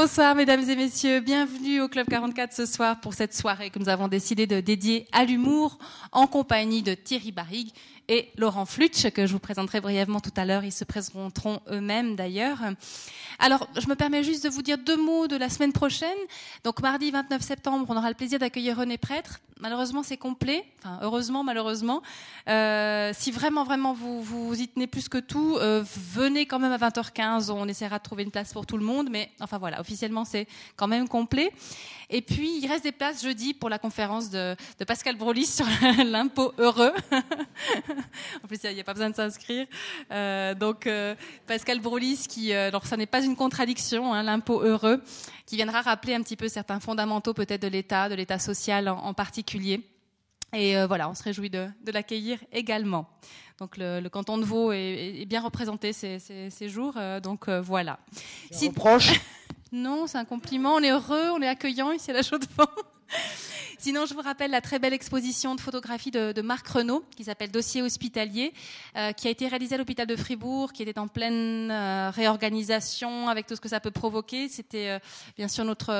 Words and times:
Bonsoir 0.00 0.36
mesdames 0.36 0.62
et 0.70 0.76
messieurs, 0.76 1.18
bienvenue 1.18 1.80
au 1.80 1.88
Club 1.88 2.06
44 2.06 2.52
ce 2.52 2.66
soir 2.66 3.00
pour 3.00 3.14
cette 3.14 3.34
soirée 3.34 3.70
que 3.70 3.80
nous 3.80 3.88
avons 3.88 4.06
décidé 4.06 4.46
de 4.46 4.60
dédier 4.60 5.08
à 5.10 5.24
l'humour 5.24 5.76
en 6.12 6.28
compagnie 6.28 6.84
de 6.84 6.94
Thierry 6.94 7.32
Barrigue 7.32 7.72
et 8.08 8.30
Laurent 8.36 8.64
Flutsch 8.64 9.10
que 9.10 9.26
je 9.26 9.32
vous 9.32 9.38
présenterai 9.38 9.80
brièvement 9.80 10.20
tout 10.20 10.32
à 10.36 10.44
l'heure. 10.44 10.64
Ils 10.64 10.72
se 10.72 10.84
présenteront 10.84 11.60
eux-mêmes 11.70 12.16
d'ailleurs. 12.16 12.58
Alors, 13.38 13.68
je 13.78 13.86
me 13.86 13.94
permets 13.94 14.24
juste 14.24 14.44
de 14.44 14.48
vous 14.48 14.62
dire 14.62 14.78
deux 14.78 14.96
mots 14.96 15.28
de 15.28 15.36
la 15.36 15.48
semaine 15.48 15.72
prochaine. 15.72 16.16
Donc, 16.64 16.80
mardi 16.80 17.10
29 17.10 17.42
septembre, 17.42 17.86
on 17.88 17.96
aura 17.96 18.08
le 18.08 18.14
plaisir 18.14 18.38
d'accueillir 18.38 18.78
René 18.78 18.98
Prêtre. 18.98 19.40
Malheureusement, 19.60 20.02
c'est 20.02 20.16
complet. 20.16 20.64
Enfin, 20.78 20.98
heureusement, 21.02 21.44
malheureusement. 21.44 22.02
Euh, 22.48 23.12
si 23.14 23.30
vraiment, 23.30 23.64
vraiment, 23.64 23.92
vous, 23.92 24.22
vous 24.22 24.60
y 24.60 24.68
tenez 24.68 24.86
plus 24.86 25.08
que 25.08 25.18
tout, 25.18 25.56
euh, 25.56 25.84
venez 26.14 26.46
quand 26.46 26.58
même 26.58 26.72
à 26.72 26.78
20h15. 26.78 27.50
On 27.50 27.68
essaiera 27.68 27.98
de 27.98 28.02
trouver 28.02 28.22
une 28.22 28.30
place 28.30 28.52
pour 28.52 28.66
tout 28.66 28.76
le 28.76 28.84
monde. 28.84 29.08
Mais 29.10 29.30
enfin, 29.40 29.58
voilà, 29.58 29.80
officiellement, 29.80 30.24
c'est 30.24 30.46
quand 30.76 30.88
même 30.88 31.08
complet. 31.08 31.52
Et 32.10 32.22
puis, 32.22 32.58
il 32.62 32.66
reste 32.66 32.84
des 32.84 32.92
places 32.92 33.22
jeudi 33.22 33.52
pour 33.52 33.68
la 33.68 33.78
conférence 33.78 34.30
de, 34.30 34.56
de 34.78 34.84
Pascal 34.84 35.16
Brolis 35.16 35.46
sur 35.46 35.66
l'impôt 36.04 36.52
heureux. 36.58 36.92
en 38.44 38.46
plus, 38.46 38.58
il 38.64 38.74
n'y 38.74 38.80
a, 38.80 38.84
pas 38.84 38.94
besoin 38.94 39.10
de 39.10 39.14
s'inscrire. 39.14 39.66
Euh, 40.10 40.54
donc, 40.54 40.86
euh, 40.86 41.14
Pascal 41.46 41.80
Brolis, 41.80 42.26
qui, 42.28 42.52
euh, 42.52 42.68
alors 42.68 42.86
ça 42.86 42.96
n'est 42.96 43.06
pas 43.06 43.22
une 43.22 43.36
contradiction, 43.36 44.14
hein, 44.14 44.22
l'impôt 44.22 44.60
heureux, 44.60 45.02
qui 45.46 45.56
viendra 45.56 45.82
rappeler 45.82 46.14
un 46.14 46.22
petit 46.22 46.36
peu 46.36 46.48
certains 46.48 46.80
fondamentaux 46.80 47.34
peut-être 47.34 47.62
de 47.62 47.68
l'État, 47.68 48.08
de 48.08 48.14
l'État 48.14 48.38
social 48.38 48.88
en, 48.88 49.14
particulier. 49.14 49.82
Et 50.54 50.76
euh, 50.76 50.86
voilà, 50.86 51.10
on 51.10 51.14
se 51.14 51.22
réjouit 51.22 51.50
de, 51.50 51.68
de 51.84 51.92
l'accueillir 51.92 52.38
également. 52.52 53.06
Donc 53.58 53.76
le, 53.76 54.00
le, 54.00 54.08
canton 54.08 54.38
de 54.38 54.44
Vaud 54.44 54.72
est, 54.72 55.20
est 55.20 55.26
bien 55.26 55.40
représenté 55.40 55.92
ces, 55.92 56.18
ces, 56.18 56.48
ces 56.48 56.68
jours. 56.68 56.94
Euh, 56.96 57.20
donc 57.20 57.48
euh, 57.48 57.60
voilà. 57.60 57.98
Si... 58.50 58.70
proche 58.70 59.20
Non, 59.72 60.06
c'est 60.06 60.18
un 60.18 60.24
compliment. 60.24 60.74
On 60.74 60.80
est 60.80 60.90
heureux, 60.90 61.30
on 61.30 61.42
est 61.42 61.48
accueillant 61.48 61.92
ici 61.92 62.10
à 62.10 62.14
la 62.14 62.22
Chaux-de-Fonds. 62.22 62.66
Sinon, 63.78 64.06
je 64.06 64.14
vous 64.14 64.22
rappelle 64.22 64.50
la 64.50 64.60
très 64.60 64.78
belle 64.78 64.92
exposition 64.92 65.54
de 65.54 65.60
photographie 65.60 66.10
de, 66.10 66.42
Marc 66.42 66.66
Renault, 66.66 67.04
qui 67.16 67.24
s'appelle 67.24 67.50
Dossier 67.50 67.80
hospitalier, 67.80 68.52
euh, 68.96 69.12
qui 69.12 69.28
a 69.28 69.30
été 69.30 69.46
réalisée 69.46 69.76
à 69.76 69.78
l'hôpital 69.78 70.06
de 70.06 70.16
Fribourg, 70.16 70.72
qui 70.72 70.82
était 70.82 70.98
en 70.98 71.06
pleine 71.06 71.70
euh, 71.70 72.10
réorganisation 72.10 73.28
avec 73.28 73.46
tout 73.46 73.54
ce 73.54 73.60
que 73.60 73.68
ça 73.68 73.78
peut 73.78 73.92
provoquer. 73.92 74.48
C'était 74.48 74.88
euh, 74.88 74.98
bien 75.36 75.46
sûr 75.46 75.64
notre 75.64 75.92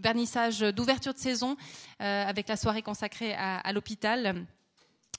vernissage 0.00 0.60
d'ouverture 0.60 1.14
de 1.14 1.18
saison 1.18 1.56
avec 2.00 2.48
la 2.48 2.56
soirée 2.56 2.82
consacrée 2.82 3.34
à, 3.34 3.72
l'hôpital. 3.72 4.46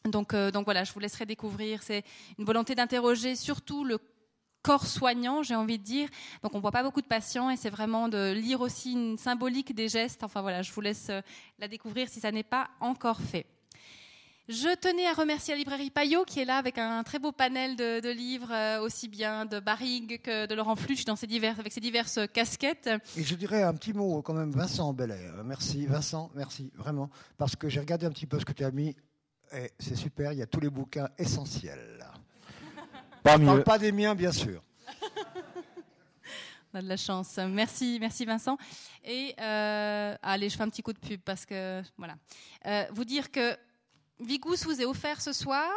Donc 0.06 0.34
voilà, 0.66 0.84
je 0.84 0.92
vous 0.92 1.00
laisserai 1.00 1.26
découvrir. 1.26 1.84
C'est 1.84 2.04
une 2.38 2.46
volonté 2.46 2.76
d'interroger 2.76 3.36
surtout 3.36 3.84
le 3.86 4.00
corps 4.62 4.86
soignant, 4.86 5.44
j'ai 5.44 5.56
envie 5.56 5.78
de 5.78 5.84
dire. 5.84 6.10
Donc 6.44 6.56
on 6.56 6.60
voit 6.60 6.72
pas 6.72 6.84
beaucoup 6.84 7.02
de 7.02 7.08
patients 7.08 7.50
et 7.50 7.58
c'est 7.58 7.70
vraiment 7.70 8.10
de 8.10 8.34
lire 8.34 8.62
aussi 8.62 8.94
une 8.94 9.18
symbolique 9.18 9.74
des 9.74 9.90
gestes. 9.90 10.24
Enfin 10.24 10.42
voilà, 10.42 10.62
je 10.62 10.72
vous 10.72 10.82
laisse 10.82 11.08
euh, 11.10 11.22
la 11.60 11.68
découvrir 11.68 12.10
si 12.10 12.20
ça 12.20 12.32
n'est 12.32 12.44
pas 12.44 12.70
encore 12.80 13.20
fait. 13.22 13.46
Je 14.48 14.76
tenais 14.76 15.06
à 15.06 15.14
remercier 15.14 15.54
la 15.54 15.60
librairie 15.60 15.92
Payot 15.92 16.26
qui 16.26 16.40
est 16.40 16.46
là 16.46 16.58
avec 16.58 16.80
un 16.80 17.04
très 17.04 17.20
beau 17.20 17.32
panel 17.32 17.76
de, 17.76 18.10
livres, 18.10 18.52
euh, 18.52 18.82
aussi 18.82 19.08
bien 19.08 19.46
de 19.46 19.60
Barrigue 19.60 20.20
que 20.24 20.48
de 20.48 20.56
Laurent 20.56 20.76
Flutsch 20.76 21.06
dans 21.06 21.16
ses 21.16 21.28
divers, 21.28 21.60
avec 21.60 21.72
ses 21.72 21.82
diverses 21.82 22.20
casquettes. 22.34 22.90
Et 23.16 23.24
je 23.24 23.36
dirais 23.36 23.62
un 23.62 23.76
petit 23.76 23.94
mot 23.94 24.24
quand 24.24 24.34
même, 24.34 24.50
Vincent 24.50 24.92
Belair. 24.92 25.44
Merci 25.46 25.86
Vincent, 25.86 26.32
merci 26.34 26.72
vraiment, 26.76 27.12
parce 27.38 27.56
que 27.56 27.70
j'ai 27.70 27.80
regardé 27.80 28.08
un 28.08 28.12
petit 28.12 28.26
peu 28.26 28.40
ce 28.40 28.46
que 28.46 28.54
tu 28.54 28.64
as 28.64 28.72
mis 28.72 28.96
et 29.54 29.72
c'est 29.80 29.96
super, 29.96 30.34
il 30.34 30.40
y 30.40 30.42
a 30.42 30.48
tous 30.48 30.60
les 30.60 30.70
bouquins 30.70 31.10
essentiels. 31.18 32.06
Pas 33.24 33.34
Je 33.34 33.40
mieux. 33.40 33.46
parle 33.46 33.64
pas 33.64 33.78
des 33.80 33.92
miens, 33.92 34.16
bien 34.16 34.32
sûr. 34.32 34.62
On 36.74 36.78
a 36.78 36.82
de 36.82 36.88
la 36.88 36.98
chance. 36.98 37.38
Merci, 37.38 37.98
merci 38.00 38.26
Vincent. 38.26 38.58
Et 39.04 39.34
euh, 39.42 40.16
allez, 40.22 40.50
je 40.50 40.56
fais 40.58 40.64
un 40.64 40.70
petit 40.70 40.84
coup 40.84 40.94
de 40.94 41.00
pub 41.00 41.20
parce 41.22 41.46
que 41.46 41.82
voilà. 41.98 42.16
Euh, 42.68 42.86
vous 42.92 43.06
dire 43.06 43.32
que 43.32 43.58
Vigous 44.20 44.64
vous 44.66 44.80
est 44.82 44.86
offert 44.86 45.20
ce 45.22 45.34
soir 45.34 45.70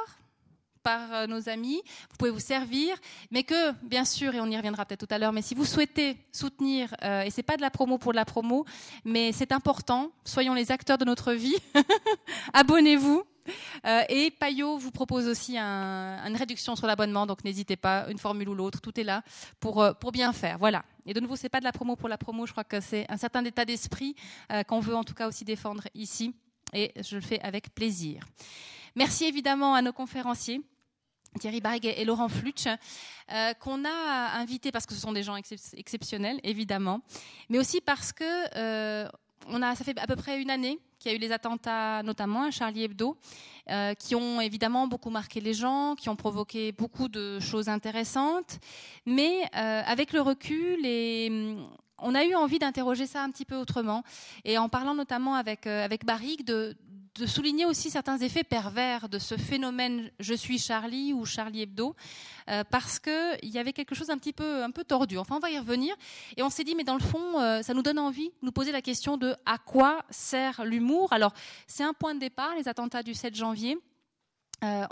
par 0.83 1.13
euh, 1.13 1.27
nos 1.27 1.49
amis. 1.49 1.83
Vous 2.11 2.17
pouvez 2.19 2.31
vous 2.31 2.41
servir, 2.41 2.97
mais 3.31 3.43
que 3.43 3.73
bien 3.83 4.05
sûr, 4.05 4.35
et 4.35 4.41
on 4.41 4.47
y 4.47 4.57
reviendra 4.57 4.85
peut-être 4.85 5.07
tout 5.07 5.15
à 5.15 5.19
l'heure, 5.19 5.33
mais 5.33 5.43
si 5.43 5.55
vous 5.55 5.65
souhaitez 5.65 6.17
soutenir, 6.33 6.95
euh, 7.03 7.23
et 7.23 7.31
c'est 7.31 7.43
pas 7.43 7.57
de 7.57 7.63
la 7.63 7.71
promo 7.71 7.99
pour 7.99 8.13
de 8.13 8.17
la 8.17 8.25
promo, 8.25 8.65
mais 9.05 9.33
c'est 9.33 9.53
important. 9.53 10.11
Soyons 10.25 10.55
les 10.55 10.71
acteurs 10.71 10.99
de 10.99 11.05
notre 11.05 11.33
vie. 11.33 11.57
Abonnez-vous. 12.53 13.25
Euh, 13.87 14.03
et 14.09 14.31
Payot 14.31 14.79
vous 14.79 14.93
propose 14.93 15.27
aussi 15.27 15.59
un, 15.59 16.25
une 16.25 16.37
réduction 16.37 16.77
sur 16.77 16.87
l'abonnement, 16.87 17.27
donc 17.27 17.43
n'hésitez 17.43 17.75
pas, 17.75 18.07
une 18.09 18.19
formule 18.19 18.49
ou 18.49 18.55
l'autre, 18.55 18.81
tout 18.81 18.99
est 19.01 19.05
là 19.05 19.23
pour, 19.59 19.83
euh, 19.83 19.93
pour 19.95 20.13
bien 20.13 20.33
faire. 20.33 20.59
Voilà. 20.59 20.85
Et 21.07 21.15
de 21.15 21.19
nouveau, 21.19 21.35
c'est 21.35 21.49
pas 21.49 21.59
de 21.59 21.65
la 21.65 21.73
promo 21.73 21.97
pour 21.97 22.09
la 22.09 22.19
promo, 22.19 22.47
je 22.47 22.53
crois 22.53 22.63
que 22.63 22.81
c'est 22.81 23.05
un 23.11 23.17
certain 23.17 23.45
état 23.45 23.65
d'esprit 23.65 24.15
qu'on 24.69 24.79
veut 24.79 24.95
en 24.95 25.03
tout 25.03 25.15
cas 25.15 25.27
aussi 25.27 25.45
défendre 25.45 25.83
ici, 25.95 26.33
et 26.73 26.93
je 27.03 27.17
le 27.17 27.21
fais 27.21 27.41
avec 27.41 27.75
plaisir. 27.75 28.23
Merci 28.95 29.25
évidemment 29.25 29.75
à 29.75 29.83
nos 29.83 29.93
conférenciers. 29.93 30.61
Thierry 31.39 31.61
Barrigue 31.61 31.87
et 31.87 32.05
Laurent 32.05 32.29
Flutsch, 32.29 32.67
euh, 32.67 33.55
qu'on 33.55 33.85
a 33.85 34.39
invités 34.39 34.73
parce 34.73 34.87
que 34.87 34.95
ce 34.95 35.01
sont 35.01 35.13
des 35.13 35.23
gens 35.23 35.37
excep 35.37 35.59
exceptionnels, 35.77 36.41
évidemment, 36.43 37.01
mais 37.49 37.59
aussi 37.59 37.81
parce 37.81 38.13
que 38.13 38.25
euh, 38.57 39.09
on 39.49 39.63
a, 39.63 39.75
ça 39.75 39.85
fait 39.85 39.99
à 39.99 40.07
peu 40.07 40.17
près 40.17 40.41
une 40.41 40.51
année 40.51 40.79
qu'il 40.99 41.11
y 41.11 41.15
a 41.15 41.17
eu 41.17 41.21
les 41.21 41.33
attentats, 41.33 42.03
notamment 42.05 42.45
à 42.45 42.51
Charlie 42.51 42.85
Hebdo, 42.85 43.17
euh, 43.71 43.95
qui 43.95 44.15
ont 44.15 44.41
évidemment 44.41 44.87
beaucoup 44.87 45.11
marqué 45.11 45.41
les 45.41 45.55
gens, 45.55 45.97
qui 45.97 46.09
ont 46.09 46.17
provoqué 46.17 46.73
beaucoup 46.73 47.09
de 47.09 47.41
choses 47.41 47.69
intéressantes. 47.69 48.61
Mais 49.05 49.43
euh, 49.57 49.83
avec 49.85 50.13
le 50.13 50.21
recul, 50.21 50.79
et, 50.85 51.57
on 51.99 52.15
a 52.15 52.25
eu 52.25 52.35
envie 52.35 52.59
d'interroger 52.59 53.07
ça 53.07 53.23
un 53.23 53.31
petit 53.31 53.45
peu 53.45 53.57
autrement. 53.57 54.05
Et 54.45 54.59
en 54.59 54.69
parlant 54.69 54.95
notamment 54.95 55.35
avec, 55.35 55.67
avec 55.67 56.05
de, 56.45 56.77
de 57.19 57.27
souligner 57.27 57.67
aussi 57.67 57.91
certains 57.91 58.19
effets 58.19 58.45
pervers 58.45 59.09
de 59.09 59.19
ce 59.19 59.37
phénomène 59.37 60.11
Je 60.19 60.35
suis 60.35 60.59
Charlie 60.59 61.13
ou 61.13 61.27
Charlie 61.27 61.63
Hebdo, 61.63 61.95
euh, 62.49 62.65
parce 62.71 62.99
qu'il 62.99 63.51
y 63.51 63.59
avait 63.59 63.73
quelque 63.73 63.95
chose 63.95 64.09
un 64.11 64.17
petit 64.17 64.33
peu, 64.33 64.63
un 64.63 64.71
peu 64.71 64.83
tordu. 64.83 65.19
Enfin, 65.19 65.37
on 65.37 65.41
va 65.41 65.51
y 65.51 65.59
revenir. 65.59 65.95
Et 66.37 66.43
on 66.43 66.49
s'est 66.49 66.65
dit, 66.65 66.75
mais 66.75 66.85
dans 66.85 66.95
le 66.95 67.03
fond, 67.03 67.39
euh, 67.39 67.63
ça 67.63 67.75
nous 67.75 67.83
donne 67.83 67.99
envie 67.99 68.29
de 68.29 68.35
nous 68.47 68.53
poser 68.53 68.73
la 68.73 68.81
question 68.81 69.19
de 69.19 69.35
à 69.45 69.59
quoi 69.59 70.05
sert 70.11 70.65
l'humour 70.65 71.13
Alors, 71.13 71.35
c'est 71.67 71.85
un 71.85 71.93
point 71.93 72.15
de 72.15 72.21
départ, 72.21 72.55
les 72.57 72.69
attentats 72.69 73.03
du 73.03 73.15
7 73.15 73.35
janvier. 73.35 73.79
Euh, 74.63 74.87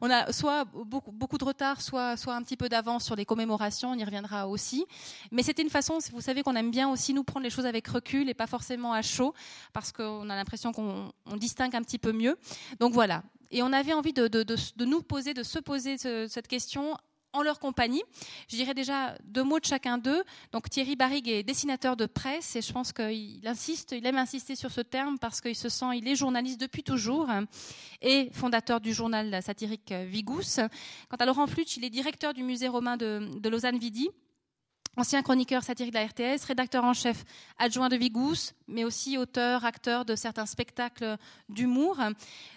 on, 0.00 0.10
a, 0.10 0.32
soit 0.32 0.64
beaucoup, 0.64 1.38
de 1.38 1.44
retard, 1.44 1.80
soit, 1.80 2.16
un 2.26 2.42
petit 2.42 2.56
peu 2.56 2.68
d'avance 2.68 3.04
sur 3.04 3.16
les 3.16 3.24
commémorations, 3.24 3.90
on 3.90 3.94
y 3.94 4.04
reviendra 4.04 4.48
aussi. 4.48 4.84
Mais 5.30 5.42
c'était 5.42 5.62
une 5.62 5.70
façon, 5.70 5.98
vous 6.12 6.20
savez 6.20 6.42
qu'on 6.42 6.56
aime 6.56 6.70
bien 6.70 6.88
aussi 6.88 7.14
nous 7.14 7.24
prendre 7.24 7.44
les 7.44 7.50
choses 7.50 7.66
avec 7.66 7.86
recul 7.86 8.28
et 8.28 8.34
pas 8.34 8.46
forcément 8.46 8.92
à 8.92 9.02
chaud, 9.02 9.34
parce 9.72 9.92
qu'on 9.92 10.28
a 10.28 10.34
l'impression 10.36 10.72
qu'on 10.72 11.12
on 11.26 11.36
distingue 11.36 11.76
un 11.76 11.82
petit 11.82 11.98
peu 11.98 12.12
mieux. 12.12 12.36
Donc 12.80 12.92
voilà. 12.92 13.22
Et 13.50 13.62
on 13.62 13.72
avait 13.72 13.92
envie 13.92 14.12
de, 14.12 14.84
nous 14.84 15.02
poser, 15.02 15.32
de 15.32 15.42
se 15.42 15.58
poser 15.58 15.98
ce, 15.98 16.26
cette 16.28 16.48
question 16.48 16.96
en 17.36 17.42
leur 17.42 17.58
compagnie. 17.58 18.02
Je 18.48 18.56
dirais 18.56 18.74
déjà 18.74 19.16
deux 19.24 19.42
mots 19.42 19.60
de 19.60 19.64
chacun 19.64 19.98
d'eux. 19.98 20.22
Donc 20.52 20.68
Thierry 20.70 20.96
Barrigue 20.96 21.28
est 21.28 21.42
dessinateur 21.42 21.96
de 21.96 22.06
presse 22.06 22.56
et 22.56 22.62
je 22.62 22.72
pense 22.72 22.92
qu'il 22.92 23.46
insiste, 23.46 23.92
il 23.92 24.06
aime 24.06 24.18
insister 24.18 24.56
sur 24.56 24.70
ce 24.70 24.80
terme 24.80 25.18
parce 25.18 25.40
qu'il 25.40 25.56
se 25.56 25.68
sent, 25.68 25.96
il 25.96 26.08
est 26.08 26.16
journaliste 26.16 26.60
depuis 26.60 26.82
toujours 26.82 27.28
et 28.02 28.30
fondateur 28.32 28.80
du 28.80 28.92
journal 28.92 29.42
satirique 29.42 29.92
Vigous. 29.92 30.60
Quant 31.08 31.16
à 31.18 31.26
Laurent 31.26 31.46
Flutsch, 31.46 31.76
il 31.76 31.84
est 31.84 31.90
directeur 31.90 32.34
du 32.34 32.42
musée 32.42 32.68
romain 32.68 32.96
de, 32.96 33.30
de 33.38 33.48
Lausanne-Vidi 33.48 34.10
ancien 34.96 35.22
chroniqueur 35.22 35.62
satirique 35.62 35.92
de 35.92 35.98
la 35.98 36.06
RTS, 36.06 36.44
rédacteur 36.44 36.84
en 36.84 36.94
chef 36.94 37.24
adjoint 37.58 37.88
de 37.88 37.96
Vigous, 37.96 38.52
mais 38.66 38.84
aussi 38.84 39.18
auteur, 39.18 39.64
acteur 39.64 40.04
de 40.04 40.14
certains 40.14 40.46
spectacles 40.46 41.16
d'humour. 41.48 41.98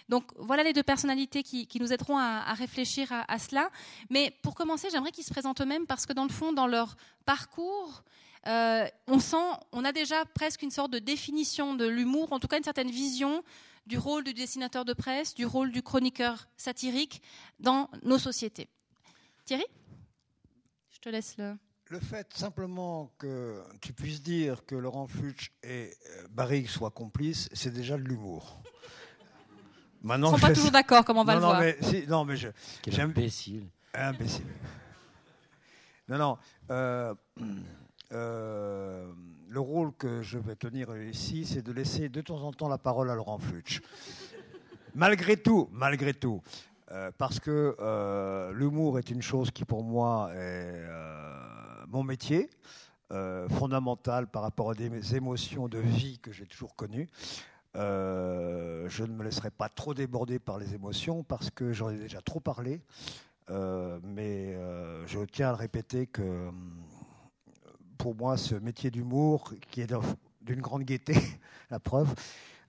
Donc 0.08 0.24
voilà 0.38 0.62
les 0.62 0.72
deux 0.72 0.82
personnalités 0.82 1.42
qui, 1.42 1.68
nous 1.80 1.92
aideront 1.92 2.18
à, 2.18 2.52
réfléchir 2.54 3.12
à, 3.12 3.30
à, 3.30 3.38
cela. 3.38 3.70
Mais 4.08 4.34
pour 4.42 4.54
commencer, 4.54 4.88
j'aimerais 4.90 5.12
qu'ils 5.12 5.24
se 5.24 5.30
présentent 5.30 5.60
eux-mêmes 5.60 5.86
parce 5.86 6.06
que 6.06 6.12
dans 6.12 6.24
le 6.24 6.30
fond, 6.30 6.52
dans 6.52 6.66
leur 6.66 6.96
parcours, 7.26 8.02
euh, 8.46 8.86
on 9.06 9.20
sent, 9.20 9.36
on 9.72 9.84
a 9.84 9.92
déjà 9.92 10.24
presque 10.24 10.62
une 10.62 10.70
sorte 10.70 10.90
de 10.90 10.98
définition 10.98 11.74
de 11.74 11.86
l'humour, 11.86 12.32
en 12.32 12.40
tout 12.40 12.48
cas 12.48 12.56
une 12.56 12.64
certaine 12.64 12.90
vision 12.90 13.44
du 13.86 13.98
rôle 13.98 14.24
du 14.24 14.32
dessinateur 14.32 14.84
de 14.84 14.92
presse, 14.92 15.34
du 15.34 15.44
rôle 15.44 15.72
du 15.72 15.82
chroniqueur 15.82 16.48
satirique 16.56 17.22
dans 17.58 17.90
nos 18.02 18.18
sociétés. 18.18 18.68
Thierry, 19.44 19.64
je 20.90 20.98
te 20.98 21.08
laisse 21.08 21.36
le 21.36 21.56
le 21.90 21.98
fait 21.98 22.32
simplement 22.34 23.12
que 23.18 23.62
tu 23.80 23.92
puisses 23.92 24.22
dire 24.22 24.64
que 24.64 24.76
Laurent 24.76 25.06
Flutsch 25.06 25.50
et 25.62 25.92
Barrigue 26.30 26.68
soient 26.68 26.90
complices, 26.90 27.48
c'est 27.52 27.72
déjà 27.72 27.96
de 27.96 28.02
l'humour. 28.02 28.62
Maintenant, 30.02 30.28
Ils 30.30 30.34
ne 30.34 30.38
sont 30.38 30.46
pas 30.46 30.54
toujours 30.54 30.70
d'accord, 30.70 31.04
comme 31.04 31.18
on 31.18 31.24
va 31.24 31.34
non, 31.34 31.40
le 31.40 31.44
non, 31.44 31.50
voir. 31.50 31.60
Mais, 31.60 31.76
si, 31.82 32.06
non, 32.06 32.24
mais 32.24 32.36
je. 32.36 32.48
Quel 32.80 32.98
imbécile. 33.00 33.66
Imbécile. 33.94 34.46
Non, 36.08 36.18
non. 36.18 36.38
Euh, 36.72 37.14
euh, 38.10 39.12
le 39.48 39.60
rôle 39.60 39.92
que 39.96 40.22
je 40.22 40.38
vais 40.38 40.56
tenir 40.56 40.96
ici, 40.96 41.46
c'est 41.46 41.62
de 41.62 41.70
laisser 41.70 42.08
de 42.08 42.20
temps 42.20 42.42
en 42.42 42.52
temps 42.52 42.66
la 42.66 42.78
parole 42.78 43.10
à 43.10 43.14
Laurent 43.14 43.38
Flutsch. 43.38 43.80
malgré 44.92 45.36
tout, 45.36 45.68
malgré 45.70 46.12
tout. 46.12 46.42
Euh, 46.90 47.12
parce 47.16 47.38
que 47.38 47.76
euh, 47.78 48.52
l'humour 48.52 48.98
est 48.98 49.10
une 49.10 49.22
chose 49.22 49.52
qui 49.52 49.64
pour 49.64 49.84
moi 49.84 50.30
est 50.32 50.36
euh, 50.36 51.59
mon 51.90 52.02
métier. 52.02 52.48
euh, 53.12 53.48
fondamentale 53.48 54.28
par 54.28 54.42
rapport 54.42 54.70
à 54.70 54.74
des 54.74 55.16
émotions 55.16 55.66
de 55.66 55.78
vie 55.78 56.20
que 56.20 56.30
j'ai 56.30 56.46
toujours 56.46 56.76
connues. 56.76 57.08
Euh, 57.76 58.88
je 58.88 59.02
ne 59.02 59.12
me 59.12 59.24
laisserai 59.24 59.50
pas 59.50 59.68
trop 59.68 59.94
déborder 59.94 60.38
par 60.38 60.58
les 60.58 60.74
émotions 60.74 61.24
parce 61.24 61.50
que 61.50 61.72
j'en 61.72 61.90
ai 61.90 61.96
déjà 61.96 62.20
trop 62.20 62.38
parlé. 62.38 62.80
Euh, 63.50 63.98
mais 64.04 64.56
je 65.06 65.18
tiens 65.24 65.48
à 65.48 65.50
le 65.50 65.56
répéter 65.56 66.06
que 66.06 66.50
pour 67.98 68.14
moi, 68.14 68.36
ce 68.36 68.54
métier 68.54 68.92
d'humour, 68.92 69.54
qui 69.72 69.80
est 69.80 69.92
d'une 70.40 70.60
grande 70.60 70.84
gaieté, 70.84 71.14
la 71.70 71.80
preuve, 71.80 72.14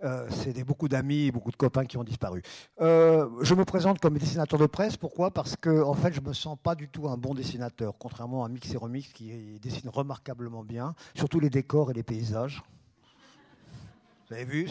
euh, 0.03 0.27
c'est 0.29 0.53
des, 0.53 0.63
beaucoup 0.63 0.87
d'amis 0.87 1.31
beaucoup 1.31 1.51
de 1.51 1.55
copains 1.55 1.85
qui 1.85 1.97
ont 1.97 2.03
disparu. 2.03 2.41
Euh, 2.81 3.29
je 3.41 3.53
me 3.53 3.65
présente 3.65 3.99
comme 3.99 4.17
dessinateur 4.17 4.59
de 4.59 4.65
presse. 4.65 4.97
Pourquoi? 4.97 5.31
Parce 5.31 5.55
que 5.55 5.83
en 5.83 5.93
fait, 5.93 6.13
je 6.13 6.21
me 6.21 6.33
sens 6.33 6.57
pas 6.61 6.75
du 6.75 6.87
tout 6.87 7.07
un 7.07 7.17
bon 7.17 7.33
dessinateur, 7.33 7.93
contrairement 7.99 8.43
à 8.43 8.49
Mix 8.49 8.73
et 8.73 8.77
Remix 8.77 9.07
qui 9.13 9.59
dessine 9.61 9.89
remarquablement 9.89 10.63
bien, 10.63 10.95
surtout 11.15 11.39
les 11.39 11.49
décors 11.49 11.91
et 11.91 11.93
les 11.93 12.03
paysages. 12.03 12.63
Vous 14.27 14.35
avez 14.35 14.45
vu, 14.45 14.67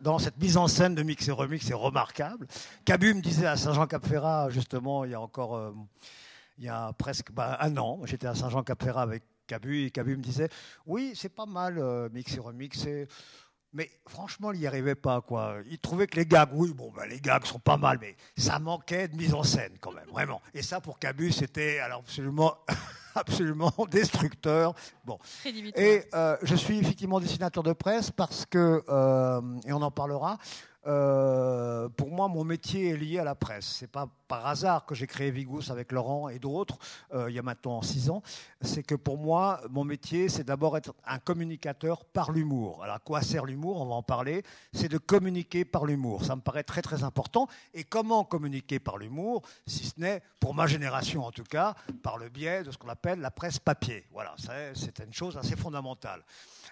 dans 0.00 0.18
cette 0.18 0.36
mise 0.38 0.56
en 0.56 0.66
scène 0.66 0.96
de 0.96 1.02
Mix 1.04 1.28
et 1.28 1.30
Remix, 1.30 1.64
c'est 1.64 1.72
remarquable. 1.72 2.48
Cabu 2.84 3.14
me 3.14 3.20
disait 3.20 3.46
à 3.46 3.56
Saint-Jean-Cap-Ferrat, 3.56 4.50
justement, 4.50 5.04
il 5.04 5.12
y 5.12 5.14
a 5.14 5.20
encore, 5.20 5.54
euh, 5.54 5.70
il 6.58 6.64
y 6.64 6.68
a 6.68 6.92
presque 6.94 7.30
bah, 7.30 7.56
un 7.60 7.76
an, 7.76 8.00
j'étais 8.06 8.26
à 8.26 8.34
Saint-Jean-Cap-Ferrat 8.34 9.02
avec 9.02 9.22
Cabu, 9.46 9.84
et 9.84 9.90
Cabu 9.92 10.16
me 10.16 10.22
disait, 10.22 10.48
oui, 10.84 11.12
c'est 11.14 11.28
pas 11.28 11.46
mal, 11.46 11.80
Mix 12.12 12.34
et 12.34 12.40
Remix, 12.40 12.86
mais 13.74 13.90
franchement, 14.06 14.52
il 14.52 14.60
n'y 14.60 14.66
arrivait 14.66 14.94
pas. 14.94 15.20
Quoi. 15.20 15.56
Il 15.68 15.78
trouvait 15.78 16.06
que 16.06 16.16
les 16.16 16.24
gags, 16.24 16.50
oui, 16.52 16.72
bon, 16.72 16.92
ben, 16.96 17.06
les 17.06 17.20
gags 17.20 17.44
sont 17.44 17.58
pas 17.58 17.76
mal, 17.76 17.98
mais 18.00 18.16
ça 18.36 18.58
manquait 18.58 19.08
de 19.08 19.16
mise 19.16 19.34
en 19.34 19.42
scène 19.42 19.72
quand 19.80 19.92
même, 19.92 20.08
vraiment. 20.10 20.40
Et 20.54 20.62
ça, 20.62 20.80
pour 20.80 20.98
Cabu, 20.98 21.32
c'était 21.32 21.80
alors 21.80 21.98
absolument, 22.00 22.56
absolument 23.14 23.72
destructeur. 23.90 24.74
Bon. 25.04 25.18
Et 25.44 26.04
euh, 26.14 26.36
je 26.42 26.54
suis 26.54 26.78
effectivement 26.78 27.18
dessinateur 27.18 27.64
de 27.64 27.72
presse 27.72 28.10
parce 28.12 28.46
que, 28.46 28.82
euh, 28.88 29.40
et 29.66 29.72
on 29.72 29.82
en 29.82 29.90
parlera, 29.90 30.38
euh, 30.86 31.88
pour 31.88 32.10
moi, 32.10 32.28
mon 32.28 32.44
métier 32.44 32.90
est 32.90 32.96
lié 32.96 33.18
à 33.18 33.24
la 33.24 33.34
presse. 33.34 33.66
C'est 33.66 33.90
pas 33.90 34.08
par 34.28 34.46
hasard 34.46 34.86
que 34.86 34.94
j'ai 34.94 35.06
créé 35.06 35.30
Vigous 35.30 35.70
avec 35.70 35.92
Laurent 35.92 36.28
et 36.28 36.38
d'autres, 36.38 36.78
euh, 37.12 37.30
il 37.30 37.36
y 37.36 37.38
a 37.38 37.42
maintenant 37.42 37.82
six 37.82 38.10
ans. 38.10 38.22
C'est 38.60 38.82
que 38.82 38.94
pour 38.94 39.18
moi, 39.18 39.60
mon 39.70 39.84
métier, 39.84 40.28
c'est 40.28 40.44
d'abord 40.44 40.76
être 40.76 40.94
un 41.06 41.18
communicateur 41.18 42.04
par 42.04 42.32
l'humour. 42.32 42.82
Alors, 42.82 42.96
à 42.96 42.98
quoi 42.98 43.22
sert 43.22 43.44
l'humour? 43.44 43.80
On 43.80 43.86
va 43.86 43.94
en 43.94 44.02
parler. 44.02 44.42
C'est 44.72 44.88
de 44.88 44.98
communiquer 44.98 45.64
par 45.64 45.84
l'humour. 45.84 46.24
Ça 46.24 46.36
me 46.36 46.40
paraît 46.40 46.64
très 46.64 46.82
très 46.82 47.04
important. 47.04 47.48
Et 47.74 47.84
comment 47.84 48.24
communiquer 48.24 48.78
par 48.78 48.98
l'humour, 48.98 49.42
si 49.66 49.84
ce 49.86 50.00
n'est, 50.00 50.22
pour 50.40 50.54
ma 50.54 50.66
génération 50.66 51.24
en 51.24 51.30
tout 51.30 51.44
cas, 51.44 51.74
par 52.02 52.18
le 52.18 52.28
biais 52.28 52.62
de 52.62 52.70
ce 52.70 52.78
qu'on 52.78 52.88
appelle 52.88 53.20
la 53.20 53.30
presse 53.30 53.58
papier. 53.58 54.06
Voilà, 54.12 54.34
c'est 54.74 55.00
une 55.04 55.12
chose 55.12 55.36
assez 55.36 55.56
fondamentale. 55.56 56.24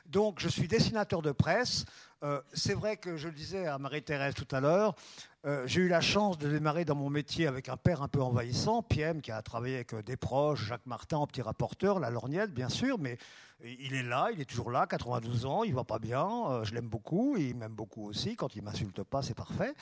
Donc, 0.06 0.40
je 0.40 0.48
suis 0.48 0.68
dessinateur 0.68 1.22
de 1.22 1.32
presse. 1.32 1.84
Euh, 2.22 2.40
c'est 2.52 2.74
vrai 2.74 2.96
que 2.96 3.16
je 3.16 3.28
le 3.28 3.34
disais 3.34 3.66
à 3.66 3.78
Marie-Thérèse 4.02 4.34
tout 4.34 4.48
à 4.50 4.60
l'heure, 4.60 4.96
euh, 5.46 5.64
j'ai 5.66 5.82
eu 5.82 5.88
la 5.88 6.00
chance 6.00 6.36
de 6.36 6.48
démarrer 6.48 6.84
dans 6.84 6.96
mon 6.96 7.08
métier 7.08 7.46
avec 7.46 7.68
un 7.68 7.76
père 7.76 8.02
un 8.02 8.08
peu 8.08 8.20
envahissant, 8.20 8.82
Piem, 8.82 9.20
qui 9.20 9.30
a 9.30 9.40
travaillé 9.42 9.76
avec 9.76 9.94
euh, 9.94 10.02
des 10.02 10.16
proches, 10.16 10.66
Jacques 10.66 10.86
Martin 10.86 11.18
en 11.18 11.26
petit 11.28 11.42
rapporteur, 11.42 12.00
la 12.00 12.10
lorgnette 12.10 12.52
bien 12.52 12.68
sûr, 12.68 12.98
mais 12.98 13.16
il 13.64 13.94
est 13.94 14.02
là, 14.02 14.30
il 14.32 14.40
est 14.40 14.44
toujours 14.44 14.72
là, 14.72 14.88
92 14.88 15.46
ans, 15.46 15.62
il 15.62 15.72
va 15.72 15.84
pas 15.84 16.00
bien, 16.00 16.64
je 16.64 16.74
l'aime 16.74 16.88
beaucoup, 16.88 17.36
il 17.36 17.54
m'aime 17.54 17.74
beaucoup 17.74 18.08
aussi, 18.08 18.34
quand 18.34 18.56
il 18.56 18.62
m'insulte 18.62 19.04
pas, 19.04 19.22
c'est 19.22 19.36
parfait. 19.36 19.72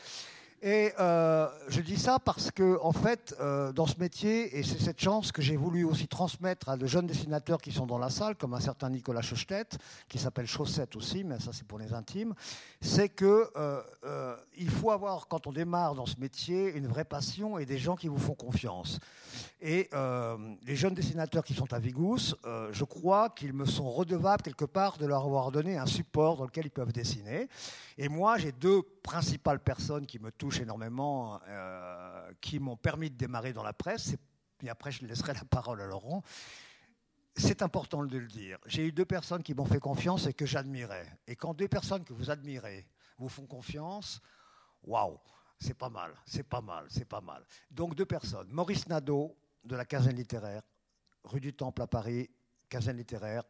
Et 0.62 0.92
euh, 1.00 1.48
je 1.68 1.80
dis 1.80 1.96
ça 1.96 2.18
parce 2.18 2.50
que, 2.50 2.78
en 2.82 2.92
fait, 2.92 3.34
euh, 3.40 3.72
dans 3.72 3.86
ce 3.86 3.98
métier, 3.98 4.58
et 4.58 4.62
c'est 4.62 4.78
cette 4.78 5.00
chance 5.00 5.32
que 5.32 5.40
j'ai 5.40 5.56
voulu 5.56 5.84
aussi 5.84 6.06
transmettre 6.06 6.68
à 6.68 6.76
de 6.76 6.86
jeunes 6.86 7.06
dessinateurs 7.06 7.62
qui 7.62 7.72
sont 7.72 7.86
dans 7.86 7.96
la 7.96 8.10
salle, 8.10 8.36
comme 8.36 8.52
un 8.52 8.60
certain 8.60 8.90
Nicolas 8.90 9.22
Schostedt, 9.22 9.78
qui 10.06 10.18
s'appelle 10.18 10.46
Chaussette 10.46 10.96
aussi, 10.96 11.24
mais 11.24 11.40
ça 11.40 11.52
c'est 11.54 11.66
pour 11.66 11.78
les 11.78 11.94
intimes, 11.94 12.34
c'est 12.82 13.08
que 13.08 13.50
euh, 13.56 14.36
il 14.58 14.68
faut 14.68 14.90
avoir, 14.90 15.28
quand 15.28 15.46
on 15.46 15.52
démarre 15.52 15.94
dans 15.94 16.04
ce 16.04 16.20
métier, 16.20 16.74
une 16.74 16.88
vraie 16.88 17.06
passion 17.06 17.56
et 17.56 17.64
des 17.64 17.78
gens 17.78 17.96
qui 17.96 18.08
vous 18.08 18.18
font 18.18 18.34
confiance. 18.34 18.98
Et 19.62 19.88
les 20.66 20.76
jeunes 20.76 20.94
dessinateurs 20.94 21.44
qui 21.44 21.54
sont 21.54 21.72
à 21.72 21.78
Vigous, 21.78 22.34
je 22.72 22.84
crois 22.84 23.28
qu'ils 23.28 23.52
me 23.52 23.66
sont 23.66 23.90
redevables 23.90 24.42
quelque 24.42 24.64
part 24.64 24.96
de 24.96 25.06
leur 25.06 25.24
avoir 25.24 25.52
donné 25.52 25.76
un 25.76 25.86
support 25.86 26.38
dans 26.38 26.44
lequel 26.44 26.66
ils 26.66 26.70
peuvent 26.70 26.92
dessiner. 26.92 27.48
Et 28.02 28.08
moi, 28.08 28.38
j'ai 28.38 28.50
deux 28.50 28.80
principales 29.02 29.60
personnes 29.60 30.06
qui 30.06 30.18
me 30.18 30.32
touchent 30.32 30.60
énormément, 30.60 31.38
euh, 31.46 32.32
qui 32.40 32.58
m'ont 32.58 32.78
permis 32.78 33.10
de 33.10 33.16
démarrer 33.16 33.52
dans 33.52 33.62
la 33.62 33.74
presse. 33.74 34.16
Et 34.62 34.70
après, 34.70 34.90
je 34.90 35.04
laisserai 35.04 35.34
la 35.34 35.44
parole 35.44 35.82
à 35.82 35.86
Laurent. 35.86 36.22
C'est 37.36 37.60
important 37.60 38.02
de 38.02 38.16
le 38.16 38.26
dire. 38.26 38.58
J'ai 38.64 38.86
eu 38.86 38.92
deux 38.92 39.04
personnes 39.04 39.42
qui 39.42 39.52
m'ont 39.52 39.66
fait 39.66 39.80
confiance 39.80 40.26
et 40.26 40.32
que 40.32 40.46
j'admirais. 40.46 41.18
Et 41.26 41.36
quand 41.36 41.52
deux 41.52 41.68
personnes 41.68 42.02
que 42.02 42.14
vous 42.14 42.30
admirez 42.30 42.86
vous 43.18 43.28
font 43.28 43.44
confiance, 43.44 44.22
waouh, 44.82 45.18
c'est 45.58 45.76
pas 45.76 45.90
mal, 45.90 46.14
c'est 46.24 46.48
pas 46.48 46.62
mal, 46.62 46.86
c'est 46.88 47.04
pas 47.04 47.20
mal. 47.20 47.44
Donc 47.70 47.94
deux 47.94 48.06
personnes. 48.06 48.48
Maurice 48.50 48.88
Nadeau, 48.88 49.36
de 49.62 49.76
la 49.76 49.84
Quinzaine 49.84 50.16
littéraire, 50.16 50.62
rue 51.24 51.40
du 51.40 51.52
Temple 51.52 51.82
à 51.82 51.86
Paris, 51.86 52.30
Quinzaine 52.70 52.96
littéraire, 52.96 53.42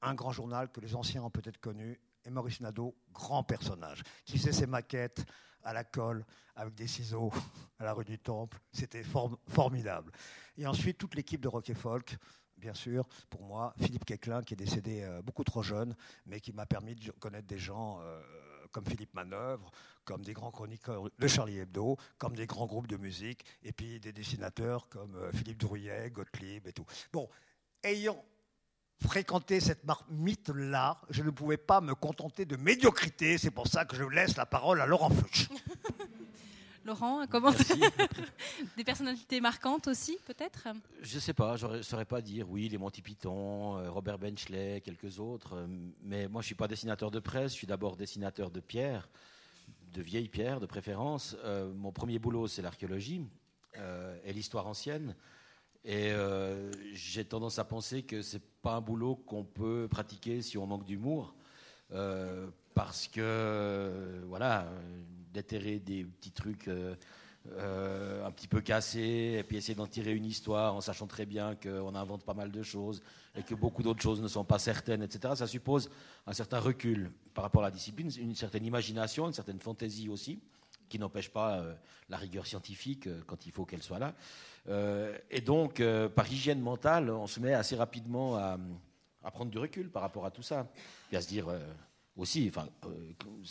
un 0.00 0.14
grand 0.14 0.32
journal 0.32 0.70
que 0.70 0.80
les 0.80 0.94
anciens 0.94 1.22
ont 1.22 1.30
peut-être 1.30 1.60
connu, 1.60 2.00
et 2.24 2.30
Maurice 2.30 2.60
Nadeau, 2.60 2.96
grand 3.12 3.42
personnage, 3.42 4.02
qui 4.24 4.38
faisait 4.38 4.52
ses 4.52 4.66
maquettes 4.66 5.24
à 5.62 5.72
la 5.72 5.84
colle 5.84 6.24
avec 6.56 6.74
des 6.74 6.86
ciseaux 6.86 7.32
à 7.78 7.84
la 7.84 7.92
rue 7.92 8.04
du 8.04 8.18
Temple. 8.18 8.58
C'était 8.72 9.04
formidable. 9.48 10.12
Et 10.56 10.66
ensuite, 10.66 10.98
toute 10.98 11.14
l'équipe 11.14 11.40
de 11.40 11.48
Rock 11.48 11.70
et 11.70 11.74
Folk, 11.74 12.16
bien 12.56 12.74
sûr, 12.74 13.06
pour 13.30 13.42
moi, 13.42 13.74
Philippe 13.78 14.04
Quéclin, 14.04 14.42
qui 14.42 14.54
est 14.54 14.56
décédé 14.56 15.02
euh, 15.02 15.22
beaucoup 15.22 15.44
trop 15.44 15.62
jeune, 15.62 15.96
mais 16.26 16.40
qui 16.40 16.52
m'a 16.52 16.66
permis 16.66 16.94
de 16.94 17.10
connaître 17.12 17.46
des 17.46 17.58
gens 17.58 18.00
euh, 18.02 18.20
comme 18.70 18.84
Philippe 18.84 19.14
Manœuvre, 19.14 19.70
comme 20.04 20.22
des 20.24 20.32
grands 20.32 20.50
chroniqueurs 20.50 21.08
de 21.18 21.28
Charlie 21.28 21.58
Hebdo, 21.58 21.96
comme 22.18 22.36
des 22.36 22.46
grands 22.46 22.66
groupes 22.66 22.86
de 22.86 22.96
musique, 22.96 23.44
et 23.62 23.72
puis 23.72 24.00
des 24.00 24.12
dessinateurs 24.12 24.88
comme 24.88 25.16
euh, 25.16 25.32
Philippe 25.32 25.58
Drouillet, 25.58 26.10
Gottlieb 26.10 26.66
et 26.66 26.72
tout. 26.72 26.86
Bon, 27.12 27.28
ayant 27.82 28.22
fréquenter 29.02 29.60
cette 29.60 29.84
marmite-là, 29.84 31.00
je 31.10 31.22
ne 31.22 31.30
pouvais 31.30 31.56
pas 31.56 31.80
me 31.80 31.94
contenter 31.94 32.44
de 32.44 32.56
médiocrité. 32.56 33.38
C'est 33.38 33.50
pour 33.50 33.66
ça 33.66 33.84
que 33.84 33.96
je 33.96 34.04
laisse 34.04 34.36
la 34.36 34.46
parole 34.46 34.80
à 34.80 34.86
Laurent 34.86 35.10
Fuchs. 35.10 35.48
Laurent, 36.84 37.26
comment 37.28 37.52
Des 38.76 38.84
personnalités 38.84 39.40
marquantes 39.40 39.86
aussi, 39.86 40.18
peut-être? 40.24 40.68
Je 41.02 41.16
ne 41.16 41.20
sais 41.20 41.34
pas, 41.34 41.56
je 41.56 41.66
ne 41.66 41.82
saurais 41.82 42.06
pas 42.06 42.22
dire. 42.22 42.48
Oui, 42.48 42.68
les 42.68 42.78
Monty 42.78 43.02
Python, 43.02 43.76
euh, 43.76 43.90
Robert 43.90 44.18
Benchley, 44.18 44.80
quelques 44.80 45.18
autres. 45.18 45.56
Euh, 45.56 45.66
mais 46.02 46.26
moi, 46.26 46.40
je 46.40 46.46
ne 46.46 46.48
suis 46.48 46.54
pas 46.54 46.68
dessinateur 46.68 47.10
de 47.10 47.20
presse, 47.20 47.52
je 47.52 47.58
suis 47.58 47.66
d'abord 47.66 47.96
dessinateur 47.96 48.50
de 48.50 48.60
pierres, 48.60 49.10
de 49.92 50.00
vieilles 50.00 50.28
pierres 50.28 50.58
de 50.58 50.66
préférence. 50.66 51.36
Euh, 51.44 51.70
mon 51.74 51.92
premier 51.92 52.18
boulot, 52.18 52.46
c'est 52.48 52.62
l'archéologie 52.62 53.26
et 54.24 54.32
l'histoire 54.32 54.66
ancienne. 54.66 55.14
Et 55.84 56.10
euh, 56.12 56.70
j'ai 56.92 57.24
tendance 57.24 57.58
à 57.58 57.64
penser 57.64 58.02
que 58.02 58.20
c'est 58.20 58.42
pas 58.62 58.74
un 58.74 58.80
boulot 58.80 59.16
qu'on 59.16 59.44
peut 59.44 59.88
pratiquer 59.90 60.42
si 60.42 60.58
on 60.58 60.66
manque 60.66 60.84
d'humour, 60.84 61.34
euh, 61.92 62.48
parce 62.74 63.08
que 63.08 64.22
voilà, 64.26 64.66
déterrer 65.32 65.78
des 65.78 66.04
petits 66.04 66.32
trucs 66.32 66.68
euh, 66.68 68.26
un 68.26 68.30
petit 68.30 68.46
peu 68.46 68.60
cassés, 68.60 69.36
et 69.38 69.42
puis 69.42 69.56
essayer 69.56 69.74
d'en 69.74 69.86
tirer 69.86 70.12
une 70.12 70.26
histoire 70.26 70.74
en 70.74 70.82
sachant 70.82 71.06
très 71.06 71.24
bien 71.24 71.54
qu'on 71.56 71.94
invente 71.94 72.24
pas 72.24 72.34
mal 72.34 72.50
de 72.50 72.62
choses 72.62 73.02
et 73.34 73.42
que 73.42 73.54
beaucoup 73.54 73.82
d'autres 73.82 74.02
choses 74.02 74.20
ne 74.20 74.28
sont 74.28 74.44
pas 74.44 74.58
certaines, 74.58 75.02
etc. 75.02 75.34
Ça 75.34 75.46
suppose 75.46 75.88
un 76.26 76.34
certain 76.34 76.60
recul 76.60 77.10
par 77.32 77.42
rapport 77.42 77.62
à 77.62 77.66
la 77.66 77.70
discipline, 77.70 78.10
une 78.18 78.34
certaine 78.34 78.66
imagination, 78.66 79.26
une 79.26 79.32
certaine 79.32 79.60
fantaisie 79.60 80.10
aussi, 80.10 80.40
qui 80.90 80.98
n'empêche 80.98 81.30
pas 81.30 81.64
la 82.10 82.18
rigueur 82.18 82.46
scientifique 82.46 83.08
quand 83.26 83.46
il 83.46 83.52
faut 83.52 83.64
qu'elle 83.64 83.82
soit 83.82 83.98
là. 83.98 84.14
Euh, 84.68 85.16
et 85.30 85.40
donc, 85.40 85.80
euh, 85.80 86.08
par 86.08 86.30
hygiène 86.30 86.60
mentale, 86.60 87.10
on 87.10 87.26
se 87.26 87.40
met 87.40 87.54
assez 87.54 87.76
rapidement 87.76 88.36
à, 88.36 88.58
prendre 89.32 89.50
du 89.50 89.58
recul 89.58 89.90
par 89.90 90.02
rapport 90.02 90.26
à 90.26 90.30
tout 90.30 90.42
ça. 90.42 90.66
Et 91.12 91.16
à 91.16 91.20
se 91.20 91.28
dire 91.28 91.48
euh, 91.48 91.58
aussi, 92.16 92.46
enfin, 92.48 92.68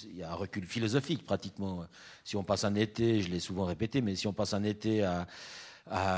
il 0.06 0.16
y 0.16 0.24
a 0.24 0.32
un 0.32 0.36
recul 0.36 0.66
philosophique 0.66 1.26
pratiquement. 1.26 1.86
Si 2.24 2.36
on 2.36 2.44
passe 2.44 2.64
un 2.64 2.76
été, 2.76 3.22
je 3.22 3.30
l'ai 3.30 3.40
souvent 3.40 3.66
répété, 3.66 4.02
mais 4.02 4.16
si 4.16 4.28
on 4.28 4.34
passe 4.34 4.54
un 4.54 4.64
été 4.64 5.04
à, 5.04 5.26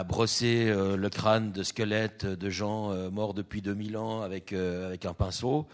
brosser 0.04 0.66
le 0.66 1.10
crâne 1.10 1.54
de 1.54 1.64
squelettes 1.64 2.26
de 2.26 2.50
gens 2.50 3.10
morts 3.10 3.34
depuis 3.34 3.62
2000 3.62 3.96
ans 3.96 4.22
avec 4.22 4.52
un 4.52 5.14
pinceau, 5.14 5.66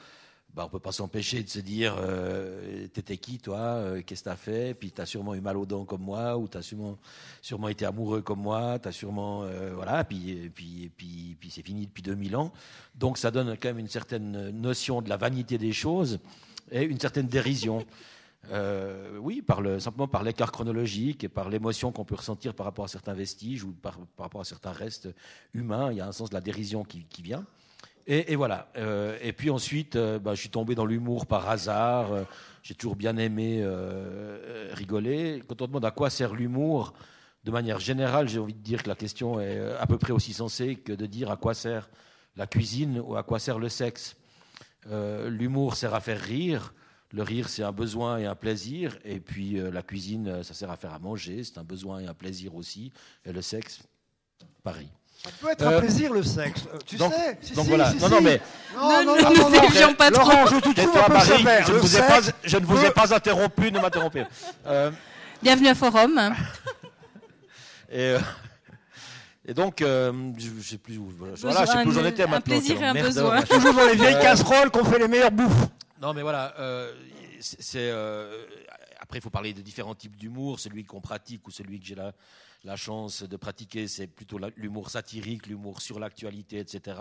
bah, 0.57 0.63
on 0.65 0.69
peut 0.69 0.79
pas 0.79 0.91
s'empêcher 0.91 1.43
de 1.43 1.49
se 1.49 1.59
dire 1.59 1.95
euh, 1.99 2.87
T'étais 2.87 3.17
qui, 3.17 3.37
toi 3.37 3.59
euh, 3.59 4.01
Qu'est-ce 4.03 4.23
que 4.23 4.29
tu 4.29 4.33
as 4.33 4.35
fait? 4.35 4.73
Puis 4.73 4.91
tu 4.91 4.99
as 4.99 5.05
sûrement 5.05 5.35
eu 5.35 5.39
mal 5.39 5.55
aux 5.55 5.67
dents 5.67 5.85
comme 5.85 6.01
moi, 6.01 6.35
ou 6.35 6.47
tu 6.47 6.57
as 6.57 6.63
sûrement, 6.63 6.97
sûrement 7.43 7.67
été 7.67 7.85
amoureux 7.85 8.23
comme 8.23 8.41
moi, 8.41 8.79
tu 8.79 8.87
as 8.87 8.91
sûrement. 8.91 9.43
Euh, 9.43 9.73
voilà, 9.75 10.03
puis, 10.03 10.49
puis, 10.55 10.89
puis, 10.97 11.37
puis 11.39 11.51
c'est 11.51 11.61
fini 11.61 11.85
depuis 11.85 12.01
2000 12.01 12.35
ans. 12.35 12.51
Donc 12.95 13.19
ça 13.19 13.29
donne 13.29 13.55
quand 13.55 13.67
même 13.67 13.77
une 13.77 13.87
certaine 13.87 14.49
notion 14.49 15.03
de 15.03 15.09
la 15.09 15.17
vanité 15.17 15.59
des 15.59 15.73
choses 15.73 16.17
et 16.71 16.81
une 16.81 16.99
certaine 16.99 17.27
dérision. 17.27 17.85
oui, 19.19 19.43
par 19.43 19.61
le, 19.61 19.79
simplement 19.79 20.07
par 20.07 20.23
l'écart 20.23 20.51
chronologique 20.51 21.23
et 21.23 21.29
par 21.29 21.49
l'émotion 21.49 21.91
qu'on 21.91 22.05
peut 22.05 22.15
ressentir 22.15 22.55
par 22.55 22.65
rapport 22.65 22.85
à 22.85 22.87
certains 22.87 23.13
vestiges 23.13 23.63
ou 23.63 23.73
par, 23.73 23.99
par, 24.15 24.25
rapport 24.25 24.41
à 24.41 24.45
certains 24.45 24.71
restes 24.71 25.09
humains, 25.53 25.91
il 25.91 25.97
y 25.97 26.01
a 26.01 26.07
un 26.07 26.13
sens 26.13 26.29
de 26.29 26.33
la 26.33 26.41
dérision 26.41 26.83
qui, 26.83 27.03
qui 27.03 27.21
vient. 27.21 27.45
Et, 28.09 28.37
voilà. 28.37 28.69
Euh, 28.77 29.17
et 29.21 29.33
puis 29.33 29.49
ensuite, 29.49 29.97
euh, 29.97 30.17
bah, 30.17 30.33
je 30.33 30.39
suis 30.39 30.49
tombé 30.49 30.75
dans 30.75 30.85
l'humour 30.85 31.25
par 31.25 31.49
hasard. 31.49 32.13
Euh, 32.13 32.23
j'ai 32.63 32.73
toujours 32.73 32.95
bien 32.95 33.17
aimé 33.17 33.65
rigoler. 34.71 35.41
Quand 35.47 35.61
on 35.61 35.67
demande 35.67 35.85
à 35.85 35.91
quoi 35.91 36.09
sert 36.09 36.33
l'humour, 36.33 36.93
de 37.45 37.51
manière 37.51 37.79
générale, 37.79 38.27
j'ai 38.27 38.39
envie 38.39 38.53
de 38.53 38.61
dire 38.61 38.83
que 38.83 38.89
la 38.89 38.95
question 38.95 39.39
est 39.39 39.59
à 39.79 39.87
peu 39.87 39.97
près 39.97 40.11
aussi 40.11 40.33
sensée 40.33 40.75
que 40.75 40.91
de 40.91 41.05
dire 41.05 41.31
à 41.31 41.37
quoi 41.37 41.53
sert 41.53 41.89
la 42.35 42.45
cuisine 42.45 42.99
ou 42.99 43.15
à 43.15 43.23
quoi 43.23 43.39
sert 43.39 43.57
le 43.57 43.69
sexe. 43.69 44.17
l'humour 44.89 45.75
sert 45.75 45.93
à 45.93 46.01
faire 46.01 46.19
rire. 46.19 46.73
Le 47.11 47.23
rire, 47.23 47.47
c'est 47.47 47.63
un 47.63 47.71
besoin 47.71 48.17
et 48.17 48.25
un 48.25 48.35
plaisir. 48.35 48.97
Et 49.05 49.21
puis 49.21 49.53
la 49.53 49.81
cuisine, 49.81 50.43
ça 50.43 50.53
sert 50.53 50.69
à 50.69 50.75
faire 50.75 50.93
à 50.93 50.99
manger. 50.99 51.45
C'est 51.45 51.59
un 51.59 51.63
besoin 51.63 51.99
et 51.99 52.07
un 52.07 52.13
plaisir 52.13 52.53
aussi. 52.53 52.91
Et 53.23 53.31
le 53.31 53.41
sexe, 53.41 53.81
pareil. 54.61 54.89
Ça 55.27 55.33
peut 55.41 55.51
être 55.51 55.67
un 55.67 55.71
euh, 55.73 55.79
plaisir 55.79 56.13
le 56.13 56.23
sexe, 56.23 56.61
euh, 56.73 56.77
tu 56.85 56.95
donc, 56.95 57.13
sais. 57.13 57.53
donc 57.53 57.67
voilà. 57.67 57.93
non, 57.99 58.09
non, 58.09 58.21
mais. 58.21 58.39
Non, 58.73 59.03
non, 59.03 59.15
non, 59.21 59.33
non, 59.35 59.49
non, 59.49 59.93
pas 59.93 60.09
trop. 60.09 60.29
Laurent, 60.29 60.45
je 60.47 60.55
un 60.55 60.61
peu 60.61 61.19
sévère. 61.19 61.67
Je, 61.67 61.73
ne 61.73 61.77
vous, 61.79 61.97
ai 61.97 61.99
pas, 61.99 62.19
je 62.43 62.57
ne 62.57 62.65
vous 62.65 62.85
ai 62.85 62.91
pas 62.91 63.13
interrompu, 63.13 63.71
ne 63.71 63.79
m'interrompez 63.79 64.23
euh... 64.65 64.91
Bienvenue 65.43 65.67
à 65.67 65.75
Forum. 65.75 66.17
et, 67.89 67.99
euh, 67.99 68.19
et 69.45 69.53
donc, 69.53 69.81
euh, 69.81 70.13
je 70.37 70.49
ne 70.49 70.61
sais 70.61 70.77
plus 70.77 70.97
où, 70.97 71.11
voilà, 71.17 71.35
je 71.35 71.71
sais 71.71 71.77
plus 71.81 71.89
où 71.89 71.91
j'en 71.91 72.05
étais 72.05 72.23
un 72.23 72.27
maintenant. 72.27 72.55
Un 72.55 72.59
plaisir 72.59 72.81
et 72.81 72.85
un 72.85 72.93
besoin. 72.93 73.41
Toujours 73.41 73.73
dans 73.73 73.85
les 73.85 73.95
vieilles 73.95 74.19
casseroles 74.19 74.71
qu'on 74.71 74.85
fait 74.85 74.99
les 74.99 75.07
meilleures 75.07 75.31
bouffes. 75.31 75.67
Non, 76.01 76.13
mais 76.13 76.21
voilà, 76.21 76.53
c'est. 77.39 77.91
après, 78.99 79.19
il 79.19 79.21
faut 79.21 79.29
parler 79.29 79.53
de 79.53 79.61
différents 79.61 79.95
types 79.95 80.15
d'humour, 80.15 80.59
celui 80.59 80.85
qu'on 80.85 81.01
pratique 81.01 81.45
ou 81.47 81.51
celui 81.51 81.79
que 81.79 81.85
j'ai 81.85 81.95
là 81.95 82.13
la 82.67 82.75
chance 82.75 83.23
de 83.23 83.37
pratiquer, 83.37 83.87
c'est 83.87 84.07
plutôt 84.07 84.37
l'humour 84.57 84.89
satirique, 84.89 85.47
l'humour 85.47 85.81
sur 85.81 85.99
l'actualité, 85.99 86.59
etc. 86.59 86.99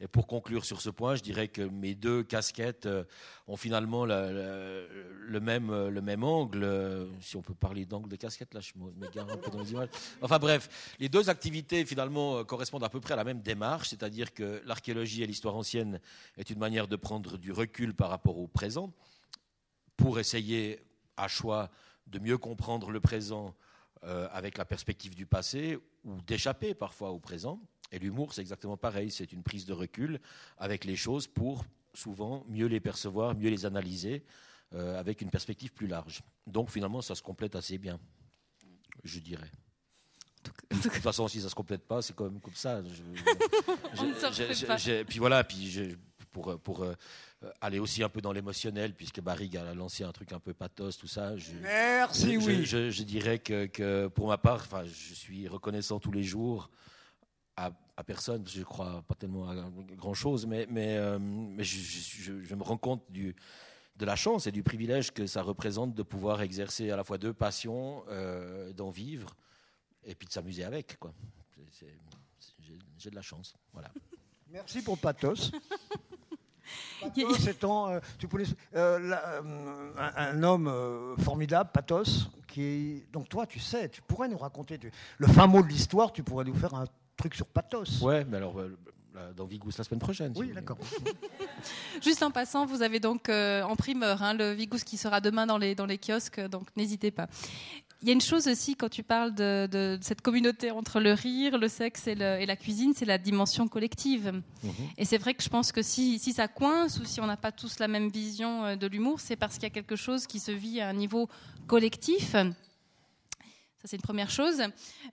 Et 0.00 0.08
pour 0.08 0.26
conclure 0.26 0.64
sur 0.64 0.80
ce 0.80 0.88
point, 0.88 1.16
je 1.16 1.22
dirais 1.22 1.48
que 1.48 1.60
mes 1.60 1.94
deux 1.94 2.22
casquettes 2.22 2.86
euh, 2.86 3.04
ont 3.46 3.56
finalement 3.56 4.06
le, 4.06 5.38
même, 5.40 5.88
le 5.88 6.00
même 6.00 6.24
angle. 6.24 7.08
Si 7.20 7.36
on 7.36 7.42
peut 7.42 7.54
parler 7.54 7.84
d'angle 7.84 8.08
de 8.08 8.16
casquette, 8.16 8.54
là, 8.54 8.60
je 8.60 8.72
m'égare 8.96 9.30
un 9.30 9.36
peu 9.36 9.50
dans 9.50 9.60
les 9.60 9.72
images. 9.72 9.90
Enfin 10.22 10.38
bref, 10.38 10.96
les 10.98 11.10
deux 11.10 11.28
activités 11.28 11.84
finalement 11.84 12.38
euh, 12.38 12.44
correspondent 12.44 12.84
à 12.84 12.88
peu 12.88 13.00
près 13.00 13.12
à 13.12 13.16
la 13.16 13.24
même 13.24 13.42
démarche, 13.42 13.90
c'est-à-dire 13.90 14.32
que 14.32 14.62
l'archéologie 14.64 15.22
et 15.22 15.26
l'histoire 15.26 15.54
ancienne 15.54 16.00
est 16.38 16.48
une 16.48 16.58
manière 16.58 16.88
de 16.88 16.96
prendre 16.96 17.36
du 17.36 17.52
recul 17.52 17.92
par 17.92 18.08
rapport 18.08 18.38
au 18.38 18.48
présent 18.48 18.90
pour 19.98 20.18
essayer 20.18 20.80
à 21.18 21.28
choix 21.28 21.70
de 22.06 22.18
mieux 22.18 22.38
comprendre 22.38 22.90
le 22.90 23.00
présent 23.00 23.54
euh, 24.04 24.28
avec 24.32 24.58
la 24.58 24.64
perspective 24.64 25.14
du 25.14 25.26
passé 25.26 25.78
ou 26.04 26.20
d'échapper 26.22 26.74
parfois 26.74 27.10
au 27.10 27.20
présent. 27.20 27.60
Et 27.92 27.98
l'humour, 27.98 28.32
c'est 28.32 28.40
exactement 28.40 28.76
pareil, 28.76 29.10
c'est 29.10 29.32
une 29.32 29.42
prise 29.42 29.66
de 29.66 29.72
recul 29.72 30.20
avec 30.58 30.84
les 30.84 30.96
choses 30.96 31.26
pour 31.26 31.64
souvent 31.94 32.44
mieux 32.48 32.66
les 32.66 32.80
percevoir, 32.80 33.34
mieux 33.36 33.50
les 33.50 33.66
analyser 33.66 34.24
euh, 34.74 34.98
avec 34.98 35.20
une 35.20 35.30
perspective 35.30 35.72
plus 35.72 35.86
large. 35.86 36.22
Donc 36.46 36.70
finalement, 36.70 37.02
ça 37.02 37.14
se 37.14 37.22
complète 37.22 37.54
assez 37.54 37.78
bien, 37.78 38.00
je 39.04 39.20
dirais. 39.20 39.50
De 40.42 40.76
toute 40.76 40.92
façon, 40.94 41.28
si 41.28 41.40
ça 41.40 41.48
se 41.48 41.54
complète 41.54 41.86
pas, 41.86 42.02
c'est 42.02 42.16
quand 42.16 42.24
même 42.24 42.40
comme 42.40 42.54
ça. 42.54 42.82
Je, 42.82 43.02
puis 45.04 45.18
voilà, 45.18 45.44
puis 45.44 45.96
pour, 46.32 46.58
pour 46.60 46.82
euh, 46.82 46.94
euh, 47.44 47.50
aller 47.60 47.78
aussi 47.78 48.02
un 48.02 48.08
peu 48.08 48.20
dans 48.20 48.32
l'émotionnel, 48.32 48.94
puisque 48.94 49.20
Barrigue 49.20 49.56
a 49.56 49.74
lancé 49.74 50.04
un 50.04 50.12
truc 50.12 50.32
un 50.32 50.40
peu 50.40 50.54
pathos, 50.54 50.96
tout 50.96 51.06
ça. 51.06 51.36
Je, 51.36 51.52
Merci, 51.62 52.36
oui. 52.36 52.64
Je, 52.64 53.02
dirais 53.02 53.38
que, 53.38 54.08
pour 54.08 54.28
ma 54.28 54.38
part, 54.38 54.66
je 54.84 55.14
suis 55.14 55.46
reconnaissant 55.48 56.00
tous 56.00 56.12
les 56.12 56.22
jours 56.22 56.70
à, 57.56 58.04
personne, 58.04 58.46
je 58.48 58.62
crois 58.62 59.02
pas 59.02 59.14
tellement 59.14 59.48
à 59.48 59.54
grand 59.96 60.14
chose, 60.14 60.46
mais, 60.46 60.66
mais, 60.68 60.96
euh, 60.96 61.18
mais 61.20 61.62
je, 61.62 62.54
me 62.54 62.62
rends 62.62 62.76
compte 62.76 63.04
du, 63.10 63.36
de 63.96 64.04
la 64.04 64.16
chance 64.16 64.46
et 64.46 64.52
du 64.52 64.62
privilège 64.62 65.12
que 65.12 65.26
ça 65.26 65.42
représente 65.42 65.94
de 65.94 66.02
pouvoir 66.02 66.42
exercer 66.42 66.90
à 66.90 66.96
la 66.96 67.04
fois 67.04 67.18
deux 67.18 67.32
passions, 67.32 68.04
euh, 68.08 68.72
d'en 68.72 68.90
vivre 68.90 69.36
et 70.04 70.14
puis 70.14 70.26
de 70.26 70.32
s'amuser 70.32 70.64
avec. 70.64 70.98
Quoi. 70.98 71.12
j'ai, 72.98 73.10
de 73.10 73.14
la 73.14 73.22
chance. 73.22 73.54
Voilà. 73.72 73.90
Merci 74.48 74.82
pour 74.82 74.96
le 74.96 75.00
pathos. 75.00 75.52
Pathos 77.00 77.48
étant, 77.48 77.88
euh, 77.90 78.00
tu 78.18 78.28
euh, 78.34 78.48
euh, 78.74 79.92
un, 80.16 80.42
homme 80.42 81.16
formidable, 81.18 81.70
Pathos, 81.72 82.30
qui 82.46 83.04
donc 83.12 83.28
toi, 83.28 83.46
tu 83.46 83.58
sais, 83.58 83.88
tu 83.88 84.02
pourrais 84.02 84.28
nous 84.28 84.38
raconter 84.38 84.78
le 85.18 85.26
fin 85.26 85.46
mot 85.46 85.62
de 85.62 85.68
l'histoire, 85.68 86.12
tu 86.12 86.22
pourrais 86.22 86.44
nous 86.44 86.54
faire 86.54 86.74
un 86.74 86.84
truc 87.16 87.34
sur 87.34 87.46
Pathos. 87.46 88.02
Ouais, 88.02 88.24
mais 88.24 88.36
alors 88.36 88.56
dans 89.36 89.44
Vigous 89.44 89.72
la 89.76 89.84
semaine 89.84 90.00
prochaine. 90.00 90.32
Oui, 90.36 90.52
d'accord. 90.54 90.78
Juste 92.02 92.22
en 92.22 92.30
passant, 92.30 92.64
vous 92.64 92.82
avez 92.82 92.98
donc 92.98 93.28
en 93.28 93.76
primeur 93.76 94.22
hein, 94.22 94.34
le 94.34 94.52
Vigous 94.52 94.84
qui 94.84 94.96
sera 94.96 95.20
demain 95.20 95.46
dans 95.46 95.58
les, 95.58 95.74
dans 95.74 95.86
les 95.86 95.98
kiosques, 95.98 96.40
donc 96.40 96.68
n'hésitez 96.76 97.10
pas. 97.10 97.28
Il 98.02 98.08
y 98.08 98.10
a 98.10 98.14
une 98.14 98.20
chose 98.20 98.48
aussi 98.48 98.74
quand 98.74 98.88
tu 98.88 99.04
parles 99.04 99.32
de, 99.32 99.98
cette 100.00 100.22
communauté 100.22 100.72
entre 100.72 100.98
le 100.98 101.12
rire, 101.12 101.56
le 101.56 101.68
sexe 101.68 102.08
et, 102.08 102.14
la 102.16 102.56
cuisine, 102.56 102.92
c'est 102.96 103.04
la 103.04 103.18
dimension 103.18 103.68
collective. 103.68 104.32
Mhm. 104.64 104.72
Et 104.98 105.04
c'est 105.04 105.18
vrai 105.18 105.34
que 105.34 105.42
je 105.42 105.48
pense 105.48 105.70
que 105.70 105.82
si, 105.82 106.18
si 106.18 106.32
ça 106.32 106.48
coince 106.48 106.98
ou 106.98 107.04
si 107.04 107.20
on 107.20 107.26
n'a 107.26 107.36
pas 107.36 107.52
tous 107.52 107.78
la 107.78 107.86
même 107.86 108.08
vision 108.08 108.64
euh, 108.64 108.76
de 108.76 108.86
l'humour, 108.88 109.20
c'est 109.20 109.36
parce 109.36 109.54
qu'il 109.54 109.64
y 109.64 109.66
a 109.66 109.70
quelque 109.70 109.96
chose 109.96 110.26
qui 110.26 110.40
se 110.40 110.50
vit 110.50 110.80
à 110.80 110.88
un 110.88 110.94
niveau 110.94 111.28
collectif. 111.68 112.34
Ça, 113.82 113.88
c'est 113.88 113.96
une 113.96 114.02
première 114.02 114.30
chose. 114.30 114.62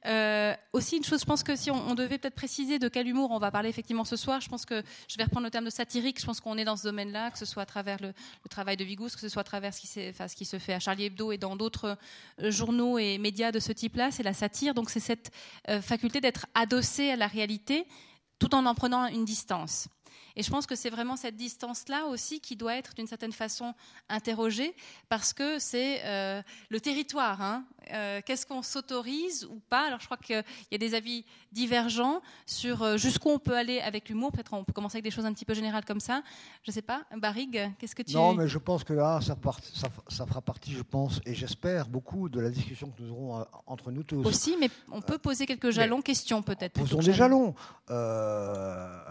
Euh, 0.05 0.53
aussi, 0.73 0.97
une 0.97 1.03
chose, 1.03 1.21
je 1.21 1.25
pense 1.25 1.41
que 1.41 1.55
si 1.55 1.71
on, 1.71 1.95
devait 1.95 2.19
peut-être 2.19 2.35
préciser 2.35 2.77
de 2.77 2.87
quel 2.87 3.07
humour 3.07 3.31
on 3.31 3.39
va 3.39 3.49
parler 3.49 3.67
effectivement 3.67 4.05
ce 4.05 4.15
soir, 4.15 4.41
je 4.41 4.47
pense 4.47 4.63
que 4.63 4.83
je 5.07 5.17
vais 5.17 5.23
reprendre 5.23 5.45
le 5.45 5.49
terme 5.49 5.65
de 5.65 5.71
satirique. 5.71 6.19
Je 6.19 6.25
pense 6.27 6.39
qu'on 6.39 6.55
est 6.55 6.65
dans 6.65 6.75
ce 6.75 6.83
domaine-là, 6.83 7.31
que 7.31 7.39
ce 7.39 7.45
soit 7.45 7.63
à 7.63 7.65
travers 7.65 7.97
le, 7.99 8.13
travail 8.47 8.77
de 8.77 8.83
Vigous, 8.83 9.09
que 9.15 9.21
ce 9.21 9.29
soit 9.29 9.41
à 9.41 9.43
travers 9.43 9.73
ce 9.73 9.81
qui, 10.35 10.45
se 10.45 10.59
fait 10.59 10.73
à 10.73 10.79
Charlie 10.79 11.05
Hebdo 11.05 11.31
et 11.31 11.39
dans 11.39 11.55
d'autres 11.55 11.97
euh, 12.41 12.51
journaux 12.51 12.99
et 12.99 13.17
médias 13.17 13.51
de 13.51 13.59
ce 13.59 13.71
type-là. 13.71 14.11
C'est 14.11 14.21
la 14.21 14.33
satire. 14.33 14.75
Donc, 14.75 14.91
c'est 14.91 14.99
cette 14.99 15.31
euh, 15.67 15.81
faculté 15.81 16.21
d'être 16.21 16.45
adossé 16.53 17.09
à 17.09 17.15
la 17.15 17.27
réalité 17.27 17.87
tout 18.37 18.53
en 18.55 18.65
en 18.65 18.75
prenant 18.75 19.07
une 19.07 19.25
distance. 19.25 19.87
Et 20.39 20.41
je 20.41 20.49
pense 20.49 20.65
que 20.65 20.75
c'est 20.75 20.89
vraiment 20.89 21.17
cette 21.17 21.35
distance-là 21.35 22.05
aussi 22.05 22.39
qui 22.39 22.55
doit 22.55 22.77
être 22.77 22.93
d'une 22.95 23.07
certaine 23.07 23.33
façon 23.33 23.73
interrogée, 24.07 24.73
parce 25.09 25.33
que 25.33 25.59
c'est 25.59 25.99
euh, 26.05 26.41
le 26.69 26.79
territoire. 26.79 27.41
Hein. 27.41 27.65
Euh, 27.91 28.21
qu'est-ce 28.25 28.45
qu'on 28.45 28.61
s'autorise 28.61 29.43
ou 29.43 29.59
pas? 29.69 29.87
Alors 29.87 29.99
je 29.99 30.05
crois 30.05 30.15
qu'il 30.15 30.41
y 30.71 30.75
a 30.75 30.77
des 30.77 30.93
avis 30.93 31.25
divergents 31.51 32.21
sur 32.45 32.83
euh, 32.83 32.95
jusqu'où 32.95 33.27
on 33.27 33.37
peut 33.37 33.57
aller 33.57 33.81
avec 33.81 34.07
l'humour. 34.07 34.31
Peut-être 34.31 34.53
on 34.53 34.63
peut 34.63 34.71
commencer 34.71 34.95
avec 34.95 35.03
des 35.03 35.11
choses 35.11 35.25
un 35.25 35.33
petit 35.33 35.43
peu 35.43 35.53
générales 35.53 35.83
comme 35.83 35.99
ça. 35.99 36.21
Je 36.63 36.71
ne 36.71 36.73
sais 36.73 36.83
pas. 36.83 37.03
Barrigue, 37.17 37.73
qu'est-ce 37.77 37.93
que 37.93 38.03
tu... 38.03 38.13
Non, 38.13 38.33
mais 38.33 38.47
je 38.47 38.59
pense 38.59 38.85
que 38.85 38.93
là, 38.93 39.19
ça, 39.19 39.35
ça, 40.07 40.25
fera 40.25 40.39
partie, 40.39 40.71
je 40.71 40.83
pense, 40.83 41.19
et 41.25 41.35
j'espère 41.35 41.89
beaucoup 41.89 42.29
de 42.29 42.39
la 42.39 42.49
discussion 42.49 42.91
que 42.91 43.01
nous 43.01 43.11
aurons 43.11 43.45
entre 43.67 43.91
nous 43.91 44.03
tous. 44.03 44.25
Aussi, 44.25 44.55
mais 44.57 44.69
on 44.89 45.01
peut 45.01 45.17
poser 45.17 45.45
quelques 45.45 45.71
jalons, 45.71 46.01
questions 46.01 46.41
peut-être. 46.41 46.79
Posons 46.79 46.99
des 46.99 47.11
jalons. 47.11 47.55
Euh... 47.89 49.03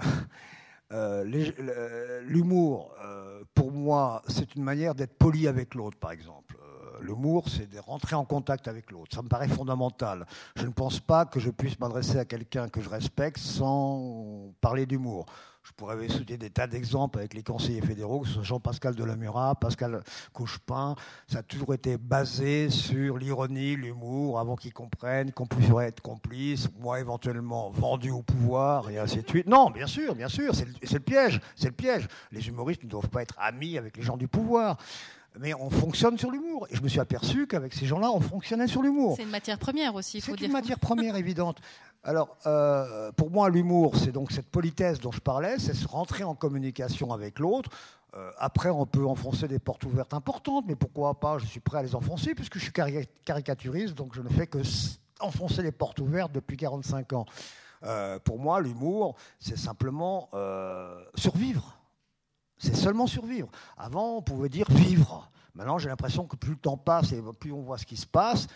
Euh, 0.91 2.23
l'humour, 2.23 2.95
euh, 3.05 3.43
pour 3.55 3.73
moi, 3.73 4.23
c'est 4.29 4.55
une 4.55 4.63
manière 4.63 4.95
d'être 4.95 5.17
poli 5.19 5.47
avec 5.47 5.75
l'autre, 5.75 5.99
par 5.99 6.13
exemple. 6.13 6.57
Euh, 6.63 7.03
l'humour, 7.03 7.49
c'est 7.49 7.69
de 7.69 7.79
rentrer 7.79 8.17
en 8.17 8.25
contact 8.25 8.69
avec 8.69 8.91
l'autre. 8.91 9.15
Ça 9.15 9.23
me 9.23 9.29
paraît 9.29 9.49
fondamental. 9.49 10.27
Je 10.57 10.65
ne 10.65 10.73
pense 10.73 11.01
pas 11.01 11.27
que 11.27 11.41
je 11.41 11.51
puisse 11.51 11.79
m'adresser 11.79 12.19
à 12.19 12.25
quelqu'un 12.25 12.69
que 12.69 12.81
je 12.81 12.89
respecte 12.89 13.39
sans 13.39 14.53
parler 14.61 14.87
d'humour. 14.87 15.27
Je 15.63 15.73
pourrais 15.73 16.09
citer 16.09 16.39
des 16.39 16.51
tas 16.51 16.67
d'exemples 16.67 17.19
avec 17.19 17.35
les 17.35 17.43
conseillers 17.43 17.83
fédéraux, 17.83 18.21
que 18.21 18.29
ce 18.29 18.35
soit 18.35 18.43
Jean-Pascal 18.43 18.95
Delamura, 18.95 19.55
Pascal 19.55 20.03
Couchepin. 20.33 20.95
Ça 21.27 21.39
a 21.39 21.43
toujours 21.43 21.75
été 21.75 21.99
basé 21.99 22.71
sur 22.71 23.19
l'ironie, 23.19 23.77
l'humour, 23.77 24.39
avant 24.39 24.57
qu'ils 24.57 24.73
comprennent 24.73 25.31
qu'on 25.33 25.47
puisse 25.47 25.69
être 25.83 26.01
complice, 26.01 26.69
moi 26.81 27.01
éventuellement 27.01 27.71
vendu 27.71 28.11
au 28.11 28.23
pouvoir, 28.23 28.89
et 28.89 28.99
ainsi 28.99 29.23
de 29.23 29.29
suite. 29.29 29.47
Non, 29.47 29.71
bien 29.71 29.87
sûr, 29.87 30.15
bien 30.15 30.29
sûr, 30.29 30.55
c'est 30.55 30.65
le, 30.65 31.01
piège. 31.01 31.41
C'est 31.55 31.69
le 31.69 31.75
piège. 31.75 32.09
Les 32.33 32.49
humoristes 32.49 32.85
ne 32.85 32.89
doivent 32.89 33.11
pas 33.11 33.23
être 33.23 33.35
amis 33.39 33.77
avec 33.77 33.97
les 33.97 34.03
gens 34.03 34.17
du 34.17 34.27
pouvoir 34.27 34.79
mais 35.39 35.55
on 35.55 35.71
fonctionne 35.71 36.19
sur 36.19 36.31
l'humour. 36.31 36.67
Et 36.71 36.77
je 36.77 36.83
me 36.83 36.89
suis 36.89 37.01
aperçu 37.01 37.47
qu'avec 37.47 37.73
ces 37.73 37.87
gens-là, 37.87 38.11
on 38.11 38.21
fonctionnait 38.21 38.67
sur 38.67 38.83
l'humour. 38.83 39.15
C'est 39.17 39.23
une 39.23 39.31
matière 39.31 39.59
première 39.59 39.95
aussi, 39.95 40.19
il 40.19 40.21
faut 40.21 40.33
dire. 40.33 40.41
C'est 40.41 40.47
une 40.47 40.53
matière 40.53 40.79
première 40.79 41.17
évidente. 41.17 41.59
Alors, 42.05 42.37
euh, 42.47 43.13
pour 43.13 43.31
moi, 43.31 43.51
l'humour, 43.51 43.97
c'est 43.97 44.13
donc 44.13 44.33
cette 44.33 44.49
politesse 44.49 45.01
dont 45.01 45.13
je 45.13 45.21
parlais, 45.21 45.59
c'est 45.59 45.75
se 45.75 45.87
rentrer 45.87 46.25
en 46.25 46.35
communication 46.35 47.13
avec 47.13 47.39
l'autre. 47.39 47.71
Euh, 48.15 48.31
après, 48.39 48.71
on 48.71 48.87
peut 48.87 49.07
enfoncer 49.07 49.49
des 49.49 49.59
portes 49.59 49.85
ouvertes 49.85 50.15
importantes, 50.15 50.65
mais 50.67 50.77
pourquoi 50.77 51.19
pas 51.19 51.39
Je 51.39 51.47
suis 51.47 51.61
prêt 51.61 51.79
à 51.79 51.83
les 51.83 51.95
enfoncer 51.95 52.35
puisque 52.35 52.59
je 52.59 52.63
suis 52.63 52.73
caricaturiste, 53.25 53.95
donc 53.95 54.15
je 54.15 54.23
ne 54.23 54.29
fais 54.29 54.47
que 54.47 54.59
enfoncer 55.21 55.63
les 55.63 55.73
portes 55.73 55.99
ouvertes 55.99 56.33
depuis 56.33 56.57
45 56.57 57.13
ans. 57.13 57.27
Euh, 57.85 58.19
pour 58.21 58.39
moi, 58.39 58.61
l'humour, 58.61 59.17
c'est 59.39 59.59
simplement 59.59 60.31
survivre. 61.17 61.78
C'est 62.59 62.77
seulement 62.77 63.07
survivre. 63.07 63.49
Avant, 63.77 64.17
on 64.17 64.23
pouvait 64.23 64.49
dire 64.49 64.67
vivre. 64.71 65.31
Maintenant, 65.55 65.79
j'ai 65.79 65.89
l'impression 65.89 66.27
que 66.27 66.37
plus 66.37 66.53
le 66.53 66.59
temps 66.59 66.77
passe 66.77 67.13
et 67.13 67.23
plus 67.39 67.53
on 67.53 67.63
voit 67.63 67.79
ce 67.79 67.87
qui 67.87 67.97
se 67.97 68.07
passe, 68.07 68.47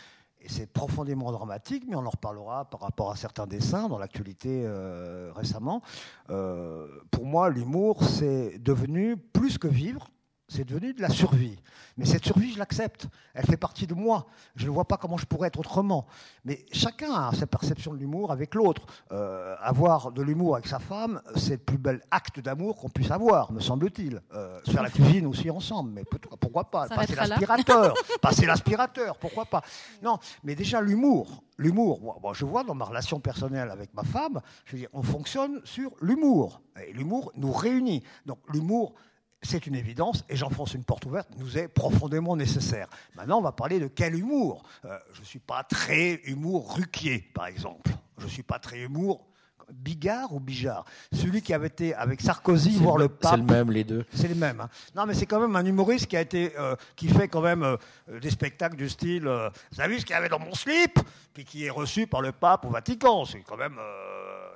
Et 0.41 0.49
c'est 0.49 0.67
profondément 0.67 1.31
dramatique, 1.31 1.85
mais 1.89 1.95
on 1.95 2.05
en 2.05 2.11
reparlera 2.11 2.69
par 2.69 2.81
rapport 2.81 3.11
à 3.13 3.17
certains 3.17 3.47
dessins 3.47 3.89
dans 3.89 3.99
l'actualité 3.99 4.63
euh, 4.65 5.33
récemment. 5.35 5.83
Euh, 6.31 6.89
pour 7.11 7.27
moi, 7.27 7.49
l'humour, 7.49 8.03
c'est 8.05 8.59
devenu 8.59 9.17
plus 9.17 9.59
que 9.59 9.69
vivre, 9.69 10.11
c'est 10.53 10.65
devenu 10.65 10.93
de 10.93 11.01
la 11.01 11.09
survie. 11.09 11.59
Mais 11.97 12.05
cette 12.05 12.25
survie, 12.25 12.53
je 12.53 12.59
l'accepte. 12.59 13.07
Elle 13.35 13.45
fait 13.47 13.57
partie 13.57 13.87
de 13.87 13.95
moi. 13.95 14.27
Je 14.55 14.67
ne 14.67 14.71
vois 14.71 14.85
pas 14.85 14.97
comment 14.97 15.17
je 15.17 15.27
pourrais 15.27 15.49
être 15.49 15.59
autrement. 15.59 16.07
Mais 16.45 16.65
chacun 16.73 17.13
a 17.13 17.33
sa 17.33 17.47
perception 17.47 17.93
de 17.93 17.99
l'humour 17.99 18.33
avec 18.33 18.55
l'autre. 18.55 18.83
Euh, 19.13 19.55
avoir 19.61 20.13
de 20.13 20.23
l'humour 20.23 20.57
avec 20.57 20.67
sa 20.67 20.79
femme, 20.79 21.21
c'est 21.37 21.53
le 21.53 21.59
plus 21.59 21.79
bel 21.79 22.01
acte 22.11 22.41
d'amour 22.41 22.77
qu'on 22.77 22.89
puisse 22.89 23.11
avoir, 23.11 23.53
me 23.53 23.61
semble-t-il. 23.61 24.21
Euh, 24.35 24.61
faire 24.67 24.83
la 24.83 24.91
cuisine 24.91 25.27
aussi 25.27 25.51
ensemble, 25.51 25.91
mais 25.93 26.05
pourquoi 26.05 26.65
pas? 26.71 26.87
Passer 26.89 27.15
l'aspirateur. 27.15 27.95
Passer 28.21 28.47
l'aspirateur, 28.47 29.17
pourquoi 29.19 29.47
pas? 29.47 29.63
Non, 30.03 30.19
mais 30.45 30.55
déjà 30.55 30.81
l'humour. 30.81 31.43
L'humour, 31.59 32.21
je 32.35 32.45
vois 32.45 32.65
dans 32.65 32.75
ma 32.75 32.85
relation 32.85 33.21
personnelle 33.21 33.71
avec 33.71 33.95
ma 33.95 34.03
femme, 34.03 34.41
je 34.65 34.73
veux 34.73 34.79
dire, 34.79 34.89
on 34.93 35.03
fonctionne 35.03 35.61
sur 35.65 35.93
l'humour. 36.01 36.61
Et 36.85 36.93
l'humour 36.93 37.31
nous 37.37 37.53
réunit. 37.53 38.03
Donc 38.27 38.39
l'humour, 38.49 38.95
c'est 39.43 39.67
une 39.67 39.75
évidence, 39.75 40.25
et 40.29 40.37
j'enfonce 40.37 40.75
une 40.75 40.85
porte 40.85 41.05
ouverte, 41.07 41.29
nous 41.39 41.59
est 41.59 41.69
profondément 41.69 42.37
nécessaire. 42.37 42.89
Maintenant, 43.17 43.39
on 43.39 43.43
va 43.43 43.53
parler 43.53 43.81
de 43.81 43.89
quel 43.89 44.15
humour. 44.15 44.63
Euh, 44.85 44.97
je 45.13 45.21
ne 45.21 45.27
suis 45.27 45.39
pas 45.39 45.65
très 45.65 46.21
humour 46.25 46.77
ruquier, 46.77 47.31
par 47.35 47.47
exemple. 47.47 47.91
Je 48.19 48.25
ne 48.25 48.31
suis 48.31 48.43
pas 48.43 48.59
très 48.59 48.81
humour 48.81 49.27
Bigard 49.73 50.35
ou 50.35 50.41
Bijard 50.41 50.85
Celui 51.13 51.41
qui 51.41 51.55
avait 51.55 51.69
été 51.69 51.95
avec 51.95 52.21
Sarkozy 52.21 52.77
voir 52.79 52.99
le, 52.99 53.09
pape. 53.09 53.31
C'est 53.31 53.37
le 53.39 53.43
même, 53.43 53.71
les 53.71 53.85
deux. 53.85 54.05
C'est 54.13 54.29
les 54.29 54.35
mêmes. 54.35 54.61
Hein. 54.61 54.69
Non, 54.95 55.07
mais 55.07 55.15
c'est 55.15 55.25
quand 55.25 55.41
même 55.41 55.57
un 55.57 55.65
humoriste 55.65 56.07
qui 56.07 56.17
a 56.17 56.21
été, 56.21 56.53
euh, 56.59 56.77
qui 56.95 57.09
fait 57.09 57.29
quand 57.29 57.41
même 57.41 57.63
euh, 57.63 57.77
des 58.21 58.31
spectacles 58.31 58.77
du 58.77 58.89
style. 58.89 59.23
vous 59.25 59.81
avez 59.81 59.95
vu 59.95 60.01
ce 60.01 60.05
qu'il 60.05 60.15
y 60.15 60.19
avait 60.19 60.29
dans 60.29 60.39
mon 60.39 60.55
slip? 60.55 60.99
Puis 61.33 61.45
qui 61.45 61.65
est 61.65 61.71
reçu 61.71 62.07
par 62.07 62.21
le 62.21 62.33
pape 62.33 62.67
au 62.67 62.71
Vatican. 62.71 63.25
C'est 63.25 63.41
quand 63.41 63.57
même 63.57 63.79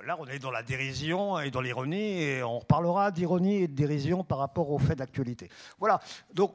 là, 0.07 0.15
on 0.19 0.25
est 0.25 0.39
dans 0.39 0.51
la 0.51 0.63
dérision 0.63 1.37
et 1.39 1.51
dans 1.51 1.59
l'ironie, 1.59 2.21
et 2.21 2.41
on 2.41 2.59
reparlera 2.59 3.11
d'ironie 3.11 3.57
et 3.57 3.67
de 3.67 3.75
dérision 3.75 4.23
par 4.23 4.37
rapport 4.37 4.71
aux 4.71 4.79
faits 4.79 4.97
d'actualité. 4.97 5.49
Voilà. 5.79 5.99
Donc, 6.33 6.53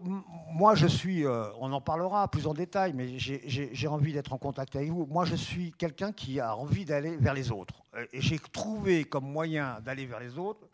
moi, 0.51 0.75
je 0.75 0.87
suis, 0.87 1.27
euh, 1.27 1.45
on 1.61 1.71
en 1.73 1.81
parlera 1.83 2.27
plus 2.29 2.47
en 2.47 2.55
détail, 2.55 2.95
mais 2.95 3.19
j'ai 3.19 3.89
envie 3.89 4.15
d'être 4.15 4.33
en 4.33 4.39
contact 4.39 4.75
avec 4.75 4.91
vous. 4.91 5.07
Moi, 5.07 5.27
je 5.27 5.37
suis 5.37 5.73
quelqu'un 5.73 6.13
qui 6.13 6.41
a 6.41 6.57
envie 6.57 6.87
d'aller 6.87 7.17
vers 7.17 7.35
les 7.35 7.53
autres. 7.53 7.83
Et 8.13 8.23
j'ai 8.23 8.39
trouvé 8.39 9.05
comme 9.05 9.31
moyen 9.31 9.81
d'aller 9.81 10.07
vers 10.07 10.21
les 10.21 10.39
autres 10.39 10.67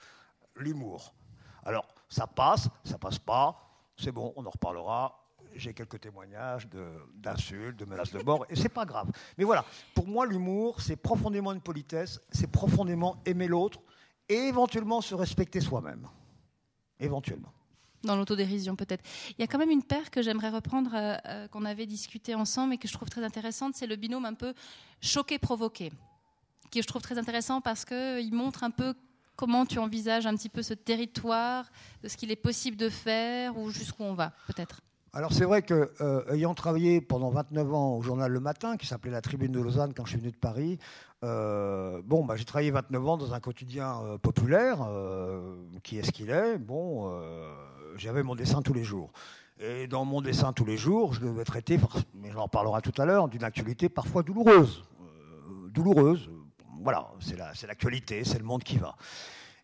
l'humour. 0.54 1.12
Alors, 1.64 1.86
ça 2.08 2.28
passe, 2.28 2.68
ça 2.84 2.96
passe 2.96 3.18
pas, 3.18 3.60
c'est 3.96 4.12
bon, 4.12 4.32
on 4.36 4.46
en 4.46 4.50
reparlera 4.50 5.27
j'ai 5.54 5.74
quelques 5.74 6.00
témoignages 6.00 6.68
d'insultes, 7.14 7.78
de, 7.78 7.84
menaces 7.84 8.12
de 8.12 8.22
mort, 8.22 8.46
et 8.48 8.56
c'est 8.56 8.68
pas 8.68 8.84
grave. 8.84 9.10
Mais 9.36 9.44
voilà, 9.44 9.64
pour 9.94 10.06
moi, 10.06 10.26
l'humour, 10.26 10.80
c'est 10.80 10.96
profondément 10.96 11.52
une 11.52 11.60
politesse, 11.60 12.20
c'est 12.30 12.50
profondément 12.50 13.20
aimer 13.26 13.48
l'autre 13.48 13.80
et 14.28 14.34
éventuellement 14.34 15.00
se 15.00 15.14
respecter 15.14 15.60
soi-même. 15.60 16.08
Éventuellement. 17.00 17.52
Dans 18.04 18.16
l'autodérision, 18.16 18.76
peut-être. 18.76 19.02
Il 19.30 19.40
y 19.40 19.44
a 19.44 19.46
quand 19.46 19.58
même 19.58 19.70
une 19.70 19.82
paire 19.82 20.10
que 20.10 20.22
j'aimerais 20.22 20.50
reprendre, 20.50 20.90
euh, 20.94 21.16
euh, 21.26 21.48
qu'on 21.48 21.64
avait 21.64 21.86
discuté 21.86 22.34
ensemble 22.34 22.74
et 22.74 22.78
que 22.78 22.86
je 22.86 22.92
trouve 22.92 23.08
très 23.08 23.24
intéressante, 23.24 23.74
c'est 23.74 23.86
le 23.86 23.96
binôme 23.96 24.24
un 24.24 24.34
peu 24.34 24.54
choqué-provoqué, 25.00 25.92
qui 26.70 26.80
je 26.80 26.86
trouve 26.86 27.02
très 27.02 27.18
intéressant 27.18 27.60
parce 27.60 27.84
qu'il 27.84 28.32
montre 28.32 28.62
un 28.62 28.70
peu 28.70 28.94
comment 29.34 29.66
tu 29.66 29.78
envisages 29.78 30.26
un 30.26 30.36
petit 30.36 30.48
peu 30.48 30.62
ce 30.62 30.74
territoire, 30.74 31.70
de 32.02 32.08
ce 32.08 32.16
qu'il 32.16 32.30
est 32.30 32.36
possible 32.36 32.76
de 32.76 32.88
faire 32.88 33.56
ou 33.56 33.70
jusqu'où 33.70 34.02
on 34.02 34.14
va, 34.14 34.32
peut-être. 34.46 34.80
Alors 35.14 35.32
c'est 35.32 35.44
vrai 35.44 35.62
que 35.62 35.90
euh, 36.02 36.34
ayant 36.34 36.54
travaillé 36.54 37.00
pendant 37.00 37.30
29 37.30 37.74
ans 37.74 37.96
au 37.96 38.02
journal 38.02 38.30
Le 38.30 38.40
Matin, 38.40 38.76
qui 38.76 38.86
s'appelait 38.86 39.10
La 39.10 39.22
Tribune 39.22 39.52
de 39.52 39.60
Lausanne 39.60 39.94
quand 39.94 40.04
je 40.04 40.10
suis 40.10 40.18
venu 40.18 40.30
de 40.30 40.36
Paris, 40.36 40.78
euh, 41.24 42.02
bon, 42.04 42.24
bah, 42.24 42.36
j'ai 42.36 42.44
travaillé 42.44 42.70
29 42.70 43.08
ans 43.08 43.16
dans 43.16 43.32
un 43.32 43.40
quotidien 43.40 44.00
euh, 44.02 44.18
populaire, 44.18 44.86
qui 45.82 45.98
est 45.98 46.02
ce 46.02 46.12
qu'il 46.12 46.30
est. 46.30 46.58
Bon, 46.58 47.10
j'avais 47.96 48.22
mon 48.22 48.34
dessin 48.34 48.60
tous 48.60 48.74
les 48.74 48.84
jours. 48.84 49.10
Et 49.60 49.86
dans 49.86 50.04
mon 50.04 50.20
dessin 50.20 50.52
tous 50.52 50.66
les 50.66 50.76
jours, 50.76 51.14
je 51.14 51.20
devais 51.20 51.44
traiter, 51.44 51.80
mais 52.14 52.30
j'en 52.30 52.44
reparlera 52.44 52.82
tout 52.82 52.92
à 53.00 53.06
l'heure, 53.06 53.28
d'une 53.28 53.44
actualité 53.44 53.88
parfois 53.88 54.22
douloureuse. 54.22 54.84
douloureuse, 55.70 56.30
voilà, 56.82 57.08
c'est 57.20 57.66
l'actualité, 57.66 58.24
c'est 58.24 58.38
le 58.38 58.44
monde 58.44 58.62
qui 58.62 58.76
va. 58.76 58.94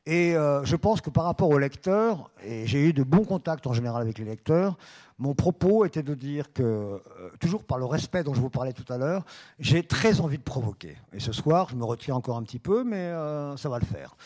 Et 0.07 0.33
je 0.33 0.77
pense 0.77 1.01
que 1.01 1.11
par 1.11 1.25
rapport 1.25 1.51
aux 1.51 1.59
lecteurs, 1.59 2.31
et 2.43 2.67
j'ai 2.67 2.89
eu 2.89 2.93
de 2.93 3.03
bons 3.03 3.25
contacts 3.25 3.67
en 3.67 3.75
général 3.75 4.03
avec 4.03 4.19
les 4.19 4.25
lecteurs, 4.25 4.77
mon 5.19 5.35
propos 5.35 5.85
était 5.85 6.03
de 6.03 6.15
dire 6.15 6.53
que, 6.53 6.63
euh, 6.63 7.01
toujours 7.39 7.65
par 7.65 7.79
le 7.79 7.85
respect 7.85 8.25
dont 8.25 8.35
je 8.35 8.41
vous 8.41 8.51
parlais 8.51 8.73
tout 8.73 8.91
à 8.93 8.99
l'heure, 8.99 9.25
j'ai 9.59 9.85
très 9.85 10.21
envie 10.21 10.39
de 10.39 10.43
provoquer. 10.43 10.97
Et 11.13 11.21
ce 11.21 11.33
soir, 11.33 11.69
je 11.71 11.77
me 11.77 11.85
retiens 11.85 12.17
encore 12.17 12.37
un 12.37 12.43
petit 12.43 12.59
peu, 12.59 12.83
mais 12.83 12.97
euh, 12.97 13.57
ça 13.57 13.69
va 13.69 13.79
le 13.79 13.87
faire. 13.87 14.17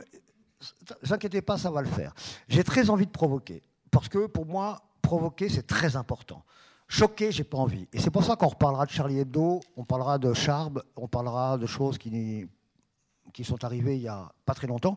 Ne 0.00 0.94
vous 1.02 1.12
inquiétez 1.12 1.40
pas, 1.40 1.56
ça 1.56 1.70
va 1.70 1.82
le 1.82 1.88
faire. 1.88 2.14
J'ai 2.48 2.64
très 2.64 2.90
envie 2.90 3.06
de 3.06 3.12
provoquer. 3.12 3.62
Parce 3.90 4.08
que 4.08 4.26
pour 4.26 4.46
moi, 4.46 4.82
provoquer, 5.02 5.48
c'est 5.48 5.66
très 5.66 5.94
important. 5.94 6.44
Choquer, 6.88 7.30
j'ai 7.30 7.44
pas 7.44 7.58
envie. 7.58 7.86
Et 7.92 8.00
c'est 8.00 8.10
pour 8.10 8.24
ça 8.24 8.34
qu'on 8.34 8.48
reparlera 8.48 8.86
de 8.86 8.90
Charlie 8.90 9.20
Hebdo, 9.20 9.60
on 9.76 9.84
parlera 9.84 10.18
de 10.18 10.32
Charb, 10.32 10.82
on 10.96 11.06
parlera 11.06 11.58
de 11.58 11.66
choses 11.66 11.98
qui 11.98 12.48
sont 13.44 13.64
arrivés 13.64 13.96
il 13.96 14.00
n'y 14.00 14.08
a 14.08 14.32
pas 14.44 14.54
très 14.54 14.66
longtemps, 14.66 14.96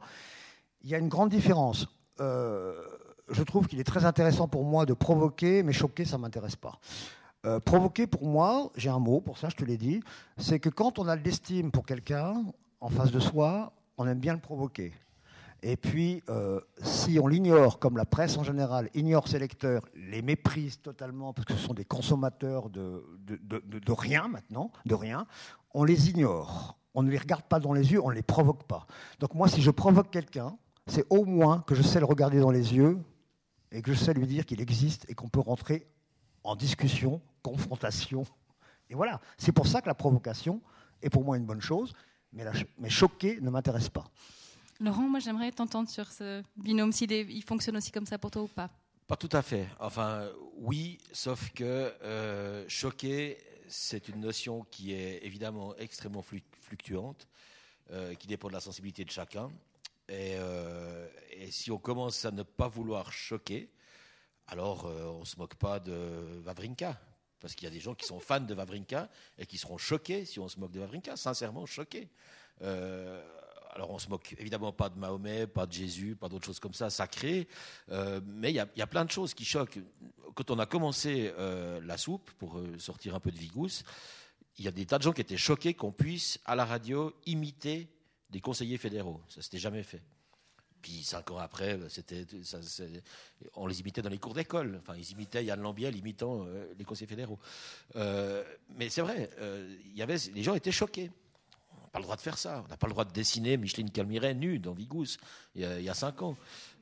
il 0.81 0.89
y 0.89 0.95
a 0.95 0.97
une 0.97 1.10
grande 1.10 1.29
différence. 1.29 1.88
Euh, 2.19 2.73
je 3.32 3.44
trouve 3.44 3.67
qu'il 3.67 3.80
est 3.80 3.86
très 3.86 4.06
intéressant 4.06 4.48
pour 4.48 4.63
moi 4.63 4.86
de 4.86 4.94
provoquer, 4.94 5.63
mais 5.63 5.74
choquer, 5.74 6.06
ça 6.06 6.17
ne 6.17 6.22
m'intéresse 6.22 6.56
pas. 6.56 6.80
Euh, 7.46 7.60
provoquer, 7.60 8.08
pour 8.08 8.26
moi, 8.26 8.72
j'ai 8.76 8.89
un 8.89 9.00
mot 9.00 9.20
pour 9.20 9.38
ça, 9.38 9.50
je 9.50 9.56
te 9.56 9.65
l'ai 9.65 9.78
dit, 9.78 10.02
c'est 10.38 10.60
que 10.60 10.70
quand 10.70 11.00
on 11.00 11.08
a 11.08 11.15
de 11.15 11.24
l'estime 11.24 11.72
pour 11.72 11.86
quelqu'un 11.86 12.44
en 12.80 12.89
face 12.89 13.12
de 13.12 13.20
soi, 13.20 13.74
on 13.98 14.08
aime 14.08 14.20
bien 14.20 14.34
le 14.34 14.39
provoquer. 14.39 14.94
Et 15.63 15.78
puis, 15.78 16.24
euh, 16.30 16.60
si 16.82 17.20
on 17.20 17.28
l'ignore, 17.28 17.80
comme 17.80 17.98
la 17.98 18.06
presse 18.06 18.38
en 18.38 18.44
général 18.44 18.89
ignore 18.96 19.28
ses 19.28 19.39
lecteurs, 19.39 19.84
les 19.96 20.22
méprise 20.22 20.82
totalement, 20.82 21.34
parce 21.34 21.46
que 21.46 21.54
ce 21.54 21.60
sont 21.60 21.74
des 21.74 21.86
consommateurs 21.86 22.70
de, 22.70 23.04
rien 23.91 24.28
maintenant, 24.28 24.72
de 24.86 24.96
rien, 24.96 25.26
on 25.74 25.84
les 25.84 26.10
ignore 26.10 26.78
on 26.94 27.04
ne 27.04 27.10
les 27.10 27.17
regarde 27.17 27.44
pas 27.44 27.60
dans 27.60 27.74
les 27.74 27.91
yeux, 27.91 28.02
on 28.04 28.10
ne 28.10 28.15
les 28.15 28.22
provoque 28.22 28.63
pas. 28.63 28.86
Donc 29.20 29.34
moi, 29.34 29.48
si 29.48 29.62
je 29.62 29.72
provoque 29.72 30.10
quelqu'un, 30.10 30.58
c'est 30.88 31.06
au 31.10 31.26
moins 31.26 31.63
que 31.65 31.76
je 31.76 31.82
sais 31.82 32.00
le 32.00 32.06
regarder 32.06 32.39
dans 32.39 32.52
les 32.52 32.74
yeux 32.76 33.00
et 33.71 33.81
que 33.81 33.93
je 33.93 33.99
sais 33.99 34.13
lui 34.13 34.27
dire 34.27 34.45
qu'il 34.45 34.62
existe 34.62 35.05
et 35.10 35.13
qu'on 35.13 35.29
peut 35.29 35.39
rentrer 35.39 35.88
en 36.43 36.55
discussion, 36.55 37.21
confrontation. 37.43 38.25
Et 38.89 38.95
voilà, 38.95 39.21
c'est 39.38 39.51
pour 39.51 39.67
ça 39.67 39.81
que 39.81 39.88
la 39.88 39.93
provocation 39.93 40.62
est 41.01 41.10
pour 41.10 41.23
moi 41.23 41.38
une 41.38 41.45
bonne 41.45 41.62
chose, 41.62 41.93
mais, 42.34 42.45
mais 42.77 42.89
choquer 42.89 43.39
ne 43.41 43.49
m'intéresse 43.49 43.89
pas. 43.89 44.05
Laurent, 44.79 45.07
moi 45.07 45.19
j'aimerais 45.19 45.51
t'entendre 45.51 45.89
sur 45.89 46.12
ce 46.12 46.43
binôme, 46.57 46.91
s'il 46.91 47.12
il 47.12 47.43
fonctionne 47.43 47.77
aussi 47.77 47.91
comme 47.91 48.05
ça 48.05 48.17
pour 48.17 48.31
toi 48.31 48.43
ou 48.43 48.47
pas. 48.47 48.69
Pas 49.07 49.15
tout 49.15 49.29
à 49.31 49.41
fait. 49.41 49.67
Enfin, 49.79 50.27
oui, 50.57 50.97
sauf 51.12 51.51
que 51.51 51.93
euh, 52.03 52.65
choquer 52.67 53.38
c'est 53.71 54.10
une 54.10 54.19
notion 54.19 54.65
qui 54.69 54.93
est 54.93 55.25
évidemment 55.25 55.75
extrêmement 55.77 56.23
fluctuante, 56.62 57.27
euh, 57.91 58.13
qui 58.15 58.27
dépend 58.27 58.49
de 58.49 58.53
la 58.53 58.60
sensibilité 58.60 59.05
de 59.05 59.12
chacun. 59.12 59.49
Euh, 60.12 61.08
et, 61.32 61.52
si 61.52 61.71
on 61.71 61.78
commence 61.78 62.26
à 62.26 62.32
ne 62.32 62.43
pas 62.43 62.67
vouloir 62.67 63.12
choquer, 63.12 63.71
alors 64.47 64.86
euh, 64.86 65.06
on 65.06 65.21
ne 65.21 65.26
se 65.26 65.38
moque 65.38 65.56
pas 65.56 65.80
de 65.80 66.39
Vavrinka. 66.43 67.00
Parce 67.39 67.56
qu'il 67.56 67.65
y 67.65 67.71
a 67.71 67.74
des 67.74 67.80
gens 67.80 67.95
qui 67.95 68.06
sont 68.06 68.19
fans 68.19 68.39
de 68.39 68.54
Vavrinka 68.54 69.10
et 69.38 69.45
qui 69.45 69.58
seront 69.58 69.78
choqués 69.78 70.26
si 70.26 70.39
on 70.39 70.47
se 70.47 70.60
moque 70.60 70.71
de 70.71 70.80
Vavrinka, 70.80 71.17
sincèrement 71.17 71.65
choqués. 71.65 72.08
alors 72.62 73.89
on 73.89 73.97
se 73.97 74.10
moque 74.10 74.36
évidemment 74.38 74.71
pas 74.71 74.89
de 74.89 75.00
Mahomet, 75.00 75.47
pas 75.47 75.65
de 75.65 75.71
Jésus, 75.71 76.15
pas 76.15 76.30
d'autres 76.30 76.45
choses 76.45 76.60
comme 76.60 76.76
ça, 76.76 76.91
sacrées, 76.91 77.47
mais 77.89 78.52
il 78.52 78.56
y, 78.56 78.80
y, 78.80 78.82
a 78.84 78.88
plein 78.88 79.06
de 79.06 79.10
choses 79.10 79.34
qui 79.34 79.43
choquent 79.43 79.80
quand 80.36 80.52
on 80.52 80.60
a 80.60 80.65
commencé 80.65 81.34
euh, 81.38 81.80
la 81.84 81.97
soupe, 81.97 82.32
pour 82.38 82.58
euh, 82.58 82.78
sortir 82.78 83.15
un 83.15 83.19
peu 83.19 83.32
de 83.32 83.38
Vigous, 83.38 83.84
il 84.58 84.65
y 84.65 84.67
a 84.67 84.71
des 84.71 84.86
tas 84.86 84.97
de 84.97 85.04
gens 85.04 85.13
qui 85.13 85.21
étaient 85.21 85.38
choqués 85.38 85.74
qu'on 85.74 85.91
puisse, 85.91 86.39
à 86.45 86.56
la 86.56 86.65
radio, 86.65 87.13
imiter 87.26 87.88
des 88.32 88.41
conseillers 88.41 88.78
fédéraux. 88.78 89.22
Ça 89.28 89.41
s'était 89.41 89.58
jamais 89.58 89.84
fait. 89.84 90.02
Puis 90.82 91.04
cinq 91.04 91.30
ans 91.30 91.38
après, 91.38 91.78
c'était, 91.89 92.26
on 93.56 93.67
les 93.67 93.82
imitait 93.82 94.02
dans 94.02 94.10
les 94.10 94.17
cours 94.17 94.34
d'école. 94.34 94.80
Enfin, 94.82 94.96
ils 94.98 95.12
imitaient 95.12 95.46
Yann 95.46 95.62
Lambiel 95.62 95.96
imitant 95.96 96.44
euh, 96.48 96.65
les 96.78 96.84
conseillers 96.84 97.08
fédéraux. 97.08 97.38
mais 97.96 98.89
c'est 98.89 99.02
vrai, 99.02 99.30
y 99.94 100.02
avait, 100.02 100.17
les 100.34 100.44
gens 100.44 100.56
étaient 100.56 100.72
choqués. 100.72 101.12
On 101.74 101.82
n'a 101.84 101.89
pas 101.89 102.00
le 102.00 102.04
droit 102.04 102.15
de 102.15 102.22
faire 102.22 102.38
ça. 102.38 102.63
On 102.65 102.70
n'a 102.70 102.78
pas 102.78 102.88
le 102.88 102.94
droit 102.94 103.06
de 103.06 103.12
dessiner 103.12 103.58
Micheline 103.58 103.91
Calmiret 103.91 104.34
nue 104.34 104.58
dans 104.58 104.74
Vigous 104.74 105.17
il 105.56 105.62
y 105.62 105.89
a 105.89 105.94
cinq 105.94 106.24
ans. 106.24 106.36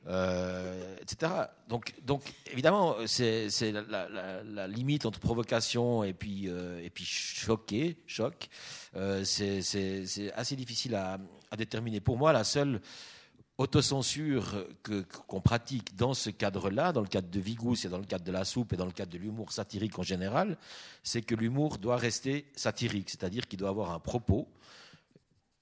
Euh, 0.06 0.96
etc. 1.02 1.30
Donc, 1.68 1.94
donc 2.02 2.22
évidemment, 2.50 2.96
c'est 3.06 3.48
la, 3.70 4.42
la, 4.42 4.66
limite 4.66 5.04
entre 5.04 5.20
provocation 5.20 6.04
et 6.04 6.14
puis, 6.14 6.48
euh, 6.48 6.82
et 6.82 6.88
puis 6.88 7.04
choquer, 7.04 7.98
choc. 8.06 8.48
Euh, 8.96 9.24
c'est 9.24 10.32
assez 10.34 10.56
difficile 10.56 10.94
à, 10.94 11.18
à, 11.50 11.56
déterminer. 11.56 12.00
Pour 12.00 12.16
moi, 12.16 12.32
la 12.32 12.44
seule 12.44 12.80
autocensure 13.58 14.66
qu'on 15.26 15.40
pratique 15.40 15.94
dans 15.94 16.14
ce 16.14 16.30
cadre-là, 16.30 16.92
dans 16.92 17.02
le 17.02 17.08
cadre 17.08 17.28
de 17.28 17.40
Vigous 17.40 17.84
et 17.84 17.88
dans 17.88 17.98
le 17.98 18.04
cadre 18.04 18.24
de 18.24 18.32
la 18.32 18.44
soupe 18.44 18.72
et 18.72 18.76
dans 18.76 18.86
le 18.86 18.92
cadre 18.92 19.12
de 19.12 19.18
l'humour 19.18 19.52
satirique 19.52 19.98
en 19.98 20.02
général, 20.02 20.56
c'est 21.02 21.20
que 21.20 21.34
l'humour 21.34 21.76
doit 21.76 21.96
rester 21.96 22.46
satirique, 22.56 23.10
c'est-à-dire 23.10 23.46
qu'il 23.46 23.58
doit 23.58 23.68
avoir 23.68 23.90
un 23.92 24.00
propos, 24.00 24.48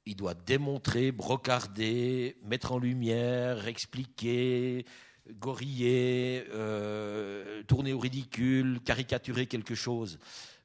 il 0.07 0.15
doit 0.15 0.35
démontrer, 0.35 1.11
brocarder, 1.11 2.37
mettre 2.45 2.73
en 2.73 2.79
lumière, 2.79 3.67
expliquer, 3.67 4.87
goriller, 5.33 6.45
euh, 6.55 7.63
tourner 7.65 7.93
au 7.93 7.99
ridicule, 7.99 8.81
caricaturer 8.85 9.47
quelque 9.47 9.75
chose. 9.75 10.19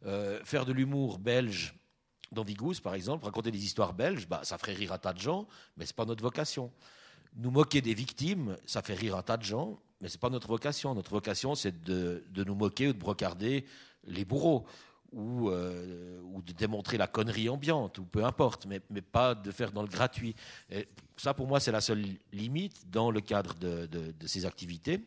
Euh, 0.05 0.39
faire 0.43 0.65
de 0.65 0.73
l'humour 0.73 1.19
belge 1.19 1.73
dans 2.33 2.43
Vigous, 2.43 2.79
par 2.81 2.95
exemple, 2.95 3.25
raconter 3.25 3.51
des 3.51 3.63
histoires 3.63 3.93
belges, 3.93 4.27
bah, 4.27 4.41
ça 4.43 4.57
ferait 4.57 4.73
rire 4.73 4.93
un 4.93 4.97
tas 4.97 5.13
de 5.13 5.19
gens, 5.19 5.47
mais 5.77 5.85
ce 5.85 5.91
n'est 5.91 5.95
pas 5.95 6.05
notre 6.05 6.23
vocation. 6.23 6.71
Nous 7.35 7.51
moquer 7.51 7.81
des 7.81 7.93
victimes, 7.93 8.57
ça 8.65 8.81
fait 8.81 8.93
rire 8.93 9.15
un 9.15 9.23
tas 9.23 9.37
de 9.37 9.43
gens, 9.43 9.79
mais 10.01 10.09
ce 10.09 10.15
n'est 10.15 10.19
pas 10.19 10.29
notre 10.29 10.47
vocation. 10.47 10.93
Notre 10.93 11.11
vocation, 11.11 11.55
c'est 11.55 11.83
de, 11.83 12.23
nous 12.35 12.55
moquer 12.55 12.89
ou 12.89 12.93
de 12.93 12.99
brocarder 12.99 13.65
les 14.05 14.25
bourreaux. 14.25 14.65
Ou, 15.11 15.51
euh, 15.51 16.19
ou, 16.23 16.41
de 16.41 16.53
démontrer 16.53 16.97
la 16.97 17.05
connerie 17.05 17.47
ambiante, 17.47 17.99
ou 17.99 18.03
peu 18.03 18.25
importe, 18.25 18.65
mais, 18.65 18.81
mais 18.89 19.03
pas 19.03 19.35
de 19.35 19.51
faire 19.51 19.71
dans 19.71 19.83
le 19.83 19.87
gratuit. 19.87 20.35
Ça, 21.17 21.35
pour 21.35 21.45
moi, 21.45 21.59
c'est 21.59 21.71
la 21.71 21.81
seule 21.81 22.03
limite 22.31 22.89
dans 22.89 23.11
le 23.11 23.21
cadre 23.21 23.53
de, 23.53 23.85
de 23.85 24.27
ces 24.27 24.47
activités. 24.47 25.05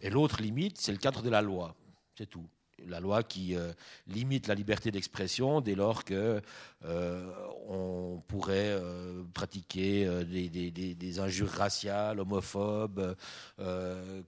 Et 0.00 0.10
l'autre 0.10 0.42
limite, 0.42 0.78
c'est 0.78 0.90
le 0.90 0.98
cadre 0.98 1.22
de 1.22 1.30
la 1.30 1.42
loi. 1.42 1.76
C'est 2.16 2.26
tout 2.26 2.48
la 2.88 3.00
loi 3.00 3.22
qui 3.22 3.56
euh, 3.56 3.72
limite 4.06 4.46
la 4.46 4.54
liberté 4.54 4.90
d'expression 4.90 5.60
dès 5.60 5.74
lors 5.74 6.04
que 6.04 6.40
euh, 6.84 7.32
on 7.68 8.22
pourrait 8.26 8.76
euh, 8.80 9.22
pratiquer 9.34 10.08
des, 10.24 11.20
injures 11.20 11.50
raciales, 11.50 12.20
homophobes, 12.20 13.16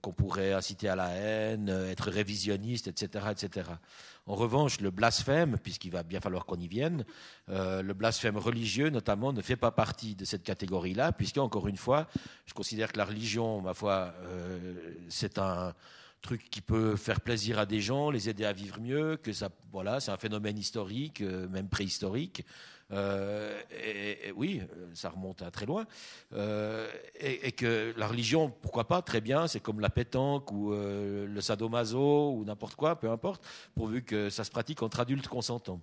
qu'on 0.01 0.11
pourrait 0.11 0.53
inciter 0.53 0.89
à 0.89 0.95
la 0.95 1.09
haine, 1.09 1.69
être 1.69 2.09
révisionniste, 2.09 2.87
etc., 2.87 3.25
etc. 3.31 3.69
En 4.25 4.35
revanche, 4.35 4.79
le 4.79 4.91
blasphème, 4.91 5.57
puisqu'il 5.57 5.91
va 5.91 6.03
bien 6.03 6.19
falloir 6.19 6.45
qu'on 6.45 6.59
y 6.59 6.67
vienne, 6.67 7.05
le 7.47 7.91
blasphème 7.93 8.37
religieux 8.37 8.89
notamment 8.89 9.33
ne 9.33 9.41
fait 9.41 9.55
pas 9.55 9.71
partie 9.71 10.15
de 10.15 10.25
cette 10.25 10.43
catégorie-là, 10.43 11.11
puisque 11.13 11.37
encore 11.37 11.67
une 11.67 11.77
fois, 11.77 12.07
je 12.45 12.53
considère 12.53 12.91
que 12.91 12.97
la 12.97 13.05
religion, 13.05 13.61
ma 13.61 13.73
foi, 13.73 14.13
c'est 15.09 15.37
un 15.39 15.73
truc 16.23 16.49
qui 16.49 16.61
peut 16.61 16.95
faire 16.95 17.21
plaisir 17.21 17.59
à 17.59 17.67
des 17.67 17.81
gens, 17.81 18.09
les 18.09 18.29
aider 18.29 18.45
à 18.45 18.53
vivre 18.53 18.79
mieux, 18.79 19.17
que 19.17 19.31
ça, 19.31 19.49
voilà, 19.71 19.99
c'est 19.99 20.09
un 20.09 20.17
phénomène 20.17 20.57
historique, 20.57 21.21
euh, 21.21 21.47
même 21.49 21.69
préhistorique. 21.69 22.43
Euh, 22.91 23.59
et, 23.71 24.31
oui, 24.35 24.61
ça 24.93 25.09
remonte 25.09 25.41
à 25.41 25.51
très 25.51 25.65
loin. 25.65 25.85
Euh, 26.33 26.89
et, 27.19 27.51
que 27.51 27.93
la 27.97 28.07
religion, 28.07 28.49
pourquoi 28.61 28.87
pas, 28.87 29.01
très 29.01 29.21
bien, 29.21 29.47
c'est 29.47 29.59
comme 29.59 29.79
la 29.79 29.89
pétanque 29.89 30.51
ou 30.51 30.71
le 30.71 31.41
sadomaso 31.41 32.31
ou 32.31 32.45
n'importe 32.45 32.75
quoi, 32.75 32.99
peu 32.99 33.09
importe, 33.09 33.45
pourvu 33.75 34.03
que 34.03 34.29
ça 34.29 34.43
se 34.43 34.51
pratique 34.51 34.81
entre 34.81 34.99
adultes 34.99 35.27
consentants. 35.27 35.81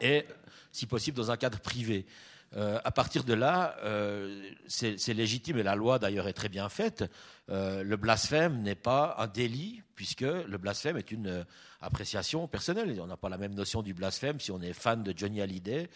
Et 0.00 0.24
si 0.72 0.86
possible 0.86 1.16
dans 1.16 1.30
un 1.30 1.36
cadre 1.36 1.60
privé. 1.60 2.06
Euh, 2.54 2.78
à 2.84 2.90
partir 2.90 3.24
de 3.24 3.34
là, 3.34 3.76
euh, 3.82 4.50
c'est 4.66 5.14
légitime, 5.14 5.58
et 5.58 5.62
la 5.62 5.74
loi 5.74 5.98
d'ailleurs 5.98 6.28
est 6.28 6.32
très 6.32 6.48
bien 6.48 6.68
faite. 6.68 7.04
Euh, 7.50 7.82
le 7.82 7.96
blasphème 7.96 8.62
n'est 8.62 8.76
pas 8.76 9.16
un 9.18 9.26
délit, 9.26 9.82
puisque 9.94 10.20
le 10.20 10.58
blasphème 10.58 10.96
est 10.96 11.10
une 11.10 11.44
appréciation 11.80 12.46
personnelle. 12.48 12.98
On 13.00 13.06
n'a 13.06 13.16
pas 13.16 13.28
la 13.28 13.38
même 13.38 13.54
notion 13.54 13.82
du 13.82 13.94
blasphème 13.94 14.40
si 14.40 14.50
on 14.50 14.60
est 14.60 14.72
fan 14.72 15.02
de 15.02 15.12
Johnny 15.16 15.40
Hallyday, 15.40 15.88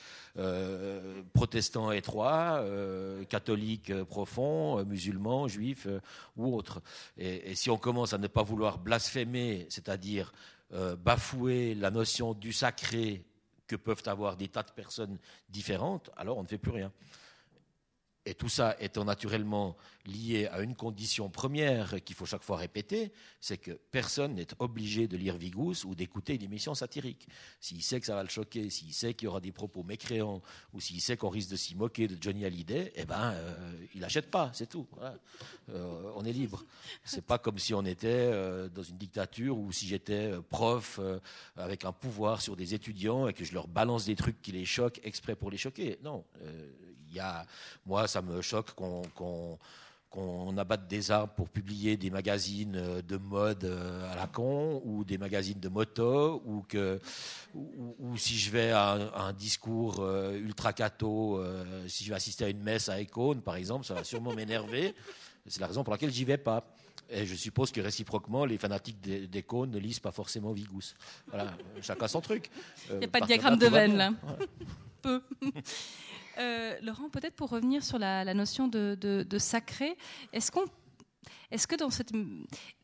protestant 1.34 1.92
étroit, 1.92 2.64
catholique 3.28 3.92
profond, 4.04 4.82
musulman, 4.84 5.48
juif 5.48 5.86
ou 6.36 6.54
autre. 6.54 6.80
Et, 7.18 7.50
et, 7.50 7.54
si 7.54 7.68
on 7.68 7.76
commence 7.76 8.14
à 8.14 8.18
ne 8.18 8.26
pas 8.26 8.42
vouloir 8.42 8.78
blasphémer, 8.78 9.66
c'est-à-dire 9.68 10.32
bafouer 10.70 11.74
la 11.74 11.90
notion 11.90 12.32
du 12.32 12.54
sacré 12.54 13.24
que 13.70 13.76
peuvent 13.76 14.02
avoir 14.06 14.36
des 14.36 14.48
tas 14.48 14.64
de 14.64 14.72
personnes 14.72 15.16
différentes, 15.48 16.10
alors 16.16 16.38
on 16.38 16.42
ne 16.42 16.48
fait 16.48 16.58
plus 16.58 16.72
rien. 16.72 16.92
Et 18.26 18.34
tout 18.34 18.50
ça 18.50 18.76
étant 18.80 19.06
naturellement 19.06 19.76
lié 20.04 20.46
à 20.52 20.60
une 20.60 20.74
condition 20.74 21.30
première 21.30 22.02
qu'il 22.04 22.14
faut 22.14 22.26
chaque 22.26 22.42
fois 22.42 22.58
répéter, 22.58 23.12
c'est 23.40 23.56
que 23.56 23.72
personne 23.90 24.34
n'est 24.34 24.46
obligé 24.58 25.08
de 25.08 25.16
lire 25.16 25.38
Vigous 25.38 25.84
ou 25.86 25.94
d'écouter 25.94 26.34
une 26.34 26.42
émission 26.42 26.74
satirique. 26.74 27.26
S'il 27.60 27.82
sait 27.82 27.98
que 27.98 28.04
ça 28.04 28.14
va 28.14 28.22
le 28.22 28.28
choquer, 28.28 28.68
s'il 28.68 28.92
sait 28.92 29.14
qu'il 29.14 29.26
y 29.26 29.28
aura 29.28 29.40
des 29.40 29.52
propos 29.52 29.82
mécréants, 29.82 30.42
ou 30.74 30.80
s'il 30.80 31.00
sait 31.00 31.16
qu'on 31.16 31.30
risque 31.30 31.50
de 31.50 31.56
s'y 31.56 31.74
moquer 31.74 32.08
de 32.08 32.16
Johnny 32.20 32.44
Hallyday, 32.44 32.92
eh 32.94 33.04
ben, 33.06 33.32
euh, 33.32 33.72
il 33.94 34.00
n'achète 34.00 34.30
pas, 34.30 34.50
c'est 34.52 34.68
tout. 34.68 34.86
Euh, 35.70 36.12
on 36.14 36.24
est 36.24 36.32
libre. 36.32 36.64
C'est 37.04 37.24
pas 37.24 37.38
comme 37.38 37.58
si 37.58 37.72
on 37.72 37.84
était 37.86 38.08
euh, 38.08 38.68
dans 38.68 38.82
une 38.82 38.98
dictature 38.98 39.56
ou 39.58 39.72
si 39.72 39.86
j'étais 39.86 40.32
prof 40.50 41.00
avec 41.56 41.84
un 41.84 41.92
pouvoir 41.92 42.42
sur 42.42 42.54
des 42.54 42.74
étudiants 42.74 43.28
et 43.28 43.32
que 43.32 43.44
je 43.44 43.54
leur 43.54 43.66
balance 43.66 44.04
des 44.04 44.16
trucs 44.16 44.42
qui 44.42 44.52
les 44.52 44.66
choquent 44.66 45.00
exprès 45.04 45.36
pour 45.36 45.50
les 45.50 45.56
choquer. 45.56 45.98
Non 46.02 46.24
y 47.12 47.20
a, 47.20 47.44
moi, 47.86 48.06
ça 48.08 48.22
me 48.22 48.40
choque 48.42 48.72
qu'on 48.74 50.56
abatte 50.56 50.88
des 50.88 51.10
arbres 51.10 51.32
pour 51.34 51.48
publier 51.48 51.96
des 51.96 52.10
magazines 52.10 52.76
euh, 52.76 53.02
de 53.02 53.16
mode 53.16 53.64
euh, 53.64 54.12
à 54.12 54.16
la 54.16 54.26
con 54.26 54.82
ou 54.84 55.04
des 55.04 55.18
magazines 55.18 55.60
de 55.60 55.68
moto 55.68 56.42
ou 56.44 56.62
que 56.68 57.00
ou, 57.54 58.16
si 58.16 58.36
je 58.38 58.50
vais 58.50 58.70
à 58.70 58.92
un, 59.14 59.32
discours 59.32 60.00
euh, 60.00 60.38
ultra 60.38 60.72
cato, 60.72 61.42
si 61.86 62.04
je 62.04 62.10
vais 62.10 62.16
assister 62.16 62.44
à 62.44 62.48
une 62.48 62.62
messe 62.62 62.88
à 62.88 63.00
Econ 63.00 63.40
par 63.40 63.56
exemple, 63.56 63.84
ça 63.84 63.94
va 63.94 64.04
sûrement 64.04 64.34
m'énerver. 64.34 64.94
C'est 65.46 65.60
la 65.60 65.66
raison 65.66 65.82
pour 65.82 65.92
laquelle 65.92 66.12
j'y 66.12 66.24
vais 66.24 66.38
pas. 66.38 66.64
Et 67.12 67.26
je 67.26 67.34
suppose 67.34 67.72
que 67.72 67.80
réciproquement, 67.80 68.44
les 68.44 68.56
fanatiques 68.56 69.00
d'Econ 69.00 69.66
ne 69.66 69.78
lisent 69.78 69.98
pas 69.98 70.12
forcément 70.12 70.52
Vigous. 70.52 70.94
Voilà, 71.26 71.52
chacun 71.82 72.06
son 72.06 72.20
truc. 72.20 72.50
Il 72.90 72.98
n'y 72.98 73.04
a 73.04 73.08
pas 73.08 73.20
de 73.20 73.26
diagramme 73.26 73.58
de 73.58 73.66
veine 73.66 73.96
là. 73.96 74.12
Peu. 75.02 75.20
Euh, 76.40 76.76
Laurent, 76.82 77.10
peut-être 77.10 77.34
pour 77.34 77.50
revenir 77.50 77.84
sur 77.84 77.98
la, 77.98 78.34
notion 78.34 78.68
de, 78.68 79.38
sacré, 79.38 79.96
est-ce 80.32 80.50
qu'on, 80.50 80.64
est-ce 81.50 81.66
que 81.66 81.76
dans 81.76 81.90
cette 81.90 82.12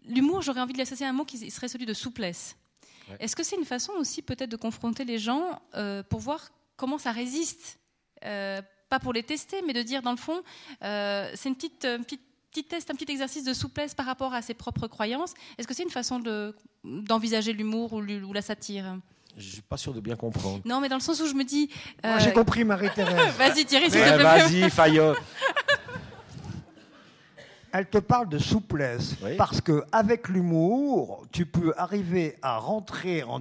l'humour, 0.05 0.42
j'aurais 0.42 0.61
envie 0.61 0.73
de 0.73 0.79
l'associer 0.79 1.07
à 1.07 1.09
un 1.09 1.12
mot 1.12 1.25
qui 1.25 1.51
serait 1.51 1.69
celui 1.69 1.87
de 1.87 1.95
souplesse. 1.95 2.57
Est-ce 3.21 3.37
que 3.37 3.45
c'est 3.45 3.57
une 3.57 3.64
façon 3.64 3.92
aussi 3.92 4.21
peut-être 4.21 4.51
de 4.51 4.57
confronter 4.57 5.05
les 5.05 5.19
gens 5.19 5.61
euh, 5.75 6.03
pour 6.03 6.21
voir 6.21 6.51
comment 6.77 6.99
ça 6.99 7.12
résiste, 7.12 7.79
euh, 8.25 8.61
pas 8.88 8.99
pour 8.99 9.12
les 9.12 9.23
tester, 9.23 9.62
mais 9.62 9.73
de 9.73 9.83
dire 9.83 10.03
dans 10.03 10.11
le 10.11 10.16
fond, 10.16 10.42
c'est 10.81 11.49
une 11.49 11.55
petite, 11.55 11.87
petit 12.51 12.64
test, 12.64 12.90
un 12.90 12.95
petit 12.95 13.11
exercice 13.11 13.45
de 13.45 13.55
souplesse 13.55 13.95
par 13.95 14.07
rapport 14.07 14.35
à 14.35 14.42
ses 14.42 14.55
propres 14.55 14.88
croyances. 14.88 15.35
Est-ce 15.57 15.66
que 15.66 15.75
c'est 15.75 15.85
une 15.85 15.90
façon 15.90 16.19
de, 16.19 16.55
d'envisager 16.85 17.53
l'humour 17.53 17.92
ou 17.95 18.33
la 18.33 18.42
satire? 18.42 18.99
Je 19.37 19.49
suis 19.49 19.62
pas 19.62 19.77
sûr 19.77 19.92
de 19.92 20.01
bien 20.01 20.16
comprendre. 20.16 20.62
Non, 20.64 20.81
mais 20.81 20.88
dans 20.88 20.96
le 20.96 21.03
sens 21.03 21.20
où 21.20 21.27
je 21.27 21.35
me 21.35 21.44
dis. 21.44 21.68
Moi, 22.03 22.18
j'ai 22.18 22.31
euh, 22.31 22.33
compris, 22.33 22.64
Marie-Thérèse. 22.64 23.35
vas-y, 23.38 23.64
Thierry, 23.64 23.90
s'il 23.90 24.01
te 24.01 24.14
plaît. 24.14 24.22
Vas-y, 24.22 24.70
Fayot. 24.70 25.14
Elle 27.72 27.87
te 27.90 27.99
parle 27.99 28.31
de 28.31 28.38
souplesse 28.38 29.16
parce 29.37 29.61
que 29.61 29.85
avec 29.92 30.31
l'humour, 30.31 31.27
tu 31.31 31.44
peux 31.44 31.75
arriver 31.77 32.38
à 32.40 32.57
rentrer 32.57 33.22
en 33.22 33.38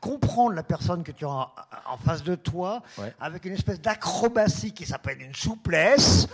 comprendre 0.00 0.54
la 0.54 0.64
personne 0.64 1.04
que 1.04 1.12
tu 1.12 1.24
as 1.24 1.28
en 1.28 1.96
face 2.04 2.24
de 2.24 2.34
toi 2.34 2.82
avec 3.20 3.44
une 3.44 3.52
espèce 3.52 3.80
d'acrobatie 3.80 4.72
qui 4.72 4.84
s'appelle 4.84 5.22
une 5.22 5.34
souplesse, 5.34 6.26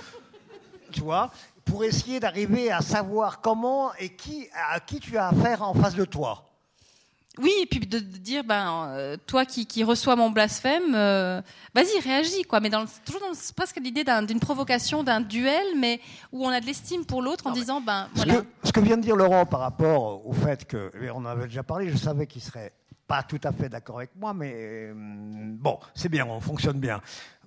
tu 0.90 1.00
vois, 1.00 1.30
pour 1.66 1.84
essayer 1.84 2.18
d'arriver 2.18 2.70
à 2.70 2.80
savoir 2.80 3.42
comment 3.42 3.92
et 3.96 4.16
qui 4.16 4.48
à 4.72 4.80
qui 4.80 4.98
tu 4.98 5.18
as 5.18 5.28
affaire 5.28 5.60
en 5.62 5.74
face 5.74 5.94
de 5.94 6.06
toi. 6.06 6.53
Oui, 7.38 7.52
et 7.60 7.66
puis 7.66 7.80
de, 7.80 7.98
dire, 7.98 8.44
ben, 8.44 8.88
euh, 8.90 9.16
toi 9.26 9.44
qui, 9.44 9.66
qui, 9.66 9.82
reçois 9.82 10.14
mon 10.14 10.30
blasphème, 10.30 10.94
euh, 10.94 11.42
vas-y, 11.74 11.98
réagis, 12.00 12.44
quoi. 12.44 12.60
Mais 12.60 12.70
dans 12.70 12.84
toujours 13.04 13.22
dans 13.22 13.32
presque 13.56 13.80
l'idée 13.82 14.04
d'une 14.26 14.38
provocation, 14.38 15.02
d'un 15.02 15.20
duel, 15.20 15.66
mais 15.76 16.00
où 16.30 16.46
on 16.46 16.50
a 16.50 16.60
de 16.60 16.66
l'estime 16.66 17.04
pour 17.04 17.22
l'autre 17.22 17.48
en 17.48 17.50
disant, 17.50 17.80
ben, 17.80 18.08
ce 18.14 18.24
Que, 18.24 18.46
ce 18.62 18.72
que 18.72 18.80
vient 18.80 18.96
de 18.96 19.02
dire 19.02 19.16
Laurent 19.16 19.46
par 19.46 19.60
rapport 19.60 20.24
au 20.24 20.32
fait 20.32 20.64
que, 20.64 20.92
on 21.12 21.24
avait 21.24 21.46
déjà 21.46 21.64
parlé, 21.64 21.90
je 21.90 21.96
savais 21.96 22.26
qu'il 22.28 22.42
serait 22.42 22.72
pas 23.08 23.24
tout 23.24 23.40
à 23.42 23.52
fait 23.52 23.68
d'accord 23.68 23.98
avec 23.98 24.14
moi, 24.14 24.32
mais 24.32 24.52
euh, 24.54 24.92
bon, 24.94 25.78
c'est 25.94 26.08
bien, 26.08 26.26
on 26.26 26.40
fonctionne 26.40 26.78
bien. 26.78 27.00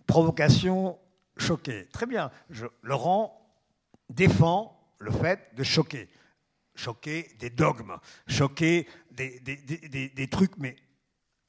Provocation, 0.06 0.98
choquer. 1.38 1.88
Très 1.94 2.06
bien. 2.06 2.30
Je, 2.50 2.66
Laurent 2.84 3.42
défend 4.10 4.78
le 5.00 5.12
fait 5.12 5.40
de 5.56 5.64
choquer 5.64 6.10
choquer 6.78 7.28
des 7.40 7.50
dogmes, 7.50 7.98
choquer 8.28 8.88
des, 9.18 10.28
trucs, 10.28 10.58
mais 10.58 10.76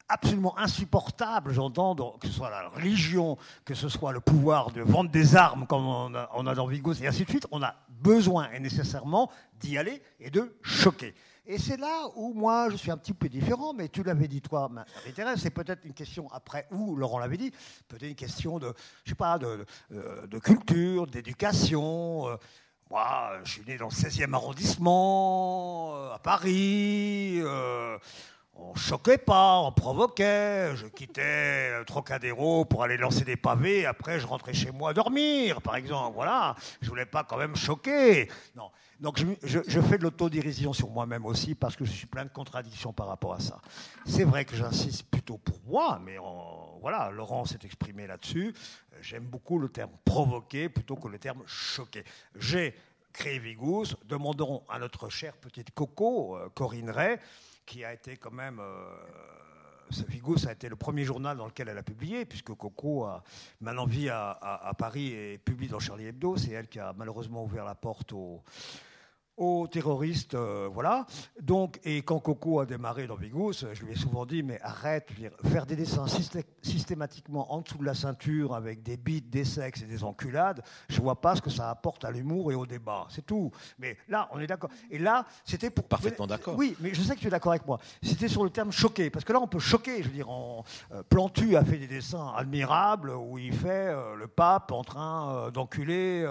absolument 0.09 0.59
insupportables, 0.59 1.53
j'entends, 1.53 1.95
que 2.19 2.27
ce 2.27 2.33
soit 2.33 2.51
la 2.51 2.69
religion, 2.69 3.37
que 3.65 3.75
ce 3.75 3.89
soit 3.89 4.13
le 4.13 4.21
pouvoir 4.21 4.71
de 4.71 4.81
vendre 4.81 5.11
des 5.11 5.37
armes 5.37 5.67
comme 5.67 5.87
on 5.87 6.15
a, 6.15 6.55
dans 6.55 6.67
Vigos 6.67 6.95
et 6.95 7.07
ainsi 7.07 7.25
de 7.25 7.31
suite. 7.31 7.47
On 7.51 7.63
a 7.63 7.77
besoin 7.89 8.51
et 8.53 8.61
nécessairement 8.61 9.31
d'y 9.61 9.77
aller 9.77 10.03
et 10.19 10.31
de 10.31 10.57
choquer. 10.63 11.15
Et 11.51 11.59
c'est 11.59 11.79
là 11.79 12.09
où 12.15 12.35
moi 12.35 12.69
je 12.71 12.77
suis 12.77 12.91
un 12.91 12.99
petit 12.99 13.15
peu 13.15 13.29
différent, 13.29 13.73
mais 13.73 13.89
tu 13.89 14.03
l'avais 14.03 14.29
dit 14.29 14.43
toi, 14.43 14.69
Marie-Thérèse, 14.69 15.41
c'est 15.41 15.51
peut-être 15.51 15.85
une 15.85 15.95
question 15.95 16.31
après 16.31 16.67
où 16.71 16.95
Laurent 16.95 17.19
l'avait 17.19 17.39
dit, 17.39 17.51
peut-être 17.89 18.03
une 18.03 18.15
question 18.15 18.59
de, 18.59 18.75
je 19.05 19.11
sais 19.11 19.15
pas, 19.15 19.39
de, 19.39 19.65
de, 19.91 20.39
culture, 20.39 21.07
d'éducation. 21.07 22.29
Euh, 22.29 22.37
moi, 22.91 23.33
je 23.45 23.53
suis 23.53 23.63
né 23.67 23.77
dans 23.77 23.89
le 23.89 23.93
16e 23.93 24.33
arrondissement, 24.33 25.93
euh, 25.95 26.15
à 26.15 26.19
Paris. 26.19 27.35
Euh, 27.37 27.99
on 28.55 28.75
choquait 28.75 29.19
pas, 29.19 29.59
on 29.59 29.73
provoquait. 29.73 30.75
Je 30.75 30.87
quittais 30.87 31.85
Trocadéro 31.85 32.65
pour 32.65 32.83
aller 32.83 32.97
lancer 32.97 33.25
des 33.25 33.37
pavés. 33.37 33.85
Après, 33.85 34.19
je 34.19 34.27
rentrais 34.27 34.55
chez 34.55 34.71
moi 34.71 34.95
dormir, 34.95 35.61
par 35.61 35.77
exemple. 35.77 36.15
Voilà. 36.15 36.57
Je 36.81 36.89
voulais 36.89 37.07
pas 37.07 37.25
quand 37.25 37.37
même 37.37 37.57
choquer. 37.57 38.29
Non. 38.57 38.71
Donc, 39.01 39.23
je, 39.45 39.81
fais 39.81 39.99
de 39.99 40.03
l'autodérision 40.03 40.73
sur 40.73 40.89
moi-même 40.89 41.25
aussi 41.25 41.55
parce 41.55 41.77
que 41.77 41.85
je 41.85 41.93
suis 41.93 42.07
plein 42.07 42.25
de 42.25 42.31
contradictions 42.31 42.93
par 42.93 43.07
rapport 43.07 43.35
à 43.35 43.41
ça. 43.41 43.61
C'est 44.07 44.25
vrai 44.25 44.45
que 44.45 44.57
j'insiste 44.57 45.05
plutôt 45.09 45.39
pour 45.39 45.61
moi, 45.67 46.01
mais 46.05 46.17
voilà, 46.81 47.11
Laurent 47.11 47.45
s'est 47.45 47.59
exprimé 47.65 48.07
là-dessus. 48.07 48.55
J'aime 49.01 49.25
beaucoup 49.25 49.59
le 49.59 49.69
terme 49.69 49.91
provoquer 50.05 50.69
plutôt 50.69 50.97
que 50.97 51.09
le 51.09 51.19
terme 51.19 51.43
choquer. 51.47 52.05
J'ai 52.37 52.75
créé 53.13 53.39
Vigous. 53.39 53.97
Demandons 54.05 54.63
à 54.69 54.79
notre 54.79 55.09
chère 55.09 55.37
petite 55.37 55.71
Coco, 55.73 56.37
euh, 56.37 56.49
Corinne 56.55 56.91
Ray, 56.91 57.19
qui 57.67 57.85
a 57.85 57.93
été 57.93 58.17
quand 58.17 58.33
même. 58.33 58.61
Euh, 58.61 58.97
Vigous 60.07 60.47
a 60.47 60.53
été 60.53 60.69
le 60.69 60.77
premier 60.77 61.05
journal 61.05 61.39
dans 61.39 61.47
lequel 61.47 61.69
elle 61.69 61.79
a 61.79 61.83
publié, 61.83 62.27
puisque 62.27 62.53
Coco 62.55 63.05
a 63.05 63.25
maintenant 63.61 63.87
vit 63.87 64.11
à, 64.11 64.33
à 64.33 64.75
Paris 64.75 65.13
et 65.13 65.39
publie 65.39 65.69
dans 65.69 65.79
Charlie 65.79 66.07
Hebdo. 66.07 66.37
C'est 66.37 66.51
elle 66.51 66.69
qui 66.69 66.79
a 66.79 66.93
malheureusement 66.93 67.43
ouvert 67.43 67.65
la 67.65 67.75
porte 67.75 68.13
aux 68.13 68.43
aux 69.39 69.69
terroristes, 69.69 70.35
euh, 70.35 70.69
voilà. 70.71 71.07
Donc, 71.41 71.79
et 71.85 72.03
quand 72.03 72.19
Coco 72.19 72.59
a 72.61 72.67
démarré 72.67 73.07
dans 73.07 73.15
Vigous, 73.15 73.65
je 73.73 73.85
lui 73.85 73.93
ai 73.93 73.97
souvent 73.97 74.27
dit, 74.27 74.43
mais 74.43 74.61
arrête, 74.63 75.09
faire 75.45 75.65
des 75.65 75.77
dessins 75.77 76.07
systématiquement 76.61 77.53
en 77.53 77.61
dessous 77.61 77.79
de 77.79 77.85
la 77.85 77.95
ceinture 77.95 78.55
avec 78.55 78.83
des 78.83 78.97
bites, 78.97 79.31
des 79.31 79.45
sexes 79.45 79.83
et 79.83 79.87
des 79.87 80.03
enculades, 80.03 80.63
je 80.89 81.01
vois 81.01 81.21
pas 81.21 81.37
ce 81.37 81.41
que 81.41 81.51
ça 81.51 81.71
apporte 81.71 82.05
à 82.05 82.11
l'humour 82.11 82.51
et 82.51 82.57
au 82.57 82.67
débat. 82.67 83.07
C'est 83.11 83.25
tout. 83.25 83.53
Mais 83.79 83.97
là, 84.09 84.29
on 84.33 84.41
est 84.41 84.47
d'accord. 84.49 84.71
Et 84.91 84.99
là, 84.99 85.25
c'était 85.45 85.71
pour. 85.71 85.87
Parfaitement 85.87 86.27
d'accord. 86.27 86.57
Oui, 86.57 86.77
mais 86.81 86.93
je 86.93 87.01
sais 87.01 87.15
que 87.15 87.21
tu 87.21 87.29
es 87.29 87.31
d'accord 87.31 87.53
avec 87.53 87.67
moi. 87.67 87.79
C'était 88.03 88.29
sur 88.29 88.43
le 88.43 88.51
terme 88.51 88.73
choqué, 88.73 89.09
parce 89.09 89.25
que 89.25 89.33
là, 89.33 89.41
on 89.41 89.47
peut 89.47 89.61
choquer. 89.61 90.03
Je 90.03 90.09
veux 90.09 90.15
dire, 90.15 90.29
euh, 90.31 91.03
Plantu 91.09 91.57
a 91.57 91.65
fait 91.65 91.79
des 91.79 91.87
dessins 91.87 92.33
admirables 92.37 93.11
où 93.11 93.39
il 93.39 93.53
fait 93.53 93.69
euh, 93.89 94.17
le 94.17 94.27
pape 94.27 94.73
en 94.73 94.83
train 94.83 95.51
d'enculer 95.53 96.25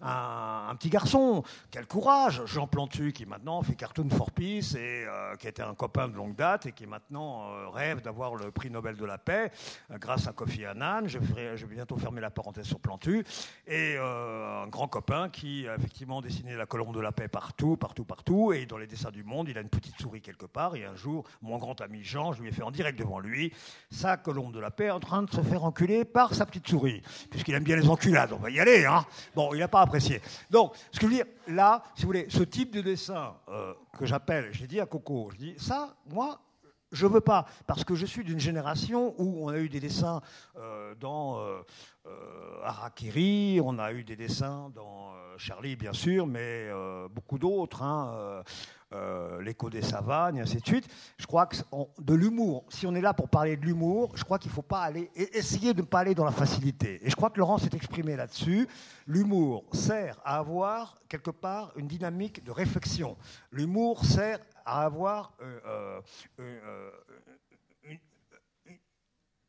un, 0.00 0.68
un 0.70 0.74
petit 0.76 0.88
garçon. 0.88 1.42
Quel 1.70 1.86
courage 1.86 2.29
Jean 2.30 2.66
Plantu, 2.66 3.12
qui 3.12 3.26
maintenant 3.26 3.62
fait 3.62 3.74
Cartoon 3.74 4.08
for 4.10 4.30
Peace 4.30 4.74
et 4.74 5.04
euh, 5.06 5.34
qui 5.36 5.48
était 5.48 5.62
un 5.62 5.74
copain 5.74 6.08
de 6.08 6.14
longue 6.14 6.34
date 6.34 6.66
et 6.66 6.72
qui 6.72 6.86
maintenant 6.86 7.50
euh, 7.50 7.68
rêve 7.68 8.00
d'avoir 8.00 8.34
le 8.34 8.50
prix 8.50 8.70
Nobel 8.70 8.96
de 8.96 9.04
la 9.04 9.18
paix 9.18 9.50
euh, 9.90 9.98
grâce 9.98 10.28
à 10.28 10.32
Kofi 10.32 10.64
Annan. 10.64 11.06
Je, 11.06 11.18
vais 11.18 11.56
bientôt 11.66 11.96
fermer 11.96 12.20
la 12.20 12.30
parenthèse 12.30 12.66
sur 12.66 12.80
Plantu. 12.80 13.24
Et 13.66 13.96
un 13.98 14.66
grand 14.68 14.88
copain 14.88 15.28
qui 15.28 15.66
a 15.68 15.74
effectivement 15.74 16.20
dessiné 16.20 16.54
la 16.54 16.66
colombe 16.66 16.94
de 16.94 17.00
la 17.00 17.12
paix 17.12 17.28
partout, 17.28 17.76
partout, 17.76 18.04
partout. 18.04 18.52
Et 18.52 18.66
dans 18.66 18.78
les 18.78 18.86
dessins 18.86 19.10
du 19.10 19.24
monde, 19.24 19.48
il 19.48 19.58
a 19.58 19.60
une 19.60 19.68
petite 19.68 20.00
souris 20.00 20.20
quelque 20.20 20.46
part. 20.46 20.76
Et 20.76 20.84
un 20.84 20.94
jour, 20.94 21.24
mon 21.42 21.58
grand 21.58 21.80
ami 21.80 22.02
Jean, 22.02 22.32
je 22.32 22.42
lui 22.42 22.48
ai 22.48 22.52
fait 22.52 22.62
en 22.62 22.70
direct 22.70 22.98
devant 22.98 23.18
lui 23.18 23.52
sa 23.90 24.16
colombe 24.16 24.52
de 24.52 24.60
la 24.60 24.70
paix 24.70 24.90
en 24.90 25.00
train 25.00 25.22
de 25.22 25.30
se 25.30 25.42
faire 25.42 25.64
enculer 25.64 26.04
par 26.04 26.34
sa 26.34 26.46
petite 26.46 26.68
souris. 26.68 27.02
Puisqu'il 27.30 27.54
aime 27.54 27.64
bien 27.64 27.76
les 27.76 27.88
enculades, 27.88 28.32
on 28.32 28.38
va 28.38 28.50
y 28.50 28.60
aller. 28.60 28.84
Hein 28.84 29.04
bon, 29.34 29.52
il 29.54 29.58
n'a 29.58 29.68
pas 29.68 29.80
apprécié. 29.80 30.20
Donc, 30.50 30.74
ce 30.92 30.98
que 30.98 31.06
je 31.06 31.10
veux 31.10 31.16
dire, 31.16 31.26
là, 31.48 31.82
si 31.94 32.02
vous 32.02 32.08
voulez, 32.08 32.19
ce 32.28 32.42
type 32.42 32.72
de 32.72 32.80
dessin 32.80 33.36
euh, 33.48 33.74
que 33.98 34.06
j'appelle, 34.06 34.48
j'ai 34.52 34.66
dit 34.66 34.80
à 34.80 34.86
Coco, 34.86 35.30
je 35.32 35.36
dis 35.36 35.54
ça, 35.58 35.96
moi, 36.06 36.40
je 36.92 37.06
veux 37.06 37.20
pas, 37.20 37.46
parce 37.66 37.84
que 37.84 37.94
je 37.94 38.04
suis 38.04 38.24
d'une 38.24 38.40
génération 38.40 39.14
où 39.18 39.46
on 39.46 39.48
a 39.48 39.58
eu 39.58 39.68
des 39.68 39.80
dessins 39.80 40.20
euh, 40.56 40.94
dans 40.96 41.38
euh, 41.38 41.62
Harakiri, 42.64 43.60
on 43.62 43.78
a 43.78 43.92
eu 43.92 44.02
des 44.02 44.16
dessins 44.16 44.70
dans 44.74 45.12
Charlie, 45.36 45.76
bien 45.76 45.92
sûr, 45.92 46.26
mais 46.26 46.68
beaucoup 47.10 47.38
d'autres. 47.38 47.82
Hein, 47.82 48.42
euh, 48.92 49.40
l'écho 49.42 49.70
des 49.70 49.82
savanes, 49.82 50.36
et 50.36 50.40
ainsi 50.40 50.56
de 50.56 50.66
suite. 50.66 50.88
Je 51.16 51.26
crois 51.26 51.46
que 51.46 51.56
de 51.98 52.14
l'humour, 52.14 52.64
si 52.68 52.86
on 52.86 52.94
est 52.94 53.00
là 53.00 53.14
pour 53.14 53.28
parler 53.28 53.56
de 53.56 53.64
l'humour, 53.64 54.12
je 54.16 54.24
crois 54.24 54.38
qu'il 54.38 54.50
ne 54.50 54.54
faut 54.54 54.62
pas 54.62 54.80
aller, 54.80 55.10
essayer 55.14 55.74
de 55.74 55.82
ne 55.82 55.86
pas 55.86 56.00
aller 56.00 56.14
dans 56.14 56.24
la 56.24 56.32
facilité. 56.32 57.00
Et 57.02 57.10
je 57.10 57.16
crois 57.16 57.30
que 57.30 57.38
Laurent 57.38 57.58
s'est 57.58 57.70
exprimé 57.72 58.16
là-dessus. 58.16 58.66
L'humour 59.06 59.64
sert 59.72 60.20
à 60.24 60.38
avoir 60.38 60.96
quelque 61.08 61.30
part 61.30 61.72
une 61.76 61.86
dynamique 61.86 62.44
de 62.44 62.50
réflexion. 62.50 63.16
L'humour 63.52 64.04
sert 64.04 64.38
à 64.64 64.84
avoir 64.84 65.32
euh, 65.42 66.00
euh, 66.40 66.90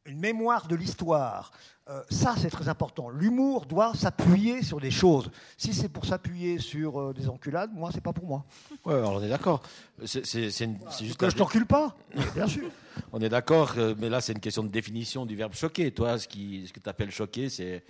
une 0.05 0.19
mémoire 0.19 0.67
de 0.67 0.75
l'histoire. 0.75 1.51
Euh, 1.89 2.01
ça, 2.09 2.35
c'est 2.37 2.49
très 2.49 2.69
important. 2.69 3.09
L'humour 3.09 3.65
doit 3.65 3.93
s'appuyer 3.95 4.63
sur 4.63 4.79
des 4.79 4.91
choses. 4.91 5.29
Si 5.57 5.73
c'est 5.73 5.89
pour 5.89 6.05
s'appuyer 6.05 6.59
sur 6.59 6.99
euh, 6.99 7.13
des 7.13 7.27
enculades, 7.27 7.71
moi, 7.73 7.89
c'est 7.93 8.01
pas 8.01 8.13
pour 8.13 8.25
moi. 8.25 8.45
Ouais, 8.85 8.93
alors 8.93 9.13
on 9.13 9.23
est 9.23 9.29
d'accord. 9.29 9.61
C'est, 10.05 10.23
juste 10.23 11.17
que 11.17 11.29
je 11.29 11.35
t'encule 11.35 11.65
pas, 11.65 11.95
bien 12.35 12.47
sûr. 12.47 12.69
on 13.11 13.19
est 13.19 13.29
d'accord, 13.29 13.73
euh, 13.77 13.95
mais 13.97 14.09
là, 14.09 14.21
c'est 14.21 14.33
une 14.33 14.39
question 14.39 14.63
de 14.63 14.69
définition 14.69 15.25
du 15.25 15.35
verbe 15.35 15.53
choquer. 15.53 15.91
Toi, 15.91 16.17
ce, 16.17 16.27
qui, 16.27 16.67
ce 16.67 16.73
que 16.73 16.79
tu 16.79 16.89
appelles 16.89 17.11
choquer, 17.11 17.49
c'est 17.49 17.83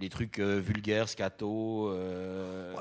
les 0.00 0.08
trucs 0.08 0.40
vulgaires, 0.40 1.08
scato. 1.08 1.94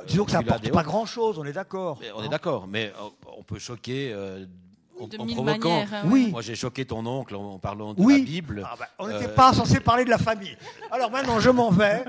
disons 0.08 0.26
que 0.26 0.32
ça 0.32 0.40
apporte 0.40 0.72
pas 0.72 0.84
grand-chose, 0.84 1.38
on 1.38 1.46
est 1.46 1.54
d'accord. 1.54 2.00
On 2.16 2.24
est 2.24 2.26
hein. 2.26 2.30
d'accord, 2.30 2.66
mais 2.66 2.92
on 3.38 3.44
peut 3.44 3.60
choquer 3.60 4.12
de 5.00 5.18
en, 5.18 5.26
provoquant. 5.26 5.86
Hein, 5.92 6.04
oui. 6.06 6.30
Moi, 6.32 6.42
j'ai 6.42 6.56
choqué 6.56 6.86
ton 6.86 7.06
oncle 7.06 7.36
en 7.36 7.60
parlant 7.60 7.94
de 7.94 8.02
la 8.02 8.18
Bible. 8.20 8.64
Ah, 8.66 8.76
bah, 8.78 8.88
on 9.00 9.08
n'était 9.08 9.28
pas 9.28 9.54
censé 9.54 9.80
parler 9.80 10.06
de 10.06 10.10
la 10.10 10.18
famille. 10.18 10.58
Alors 10.92 11.12
maintenant, 11.12 11.40
je 11.40 11.50
m'en 11.50 11.70
vais. 11.70 12.04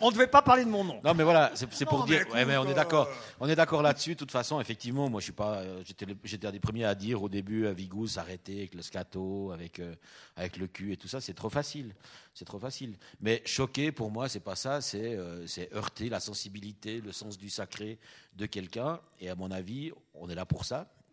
On 0.00 0.08
ne 0.08 0.12
devait 0.12 0.26
pas 0.26 0.42
parler 0.42 0.64
de 0.64 0.70
mon 0.70 0.84
nom. 0.84 1.00
Non, 1.04 1.14
mais 1.14 1.22
voilà, 1.22 1.52
c'est 1.54 1.86
pour 1.86 2.04
dire. 2.04 2.26
Mais 2.34 2.44
mais 2.44 2.56
on 2.56 2.66
est 2.66 2.74
d'accord. 2.74 3.08
On 3.40 3.48
est 3.48 3.56
d'accord 3.56 3.80
là-dessus. 3.80 4.10
De 4.10 4.18
toute 4.18 4.32
façon, 4.32 4.60
effectivement, 4.60 5.08
moi, 5.08 5.20
je 5.20 5.24
suis 5.24 5.32
pas. 5.32 5.60
Euh, 5.60 5.82
j'étais 6.24 6.46
un 6.46 6.52
des 6.52 6.60
premiers 6.60 6.84
à 6.84 6.94
dire 6.94 7.22
au 7.22 7.28
début 7.28 7.66
à 7.66 7.72
Vigous, 7.72 8.18
arrêtez 8.18 8.58
avec 8.58 8.74
le 8.74 8.82
scato, 8.82 9.52
avec 9.52 9.78
euh, 9.78 9.94
avec 10.36 10.56
le 10.56 10.66
cul 10.66 10.92
et 10.92 10.96
tout 10.96 11.08
ça. 11.08 11.20
C'est 11.20 11.32
trop 11.32 11.48
facile. 11.48 11.94
C'est 12.34 12.44
trop 12.44 12.58
facile. 12.58 12.96
Mais 13.20 13.40
choquer, 13.46 13.92
pour 13.92 14.10
moi, 14.10 14.28
c'est 14.28 14.40
pas 14.40 14.56
ça. 14.56 14.80
C'est 14.80 15.14
euh, 15.14 15.46
c'est 15.46 15.72
heurter 15.74 16.08
la 16.08 16.20
sensibilité, 16.20 17.00
le 17.00 17.12
sens 17.12 17.38
du 17.38 17.48
sacré 17.48 17.98
de 18.36 18.46
quelqu'un. 18.46 19.00
Et 19.20 19.30
à 19.30 19.36
mon 19.36 19.50
avis, 19.50 19.92
on 20.14 20.28
est 20.28 20.34
là 20.34 20.44
pour 20.44 20.64
ça 20.64 20.80
euh, 20.80 21.03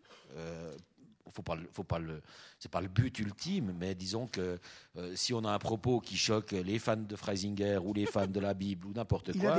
faut 1.32 1.42
pas, 1.42 1.56
faut 1.74 1.84
pas 1.84 2.00
le, 2.00 2.22
c'est 2.60 2.70
pas 2.70 2.82
le 2.82 2.88
but 2.88 3.18
ultime, 3.20 3.74
mais 3.80 3.96
disons 3.96 4.28
que 4.28 4.60
euh, 4.98 5.16
si 5.16 5.34
on 5.34 5.44
a 5.46 5.52
un 5.52 5.60
propos 5.60 6.00
qui 6.00 6.18
choque 6.18 6.52
les 6.52 6.80
fans 6.80 6.98
de 6.98 7.16
Freisinger 7.16 7.80
ou 7.84 7.94
les 7.94 8.06
fans 8.06 8.28
de 8.28 8.40
la 8.40 8.54
Bible 8.54 8.88
ou 8.88 8.94
n'importe 8.94 9.38
quoi, 9.38 9.58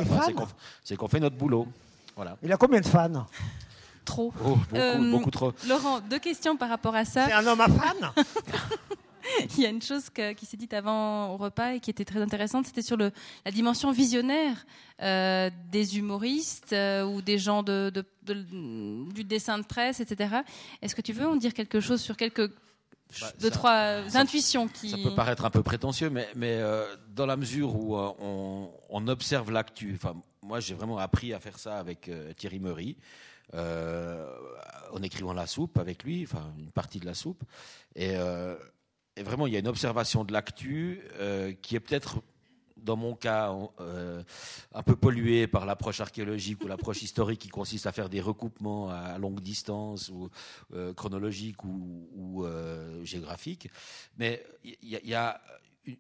c'est 0.85 0.97
qu'on 0.97 1.09
fait 1.09 1.21
notre 1.21 1.37
boulot. 1.37 1.67
Voilà. 2.15 2.37
Il 2.43 2.53
a 2.53 2.57
combien 2.57 2.81
de 2.81 2.87
fans? 2.87 3.27
Trop. 4.05 4.33
Oh, 4.45 4.57
beaucoup, 4.57 4.77
euh, 4.77 5.11
beaucoup 5.11 5.31
trop. 5.31 5.53
Laurent, 5.67 6.01
deux 6.01 6.19
questions 6.19 6.57
par 6.57 6.69
rapport 6.69 6.95
à 6.95 7.05
ça. 7.05 7.27
C'est 7.27 7.33
un 7.33 7.47
homme 7.47 7.61
à 7.61 7.69
fan 7.69 8.13
il 9.57 9.63
y 9.63 9.67
a 9.67 9.69
une 9.69 9.83
chose 9.83 10.11
qui 10.37 10.47
s'est 10.47 10.57
dite 10.57 10.75
avant 10.75 11.33
au 11.33 11.37
repas 11.37 11.75
et 11.75 11.81
qui 11.81 11.91
était 11.91 12.05
très 12.05 12.21
intéressante, 12.21 12.67
c'était 12.67 12.83
sur 12.83 12.97
le, 12.97 13.13
la 13.45 13.51
dimension 13.51 13.93
visionnaire 13.93 14.65
euh, 15.03 15.51
des 15.71 15.99
humoristes 15.99 16.73
euh, 16.73 17.05
ou 17.05 17.23
des 17.23 17.39
gens 17.39 17.63
de, 17.63 17.93
du 18.23 19.25
dessin 19.25 19.59
de 19.59 19.65
presse, 19.65 20.01
etc. 20.01 20.37
Est-ce 20.81 20.95
que 20.95 21.01
tu 21.01 21.13
veux 21.13 21.27
en 21.27 21.37
dire 21.37 21.55
quelque 21.55 21.81
chose 21.81 22.01
sur 22.01 22.17
quelques 22.17 22.49
bah, 23.21 23.31
deux, 23.41 23.51
trois 23.51 24.17
intuitions 24.17 24.69
qui... 24.69 24.91
Ça 24.91 24.97
peut 24.97 25.15
paraître 25.15 25.45
un 25.45 25.51
peu 25.51 25.63
prétentieux, 25.63 26.09
mais, 26.09 26.29
mais 26.35 26.57
euh, 26.57 26.87
dans 27.09 27.27
la 27.27 27.37
mesure 27.37 27.77
où 27.77 27.97
on, 27.97 28.71
on, 28.89 29.09
observe 29.09 29.51
l'actu, 29.51 29.93
enfin, 29.95 30.15
moi 30.41 30.61
j'ai 30.61 30.75
vraiment 30.75 30.99
appris 30.99 31.35
à 31.35 31.41
faire 31.41 31.59
ça 31.59 31.79
avec 31.79 32.11
Thierry 32.37 32.61
Meury. 32.61 32.97
en 33.53 35.03
écrivant 35.03 35.35
la 35.35 35.47
soupe 35.47 35.79
avec 35.79 36.05
lui, 36.05 36.23
enfin 36.23 36.55
une 36.59 36.71
partie 36.71 37.01
de 37.01 37.07
la 37.07 37.15
soupe, 37.15 37.43
et 37.97 38.17
et 39.17 39.23
vraiment, 39.23 39.47
il 39.47 39.53
y 39.53 39.57
a 39.57 39.59
une 39.59 39.69
observation 39.69 40.25
de 40.25 40.33
l'actu 40.33 41.03
euh, 41.15 41.53
qui 41.61 41.77
est 41.77 41.81
peut-être, 41.81 42.23
dans 42.79 42.97
mon 42.97 43.15
cas, 43.15 43.55
euh, 43.81 44.23
un 44.73 44.83
peu 44.83 44.97
polluée 44.97 45.47
par 45.47 45.67
l'approche 45.67 46.01
archéologique 46.01 46.65
ou 46.65 46.67
l'approche 46.67 47.03
historique 47.03 47.41
qui 47.41 47.49
consiste 47.49 47.87
à 47.87 47.93
faire 47.93 48.09
des 48.09 48.23
recoupements 48.23 48.89
à 48.89 49.19
longue 49.19 49.41
distance 49.41 50.09
ou 50.09 50.31
euh, 50.73 50.95
chronologiques 50.95 51.63
ou, 51.65 52.47
géographiques. 53.05 53.69
Mais 54.17 54.45
il 54.65 54.89
y, 54.89 55.15
a 55.15 55.41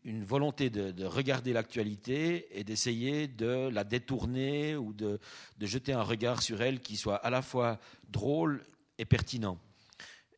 une 0.05 0.25
volonté 0.25 0.70
de, 0.70 1.05
regarder 1.05 1.53
l'actualité 1.53 2.59
et 2.59 2.64
d'essayer 2.64 3.29
de 3.29 3.68
la 3.68 3.85
détourner 3.85 4.77
ou 4.77 4.94
de 4.94 5.18
jeter 5.61 5.92
un 5.92 6.03
regard 6.03 6.40
sur 6.40 6.62
elle 6.62 6.81
qui 6.81 6.96
soit 6.96 7.16
à 7.16 7.29
la 7.29 7.42
fois 7.42 7.79
drôle 8.09 8.62
et 8.98 9.05
pertinent. 9.05 9.59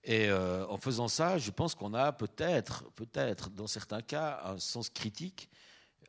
Et 0.04 0.28
euh, 0.28 0.66
en 0.68 0.76
faisant 0.76 1.08
ça, 1.08 1.38
je 1.38 1.50
pense 1.50 1.74
qu'on 1.74 1.94
a 1.94 2.12
peut-être, 2.12 2.84
peut-être, 2.94 3.50
dans 3.50 3.66
certains 3.66 4.02
cas, 4.02 4.40
un 4.44 4.58
sens 4.58 4.90
critique 4.90 5.48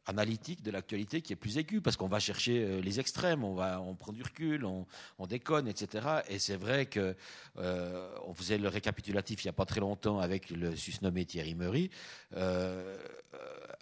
analytique 0.06 0.62
de 0.62 0.72
l'actualité 0.72 1.22
qui 1.22 1.34
est 1.34 1.36
plus 1.36 1.58
aiguë, 1.58 1.82
parce 1.82 1.98
qu'on 1.98 2.08
va 2.08 2.20
chercher 2.20 2.63
euh, 2.63 2.82
les 2.82 3.00
extrêmes, 3.00 3.44
on, 3.44 3.56
va, 3.56 3.82
on 3.82 3.96
prend 3.96 4.12
du 4.12 4.24
recul, 4.24 4.65
on, 4.65 4.86
déconne, 5.28 5.68
etc. 5.68 6.08
Et 6.30 6.38
c'est 6.38 6.56
vrai 6.56 6.86
que 6.86 7.15
euh, 7.58 8.10
on 8.28 8.34
faisait 8.34 8.60
le 8.60 8.68
récapitulatif 8.68 9.44
il 9.44 9.48
n'y 9.48 9.50
a 9.50 9.54
pas 9.54 9.65
très 9.65 9.80
longtemps 9.80 10.20
avec 10.20 10.52
le 10.52 10.76
susnommé 10.76 11.26
Thierry 11.26 11.56
Meury. 11.56 11.89
Euh, 12.36 12.96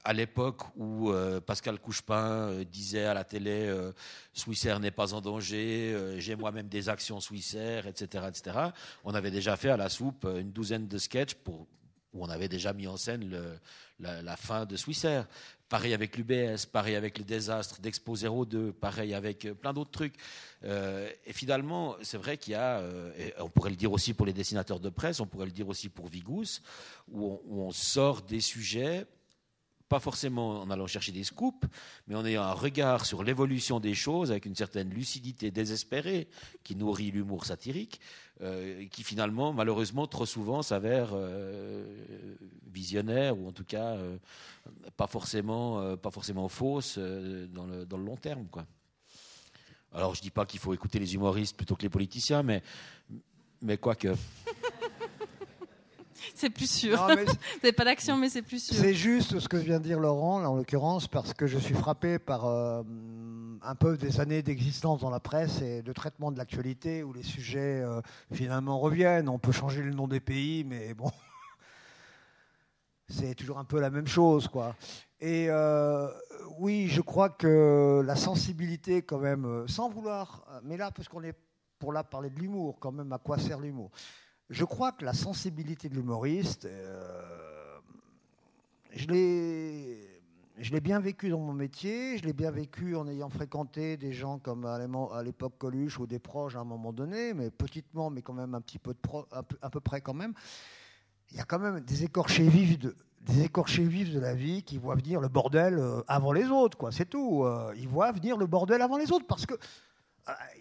à 0.06 0.14
l'époque 0.14 0.62
où 0.76 1.14
Pascal 1.46 1.80
Couchepin 1.80 2.64
disait 2.70 3.06
à 3.06 3.14
la 3.14 3.24
télé 3.24 3.74
Swissair 4.34 4.82
n'est 4.82 4.92
pas 4.92 5.14
en 5.14 5.22
danger, 5.22 6.16
j'ai 6.18 6.36
moi-même 6.36 6.68
des 6.68 6.90
actions 6.90 7.22
Swissair, 7.22 7.88
etc., 7.88 8.26
etc., 8.28 8.58
on 9.06 9.14
avait 9.14 9.32
déjà 9.32 9.56
fait 9.56 9.70
à 9.70 9.78
la 9.78 9.88
soupe 9.88 10.26
une 10.26 10.52
douzaine 10.52 10.90
de 10.90 10.98
sketchs 10.98 11.36
où 12.14 12.24
on 12.24 12.30
avait 12.30 12.50
déjà 12.50 12.74
mis 12.74 12.88
en 12.88 12.98
scène 12.98 13.30
le, 13.30 13.60
la, 14.00 14.38
fin 14.38 14.66
de 14.66 14.76
Swissair. 14.76 15.28
Pareil 15.74 15.96
avec 15.96 16.18
l'UBS, 16.18 16.68
pareil 16.72 16.96
avec 16.96 17.18
le 17.18 17.24
désastre 17.24 17.82
d'Expo 17.82 18.16
02, 18.16 18.74
pareil 18.74 19.16
avec 19.16 19.46
euh, 19.46 19.56
plein 19.56 19.74
d'autres 19.74 19.90
trucs. 19.90 20.14
Euh, 20.66 21.10
et 21.26 21.34
finalement, 21.34 21.96
c'est 22.04 22.20
vrai 22.20 22.38
qu'il 22.38 22.52
y 22.52 22.56
a, 22.56 22.78
euh, 22.78 23.32
on 23.40 23.50
pourrait 23.50 23.72
le 23.72 23.76
dire 23.76 23.92
aussi 23.92 24.14
pour 24.14 24.28
les 24.28 24.34
dessinateurs 24.34 24.80
de 24.80 24.90
presse, 24.90 25.20
on 25.20 25.26
pourrait 25.26 25.48
le 25.48 25.52
dire 25.52 25.68
aussi 25.68 25.90
pour 25.90 26.10
Vigous, 26.10 26.62
où 27.12 27.40
on 27.50 27.72
sort 27.72 28.22
des 28.22 28.40
sujets 28.40 29.08
pas 29.90 30.00
forcément 30.00 30.62
en 30.62 30.72
allant 30.72 30.88
chercher 30.88 31.12
des 31.12 31.24
scoops, 31.24 31.68
mais 32.08 32.16
en 32.16 32.26
ayant 32.26 32.42
un 32.42 32.54
regard 32.54 33.06
sur 33.06 33.24
l'évolution 33.24 33.80
des 33.80 33.94
choses 33.94 34.32
avec 34.32 34.46
une 34.48 34.56
certaine 34.56 34.90
lucidité 34.90 35.52
désespérée 35.52 36.28
qui 36.64 36.76
nourrit 36.76 37.12
l'humour 37.12 37.46
satirique, 37.46 38.00
euh, 38.42 38.88
qui 38.88 39.04
finalement, 39.04 39.54
malheureusement, 39.54 40.08
trop 40.08 40.26
souvent 40.26 40.64
s'avère 40.64 41.10
euh, 41.14 41.86
visionnaire 42.72 43.38
ou 43.38 43.48
en 43.48 43.52
tout 43.52 43.64
cas 43.64 43.96
euh, 43.96 44.18
pas 44.98 45.06
forcément, 45.06 45.96
pas 45.98 46.10
forcément 46.10 46.50
fausse 46.50 46.98
dans 46.98 47.66
le, 47.66 47.86
dans, 47.86 47.98
le, 47.98 48.04
long 48.04 48.18
terme, 48.18 48.48
quoi. 48.48 48.66
Alors, 49.94 50.16
je 50.16 50.22
dis 50.22 50.32
pas 50.32 50.48
qu'il 50.48 50.60
faut 50.60 50.74
écouter 50.74 50.98
les 50.98 51.14
humoristes 51.14 51.56
plutôt 51.56 51.76
que 51.76 51.84
les 51.84 51.90
politiciens, 51.90 52.42
mais 52.42 52.64
mais 53.62 53.78
quoique. 53.78 54.08
c'est 56.44 56.50
plus 56.50 56.70
sûr. 56.70 57.08
N'avez 57.08 57.72
pas 57.76 57.86
d'action, 57.86 58.18
mais 58.18 58.28
c'est 58.28 58.42
plus 58.42 58.62
sûr. 58.62 58.76
C'est 58.76 58.94
juste 58.94 59.40
ce 59.40 59.48
que 59.48 59.56
vient 59.56 59.80
de 59.80 59.86
dire 59.86 59.98
Laurent, 59.98 60.44
en 60.44 60.56
l'occurrence, 60.56 61.08
parce 61.08 61.34
que 61.34 61.48
je 61.48 61.58
suis 61.58 61.74
frappé 61.74 62.20
par 62.20 62.46
euh, 62.46 62.84
un 63.62 63.76
peu 63.76 63.96
des 63.96 64.20
années 64.20 64.42
d'existence 64.42 65.00
dans 65.00 65.10
la 65.10 65.22
presse 65.22 65.62
et 65.62 65.82
de 65.82 65.94
traitement 65.94 66.34
de 66.34 66.38
l'actualité 66.38 67.02
où 67.02 67.14
les 67.14 67.24
sujets 67.24 67.82
euh, 67.82 68.02
finalement 68.34 68.78
reviennent. 68.78 69.30
On 69.30 69.40
peut 69.40 69.54
changer 69.54 69.82
le 69.82 69.92
nom 69.92 70.10
des 70.10 70.20
pays, 70.20 70.66
mais 70.66 70.94
bon, 70.94 71.12
c'est 73.08 73.36
toujours 73.36 73.58
un 73.58 73.66
peu 73.66 73.80
la 73.80 73.90
même 73.90 74.08
chose, 74.08 74.50
quoi. 74.50 74.76
Et 75.22 75.46
euh, 75.50 76.10
oui, 76.60 76.90
je 76.90 77.00
crois 77.00 77.30
que 77.30 78.04
la 78.06 78.18
sensibilité, 78.18 79.02
quand 79.02 79.20
même, 79.20 79.66
sans 79.70 79.90
vouloir, 79.90 80.46
mais 80.62 80.76
là, 80.76 80.92
parce 80.92 81.08
qu'on 81.08 81.24
est 81.24 81.38
pour 81.80 81.94
là 81.94 82.04
parler 82.04 82.30
de 82.30 82.40
l'humour, 82.40 82.80
quand 82.82 82.92
même, 82.92 83.14
à 83.14 83.18
quoi 83.18 83.38
sert 83.38 83.62
l'humour? 83.62 83.92
Je 84.54 84.66
crois 84.66 84.92
que 84.92 85.04
la 85.04 85.14
sensibilité 85.14 85.90
de 85.90 85.96
l'humoriste, 85.96 86.66
euh, 86.66 87.80
je 88.96 89.08
l'ai 89.08 90.80
bien 90.80 91.00
vécu 91.00 91.30
dans 91.30 91.40
mon 91.40 91.54
métier, 91.54 92.20
je 92.20 92.24
l'ai 92.24 92.34
bien 92.34 92.52
vécu 92.52 92.96
en 92.96 93.08
ayant 93.08 93.30
fréquenté 93.30 93.98
des 93.98 94.14
gens 94.14 94.38
comme 94.38 94.66
à 94.66 95.24
l'époque 95.24 95.58
Coluche 95.58 96.00
ou 96.00 96.06
des 96.06 96.20
proches 96.20 96.56
à 96.56 96.60
un 96.60 96.66
moment 96.66 96.94
donné, 96.94 97.34
mais 97.34 97.50
petitement, 97.50 98.12
mais 98.12 98.22
quand 98.22 98.34
même 98.34 98.54
un 98.54 98.62
petit 98.62 98.78
peu 98.78 98.94
de 98.94 99.00
à 99.62 99.70
peu 99.72 99.80
près 99.80 100.02
quand 100.02 100.14
même. 100.14 100.34
Il 101.32 101.38
y 101.38 101.40
a 101.40 101.46
quand 101.46 101.60
même 101.60 101.80
des 101.80 102.04
écorchés 102.04 102.48
vifs 102.48 102.78
de, 102.78 102.96
des 103.22 103.46
écorchés 103.46 103.86
vifs 103.86 104.14
de 104.14 104.20
la 104.20 104.36
vie 104.36 104.62
qui 104.62 104.78
voient 104.78 104.96
venir 104.96 105.20
le 105.20 105.30
bordel 105.30 105.80
euh, 105.80 106.02
avant 106.08 106.32
les 106.32 106.46
autres, 106.46 106.78
quoi. 106.78 106.92
C'est 106.92 107.10
tout. 107.10 107.44
Euh, 107.44 107.74
ils 107.76 107.88
voient 107.88 108.12
venir 108.12 108.38
le 108.38 108.46
bordel 108.46 108.84
avant 108.84 108.98
les 108.98 109.12
autres 109.12 109.26
parce 109.26 109.48
que 109.48 109.56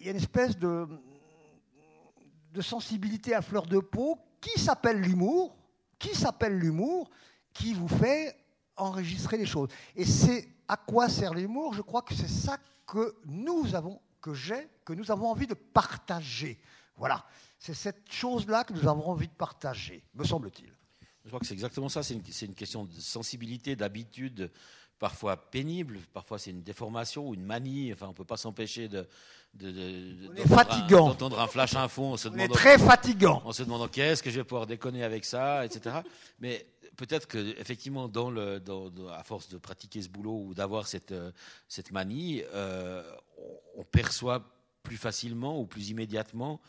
il 0.01 0.07
y 0.07 0.09
a 0.09 0.11
une 0.11 0.17
espèce 0.17 0.59
de, 0.59 0.89
de 2.53 2.61
sensibilité 2.61 3.35
à 3.35 3.43
fleur 3.43 3.67
de 3.67 3.79
peau 3.79 4.19
qui 4.41 4.59
s'appelle 4.61 5.01
l'humour, 5.01 5.57
qui 5.99 6.15
s'appelle 6.15 6.59
l'humour, 6.59 7.11
qui 7.53 7.75
vous 7.75 7.89
fait 7.89 8.37
enregistrer 8.77 9.39
les 9.39 9.47
choses. 9.47 9.69
Et 9.97 10.05
c'est 10.05 10.49
à 10.69 10.77
quoi 10.77 11.09
sert 11.09 11.35
l'humour? 11.35 11.75
Je 11.75 11.83
crois 11.83 12.03
que 12.03 12.15
c'est 12.15 12.29
ça 12.29 12.59
que 12.87 13.15
nous 13.27 13.75
avons, 13.75 14.01
que 14.21 14.35
j'ai, 14.35 14.69
que 14.85 14.93
nous 14.93 15.11
avons 15.11 15.29
envie 15.29 15.47
de 15.47 15.55
partager. 15.55 16.59
Voilà, 16.97 17.25
c'est 17.59 17.75
cette 17.75 18.11
chose-là 18.11 18.65
que 18.65 18.73
nous 18.73 18.89
avons 18.89 19.07
envie 19.09 19.29
de 19.29 19.33
partager, 19.33 20.05
me 20.15 20.25
semble-t-il. 20.25 20.73
Je 21.25 21.29
crois 21.29 21.41
que 21.41 21.47
c'est 21.47 21.55
exactement 21.55 21.89
ça, 21.89 22.03
c'est 22.03 22.15
une, 22.15 22.55
question 22.55 22.85
de 22.85 22.93
sensibilité, 22.95 23.77
d'habitude, 23.77 24.51
parfois 24.99 25.37
pénible, 25.37 26.01
parfois 26.13 26.39
c'est 26.39 26.51
une 26.51 26.63
déformation 26.63 27.29
ou 27.29 27.35
une 27.35 27.45
manie, 27.45 27.93
enfin 27.93 28.07
on 28.07 28.11
ne 28.11 28.15
peut 28.15 28.25
pas 28.25 28.37
s'empêcher 28.37 28.89
de, 28.89 29.07
d'entendre 29.55 31.39
un, 31.41 31.47
flash 31.47 31.77
info, 31.77 32.03
on 32.03 32.17
se 32.17 32.29
on 32.29 32.37
est 32.39 32.49
très 32.49 32.79
fatigant. 32.79 33.43
On 33.45 33.53
se 33.53 33.63
demandant 33.63 33.89
qu'est-ce 33.89 34.23
que 34.23 34.31
je 34.31 34.37
vais 34.37 34.45
pouvoir 34.45 34.67
déconner 34.67 35.05
avec 35.05 35.25
ça, 35.25 35.65
etc. 35.65 35.97
Mais 36.41 36.67
peut-être 36.97 37.27
que 37.27 37.39
effectivement, 37.59 38.09
dans 38.09 38.31
le, 38.31 38.63
à 39.13 39.23
force 39.25 39.49
de 39.49 39.59
pratiquer 39.59 40.03
ce 40.03 40.09
boulot 40.09 40.45
ou 40.47 40.55
d'avoir 40.55 40.87
cette, 40.87 41.13
euh, 41.13 41.33
cette 41.69 41.93
manie, 41.93 42.43
euh, 42.55 43.03
on, 43.77 43.85
perçoit 43.85 44.43
plus 44.83 44.97
facilement 44.97 45.61
ou 45.61 45.67
plus 45.67 45.91
immédiatement 45.91 46.61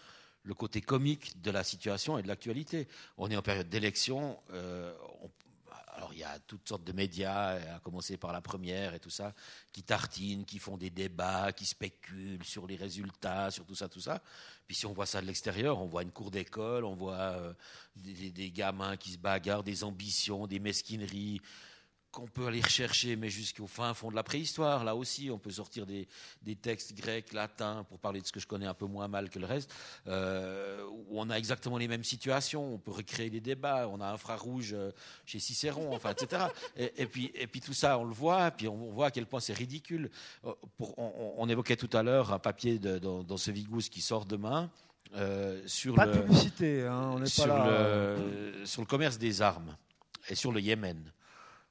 le 0.43 0.53
côté 0.53 0.81
comique 0.81 1.41
de 1.41 1.51
la 1.51 1.63
situation 1.63 2.17
et 2.17 2.23
de 2.23 2.27
l'actualité. 2.27 2.87
On 3.17 3.29
est 3.31 3.37
en 3.37 3.41
période 3.41 3.69
d'élection, 3.69 4.37
euh, 4.51 4.93
alors 6.03 6.13
il 6.13 6.19
y 6.19 6.23
a 6.25 6.37
toutes 6.47 6.67
sortes 6.67 6.83
de 6.83 6.91
médias, 6.91 7.75
à 7.75 7.79
commencer 7.79 8.17
par 8.17 8.33
la 8.33 8.41
première 8.41 8.93
et 8.93 8.99
tout 8.99 9.09
ça, 9.09 9.33
qui 9.71 9.83
tartinent, 9.83 10.43
qui 10.43 10.59
font 10.59 10.75
des 10.75 10.89
débats, 10.89 11.53
qui 11.53 11.65
spéculent 11.65 12.43
sur 12.43 12.67
les 12.67 12.75
résultats, 12.75 13.51
sur 13.51 13.65
tout 13.65 13.75
ça, 13.75 13.87
tout 13.87 14.01
ça. 14.01 14.21
Puis 14.67 14.75
si 14.75 14.85
on 14.85 14.91
voit 14.91 15.05
ça 15.05 15.21
de 15.21 15.27
l'extérieur, 15.27 15.79
on 15.79 15.85
voit 15.85 16.03
une 16.03 16.11
cour 16.11 16.29
d'école, 16.29 16.83
on 16.83 16.93
voit 16.93 17.15
euh, 17.15 17.53
des, 17.95 18.51
gamins 18.51 18.97
qui 18.97 19.11
se 19.11 19.17
bagarrent, 19.17 19.63
des 19.63 19.85
ambitions, 19.85 20.45
des 20.45 20.59
mesquineries 20.59 21.39
qu'on 22.13 22.27
peut 22.27 22.45
aller 22.45 22.61
rechercher, 22.61 23.15
mais 23.15 23.29
jusqu'au 23.29 23.65
fin 23.65 23.93
fond 23.95 24.11
de 24.11 24.15
la 24.15 24.21
préhistoire. 24.21 24.83
Là 24.83 24.95
aussi, 24.95 25.31
on 25.31 25.39
peut 25.39 25.49
sortir 25.49 25.87
des, 25.87 26.07
textes 26.61 26.93
grecs, 26.93 27.33
latins, 27.33 27.83
pour 27.89 27.97
parler 27.97 28.21
de 28.21 28.27
ce 28.27 28.31
que 28.31 28.39
je 28.39 28.45
connais 28.45 28.67
un 28.67 28.75
peu 28.75 28.85
moins 28.85 29.07
mal 29.07 29.31
que 29.31 29.39
le 29.39 29.47
reste, 29.47 29.73
euh, 30.07 30.85
où 31.07 31.19
on 31.19 31.29
a 31.31 31.35
exactement 31.35 31.77
les 31.77 31.87
mêmes 31.87 32.03
situations. 32.03 32.75
On 32.75 32.77
peut 32.77 32.91
recréer 32.91 33.31
des 33.31 33.41
débats. 33.41 33.89
On 33.89 33.99
a 33.99 34.05
un 34.05 34.13
infrarouge 34.13 34.73
euh, 34.73 34.91
chez 35.25 35.39
Cicéron, 35.39 35.93
enfin, 35.93 36.11
etc. 36.11 36.45
Et, 36.77 37.07
puis, 37.07 37.31
et 37.33 37.47
puis 37.47 37.61
tout 37.61 37.73
ça, 37.73 37.97
on 37.97 38.03
le 38.03 38.13
voit, 38.13 38.51
puis 38.51 38.67
on 38.67 38.91
voit 38.91 39.07
à 39.07 39.11
quel 39.11 39.25
point 39.25 39.39
c'est 39.39 39.53
ridicule. 39.53 40.09
Euh, 40.45 40.53
on, 40.97 41.49
évoquait 41.49 41.75
tout 41.75 41.89
à 41.93 42.03
l'heure 42.03 42.31
un 42.31 42.39
papier 42.39 42.77
dans, 42.77 43.37
ce 43.37 43.51
Vigous 43.51 43.89
qui 43.89 44.01
sort 44.01 44.25
demain. 44.25 44.69
sur 45.65 45.95
pas 45.95 46.05
le, 46.05 46.13
de 46.13 46.19
publicité, 46.19 46.83
hein, 46.83 47.11
on 47.13 47.19
n'est 47.19 47.29
pas 47.35 47.47
là. 47.47 48.15
sur 48.65 48.81
le 48.81 48.87
commerce 48.87 49.17
des 49.17 49.41
armes 49.41 49.75
et 50.29 50.35
sur 50.35 50.51
le 50.51 50.61
Yémen 50.61 51.11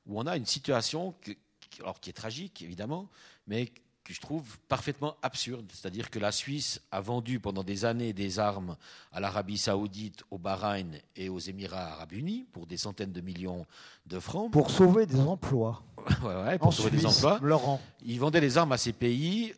où 0.06 0.18
on 0.18 0.26
a 0.26 0.36
une 0.36 0.46
situation 0.46 1.14
qui, 1.22 1.36
alors, 1.80 2.00
qui 2.00 2.10
est 2.10 2.14
tragique, 2.14 2.62
évidemment, 2.62 3.08
mais 3.46 3.72
que 4.04 4.12
je 4.12 4.20
trouve 4.20 4.58
parfaitement 4.68 5.16
absurde. 5.22 5.70
C'est-à-dire 5.72 6.10
que 6.10 6.18
la 6.18 6.32
Suisse 6.32 6.80
a 6.90 7.00
vendu 7.00 7.38
pendant 7.38 7.62
des 7.62 7.84
années 7.84 8.12
des 8.12 8.38
armes 8.38 8.76
à 9.12 9.20
l'Arabie 9.20 9.58
saoudite, 9.58 10.24
au 10.30 10.38
Bahreïn 10.38 10.98
et 11.14 11.28
aux 11.28 11.38
Émirats 11.38 11.92
arabes 11.92 12.12
unis 12.12 12.46
pour 12.52 12.66
des 12.66 12.76
centaines 12.76 13.12
de 13.12 13.20
millions 13.20 13.64
de 14.06 14.18
francs. 14.18 14.50
Pour 14.50 14.70
sauver 14.70 15.06
des 15.06 15.20
emplois. 15.20 15.82
ouais, 16.24 16.58
pour 16.58 16.74
sauver 16.74 16.90
des 16.90 17.06
emplois. 17.06 17.38
Laurent. 17.42 17.80
Ils 18.04 18.18
vendaient 18.18 18.40
les 18.40 18.58
armes 18.58 18.72
à 18.72 18.78
ces 18.78 18.92
pays. 18.92 19.54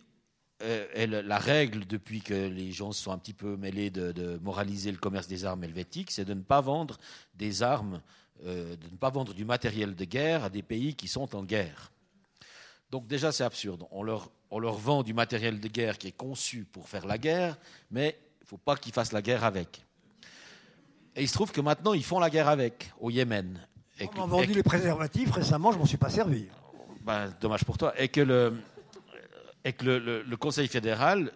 Euh, 0.63 0.87
et 0.95 1.07
la 1.07 1.39
règle, 1.39 1.85
depuis 1.87 2.21
que 2.21 2.35
les 2.35 2.71
gens 2.71 2.93
se 2.93 3.03
sont 3.03 3.13
un 3.13 3.19
petit 3.19 3.33
peu 3.33 3.57
mêlés 3.57 3.91
de, 3.91 4.13
de 4.13 4.39
moraliser 4.43 4.93
le 4.93 4.99
commerce 4.99 5.27
des 5.27 5.45
armes 5.45 5.65
helvétiques, 5.65 6.11
c'est 6.11 6.25
de 6.25 6.35
ne 6.35 6.43
pas 6.43 6.61
vendre 6.61 6.99
des 7.35 7.63
armes 7.63 8.01
euh, 8.45 8.77
de 8.77 8.89
ne 8.91 8.97
pas 8.97 9.11
vendre 9.11 9.33
du 9.33 9.45
matériel 9.45 9.95
de 9.95 10.05
guerre 10.05 10.45
à 10.45 10.51
des 10.51 10.63
pays 10.63 10.95
qui 10.95 11.09
sont 11.09 11.35
en 11.37 11.45
guerre. 11.45 11.93
Donc 12.91 13.07
déjà 13.07 13.33
c'est 13.33 13.45
absurde. 13.45 13.85
On 13.91 14.03
leur, 14.03 14.31
on 14.51 14.59
leur 14.59 14.75
vend 14.75 15.03
du 15.03 15.15
matériel 15.15 15.61
de 15.61 15.69
guerre 15.69 15.99
qui 15.99 16.09
est 16.09 16.17
conçu 16.17 16.65
pour 16.65 16.89
faire 16.89 17.07
la 17.07 17.19
guerre, 17.19 17.57
mais 17.91 18.19
il 18.41 18.45
ne 18.45 18.49
faut 18.49 18.59
pas 18.59 18.77
qu'ils 18.77 18.93
fassent 18.93 19.13
la 19.13 19.23
guerre 19.23 19.45
avec. 19.45 19.85
Et 21.17 21.23
il 21.23 21.29
se 21.29 21.35
trouve 21.35 21.53
que 21.53 21.61
maintenant 21.61 21.95
ils 21.95 22.05
font 22.05 22.19
la 22.19 22.31
guerre 22.31 22.49
avec, 22.49 22.91
au 23.01 23.11
Yémen. 23.11 23.61
on 24.01 24.21
m'a 24.21 24.27
vendu 24.27 24.53
les 24.53 24.63
préservatifs 24.63 25.31
récemment, 25.31 25.73
je 25.73 25.79
m'en 25.79 25.87
suis 25.87 25.97
pas 25.97 26.11
servi. 26.11 26.49
Ben, 27.03 27.33
dommage 27.41 27.65
pour 27.65 27.79
toi. 27.79 27.93
Et 28.01 28.09
que 28.09 28.21
le, 28.21 28.57
et 29.65 29.73
que 29.73 29.85
le, 29.85 30.37
Conseil 30.37 30.69
fédéral, 30.69 31.33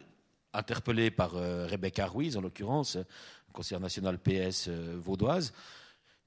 interpellé 0.53 1.11
par 1.11 1.37
euh, 1.37 1.67
Rebecca 1.67 2.07
Ruiz 2.07 2.37
en 2.37 2.41
l'occurrence, 2.41 2.99
conseiller 3.53 3.81
national 3.81 4.19
PS 4.19 4.67
euh, 4.69 4.99
vaudoise, 4.99 5.53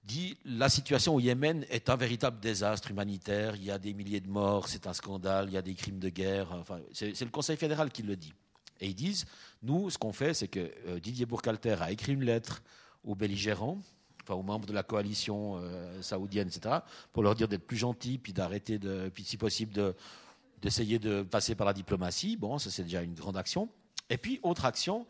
dit 0.03 0.37
la 0.45 0.69
situation 0.69 1.15
au 1.15 1.19
Yémen 1.19 1.65
est 1.69 1.89
un 1.89 1.95
véritable 1.95 2.39
désastre 2.39 2.91
humanitaire, 2.91 3.55
il 3.55 3.63
y 3.63 3.71
a 3.71 3.77
des 3.77 3.93
milliers 3.93 4.19
de 4.19 4.29
morts, 4.29 4.67
c'est 4.67 4.87
un 4.87 4.93
scandale, 4.93 5.47
il 5.49 5.53
y 5.53 5.57
a 5.57 5.61
des 5.61 5.75
crimes 5.75 5.99
de 5.99 6.09
guerre. 6.09 6.51
Enfin, 6.53 6.79
c'est 6.93 7.19
le 7.21 7.29
Conseil 7.29 7.57
fédéral 7.57 7.91
qui 7.91 8.03
le 8.03 8.15
dit. 8.15 8.33
Et 8.79 8.87
ils 8.87 8.95
disent, 8.95 9.25
nous, 9.61 9.89
ce 9.89 9.97
qu'on 9.97 10.11
fait, 10.11 10.33
c'est 10.33 10.47
que 10.47 10.71
euh, 10.87 10.99
Didier 10.99 11.27
Bourcalter 11.27 11.75
a 11.81 11.91
écrit 11.91 12.13
une 12.13 12.23
lettre 12.23 12.63
aux 13.03 13.13
belligérants, 13.13 13.79
enfin 14.23 14.33
aux 14.33 14.43
membres 14.43 14.65
de 14.65 14.73
la 14.73 14.81
coalition 14.81 15.57
euh, 15.57 16.01
saoudienne, 16.01 16.47
etc., 16.47 16.77
pour 17.13 17.21
leur 17.21 17.35
dire 17.35 17.47
d'être 17.47 17.65
plus 17.65 17.77
gentils, 17.77 18.17
puis 18.17 18.33
d'arrêter 18.33 18.79
de, 18.79 19.09
puis 19.13 19.23
si 19.23 19.37
possible 19.37 19.73
de 19.73 19.95
d'essayer 20.61 20.99
de 20.99 21.23
passer 21.23 21.55
par 21.55 21.65
la 21.65 21.73
diplomatie. 21.73 22.37
Bon, 22.37 22.59
ça 22.59 22.69
c'est 22.69 22.83
déjà 22.83 23.01
une 23.01 23.15
grande 23.15 23.35
action. 23.35 23.67
Et 24.11 24.17
puis 24.17 24.39
autre 24.43 24.65
action. 24.65 25.07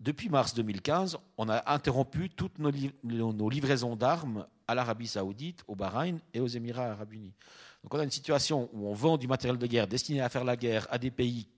Depuis 0.00 0.30
mars 0.30 0.54
2015, 0.54 1.18
on 1.36 1.50
a 1.50 1.70
interrompu 1.70 2.30
toutes 2.30 2.58
nos, 2.58 3.50
livraisons 3.50 3.96
d'armes 3.96 4.46
à 4.66 4.74
l'Arabie 4.74 5.06
saoudite, 5.06 5.62
au 5.68 5.74
Bahreïn 5.74 6.18
et 6.32 6.40
aux 6.40 6.46
Émirats 6.46 6.92
arabes 6.92 7.12
unis. 7.12 7.34
Donc 7.82 7.92
on 7.92 7.98
a 7.98 8.04
une 8.04 8.10
situation 8.10 8.70
où 8.72 8.86
on 8.86 8.94
vend 8.94 9.18
du 9.18 9.28
matériel 9.28 9.58
de 9.58 9.66
guerre 9.66 9.86
destiné 9.86 10.22
à 10.22 10.30
faire 10.30 10.44
la 10.44 10.56
guerre 10.56 10.86
à 10.90 10.96
des 10.96 11.10
pays 11.10 11.48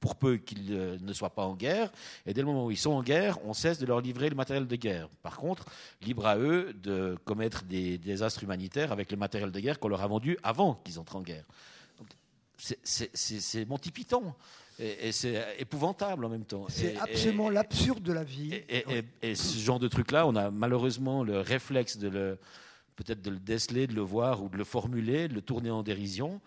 pour 0.00 0.16
peu 0.16 0.38
qu'ils 0.38 0.72
euh, 0.72 0.98
ne 1.00 1.12
soient 1.12 1.34
pas 1.34 1.44
en 1.44 1.54
guerre. 1.54 1.92
Et 2.24 2.32
dès 2.32 2.40
le 2.40 2.46
moment 2.46 2.66
où 2.66 2.70
ils 2.70 2.78
sont 2.78 2.92
en 2.92 3.02
guerre, 3.02 3.38
on 3.44 3.52
cesse 3.52 3.78
de 3.78 3.86
leur 3.86 4.00
livrer 4.00 4.30
le 4.30 4.34
matériel 4.36 4.66
de 4.66 4.76
guerre. 4.76 5.08
Par 5.22 5.36
contre, 5.36 5.66
libre 6.00 6.26
à 6.26 6.38
eux 6.38 6.72
de 6.72 7.16
commettre 7.24 7.62
des 7.64 7.98
désastres 7.98 8.42
humanitaires 8.42 8.90
avec 8.90 9.10
le 9.10 9.18
matériel 9.18 9.52
de 9.52 9.60
guerre 9.60 9.78
qu'on 9.78 9.88
leur 9.88 10.00
a 10.00 10.06
vendu 10.06 10.38
avant 10.42 10.74
qu'ils 10.74 10.98
entrent 10.98 11.16
en 11.16 11.22
guerre. 11.22 11.44
C'est 12.56 13.64
Monty 13.66 13.90
Python. 13.90 14.34
Et, 14.78 15.12
c'est 15.12 15.56
épouvantable 15.58 16.24
en 16.24 16.28
même 16.28 16.44
temps. 16.44 16.66
C'est 16.68 16.96
absolument 16.96 17.50
l'absurde 17.50 18.02
de 18.02 18.12
la 18.12 18.24
vie. 18.24 18.62
Et, 19.22 19.34
ce 19.34 19.58
genre 19.58 19.78
de 19.78 19.88
truc-là, 19.88 20.26
on 20.26 20.34
a 20.36 20.50
malheureusement 20.50 21.22
le 21.24 21.40
réflexe 21.40 21.98
de 21.98 22.08
le 22.08 22.38
peut-être 22.96 23.22
de 23.22 23.30
le 23.30 23.38
déceler, 23.38 23.86
de 23.86 23.94
le 23.94 24.02
voir 24.02 24.42
ou 24.42 24.48
de 24.48 24.56
le 24.56 24.64
formuler, 24.64 25.28
de 25.28 25.34
le 25.34 25.40
tourner 25.40 25.70
en 25.70 25.82
dérision. 25.82 26.40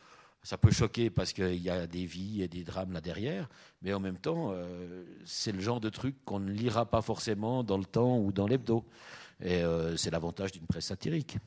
Ça 0.43 0.57
peut 0.57 0.71
choquer 0.71 1.09
parce 1.09 1.33
qu'il 1.33 1.55
y 1.55 1.71
a 1.71 1.87
des 1.87 2.05
vies 2.05 2.43
et 2.43 2.47
des 2.47 2.63
drames 2.63 2.93
là 2.93 3.01
derrière, 3.01 3.49
mais 3.81 3.93
en 3.93 3.99
même 3.99 4.17
temps, 4.17 4.51
euh, 4.51 5.03
c'est 5.25 5.51
le 5.51 5.59
genre 5.59 5.79
de 5.79 5.89
truc 5.89 6.15
qu'on 6.23 6.39
ne 6.39 6.51
lira 6.51 6.85
pas 6.85 7.01
forcément 7.01 7.63
dans 7.63 7.79
le 7.79 7.85
temps 7.85 8.19
ou 8.19 8.31
dans 8.31 8.45
l'hebdo. 8.45 8.85
Et 9.41 9.63
euh, 9.63 9.97
c'est 9.97 10.11
l'avantage 10.11 10.51
d'une 10.51 10.67
presse 10.67 10.85
satirique. 10.85 11.37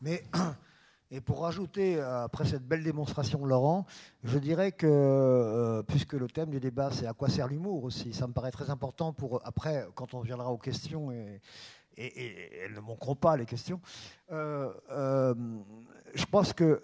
Mais 0.00 0.24
et 1.10 1.20
pour 1.20 1.42
rajouter, 1.42 1.96
euh, 1.96 2.24
après 2.24 2.44
cette 2.44 2.66
belle 2.66 2.84
démonstration, 2.84 3.44
Laurent, 3.44 3.86
je 4.24 4.38
dirais 4.38 4.72
que, 4.72 5.82
puisque 5.88 6.12
le 6.14 6.28
thème 6.28 6.50
du 6.50 6.60
débat, 6.60 6.90
c'est 6.92 7.06
à 7.06 7.12
quoi 7.12 7.28
sert 7.28 7.48
l'humour 7.48 7.84
aussi, 7.84 8.12
ça 8.12 8.26
me 8.26 8.32
paraît 8.32 8.52
très 8.52 8.70
important 8.70 9.12
pour, 9.12 9.40
après, 9.44 9.86
quand 9.94 10.14
on 10.14 10.20
viendra 10.20 10.50
aux 10.50 10.58
questions, 10.58 11.10
et, 11.10 11.40
elles 11.96 12.72
ne 12.72 12.80
manqueront 12.80 13.16
pas, 13.16 13.36
les 13.36 13.44
questions, 13.44 13.80
je 14.30 16.24
pense 16.30 16.52
que 16.52 16.80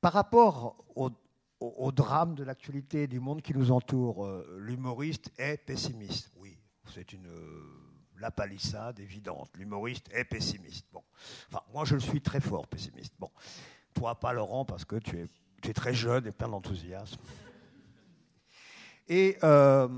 par 0.00 0.12
rapport 0.14 0.84
au, 0.94 1.92
drame 1.92 2.34
de 2.34 2.44
l'actualité 2.44 3.06
du 3.06 3.20
monde 3.20 3.42
qui 3.42 3.54
nous 3.54 3.70
entoure, 3.70 4.24
euh, 4.24 4.56
l'humoriste 4.58 5.30
est 5.36 5.58
pessimiste. 5.58 6.30
Oui, 6.36 6.56
c'est 6.94 7.12
une 7.12 7.26
euh, 7.26 7.89
la 8.20 8.30
palissade 8.30 9.00
évidente. 9.00 9.50
L'humoriste 9.56 10.08
est 10.12 10.24
pessimiste. 10.24 10.86
Bon, 10.92 11.02
enfin, 11.48 11.62
moi 11.72 11.84
je 11.84 11.94
le 11.94 12.00
suis 12.00 12.20
très 12.20 12.40
fort 12.40 12.66
pessimiste. 12.66 13.14
Bon, 13.18 13.30
toi 13.94 14.18
pas 14.18 14.32
Laurent 14.32 14.64
parce 14.64 14.84
que 14.84 14.96
tu 14.96 15.18
es, 15.18 15.72
très 15.72 15.94
jeune 15.94 16.26
et 16.26 16.32
plein 16.32 16.48
d'enthousiasme. 16.48 17.20
Et 19.08 19.36
euh, 19.42 19.88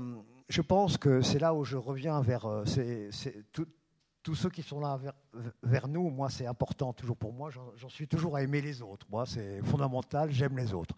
je 0.49 0.61
pense 0.61 0.97
que 0.97 1.21
c'est 1.21 1.39
là 1.39 1.53
où 1.53 1.63
je 1.63 1.77
reviens 1.77 2.21
vers 2.21 2.45
tout, 3.51 3.67
tous 4.23 4.35
ceux 4.35 4.49
qui 4.49 4.63
sont 4.63 4.79
là 4.79 4.99
vers, 5.61 5.87
nous, 5.87 6.09
moi, 6.09 6.29
c'est 6.29 6.47
important 6.47 6.93
toujours 6.93 7.17
pour 7.17 7.33
moi. 7.33 7.49
J'en 7.75 7.89
suis 7.89 8.07
toujours 8.07 8.37
à 8.37 8.41
aimer 8.41 8.61
les 8.61 8.81
autres. 8.81 9.05
Moi, 9.09 9.25
c'est 9.25 9.61
fondamental, 9.63 10.31
j'aime 10.31 10.57
les 10.57 10.73
autres. 10.73 10.95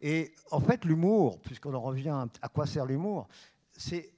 Et 0.00 0.32
en 0.50 0.60
fait, 0.60 0.84
l'humour, 0.84 1.40
puisqu'on 1.40 1.74
en 1.74 1.80
revient 1.80 2.26
à 2.42 2.48
quoi 2.48 2.66
sert 2.66 2.84
l'humour, 2.84 3.28
c'est 3.72 4.12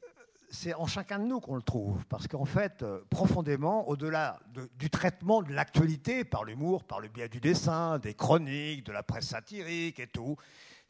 c'est 0.51 0.75
en 0.75 0.87
chacun 0.87 1.19
de 1.19 1.25
nous 1.25 1.41
qu'on 1.41 1.57
le 1.57 1.63
trouve. 1.63 2.05
Parce 2.07 2.27
qu'en 2.27 2.45
fait, 2.45 2.83
euh, 2.83 3.01
profondément, 3.09 3.89
au-delà 3.89 4.41
du 4.79 4.91
traitement 4.91 5.43
de 5.43 5.53
l'actualité 5.53 6.25
par 6.25 6.45
l'humour, 6.45 6.85
par 6.85 7.01
le 7.01 7.09
biais 7.09 7.29
du 7.29 7.41
dessin, 7.41 7.99
des 7.99 8.15
chroniques, 8.15 8.85
de 8.85 8.93
la 8.93 9.03
presse 9.03 9.29
satirique 9.29 10.01
et 10.01 10.09
tout, 10.09 10.37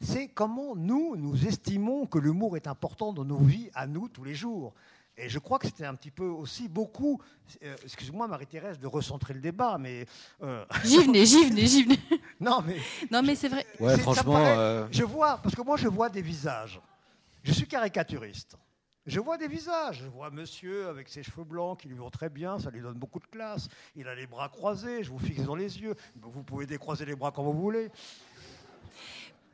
c'est 0.01 0.29
comment 0.29 0.75
nous, 0.75 1.15
nous 1.15 1.47
estimons 1.47 2.07
que 2.07 2.17
l'humour 2.17 2.57
est 2.57 2.67
important 2.67 3.13
dans 3.13 3.25
nos 3.25 3.37
vies 3.37 3.69
à 3.75 3.85
nous 3.87 4.09
tous 4.09 4.23
les 4.23 4.33
jours. 4.33 4.73
Et 5.17 5.29
je 5.29 5.37
crois 5.39 5.59
que 5.59 5.67
c'était 5.67 5.85
un 5.85 5.93
petit 5.93 6.09
peu 6.09 6.25
aussi 6.25 6.67
beaucoup, 6.67 7.21
euh, 7.63 7.75
excuse-moi 7.83 8.27
Marie-Thérèse, 8.27 8.79
de 8.79 8.87
recentrer 8.87 9.33
le 9.33 9.41
débat, 9.41 9.77
mais... 9.77 10.05
Euh, 10.41 10.65
j'y 10.83 10.97
venais, 10.97 11.25
j'y 11.25 11.49
venais, 11.49 11.67
j'y 11.67 11.83
venais. 11.83 11.99
non, 12.39 12.63
mais... 12.65 12.77
Non, 13.11 13.21
mais 13.21 13.35
c'est 13.35 13.49
vrai. 13.49 13.65
Ouais, 13.79 13.97
franchement... 13.99 14.37
Euh, 14.37 14.87
je 14.89 15.03
vois, 15.03 15.37
parce 15.37 15.53
que 15.53 15.61
moi 15.61 15.77
je 15.77 15.87
vois 15.87 16.09
des 16.09 16.21
visages. 16.21 16.81
Je 17.43 17.51
suis 17.51 17.67
caricaturiste. 17.67 18.57
Je 19.07 19.19
vois 19.19 19.37
des 19.37 19.47
visages. 19.47 20.01
Je 20.03 20.07
vois 20.07 20.29
monsieur 20.29 20.87
avec 20.87 21.09
ses 21.09 21.23
cheveux 21.23 21.43
blancs 21.43 21.79
qui 21.79 21.87
lui 21.87 21.97
vont 21.97 22.11
très 22.11 22.29
bien, 22.29 22.59
ça 22.59 22.69
lui 22.69 22.81
donne 22.81 22.97
beaucoup 22.97 23.19
de 23.19 23.25
classe. 23.25 23.67
Il 23.95 24.07
a 24.07 24.15
les 24.15 24.27
bras 24.27 24.49
croisés, 24.49 25.03
je 25.03 25.09
vous 25.09 25.19
fixe 25.19 25.43
dans 25.43 25.55
les 25.55 25.81
yeux. 25.81 25.95
Vous 26.15 26.43
pouvez 26.43 26.65
décroiser 26.65 27.05
les 27.05 27.15
bras 27.15 27.31
quand 27.31 27.43
vous 27.43 27.59
voulez. 27.59 27.89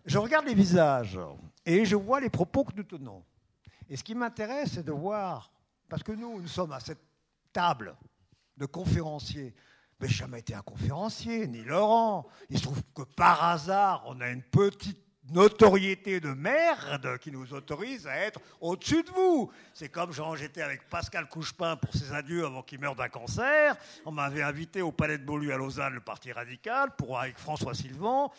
Je 0.05 0.17
regarde 0.17 0.45
les 0.45 0.53
visages 0.53 1.19
et 1.65 1.85
je 1.85 1.95
vois 1.95 2.19
les 2.19 2.29
propos 2.29 2.63
que 2.63 2.75
nous 2.75 2.83
tenons. 2.83 3.23
Et 3.89 3.95
ce 3.95 4.03
qui 4.03 4.15
m'intéresse, 4.15 4.71
c'est 4.73 4.85
de 4.85 4.91
voir 4.91 5.51
parce 5.89 6.03
que 6.03 6.11
nous, 6.11 6.41
nous 6.41 6.47
sommes 6.47 6.73
à 6.73 6.79
cette 6.79 7.01
table 7.53 7.95
de 8.57 8.65
conférenciers. 8.65 9.53
Mais 9.99 10.07
jamais 10.07 10.39
été 10.39 10.53
un 10.53 10.61
conférencier, 10.61 11.47
ni 11.47 11.63
Laurent. 11.63 12.27
Il 12.49 12.59
se 12.59 12.63
trouve 12.63 12.83
que 12.93 13.01
par 13.01 13.43
hasard, 13.43 14.03
on 14.05 14.21
a 14.21 14.29
une 14.29 14.43
petite 14.43 15.06
notoriété 15.31 16.19
de 16.19 16.29
merde 16.29 17.17
qui 17.19 17.31
nous 17.31 17.53
autorise 17.53 18.07
à 18.07 18.15
être 18.15 18.39
au-dessus 18.61 19.03
de 19.03 19.09
vous. 19.11 19.51
C'est 19.73 19.89
comme 19.89 20.11
j'étais 20.35 20.61
avec 20.61 20.87
Pascal 20.89 21.27
Couchepin 21.27 21.75
pour 21.75 21.93
ses 21.93 22.13
adieux 22.13 22.45
avant 22.45 22.63
qu'il 22.63 22.79
meure 22.79 22.95
d'un 22.95 23.09
cancer. 23.09 23.75
On 24.05 24.11
m'avait 24.11 24.41
invité 24.41 24.81
au 24.81 24.91
Palais 24.91 25.17
de 25.17 25.23
Beaulieu 25.23 25.53
à 25.53 25.57
Lausanne, 25.57 25.93
le 25.93 26.01
Parti 26.01 26.31
radical, 26.31 26.91
pour, 26.97 27.19
avec 27.19 27.37
François 27.37 27.73
Sylvain, 27.73 28.29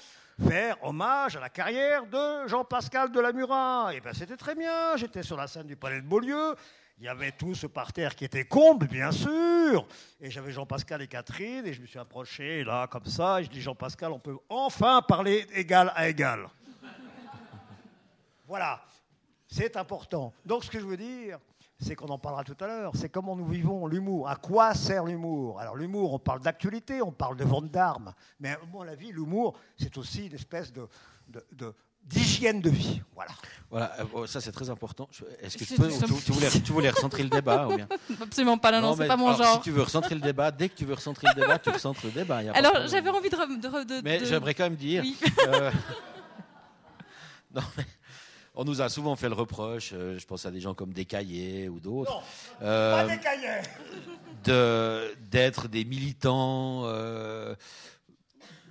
faire 0.47 0.76
hommage 0.82 1.36
à 1.36 1.41
la 1.41 1.49
carrière 1.49 2.07
de 2.07 2.47
Jean-Pascal 2.49 3.11
de 3.11 3.20
Et 3.20 3.97
eh 3.97 4.01
ben 4.01 4.14
c'était 4.14 4.36
très 4.36 4.55
bien. 4.55 4.97
J'étais 4.97 5.22
sur 5.22 5.36
la 5.36 5.47
scène 5.47 5.66
du 5.66 5.76
Palais 5.76 6.01
de 6.01 6.07
Beaulieu. 6.07 6.55
Il 7.01 7.05
y 7.05 7.09
avait 7.09 7.30
tout 7.30 7.55
ce 7.55 7.68
parterre 7.68 8.16
qui 8.16 8.24
était 8.24 8.45
comble, 8.45 8.89
bien 8.89 9.12
sûr. 9.12 9.86
Et 10.20 10.30
j'avais 10.30 10.51
Jean-Pascal 10.51 11.01
et 11.01 11.07
Catherine, 11.07 11.64
et 11.64 11.72
je 11.72 11.80
me 11.80 11.86
suis 11.86 11.99
approché 11.99 12.64
là, 12.64 12.89
comme 12.89 13.07
ça, 13.07 13.41
et 13.41 13.45
je 13.45 13.51
dis 13.51 13.61
Jean-Pascal, 13.61 14.11
on 14.11 14.18
peut 14.18 14.36
enfin 14.49 15.01
parler 15.03 15.47
égal 15.55 15.93
à 15.95 16.09
égal. 16.09 16.49
Voilà, 18.49 18.80
c'est 19.46 19.76
important. 19.76 20.32
Donc 20.44 20.64
ce 20.64 20.70
que 20.70 20.80
je 20.80 20.86
veux 20.86 20.96
dire, 20.96 21.38
c'est 21.78 21.94
qu'on 21.94 22.09
en 22.09 22.18
parlera 22.18 22.42
tout 22.42 22.57
à 22.61 22.66
l'heure, 22.66 22.92
c'est 22.96 23.11
comment 23.11 23.36
nous 23.36 23.46
vivons 23.46 23.86
l'humour. 23.86 24.28
À 24.28 24.36
quoi 24.36 24.74
sert 24.74 25.05
l'humour? 25.05 25.61
Alors 25.61 25.76
l'humour, 25.76 26.14
on 26.14 26.18
parle 26.18 26.40
d'actualité, 26.40 27.03
on 27.03 27.12
parle 27.12 27.36
de 27.36 27.44
vente 27.44 27.70
d'armes, 27.70 28.14
mais 28.40 28.51
à 28.51 28.84
la 28.84 28.94
vie, 28.94 29.12
l'humour, 29.12 29.57
c'est 29.76 29.96
aussi 29.99 30.26
une 30.26 30.34
espèce 30.34 30.72
de, 30.72 30.88
de 31.28 31.74
d'hygiène 32.05 32.62
de 32.62 32.70
vie. 32.70 33.03
Voilà. 33.14 33.32
Voilà, 33.70 33.94
euh, 34.14 34.26
ça 34.26 34.40
c'est 34.40 34.53
très 34.53 34.70
important. 34.70 35.09
Est-ce 35.42 35.59
que 35.59 35.64
tu, 35.64 35.74
peux, 35.74 35.88
tu, 35.88 36.32
voulais, 36.32 36.49
tu, 36.51 36.72
voulais, 36.72 36.88
recentrer 36.88 37.22
le 37.22 37.28
débat 37.28 37.68
ou 37.68 37.76
bien 37.76 37.86
Absolument 38.22 38.57
pas, 38.57 38.72
non, 38.72 38.80
non, 38.80 38.96
c'est 38.96 39.07
pas 39.07 39.16
mon 39.18 39.34
genre. 39.34 39.57
Si 39.57 39.61
tu 39.61 39.70
veux 39.72 39.82
recentrer 39.82 40.14
le 40.14 40.22
débat, 40.22 40.51
dès 40.51 40.70
que 40.70 40.74
tu 40.74 40.86
veux 40.86 40.94
recentrer 40.94 41.28
le 41.34 41.42
débat, 41.42 41.59
tu 41.59 41.68
recentres 41.68 42.01
le 42.05 42.12
débat. 42.12 42.38
alors 42.55 42.86
j'avais 42.86 43.11
envie 43.11 43.28
de, 43.28 43.84
de, 43.84 44.03
Mais 44.03 44.24
j'aimerais 44.24 44.55
quand 44.55 44.64
même 44.64 44.76
dire. 44.76 45.05
Euh, 45.49 45.70
non, 47.55 47.62
mais 47.76 47.84
on 48.59 48.64
nous 48.64 48.82
a 48.82 48.88
souvent 48.88 49.14
fait 49.14 49.28
le 49.28 49.34
reproche, 49.34 49.92
euh, 49.94 50.18
je 50.18 50.26
pense 50.26 50.44
à 50.44 50.50
des 50.50 50.61
gens 50.61 50.74
comme 50.74 50.92
Descaillés 50.92 51.68
ou 51.68 51.78
d'autres. 51.80 52.20
Descaillés 52.61 53.62
D'être 55.30 55.68
des 55.68 55.84
militants 55.84 56.84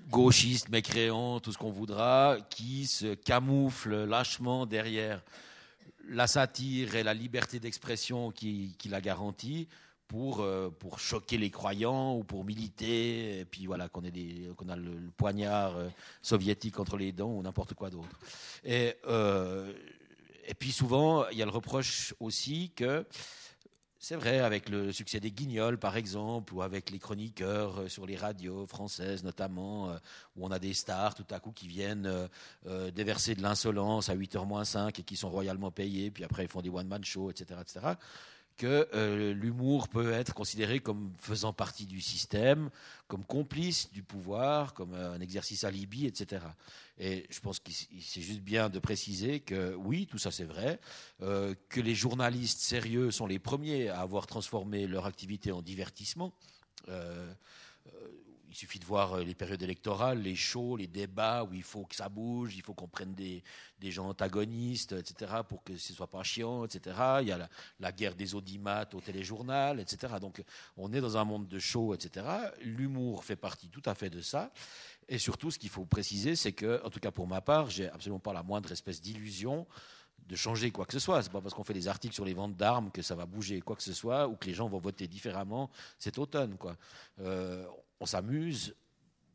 gauchistes, 0.10 0.70
mécréants, 0.70 1.40
tout 1.40 1.52
ce 1.52 1.58
qu'on 1.58 1.72
voudra, 1.72 2.38
qui 2.50 2.86
se 2.88 3.14
camouflent 3.14 4.06
lâchement 4.06 4.66
derrière 4.66 5.22
la 6.10 6.28
satire 6.28 6.96
et 6.96 7.04
la 7.04 7.14
liberté 7.14 7.60
d'expression 7.60 8.32
qui, 8.32 8.76
qui, 8.78 8.90
la 8.90 9.02
garantit 9.02 9.68
pour, 10.08 10.40
euh, 10.40 10.70
pour 10.70 11.00
choquer 11.00 11.38
les 11.38 11.50
croyants 11.50 12.16
ou 12.16 12.24
pour 12.24 12.46
militer, 12.46 13.40
et 13.40 13.46
puis 13.46 13.66
voilà, 13.66 13.90
qu'on 13.90 14.02
qu'on 14.56 14.70
a 14.70 14.76
le, 14.76 15.12
poignard 15.18 15.76
euh, 15.76 15.90
soviétique 16.22 16.80
entre 16.80 16.98
les 16.98 17.12
dents 17.12 17.32
ou 17.32 17.42
n'importe 17.42 17.74
quoi 17.74 17.90
d'autre. 17.90 18.18
Et, 18.64 18.96
euh, 19.08 19.74
et 20.48 20.54
puis 20.54 20.72
souvent, 20.72 21.28
il 21.30 21.38
y 21.38 21.42
a 21.42 21.46
le 21.46 21.52
reproche 21.52 22.14
aussi 22.20 22.72
que 22.76 23.06
c'est 24.00 24.16
vrai, 24.16 24.40
avec 24.40 24.70
le 24.70 24.94
succès 24.94 25.20
des 25.20 25.32
Guignols, 25.32 25.78
par 25.78 25.98
exemple, 25.98 26.54
ou 26.54 26.62
avec 26.62 26.92
les 26.92 27.00
chroniqueurs 27.00 27.90
sur 27.90 28.06
les 28.06 28.16
radios 28.16 28.66
françaises, 28.68 29.24
notamment, 29.24 29.92
où 30.36 30.46
on 30.46 30.52
a 30.52 30.60
des 30.60 30.76
stars 30.76 31.16
tout 31.16 31.26
à 31.32 31.40
coup 31.40 31.52
qui 31.52 31.68
viennent 31.68 32.30
déverser 32.94 33.34
de 33.34 33.42
l'insolence 33.42 34.08
à 34.10 34.16
8h 34.16 34.46
moins 34.46 34.64
5 34.64 34.98
et 35.00 35.04
qui 35.04 35.18
sont 35.18 35.30
royalement 35.30 35.72
payés, 35.72 36.12
puis 36.12 36.24
après 36.24 36.44
ils 36.44 36.48
font 36.48 36.62
des 36.62 36.70
one-man 36.70 37.04
shows, 37.04 37.32
etc., 37.32 37.60
etc., 37.60 37.96
que 38.58 38.90
euh, 38.94 39.34
l'humour 39.34 39.88
peut 39.88 40.12
être 40.12 40.34
considéré 40.34 40.80
comme 40.80 41.14
faisant 41.20 41.54
partie 41.54 41.86
du 41.86 42.02
système, 42.02 42.70
comme 43.08 43.24
complice 43.24 43.92
du 43.92 44.04
pouvoir, 44.04 44.74
comme 44.74 44.94
un 44.94 45.22
exercice 45.22 45.64
alibi, 45.64 46.06
etc. 46.06 46.44
Et 47.00 47.26
je 47.30 47.40
pense 47.40 47.60
que 47.60 47.72
c'est 47.72 48.22
juste 48.22 48.42
bien 48.42 48.70
de 48.70 48.80
préciser 48.80 49.40
que 49.40 49.76
oui, 49.76 50.08
tout 50.08 50.18
ça 50.18 50.32
c'est 50.32 50.44
vrai, 50.44 50.80
euh, 51.22 51.54
que 51.70 51.80
les 51.80 51.96
journalistes 51.96 52.60
sérieux 52.60 53.12
sont 53.12 53.28
les 53.28 53.40
premiers 53.40 53.90
à 53.90 54.02
avoir 54.02 54.26
transformé 54.26 54.88
leur 54.88 55.06
activité 55.06 55.52
en 55.52 55.62
divertissement. 55.62 56.34
Euh, 56.90 57.34
suffit 58.58 58.80
de 58.80 58.86
voir 58.86 59.14
euh, 59.14 59.24
les 59.24 59.36
périodes 59.36 59.62
électorales, 59.62 60.20
les 60.20 60.36
shows, 60.36 60.78
les 60.78 60.88
débats 60.88 61.44
où 61.44 61.54
il 61.54 61.64
faut 61.64 61.86
que 61.86 61.96
ça 61.96 62.10
bouge, 62.10 62.56
il 62.56 62.64
faut 62.64 62.74
qu'on 62.74 62.88
prenne 62.88 63.14
des, 63.14 63.44
gens 63.84 64.10
antagonistes, 64.10 64.94
etc., 64.94 65.32
pour 65.48 65.64
que 65.64 65.78
ce 65.78 65.94
ne 65.94 65.96
soit 65.96 66.08
pas 66.08 66.24
chiant, 66.24 66.66
etc. 66.66 66.96
Il 67.22 67.28
y 67.28 67.32
a 67.32 67.48
la, 67.80 67.92
guerre 67.92 68.16
des 68.16 68.36
audimates 68.36 68.96
au 68.96 69.02
téléjournal, 69.02 69.80
etc. 69.80 70.16
Donc 70.20 70.44
on 70.76 70.92
est 70.92 71.02
dans 71.02 71.18
un 71.18 71.24
monde 71.24 71.48
de 71.48 71.60
shows, 71.60 71.94
etc. 71.94 72.26
L'humour 72.62 73.24
fait 73.24 73.36
partie 73.36 73.70
tout 73.70 73.84
à 73.86 73.94
fait 73.94 74.10
de 74.10 74.22
ça. 74.22 74.52
Et 75.08 75.20
surtout, 75.20 75.52
ce 75.52 75.60
qu'il 75.60 75.70
faut 75.70 75.86
préciser, 75.86 76.36
c'est 76.36 76.52
que, 76.52 76.84
en 76.84 76.90
tout 76.90 77.00
cas 77.00 77.12
pour 77.12 77.28
ma 77.28 77.42
part, 77.42 77.70
j'ai 77.70 77.90
absolument 77.90 78.20
pas 78.20 78.34
la 78.34 78.44
moindre 78.44 78.72
espèce 78.72 79.02
d'illusion 79.02 79.68
de 80.28 80.36
changer 80.36 80.72
quoi 80.72 80.86
que 80.86 80.94
ce 80.94 81.00
soit. 81.00 81.22
C'est 81.24 81.32
pas 81.32 81.42
parce 81.42 81.54
qu'on 81.54 81.64
fait 81.64 81.74
des 81.74 81.88
articles 81.88 82.14
sur 82.14 82.26
les 82.26 82.34
ventes 82.34 82.58
d'armes 82.58 82.92
que 82.92 83.02
ça 83.02 83.16
va 83.16 83.26
bouger 83.26 83.62
quoi 83.62 83.76
que 83.76 83.84
ce 83.84 83.94
soit 83.94 84.28
ou 84.28 84.36
que 84.36 84.46
les 84.48 84.54
gens 84.54 84.68
vont 84.68 84.80
voter 84.80 85.08
différemment 85.08 85.70
cet 86.00 86.18
automne. 86.18 86.58
Quoi. 86.58 86.76
Euh, 87.22 87.66
on 88.00 88.06
s'amuse. 88.06 88.76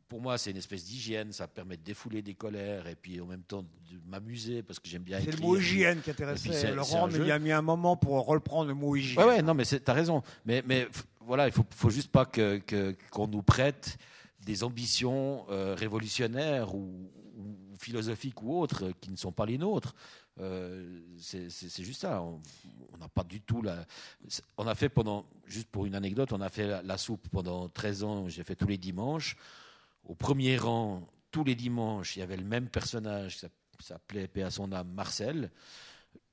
Pour 0.07 0.21
moi, 0.21 0.37
c'est 0.37 0.51
une 0.51 0.57
espèce 0.57 0.85
d'hygiène. 0.85 1.31
Ça 1.31 1.47
permet 1.47 1.77
de 1.77 1.83
défouler 1.83 2.21
des 2.21 2.35
colères 2.35 2.87
et 2.87 2.95
puis 2.95 3.19
en 3.19 3.25
même 3.25 3.43
temps 3.43 3.63
de 3.63 3.99
m'amuser 4.05 4.61
parce 4.61 4.79
que 4.79 4.87
j'aime 4.87 5.03
bien 5.03 5.17
écrire. 5.17 5.33
C'est 5.33 5.41
le 5.41 5.47
mot 5.47 5.57
hygiène 5.57 6.01
qui 6.01 6.11
intéressait 6.11 6.71
Laurent, 6.73 7.07
mais 7.07 7.19
il 7.19 7.31
a 7.31 7.39
mis 7.39 7.51
un 7.51 7.61
moment 7.61 7.97
pour 7.97 8.25
reprendre 8.25 8.67
le 8.67 8.75
mot 8.75 8.95
hygiène. 8.95 9.23
Ouais, 9.23 9.35
ouais, 9.35 9.41
non, 9.41 9.53
mais 9.53 9.65
tu 9.65 9.79
as 9.85 9.93
raison. 9.93 10.21
Mais, 10.45 10.63
mais 10.65 10.87
voilà, 11.21 11.47
il 11.47 11.53
faut, 11.53 11.65
faut 11.69 11.89
juste 11.89 12.11
pas 12.11 12.25
qu'on 12.25 12.59
que, 12.65 12.95
qu'on 13.11 13.27
nous 13.27 13.41
prête 13.41 13.97
des 14.45 14.63
ambitions 14.63 15.45
euh, 15.49 15.75
révolutionnaires 15.75 16.75
ou, 16.75 17.09
philosophiques 17.79 18.41
ou 18.41 18.57
autres 18.57 18.91
qui 19.01 19.11
ne 19.11 19.17
sont 19.17 19.31
pas 19.33 19.45
les 19.45 19.57
nôtres. 19.57 19.93
Euh, 20.39 20.99
c'est 21.19 21.83
juste 21.83 22.01
ça. 22.01 22.21
On 22.21 22.97
n'a 22.99 23.07
pas 23.07 23.23
du 23.23 23.41
tout 23.41 23.61
la. 23.61 23.85
On 24.57 24.67
a 24.67 24.75
fait 24.75 24.89
pendant, 24.89 25.25
juste 25.45 25.67
pour 25.67 25.85
une 25.85 25.95
anecdote, 25.95 26.33
on 26.33 26.41
a 26.41 26.49
fait 26.49 26.81
la, 26.81 26.97
soupe 26.97 27.27
pendant 27.29 27.69
13 27.69 28.03
ans. 28.03 28.29
J'ai 28.29 28.43
fait 28.43 28.55
tous 28.55 28.67
les 28.67 28.77
dimanches. 28.77 29.37
Au 30.05 30.15
premier 30.15 30.57
rang, 30.57 31.07
tous 31.31 31.43
les 31.43 31.55
dimanches, 31.55 32.15
il 32.15 32.19
y 32.19 32.23
avait 32.23 32.37
le 32.37 32.43
même 32.43 32.67
personnage 32.67 33.37
qui 33.37 33.47
s'appelait, 33.85 34.27
paix 34.27 34.43
à 34.43 34.51
son 34.51 34.71
âme, 34.71 34.89
Marcel 34.89 35.51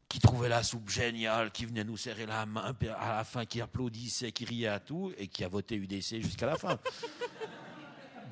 qui 0.09 0.19
trouvait 0.19 0.49
la 0.49 0.65
soupe 0.65 0.91
géniale, 0.91 1.53
qui 1.53 1.65
venait 1.65 1.85
nous 1.85 1.97
serrer 1.97 2.27
la 2.27 2.45
main 2.45 2.75
à 2.99 3.17
la 3.19 3.23
fin, 3.23 3.47
qui 3.47 3.61
applaudissait, 3.61 4.33
qui 4.33 4.45
riait 4.45 4.67
à 4.67 4.81
tout, 4.81 5.13
et 5.17 5.29
qui 5.29 5.45
a 5.45 5.49
voté 5.49 5.77
UDC 5.77 6.21
jusqu'à 6.21 6.47
la 6.47 6.57
fin. 6.57 6.81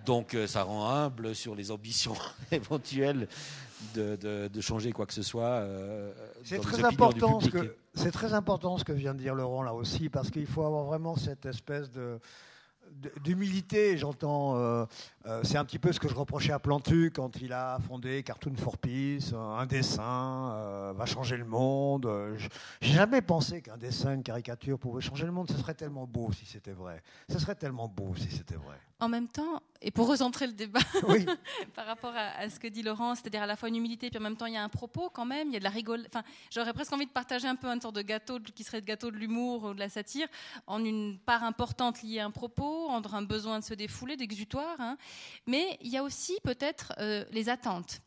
Donc 0.09 0.35
euh, 0.35 0.47
ça 0.47 0.63
rend 0.63 0.89
humble 0.89 1.35
sur 1.35 1.55
les 1.55 1.71
ambitions 1.71 2.15
éventuelles 2.51 3.29
de, 3.95 4.61
changer 4.61 4.91
quoi 4.91 5.05
que 5.05 5.13
ce 5.13 5.23
soit. 5.23 5.45
Euh, 5.45 6.11
c'est 6.45 6.61
très 6.61 6.83
important 6.83 7.41
ce 7.41 7.51
que 7.51 7.77
c'est 7.95 8.11
très 8.11 8.33
important 8.33 8.79
ce 8.79 8.85
que 8.85 8.93
vient 8.93 9.13
de 9.13 9.19
dire 9.19 9.35
Laurent 9.35 9.63
là 9.63 9.75
aussi 9.75 10.09
parce 10.09 10.31
qu'il 10.31 10.47
faut 10.47 10.65
avoir 10.65 10.85
vraiment 10.85 11.15
cette 11.15 11.45
espèce 11.45 11.91
de 11.91 12.19
d'humilité, 13.23 13.97
j'entends. 13.97 14.57
Euh, 14.57 14.85
euh, 15.27 15.41
c'est 15.45 15.59
un 15.59 15.65
petit 15.65 15.79
peu 15.79 15.93
ce 15.93 16.01
que 16.01 16.09
je 16.09 16.15
reprochais 16.15 16.53
à 16.53 16.59
Plantu 16.59 17.11
quand 17.15 17.41
il 17.41 17.53
a 17.53 17.79
fondé 17.87 18.23
Cartoon 18.23 18.55
for 18.57 18.79
Peace. 18.79 19.33
Un 19.35 19.67
dessin 19.67 20.53
euh, 20.53 20.93
va 20.97 21.07
changer 21.07 21.37
le 21.37 21.45
monde. 21.45 22.11
J'ai 22.81 22.95
jamais 22.95 23.23
pensé 23.23 23.63
qu'un 23.63 23.77
dessin, 23.77 24.15
une 24.15 24.23
caricature 24.23 24.79
pouvait 24.79 25.03
changer 25.03 25.27
le 25.27 25.33
monde. 25.33 25.51
Ce 25.51 25.57
serait 25.57 25.75
tellement 25.75 26.07
beau 26.07 26.31
si 26.33 26.47
c'était 26.47 26.73
vrai. 26.73 27.03
Ce 27.29 27.39
serait 27.39 27.55
tellement 27.55 27.89
beau 27.89 28.15
si 28.17 28.31
c'était 28.31 28.57
vrai. 28.57 28.79
En 29.01 29.09
même 29.09 29.29
temps, 29.29 29.63
et 29.81 29.93
pour 29.93 30.09
recentrer 30.09 30.49
le 30.49 30.53
débat 30.53 30.81
par 31.75 31.87
rapport 31.87 32.13
à, 32.17 32.51
ce 32.51 32.59
que 32.59 32.67
dit 32.67 32.83
Laurent, 32.83 33.15
c'est-à-dire 33.15 33.43
à 33.43 33.47
la 33.47 33.55
fois 33.55 33.69
une 33.69 33.77
humilité, 33.77 34.11
puis 34.11 34.19
en 34.19 34.23
même 34.23 34.37
temps 34.37 34.47
il 34.47 34.55
y 34.55 34.57
a 34.57 34.63
un 34.63 34.69
propos 34.69 35.09
quand 35.09 35.25
même, 35.25 35.49
il 35.49 35.55
y 35.55 35.57
a 35.57 35.61
de 35.61 35.65
la 35.65 35.71
rigole. 35.71 36.05
Enfin, 36.09 36.25
j'aurais 36.51 36.73
presque 36.73 36.93
envie 36.93 37.07
de 37.07 37.13
partager 37.13 37.47
un 37.47 37.55
peu 37.55 37.69
un 37.69 37.81
sorte 37.81 37.95
de 37.95 38.03
gâteau 38.03 38.41
qui 38.41 38.65
serait 38.65 38.81
le 38.81 38.87
gâteau 38.87 39.11
de 39.11 39.17
l'humour 39.17 39.65
ou 39.65 39.75
de 39.75 39.79
la 39.79 39.89
satire, 39.89 40.27
en 40.67 40.85
une 40.85 41.19
part 41.19 41.45
importante 41.45 42.03
liée 42.03 42.19
à 42.19 42.27
un 42.27 42.33
propos, 42.33 42.89
entre 42.89 43.15
un 43.15 43.23
besoin 43.23 43.61
de 43.61 43.65
se 43.65 43.75
défouler, 43.75 44.17
d'exutoire. 44.17 44.81
Hein. 44.81 44.97
Mais 45.47 45.79
il 45.81 45.91
y 45.91 45.97
a 45.97 46.03
aussi 46.03 46.37
peut-être 46.43 46.93
euh, 46.99 47.25
les 47.31 47.49
attentes 47.49 48.01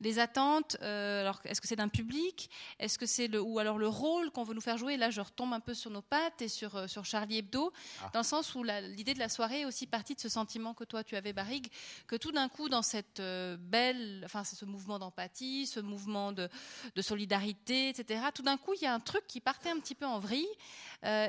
les 0.00 0.18
attentes, 0.18 0.76
euh, 0.82 1.20
alors 1.20 1.40
est-ce 1.44 1.60
que 1.60 1.68
c'est 1.68 1.76
d'un 1.76 1.88
public, 1.88 2.50
est-ce 2.78 2.98
que 2.98 3.06
c'est 3.06 3.28
le 3.28 3.40
ou 3.40 3.58
alors 3.58 3.78
le 3.78 3.88
rôle 3.88 4.30
qu'on 4.30 4.42
veut 4.42 4.54
nous 4.54 4.60
faire 4.60 4.76
jouer? 4.76 4.96
Là, 4.96 5.10
je 5.10 5.20
retombe 5.20 5.52
un 5.52 5.60
peu 5.60 5.74
sur 5.74 5.90
nos 5.90 6.02
pattes 6.02 6.42
et 6.42 6.48
sur 6.48 6.76
euh, 6.76 6.86
sur 6.86 7.04
Charlie 7.04 7.38
Hebdo, 7.38 7.72
ah. 8.02 8.10
dans 8.12 8.20
le 8.20 8.24
sens 8.24 8.54
où 8.54 8.62
l'idée 8.62 9.14
de 9.14 9.18
la 9.18 9.28
soirée 9.28 9.60
est 9.60 9.64
aussi 9.64 9.86
partie 9.86 10.14
de 10.14 10.20
ce 10.20 10.28
sentiment 10.28 10.74
que 10.74 10.84
toi 10.84 11.04
tu 11.04 11.16
avais, 11.16 11.32
Barrigue, 11.32 11.68
que 12.06 12.16
tout 12.16 12.32
d'un 12.32 12.48
coup 12.48 12.68
dans 12.68 12.82
cette 12.82 13.20
euh, 13.20 13.56
belle, 13.58 14.22
enfin 14.24 14.44
c'est 14.44 14.56
ce 14.56 14.64
mouvement 14.64 14.98
d'empathie, 14.98 15.66
ce 15.66 15.80
mouvement 15.80 16.32
de, 16.32 16.48
de, 16.94 17.02
solidarité, 17.02 17.90
etc. 17.90 18.20
Tout 18.34 18.42
d'un 18.42 18.56
coup, 18.56 18.72
il 18.74 18.82
y 18.82 18.86
a 18.86 18.94
un 18.94 19.00
truc 19.00 19.26
qui 19.26 19.40
partait 19.40 19.70
un 19.70 19.78
petit 19.78 19.94
peu 19.94 20.06
en 20.06 20.18
vrille 20.18 20.46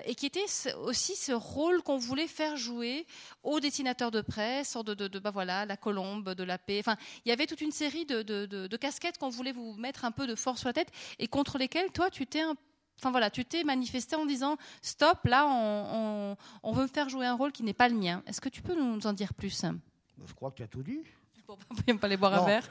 et 0.06 0.16
qui 0.16 0.26
était 0.26 0.46
aussi 0.84 1.18
ce 1.18 1.34
rôle 1.34 1.84
qu'on 1.84 1.98
voulait 1.98 2.28
faire 2.28 2.56
jouer 2.56 3.06
aux 3.44 3.60
dessinateurs 3.60 4.10
de 4.10 4.22
presse, 4.22 4.78
de, 4.78 4.94
de, 4.94 5.10
de 5.10 5.20
bah 5.20 5.32
voilà, 5.32 5.66
la 5.66 5.76
colombe, 5.76 6.34
de 6.34 6.44
la 6.46 6.58
paix. 6.58 6.80
Enfin, 6.80 6.96
il 7.26 7.30
y 7.30 7.34
avait 7.34 7.46
toute 7.46 7.60
une 7.60 7.74
série 7.74 8.06
de 8.06 8.24
de, 8.24 8.46
casquettes 8.80 9.18
qu'on 9.18 9.30
voulait 9.30 9.52
vous 9.52 9.74
mettre 9.74 10.06
un 10.06 10.12
peu 10.12 10.28
de 10.28 10.36
force 10.36 10.60
sur 10.60 10.70
la 10.70 10.74
tête 10.74 10.92
et 11.20 11.28
contre 11.28 11.58
lesquelles 11.58 11.92
toi 11.92 12.10
tu 12.10 12.26
t'es 12.28 12.42
Enfin 13.00 13.12
voilà, 13.12 13.30
tu 13.30 13.44
t'es 13.44 13.66
manifesté 13.66 14.16
en 14.16 14.26
disant 14.26 14.56
stop, 14.82 15.26
là 15.26 15.46
on, 15.48 16.38
on, 16.64 16.72
veut 16.72 16.84
me 16.84 16.88
faire 16.88 17.10
jouer 17.10 17.26
un 17.26 17.36
rôle 17.36 17.52
qui 17.52 17.62
n'est 17.64 17.74
pas 17.74 17.90
le 17.90 17.96
mien. 17.96 18.24
Est-ce 18.26 18.40
que 18.40 18.48
tu 18.48 18.62
peux 18.62 18.74
nous 18.74 19.06
en 19.06 19.12
dire 19.12 19.34
plus? 19.34 19.66
Je 20.26 20.34
crois 20.34 20.50
que 20.52 20.56
tu 20.56 20.64
as 20.64 20.68
tout 20.68 20.82
dit. 20.82 21.02
Pour 21.46 21.58
pas, 21.58 21.94
pas 21.94 22.08
aller 22.08 22.16
boire 22.16 22.34
un 22.34 22.46
verre? 22.46 22.70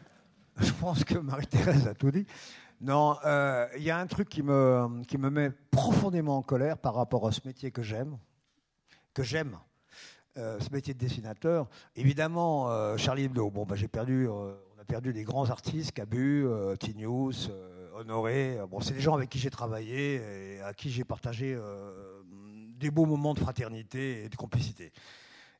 Je 0.60 0.72
pense 0.72 1.04
que 1.04 1.18
Marie-Thérèse 1.18 1.86
a 1.86 1.94
tout 1.94 2.10
dit. 2.10 2.26
Non, 2.80 3.16
euh, 3.24 3.66
il 3.76 3.82
y 3.82 3.90
a 3.90 3.98
un 3.98 4.06
truc 4.06 4.28
qui 4.28 4.42
me, 4.42 5.02
qui 5.06 5.18
me 5.18 5.30
met 5.30 5.50
profondément 5.70 6.36
en 6.36 6.42
colère 6.42 6.78
par 6.78 6.94
rapport 6.94 7.26
à 7.26 7.32
ce 7.32 7.40
métier 7.44 7.70
que 7.72 7.82
j'aime, 7.82 8.18
que 9.14 9.22
j'aime, 9.22 9.58
euh, 10.36 10.60
ce 10.60 10.70
métier 10.70 10.94
de 10.94 10.98
dessinateur. 10.98 11.68
Évidemment, 11.96 12.70
euh, 12.70 12.96
Charlie 12.96 13.24
Hebdo, 13.24 13.50
bon, 13.50 13.66
bah, 13.66 13.74
j'ai 13.74 13.88
perdu 13.88 14.28
perdu 14.88 15.12
des 15.12 15.22
grands 15.22 15.50
artistes, 15.50 15.92
Cabu, 15.92 16.46
euh, 16.46 16.74
Tinius, 16.74 17.50
euh, 17.50 17.90
Honoré. 17.94 18.58
Bon, 18.70 18.80
c'est 18.80 18.94
des 18.94 19.00
gens 19.00 19.14
avec 19.14 19.28
qui 19.28 19.38
j'ai 19.38 19.50
travaillé 19.50 20.56
et 20.56 20.60
à 20.62 20.72
qui 20.72 20.90
j'ai 20.90 21.04
partagé 21.04 21.54
euh, 21.54 22.22
des 22.78 22.90
beaux 22.90 23.04
moments 23.04 23.34
de 23.34 23.38
fraternité 23.38 24.24
et 24.24 24.28
de 24.30 24.36
complicité. 24.36 24.90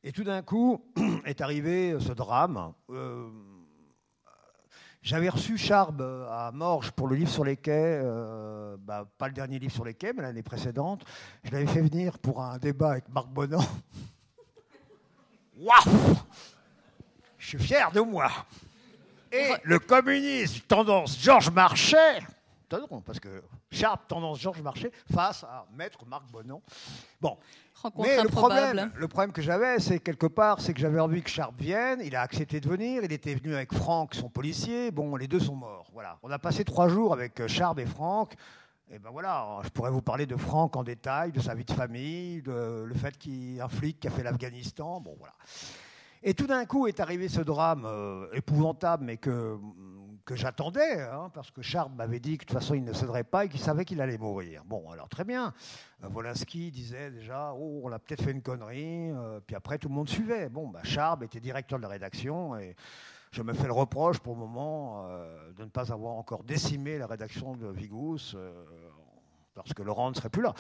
Et 0.03 0.13
tout 0.13 0.25
d'un 0.25 0.41
coup 0.41 0.83
est 1.27 1.43
arrivé 1.43 1.95
ce 2.01 2.13
drame. 2.13 2.73
J'avais 5.03 5.29
reçu 5.29 5.59
Charb 5.59 6.01
à 6.31 6.51
Morges 6.53 6.91
pour 6.93 7.07
le 7.07 7.17
livre 7.17 7.31
sur 7.31 7.45
les 7.45 7.57
quais, 7.57 8.03
bah, 8.81 9.07
pas 9.19 9.29
le 9.29 9.35
dernier 9.35 9.59
livre 9.59 9.75
sur 9.75 9.85
les 9.85 9.95
quais, 9.95 10.15
mais 10.15 10.23
l'année 10.23 10.43
précédente. 10.43 11.05
Je 11.45 11.51
l'avais 11.51 11.67
fait 11.67 11.83
venir 11.83 12.19
pour 12.19 12.43
un 12.43 12.57
débat 12.57 12.93
avec 12.93 13.09
Marc 13.11 13.29
Bonan. 13.29 13.61
Waouh 15.59 16.17
Je 17.37 17.47
suis 17.47 17.59
fier 17.59 17.93
de 17.93 18.01
moi 18.01 18.31
et 19.33 19.55
le 19.63 19.79
communisme 19.79 20.61
tendance 20.67 21.19
Georges 21.21 21.51
Marchais, 21.51 22.21
parce 23.07 23.21
que 23.21 23.43
Sharp 23.71 24.07
tendance 24.09 24.41
Georges 24.41 24.63
Marchais 24.63 24.91
face 25.13 25.45
à 25.45 25.67
Maître 25.75 26.05
Marc 26.07 26.31
Bonan. 26.31 26.61
Bon. 27.21 27.37
Mais 27.99 28.21
le 28.21 28.29
problème, 28.29 28.91
le 28.97 29.07
problème 29.07 29.33
que 29.33 29.41
j'avais, 29.41 29.79
c'est 29.79 30.01
quelque 30.01 30.27
part, 30.27 30.61
c'est 30.61 30.75
que 30.75 30.81
j'avais 30.81 30.99
envie 30.99 31.23
que 31.23 31.31
Sharp 31.31 31.55
vienne. 31.61 32.01
Il 32.03 32.17
a 32.17 32.23
accepté 32.23 32.61
de 32.61 32.69
venir. 32.69 33.05
Il 33.05 33.13
était 33.13 33.35
venu 33.35 33.55
avec 33.55 33.73
Franck, 33.73 34.15
son 34.15 34.29
policier. 34.29 34.91
Bon, 34.91 35.15
les 35.15 35.29
deux 35.29 35.39
sont 35.39 35.55
morts. 35.55 35.87
Voilà. 35.93 36.19
On 36.23 36.31
a 36.31 36.41
passé 36.41 36.65
trois 36.65 36.89
jours 36.89 37.13
avec 37.13 37.47
Sharp 37.47 37.79
et 37.79 37.87
Franck. 37.87 38.35
Et 38.91 38.99
ben 38.99 39.11
voilà, 39.11 39.61
je 39.65 39.69
pourrais 39.69 39.91
vous 39.91 40.01
parler 40.01 40.27
de 40.27 40.37
Franck 40.37 40.75
en 40.75 40.83
détail, 40.83 41.31
de 41.31 41.41
sa 41.41 41.55
vie 41.55 41.65
de 41.65 41.73
famille, 41.73 42.41
de 42.41 42.85
le 42.87 42.95
fait 42.95 43.17
qu'il 43.19 43.61
un 43.61 43.69
flic 43.69 44.01
qui 44.01 44.09
a 44.09 44.11
fait 44.11 44.23
l'Afghanistan. 44.23 45.01
Bon, 45.01 45.15
voilà. 45.19 45.35
Et 46.23 46.35
tout 46.35 46.47
d'un 46.47 46.65
coup 46.67 46.87
est 46.87 47.01
arrivé 47.01 47.29
ce 47.29 47.41
drame 47.41 47.85
euh, 47.85 48.27
épouvantable, 48.33 49.05
mais 49.05 49.19
que, 49.19 49.57
que 50.25 50.35
j'attendais, 50.35 51.01
hein, 51.01 51.31
parce 51.33 51.51
que 51.51 51.63
Charles 51.63 51.93
m'avait 51.97 52.19
dit 52.19 52.39
que 52.39 52.45
de 52.45 52.49
toute 52.49 52.59
façon 52.59 52.75
il 52.75 52.83
ne 52.83 52.93
céderait 52.93 53.25
pas 53.25 53.45
et 53.45 53.49
qu'il 53.49 53.61
savait 53.61 53.85
qu'il 53.85 54.01
allait 54.01 54.19
mourir. 54.19 54.63
Bon, 54.65 54.91
alors 54.91 55.09
très 55.09 55.25
bien. 55.25 55.55
Euh, 56.03 56.33
disait 56.73 57.11
déjà, 57.11 57.53
oh, 57.55 57.83
on 57.85 57.93
a 57.93 57.99
peut-être 57.99 58.23
fait 58.23 58.33
une 58.33 58.43
connerie, 58.43 59.11
euh, 59.13 59.41
puis 59.47 59.55
après 59.55 59.79
tout 59.79 59.89
le 59.89 59.95
monde 59.95 60.09
suivait. 60.09 60.49
Bon, 60.49 60.69
bah, 60.69 60.81
Charles 60.83 61.23
était 61.25 61.41
directeur 61.41 61.79
de 61.79 61.85
la 61.85 61.89
rédaction 61.89 62.57
et 62.57 62.75
je 63.31 63.43
me 63.43 63.53
fais 63.53 63.67
le 63.67 63.73
reproche 63.73 64.19
pour 64.19 64.35
le 64.35 64.41
moment 64.41 65.07
de 65.55 65.63
ne 65.63 65.69
pas 65.69 65.93
avoir 65.93 66.15
encore 66.15 66.45
décimé 66.45 66.97
la 66.97 67.07
rédaction 67.07 67.57
de 67.57 67.69
Vigous. 67.69 68.35
parce 69.55 69.75
que 69.75 69.83
Laurent 69.83 70.09
ne 70.09 70.15
serait 70.15 70.31
plus 70.31 70.43
là. 70.43 70.55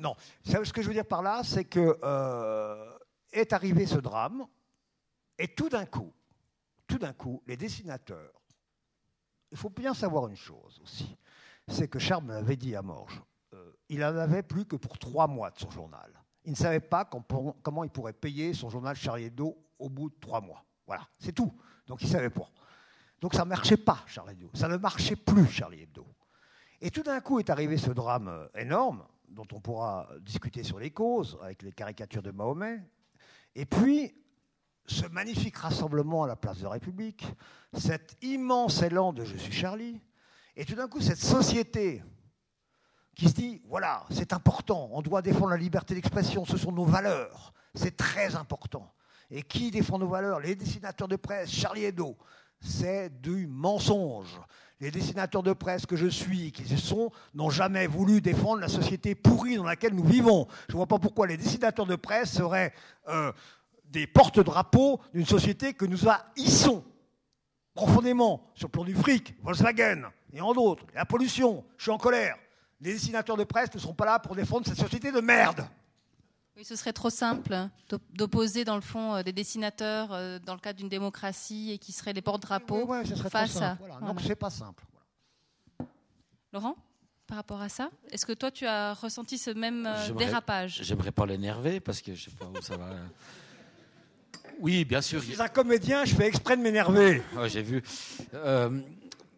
non, 0.00 0.16
ce 0.44 0.72
que 0.72 0.82
je 0.82 0.88
veux 0.88 0.94
dire 0.94 1.06
par 1.06 1.22
là, 1.22 1.42
c'est 1.44 1.64
que 1.64 1.96
est 3.32 3.52
arrivé 3.52 3.86
ce 3.86 3.98
drame, 3.98 4.46
et 5.38 5.48
tout 5.48 5.68
d'un 5.68 5.86
coup, 5.86 6.12
tout 6.86 6.98
d'un 6.98 7.12
coup, 7.12 7.42
les 7.46 7.56
dessinateurs, 7.56 8.42
il 9.50 9.58
faut 9.58 9.70
bien 9.70 9.94
savoir 9.94 10.28
une 10.28 10.36
chose 10.36 10.80
aussi, 10.82 11.16
c'est 11.68 11.88
que 11.88 11.98
Charles 11.98 12.24
m'avait 12.24 12.56
dit 12.56 12.74
à 12.74 12.82
Morges, 12.82 13.22
euh, 13.54 13.72
il 13.88 14.00
n'en 14.00 14.16
avait 14.16 14.42
plus 14.42 14.64
que 14.64 14.76
pour 14.76 14.98
trois 14.98 15.26
mois 15.26 15.50
de 15.50 15.58
son 15.58 15.70
journal. 15.70 16.10
Il 16.44 16.52
ne 16.52 16.56
savait 16.56 16.80
pas 16.80 17.04
comment 17.04 17.84
il 17.84 17.90
pourrait 17.90 18.12
payer 18.12 18.52
son 18.52 18.68
journal 18.68 18.96
Charlie 18.96 19.24
Hebdo 19.24 19.56
au 19.78 19.88
bout 19.88 20.10
de 20.10 20.16
trois 20.20 20.40
mois. 20.40 20.64
Voilà, 20.86 21.06
c'est 21.18 21.32
tout. 21.32 21.52
Donc 21.86 22.02
il 22.02 22.08
savait 22.08 22.30
pas. 22.30 22.50
Donc 23.20 23.34
ça 23.34 23.44
ne 23.44 23.50
marchait 23.50 23.76
pas, 23.76 24.02
Charlie 24.06 24.32
Hebdo. 24.32 24.50
Ça 24.54 24.66
ne 24.66 24.76
marchait 24.76 25.16
plus, 25.16 25.46
Charlie 25.46 25.82
Hebdo. 25.82 26.04
Et 26.80 26.90
tout 26.90 27.04
d'un 27.04 27.20
coup 27.20 27.38
est 27.38 27.50
arrivé 27.50 27.76
ce 27.76 27.90
drame 27.92 28.26
euh, 28.28 28.48
énorme, 28.56 29.06
dont 29.28 29.46
on 29.52 29.60
pourra 29.60 30.08
discuter 30.20 30.64
sur 30.64 30.80
les 30.80 30.90
causes, 30.90 31.38
avec 31.42 31.62
les 31.62 31.72
caricatures 31.72 32.22
de 32.22 32.32
Mahomet. 32.32 32.82
Et 33.54 33.66
puis, 33.66 34.14
ce 34.86 35.06
magnifique 35.06 35.56
rassemblement 35.56 36.24
à 36.24 36.26
la 36.26 36.36
place 36.36 36.58
de 36.58 36.64
la 36.64 36.70
République, 36.70 37.24
cet 37.72 38.16
immense 38.22 38.82
élan 38.82 39.12
de 39.12 39.24
Je 39.24 39.36
suis 39.36 39.52
Charlie, 39.52 40.00
et 40.56 40.64
tout 40.64 40.74
d'un 40.74 40.88
coup, 40.88 41.00
cette 41.00 41.18
société 41.18 42.02
qui 43.14 43.28
se 43.28 43.34
dit, 43.34 43.62
voilà, 43.66 44.06
c'est 44.10 44.32
important, 44.32 44.88
on 44.92 45.02
doit 45.02 45.22
défendre 45.22 45.50
la 45.50 45.56
liberté 45.56 45.94
d'expression, 45.94 46.44
ce 46.44 46.56
sont 46.56 46.72
nos 46.72 46.84
valeurs, 46.84 47.52
c'est 47.74 47.96
très 47.96 48.34
important. 48.36 48.92
Et 49.30 49.42
qui 49.42 49.70
défend 49.70 49.98
nos 49.98 50.08
valeurs? 50.08 50.40
Les 50.40 50.54
dessinateurs 50.54 51.08
de 51.08 51.16
presse, 51.16 51.50
Charlie 51.50 51.84
Hebdo, 51.84 52.18
c'est 52.60 53.08
du 53.20 53.46
mensonge. 53.46 54.40
Les 54.82 54.90
dessinateurs 54.90 55.44
de 55.44 55.52
presse 55.52 55.86
que 55.86 55.94
je 55.94 56.08
suis, 56.08 56.50
qui 56.50 56.76
sont, 56.76 57.12
n'ont 57.34 57.50
jamais 57.50 57.86
voulu 57.86 58.20
défendre 58.20 58.60
la 58.60 58.68
société 58.68 59.14
pourrie 59.14 59.54
dans 59.54 59.62
laquelle 59.62 59.94
nous 59.94 60.02
vivons. 60.02 60.48
Je 60.68 60.72
ne 60.72 60.78
vois 60.78 60.88
pas 60.88 60.98
pourquoi 60.98 61.28
les 61.28 61.36
dessinateurs 61.36 61.86
de 61.86 61.94
presse 61.94 62.32
seraient 62.32 62.74
euh, 63.06 63.30
des 63.84 64.08
porte-drapeaux 64.08 65.00
d'une 65.14 65.24
société 65.24 65.72
que 65.72 65.84
nous 65.84 66.08
haïssons 66.08 66.82
profondément 67.74 68.50
sur 68.56 68.66
le 68.66 68.72
plan 68.72 68.82
du 68.82 68.96
fric, 68.96 69.36
Volkswagen 69.44 70.10
et 70.32 70.40
en 70.40 70.52
d'autres, 70.52 70.84
la 70.96 71.04
pollution, 71.04 71.64
je 71.76 71.84
suis 71.84 71.92
en 71.92 71.98
colère. 71.98 72.36
Les 72.80 72.94
dessinateurs 72.94 73.36
de 73.36 73.44
presse 73.44 73.72
ne 73.72 73.78
sont 73.78 73.94
pas 73.94 74.06
là 74.06 74.18
pour 74.18 74.34
défendre 74.34 74.66
cette 74.66 74.78
société 74.78 75.12
de 75.12 75.20
merde. 75.20 75.64
Oui, 76.56 76.64
ce 76.64 76.76
serait 76.76 76.92
trop 76.92 77.08
simple 77.10 77.68
d'opposer 78.12 78.64
dans 78.64 78.74
le 78.74 78.82
fond 78.82 79.14
euh, 79.14 79.22
des 79.22 79.32
dessinateurs 79.32 80.12
euh, 80.12 80.38
dans 80.38 80.52
le 80.52 80.60
cadre 80.60 80.78
d'une 80.78 80.88
démocratie 80.88 81.72
et 81.72 81.78
qui 81.78 81.92
seraient 81.92 82.12
des 82.12 82.20
porte-drapeaux 82.20 82.84
oui, 82.86 83.06
face 83.30 83.56
à. 83.56 83.76
Voilà. 83.80 84.06
Donc 84.06 84.20
c'est 84.20 84.36
pas 84.36 84.50
simple. 84.50 84.84
Laurent, 86.52 86.76
par 87.26 87.38
rapport 87.38 87.62
à 87.62 87.70
ça, 87.70 87.90
est-ce 88.10 88.26
que 88.26 88.34
toi 88.34 88.50
tu 88.50 88.66
as 88.66 88.92
ressenti 88.92 89.38
ce 89.38 89.50
même 89.50 89.86
euh, 89.86 90.12
dérapage? 90.12 90.80
J'aimerais 90.82 91.12
pas 91.12 91.24
l'énerver 91.24 91.80
parce 91.80 92.02
que 92.02 92.14
je 92.14 92.24
sais 92.24 92.36
pas 92.36 92.44
où 92.44 92.60
ça 92.60 92.76
va. 92.76 92.90
Oui, 94.60 94.84
bien 94.84 95.00
sûr. 95.00 95.20
Je 95.20 95.32
suis 95.32 95.40
un 95.40 95.48
comédien, 95.48 96.04
je 96.04 96.14
fais 96.14 96.26
exprès 96.26 96.58
de 96.58 96.62
m'énerver. 96.62 97.22
j'ai 97.46 97.62
vu. 97.62 97.82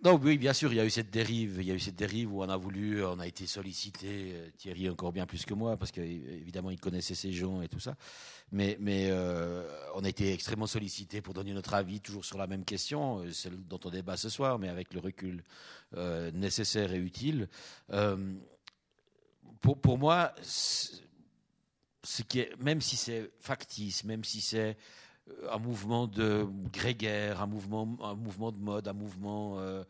Non, 0.04 0.20
oui, 0.22 0.36
bien 0.36 0.52
sûr, 0.52 0.70
il 0.70 0.76
y 0.76 0.80
a 0.80 0.84
eu 0.84 0.90
cette 0.90 1.10
dérive. 1.10 1.56
Il 1.60 1.66
y 1.66 1.70
a 1.70 1.74
eu 1.74 1.80
cette 1.80 1.96
dérive 1.96 2.30
où 2.30 2.42
on 2.42 2.48
a 2.50 2.58
voulu, 2.58 3.02
on 3.02 3.18
a 3.20 3.26
été 3.26 3.46
sollicité, 3.46 4.32
euh, 4.34 4.50
Thierry 4.58 4.90
encore 4.90 5.12
bien 5.12 5.24
plus 5.24 5.46
que 5.46 5.54
moi, 5.54 5.78
parce 5.78 5.92
qu'évidemment, 5.92 6.70
il 6.70 6.78
connaissait 6.78 7.14
ces 7.14 7.32
gens 7.32 7.62
et 7.62 7.68
tout 7.68 7.80
ça. 7.80 7.96
Mais, 8.52 8.76
mais 8.80 9.08
euh, 9.08 9.66
on 9.94 10.04
a 10.04 10.08
été 10.10 10.34
extrêmement 10.34 10.66
sollicité 10.66 11.22
pour 11.22 11.32
donner 11.32 11.54
notre 11.54 11.72
avis, 11.72 12.02
toujours 12.02 12.26
sur 12.26 12.36
la 12.36 12.46
même 12.46 12.66
question, 12.66 13.20
euh, 13.20 13.32
celle 13.32 13.56
dont 13.66 13.80
on 13.82 13.88
débat 13.88 14.18
ce 14.18 14.28
soir, 14.28 14.58
mais 14.58 14.68
avec 14.68 14.92
le 14.92 15.00
recul 15.00 15.42
nécessaire 16.34 16.92
et 16.92 16.98
utile. 16.98 17.48
pour, 19.62 19.80
pour 19.80 19.96
moi, 19.96 20.34
ce 20.42 21.00
qui 22.28 22.40
est, 22.40 22.54
même 22.60 22.82
si 22.82 22.96
c'est 22.96 23.30
factice, 23.40 24.04
même 24.04 24.22
si 24.22 24.42
c'est 24.42 24.76
un 25.50 25.58
mouvement 25.58 26.06
de 26.06 26.46
grégaire, 26.72 27.40
un 27.40 27.46
mouvement, 27.46 27.96
un 28.02 28.14
mouvement 28.14 28.52
de 28.52 28.58
mode, 28.58 28.88
un 28.88 28.92
mouvement 28.92 29.58
euh, 29.58 29.84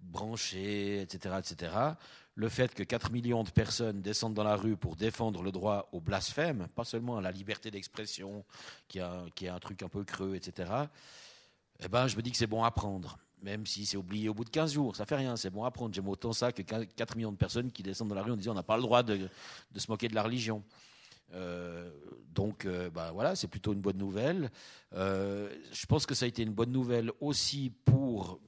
branché, 0.00 1.02
etc., 1.02 1.36
etc. 1.38 1.72
Le 2.34 2.48
fait 2.48 2.72
que 2.72 2.82
4 2.82 3.10
millions 3.10 3.42
de 3.42 3.50
personnes 3.50 4.00
descendent 4.00 4.34
dans 4.34 4.44
la 4.44 4.56
rue 4.56 4.76
pour 4.76 4.96
défendre 4.96 5.42
le 5.42 5.50
droit 5.50 5.88
au 5.92 6.00
blasphème, 6.00 6.68
pas 6.74 6.84
seulement 6.84 7.16
à 7.18 7.20
la 7.20 7.32
liberté 7.32 7.70
d'expression, 7.70 8.44
qui, 8.86 8.98
est 8.98 9.48
un 9.48 9.58
truc 9.58 9.82
un 9.82 9.88
peu 9.88 10.04
creux, 10.04 10.36
etc., 10.36 10.70
eh 11.80 11.88
ben, 11.88 12.08
je 12.08 12.16
me 12.16 12.22
dis 12.22 12.32
que 12.32 12.36
c'est 12.36 12.48
bon 12.48 12.64
à 12.64 12.70
prendre. 12.70 13.18
Même 13.40 13.64
si 13.66 13.86
c'est 13.86 13.96
oublié 13.96 14.28
au 14.28 14.34
bout 14.34 14.44
de 14.44 14.50
15 14.50 14.72
jours, 14.72 14.96
ça 14.96 15.06
fait 15.06 15.14
rien, 15.14 15.36
c'est 15.36 15.50
bon 15.50 15.62
à 15.62 15.70
prendre. 15.70 15.94
J'aime 15.94 16.08
autant 16.08 16.32
ça 16.32 16.50
que 16.50 16.62
4 16.62 17.16
millions 17.16 17.30
de 17.30 17.36
personnes 17.36 17.70
qui 17.70 17.84
descendent 17.84 18.08
dans 18.08 18.16
la 18.16 18.22
rue 18.22 18.32
en 18.32 18.36
disant 18.36 18.50
on 18.50 18.54
n'a 18.54 18.64
pas 18.64 18.76
le 18.76 18.82
droit 18.82 19.04
de 19.04 19.28
se 19.76 19.88
moquer 19.88 20.08
de 20.08 20.14
la 20.16 20.24
religion. 20.24 20.64
Euh, 21.34 21.90
donc, 22.34 22.64
euh, 22.64 22.90
bah, 22.90 23.10
voilà, 23.12 23.36
c'est 23.36 23.48
plutôt 23.48 23.72
une 23.72 23.80
bonne 23.80 23.98
nouvelle. 23.98 24.50
Euh, 24.94 25.52
je 25.72 25.86
pense 25.86 26.06
que 26.06 26.14
ça 26.14 26.24
a 26.24 26.28
été 26.28 26.42
une 26.42 26.52
bonne 26.52 26.72
nouvelle 26.72 27.10
aussi 27.20 27.72
pour. 27.84 28.40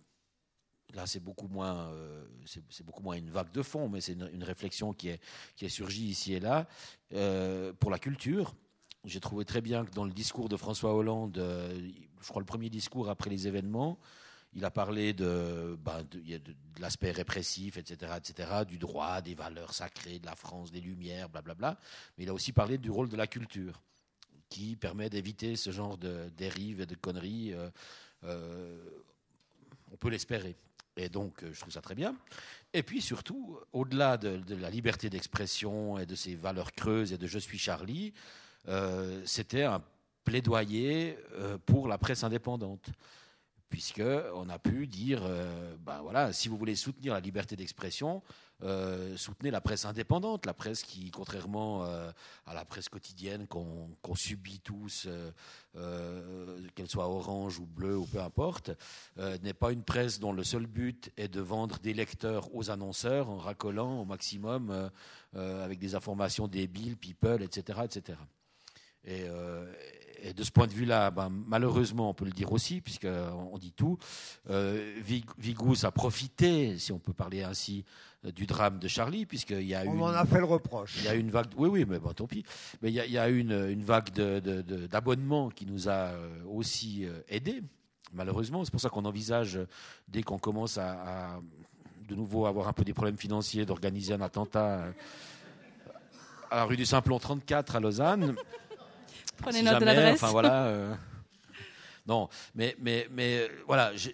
Là, 0.95 1.07
c'est 1.07 1.21
beaucoup 1.21 1.47
moins, 1.47 1.89
c'est 2.45 2.85
beaucoup 2.85 3.03
moins 3.03 3.15
une 3.15 3.31
vague 3.31 3.53
de 3.53 3.63
fond, 3.63 3.89
mais 3.89 4.01
c'est 4.01 4.15
une, 4.15 4.43
réflexion 4.43 4.93
qui 4.93 5.11
est, 5.11 5.21
qui 5.55 5.65
est 5.65 5.69
surgie 5.69 6.07
ici 6.07 6.35
et 6.35 6.41
là 6.41 6.67
pour 7.79 7.93
la 7.93 8.01
culture. 8.01 8.57
J'ai 9.05 9.21
trouvé 9.21 9.45
très 9.45 9.61
bien 9.61 9.85
que 9.85 9.93
dans 9.93 10.05
le 10.05 10.11
discours 10.11 10.49
de 10.49 10.57
François 10.57 10.93
Hollande, 10.93 11.37
je 11.39 12.29
crois 12.29 12.43
le 12.43 12.47
premier 12.47 12.71
discours 12.71 13.09
après 13.09 13.31
les 13.31 13.47
événements, 13.47 14.01
il 14.55 14.65
a 14.65 14.71
parlé 14.71 15.13
de, 15.13 15.79
ben, 15.81 16.05
l'aspect 16.81 17.13
répressif, 17.13 17.77
etc., 17.77 18.13
etc., 18.17 18.65
du 18.67 18.79
droit, 18.79 19.21
des 19.21 19.35
valeurs 19.35 19.75
sacrées, 19.75 20.19
de 20.19 20.27
la 20.27 20.35
France, 20.35 20.73
des 20.73 20.81
Lumières, 20.81 21.29
blablabla. 21.29 21.79
Mais 22.17 22.25
il 22.25 22.31
a 22.31 22.35
aussi 22.35 22.53
parlé 22.53 22.77
du 22.79 22.91
rôle 22.91 23.09
de 23.09 23.17
la 23.17 23.29
culture, 23.29 23.81
qui 24.49 24.75
permet 24.75 25.09
d'éviter 25.09 25.55
ce 25.55 25.71
genre 25.71 25.97
de 25.97 26.29
dérives 26.37 26.81
et 26.81 26.87
de 26.87 26.97
conneries. 26.97 27.55
Euh, 27.55 27.71
euh, 28.25 28.77
on 29.93 29.97
peut 29.97 30.11
l'espérer. 30.11 30.57
Et 30.97 31.09
donc, 31.09 31.43
euh, 31.43 31.53
je 31.53 31.61
trouve 31.61 31.73
ça 31.73 31.81
très 31.81 31.95
bien. 31.95 32.17
Et 32.73 32.83
puis 32.83 33.01
surtout, 33.01 33.59
au-delà 33.73 34.17
de, 34.17 34.43
la 34.57 34.71
liberté 34.71 35.09
d'expression 35.11 35.99
et 35.99 36.07
de 36.07 36.17
ces 36.17 36.35
valeurs 36.35 36.73
creuses 36.73 37.13
et 37.13 37.19
de 37.19 37.27
je 37.27 37.39
suis 37.39 37.59
Charlie, 37.59 38.13
c'était 39.25 39.65
un 39.65 39.83
plaidoyer 40.23 41.19
pour 41.67 41.89
la 41.89 41.99
presse 41.99 42.23
indépendante 42.23 42.91
puisqu'on 43.71 44.49
a 44.49 44.59
pu 44.59 44.87
dire, 44.87 45.23
ben 45.87 46.03
voilà, 46.03 46.33
si 46.33 46.49
vous 46.49 46.59
voulez 46.59 46.77
soutenir 46.77 47.15
la 47.15 47.21
liberté 47.21 47.57
d'expression, 47.57 48.23
euh, 48.63 49.17
soutenez 49.17 49.51
la 49.51 49.61
presse 49.61 49.87
indépendante, 49.87 50.45
la 50.45 50.53
presse 50.53 50.83
qui, 50.83 51.11
contrairement 51.11 51.85
euh, 51.85 52.11
à 52.47 52.53
la 52.53 52.65
presse 52.65 52.89
quotidienne 52.89 53.47
qu'on 53.47 54.15
subit 54.15 54.61
tous, 54.61 55.09
qu'elle 56.75 56.89
soit 56.89 57.09
orange 57.09 57.59
ou 57.59 57.67
bleue 57.67 57.97
ou 57.97 58.07
peu 58.07 58.21
importe, 58.21 58.73
n'est 59.17 59.55
pas 59.55 59.73
une 59.73 59.83
presse 59.83 60.19
dont 60.19 60.33
le 60.33 60.45
seul 60.45 60.67
but 60.67 61.11
est 61.17 61.29
de 61.29 61.41
vendre 61.41 61.79
des 61.79 61.95
lecteurs 61.95 62.55
aux 62.55 62.71
annonceurs 62.71 63.31
en 63.31 63.39
racolant 63.39 64.01
au 64.01 64.05
maximum 64.05 64.91
avec 65.33 65.79
des 65.79 65.95
informations 65.95 66.49
débiles, 66.49 66.97
people, 66.97 67.43
etc., 67.43 67.81
etc. 67.85 68.19
Et, 69.05 69.25
et 70.23 70.33
de 70.33 70.43
ce 70.43 70.51
point 70.51 70.67
de 70.67 70.73
vue-là, 70.73 71.11
ben, 71.11 71.31
malheureusement, 71.47 72.11
on 72.11 72.15
peut 72.15 72.25
le 72.25 72.31
dire 72.33 72.53
aussi, 72.53 72.81
puisqu'on 72.81 73.59
dit 73.59 73.73
tout, 73.73 73.99
euh, 74.49 74.95
Vigous 75.39 75.85
a 75.85 75.91
profité, 75.91 76.79
si 76.79 76.93
on 76.93 76.99
peut 76.99 77.13
parler 77.13 77.43
ainsi, 77.43 77.85
euh, 78.25 78.33
du 78.33 78.47
drame 78.47 78.79
de 78.79 78.89
Charlie, 78.89 79.27
puisqu'il 79.27 79.63
y 79.63 79.75
a 79.75 79.85
eu. 79.85 79.89
On 79.89 80.03
en 80.03 80.09
a 80.09 80.25
fait 80.25 80.39
le 80.39 80.45
reproche. 80.45 80.97
Il 80.99 81.05
y 81.05 81.09
a 81.09 81.15
une 81.15 81.31
vague. 81.31 81.47
Oui, 81.57 81.69
oui, 81.69 81.85
mais 81.89 81.99
bon, 81.99 82.13
tant 82.13 82.27
pis. 82.27 82.45
Mais 82.83 82.91
il 82.91 82.95
y 82.95 83.19
a, 83.19 83.29
eu 83.29 83.39
une, 83.39 83.69
une, 83.71 83.85
vague 83.85 84.11
d'abonnements 84.11 85.51
qui 85.51 85.67
nous 85.67 85.89
a 85.89 86.11
euh, 86.11 86.43
aussi 86.47 87.07
aidés, 87.29 87.63
malheureusement. 88.13 88.65
C'est 88.65 88.71
pour 88.71 88.81
ça 88.81 88.91
qu'on 88.91 89.05
envisage, 89.05 89.59
dès 90.09 90.23
qu'on 90.23 90.39
commence 90.39 90.79
à, 90.79 91.41
de 92.09 92.15
nouveau 92.15 92.47
avoir 92.47 92.69
un 92.69 92.73
peu 92.73 92.85
des 92.85 92.95
problèmes 92.95 93.19
financiers, 93.19 93.65
d'organiser 93.65 94.15
un 94.15 94.21
attentat 94.21 94.93
à 96.51 96.57
la 96.57 96.65
rue 96.65 96.77
du 96.77 96.85
Simplon 96.85 97.19
34 97.19 97.77
à 97.77 97.81
Lausanne. 97.81 98.35
Prenez 99.41 99.63
note 99.63 99.81
de 99.81 99.85
l'adresse. 99.85 100.23
Enfin 100.23 100.33
voilà. 100.33 100.51
Euh, 100.71 100.95
non, 102.07 102.29
mais 102.55 102.77
mais 102.81 103.09
mais 103.11 103.49
voilà. 103.67 103.93
Je, 103.95 104.11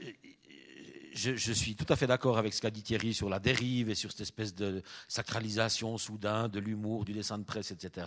je, 1.16 1.52
suis 1.52 1.74
tout 1.74 1.86
à 1.88 1.96
fait 1.96 2.06
d'accord 2.06 2.36
avec 2.36 2.52
ce 2.52 2.60
qu'a 2.60 2.70
dit 2.70 2.82
Thierry 2.82 3.14
sur 3.14 3.30
la 3.30 3.38
dérive 3.38 3.88
et 3.88 3.94
sur 3.94 4.10
cette 4.10 4.20
espèce 4.20 4.54
de 4.54 4.82
sacralisation 5.08 5.96
soudain 5.96 6.48
de 6.48 6.58
l'humour, 6.58 7.06
du 7.06 7.12
dessin 7.14 7.38
de 7.38 7.44
presse, 7.44 7.70
etc. 7.70 8.06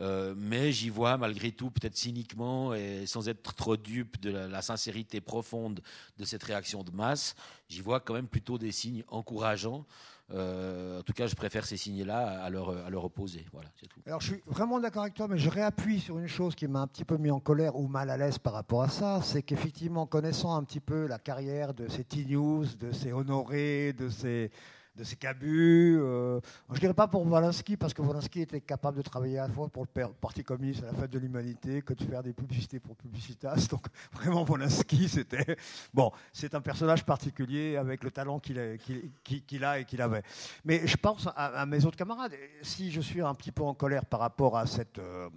Euh, 0.00 0.34
mais 0.36 0.70
j'y 0.70 0.88
vois 0.88 1.16
malgré 1.16 1.50
tout, 1.50 1.70
peut-être 1.70 1.96
cyniquement 1.96 2.74
et 2.74 3.06
sans 3.06 3.28
être 3.28 3.54
trop 3.54 3.76
dupe 3.76 4.20
de 4.20 4.30
la, 4.30 4.62
sincérité 4.62 5.20
profonde 5.20 5.80
de 6.16 6.24
cette 6.24 6.44
réaction 6.44 6.84
de 6.84 6.92
masse, 6.92 7.34
j'y 7.68 7.80
vois 7.80 7.98
quand 7.98 8.14
même 8.14 8.28
plutôt 8.28 8.56
des 8.56 8.70
signes 8.70 9.02
encourageants 9.08 9.80
euh, 9.80 10.17
en 10.30 11.02
tout 11.02 11.12
cas, 11.12 11.26
je 11.26 11.34
préfère 11.34 11.64
ces 11.64 11.76
signes-là 11.76 12.42
à 12.42 12.50
leur, 12.50 12.70
à 12.70 12.90
leur 12.90 13.04
opposer. 13.04 13.46
Voilà, 13.52 13.68
c'est 13.80 13.86
tout. 13.86 14.00
Alors, 14.06 14.20
je 14.20 14.34
suis 14.34 14.42
vraiment 14.46 14.78
d'accord 14.80 15.02
avec 15.02 15.14
toi, 15.14 15.28
mais 15.28 15.38
je 15.38 15.48
réappuie 15.48 16.00
sur 16.00 16.18
une 16.18 16.28
chose 16.28 16.54
qui 16.54 16.66
m'a 16.68 16.80
un 16.80 16.86
petit 16.86 17.04
peu 17.04 17.16
mis 17.16 17.30
en 17.30 17.40
colère 17.40 17.76
ou 17.76 17.88
mal 17.88 18.10
à 18.10 18.16
l'aise 18.16 18.38
par 18.38 18.52
rapport 18.52 18.82
à 18.82 18.88
ça. 18.88 19.20
C'est 19.22 19.42
qu'effectivement, 19.42 20.06
connaissant 20.06 20.54
un 20.54 20.64
petit 20.64 20.80
peu 20.80 21.06
la 21.06 21.18
carrière 21.18 21.74
de 21.74 21.88
ces 21.88 22.04
T-News, 22.04 22.66
de 22.78 22.92
ces 22.92 23.12
Honorés, 23.12 23.92
de 23.92 24.08
ces, 24.08 24.50
de 24.98 25.04
ses 25.04 25.16
cabus. 25.16 25.96
Euh, 26.00 26.40
je 26.70 26.74
ne 26.74 26.80
dirais 26.80 26.94
pas 26.94 27.06
pour 27.06 27.24
Walensky, 27.26 27.76
parce 27.76 27.94
que 27.94 28.02
Walensky 28.02 28.40
était 28.40 28.60
capable 28.60 28.98
de 28.98 29.02
travailler 29.02 29.38
à 29.38 29.46
la 29.46 29.52
fois 29.52 29.68
pour 29.68 29.84
le 29.84 30.06
Parti 30.20 30.42
communiste 30.42 30.82
à 30.82 30.86
la 30.86 30.92
fête 30.92 31.10
de 31.10 31.18
l'humanité 31.18 31.82
que 31.82 31.94
de 31.94 32.02
faire 32.02 32.22
des 32.22 32.32
publicités 32.32 32.80
pour 32.80 32.96
Publicitas. 32.96 33.66
Donc 33.70 33.86
vraiment, 34.12 34.44
Walensky, 34.44 35.08
c'était... 35.08 35.56
Bon, 35.94 36.10
c'est 36.32 36.54
un 36.54 36.60
personnage 36.60 37.04
particulier 37.04 37.76
avec 37.76 38.02
le 38.02 38.10
talent 38.10 38.40
qu'il 38.40 38.58
a, 38.58 39.78
et 39.78 39.84
qu'il 39.84 40.02
avait. 40.02 40.22
Mais 40.64 40.86
je 40.86 40.96
pense 40.96 41.28
à, 41.34 41.64
mes 41.64 41.84
autres 41.84 41.96
camarades. 41.96 42.34
Si 42.62 42.90
je 42.90 43.00
suis 43.00 43.22
un 43.22 43.34
petit 43.34 43.52
peu 43.52 43.62
en 43.62 43.74
colère 43.74 44.04
par 44.04 44.20
rapport 44.20 44.58
à 44.58 44.66
cette... 44.66 44.98
Euh, 44.98 45.28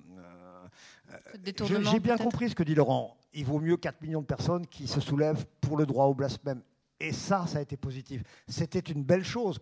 euh, 1.11 1.83
j'ai 1.89 1.99
bien 1.99 2.17
compris 2.17 2.49
ce 2.49 2.55
que 2.55 2.63
dit 2.63 2.73
Laurent. 2.75 3.15
Il 3.33 3.45
vaut 3.45 3.59
mieux 3.59 3.77
4 3.77 4.01
millions 4.01 4.21
de 4.21 4.25
personnes 4.25 4.65
qui 4.65 4.87
se 4.87 4.99
soulèvent 4.99 5.45
pour 5.61 5.77
le 5.77 5.85
droit 5.85 6.05
au 6.05 6.13
blasphème. 6.13 6.61
Et 7.01 7.13
ça, 7.13 7.47
ça 7.47 7.57
a 7.57 7.61
été 7.61 7.77
positif. 7.77 8.21
C'était 8.47 8.79
une 8.79 9.03
belle 9.03 9.25
chose. 9.25 9.59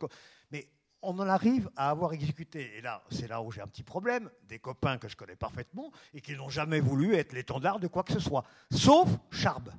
Mais 0.51 0.67
on 1.01 1.17
en 1.19 1.27
arrive 1.29 1.69
à 1.77 1.89
avoir 1.89 2.11
exécuté, 2.11 2.77
et 2.77 2.81
là, 2.81 3.01
c'est 3.09 3.29
là 3.29 3.41
où 3.41 3.49
j'ai 3.49 3.61
un 3.61 3.67
petit 3.67 3.83
problème, 3.83 4.29
des 4.43 4.59
copains 4.59 4.97
que 4.97 5.07
je 5.07 5.15
connais 5.15 5.37
parfaitement 5.37 5.93
et 6.13 6.19
qui 6.19 6.33
n'ont 6.33 6.49
jamais 6.49 6.81
voulu 6.81 7.15
être 7.15 7.31
l'étendard 7.31 7.79
de 7.79 7.87
quoi 7.87 8.03
que 8.03 8.11
ce 8.11 8.19
soit, 8.19 8.43
sauf 8.69 9.07
Charb. 9.31 9.69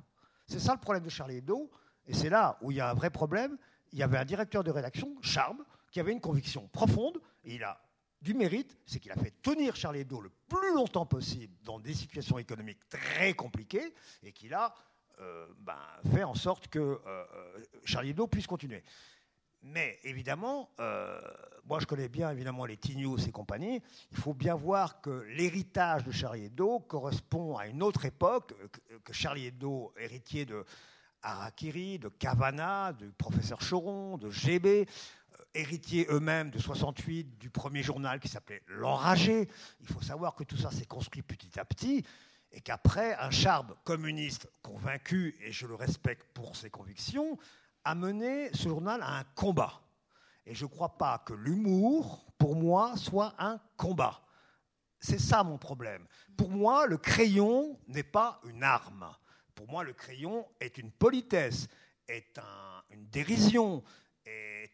C'est 0.47 0.59
ça 0.59 0.73
le 0.73 0.79
problème 0.79 1.03
de 1.03 1.09
Charlie 1.09 1.37
Hebdo, 1.37 1.69
et 2.07 2.15
c'est 2.15 2.29
là 2.29 2.57
où 2.61 2.71
il 2.71 2.77
y 2.77 2.81
a 2.81 2.89
un 2.89 2.95
vrai 2.95 3.11
problème. 3.11 3.55
Il 3.91 3.99
y 3.99 4.03
avait 4.03 4.17
un 4.17 4.25
directeur 4.25 4.63
de 4.63 4.71
rédaction, 4.71 5.15
Charb, 5.21 5.57
qui 5.91 5.99
avait 5.99 6.13
une 6.13 6.21
conviction 6.21 6.67
profonde, 6.69 7.21
et 7.43 7.53
il 7.53 7.63
a 7.63 7.79
du 8.21 8.33
mérite, 8.33 8.75
c'est 8.87 8.99
qu'il 8.99 9.11
a 9.11 9.15
fait 9.15 9.33
tenir 9.43 9.75
Charlie 9.75 9.99
Hebdo 9.99 10.21
le 10.21 10.31
plus 10.47 10.73
longtemps 10.73 11.05
possible 11.05 11.55
dans 11.63 11.79
des 11.79 11.93
situations 11.93 12.39
économiques 12.39 12.89
très 12.89 13.35
compliquées, 13.35 13.93
et 14.23 14.31
qu'il 14.31 14.55
a 14.55 14.73
ben, 15.59 15.77
fait 16.11 16.23
en 16.23 16.35
sorte 16.35 16.67
que 16.67 16.79
euh, 16.79 16.99
euh, 17.07 17.63
Charlie 17.85 18.09
Hebdo 18.09 18.27
puisse 18.27 18.47
continuer. 18.47 18.83
Mais 19.63 19.99
évidemment, 20.03 20.71
moi 21.65 21.79
je 21.79 21.85
connais 21.85 22.09
bien 22.09 22.31
évidemment 22.31 22.65
les 22.65 22.77
Tignos 22.77 23.27
et 23.27 23.31
compagnie, 23.31 23.79
il 24.11 24.17
faut 24.17 24.33
bien 24.33 24.55
voir 24.55 25.01
que 25.01 25.23
l'héritage 25.37 26.03
de 26.03 26.11
Charlie 26.11 26.45
Hebdo 26.45 26.79
correspond 26.79 27.57
à 27.57 27.67
une 27.67 27.83
autre 27.83 28.05
époque, 28.05 28.55
que 29.03 29.13
Charlie 29.13 29.45
Hebdo, 29.45 29.93
héritier 29.99 30.45
de 30.45 30.65
Harakiri, 31.21 31.99
de 31.99 32.09
Cavana, 32.09 32.91
du 32.93 33.11
professeur 33.11 33.59
Choron, 33.59 34.17
de 34.17 34.31
GB, 34.31 34.87
héritiers 35.53 36.07
eux-mêmes 36.09 36.49
de 36.49 36.57
68 36.57 37.37
du 37.37 37.51
premier 37.51 37.83
journal 37.83 38.19
qui 38.19 38.29
s'appelait 38.29 38.63
L'Enragé. 38.65 39.47
Il 39.81 39.87
faut 39.87 40.01
savoir 40.01 40.33
que 40.33 40.43
tout 40.43 40.57
ça 40.57 40.71
s'est 40.71 40.87
construit 40.87 41.21
petit 41.21 41.59
à 41.59 41.65
petit 41.65 42.03
et 42.51 42.61
qu'après, 42.61 43.15
un 43.15 43.31
Charb 43.31 43.73
communiste 43.83 44.47
convaincu, 44.61 45.35
et 45.41 45.51
je 45.51 45.67
le 45.67 45.75
respecte 45.75 46.27
pour 46.33 46.55
ses 46.55 46.69
convictions, 46.69 47.37
a 47.83 47.95
mené 47.95 48.49
ce 48.53 48.67
journal 48.67 49.01
à 49.01 49.19
un 49.19 49.23
combat. 49.35 49.81
Et 50.45 50.53
je 50.53 50.65
ne 50.65 50.69
crois 50.69 50.97
pas 50.97 51.19
que 51.19 51.33
l'humour, 51.33 52.25
pour 52.37 52.55
moi, 52.55 52.97
soit 52.97 53.33
un 53.39 53.59
combat. 53.77 54.21
C'est 54.99 55.19
ça 55.19 55.43
mon 55.43 55.57
problème. 55.57 56.05
Pour 56.35 56.49
moi, 56.49 56.85
le 56.87 56.97
crayon 56.97 57.79
n'est 57.87 58.03
pas 58.03 58.39
une 58.43 58.63
arme. 58.63 59.07
Pour 59.55 59.67
moi, 59.67 59.83
le 59.83 59.93
crayon 59.93 60.47
est 60.59 60.77
une 60.77 60.91
politesse, 60.91 61.67
est 62.07 62.39
une 62.89 63.07
dérision, 63.07 63.83
et, 64.25 64.69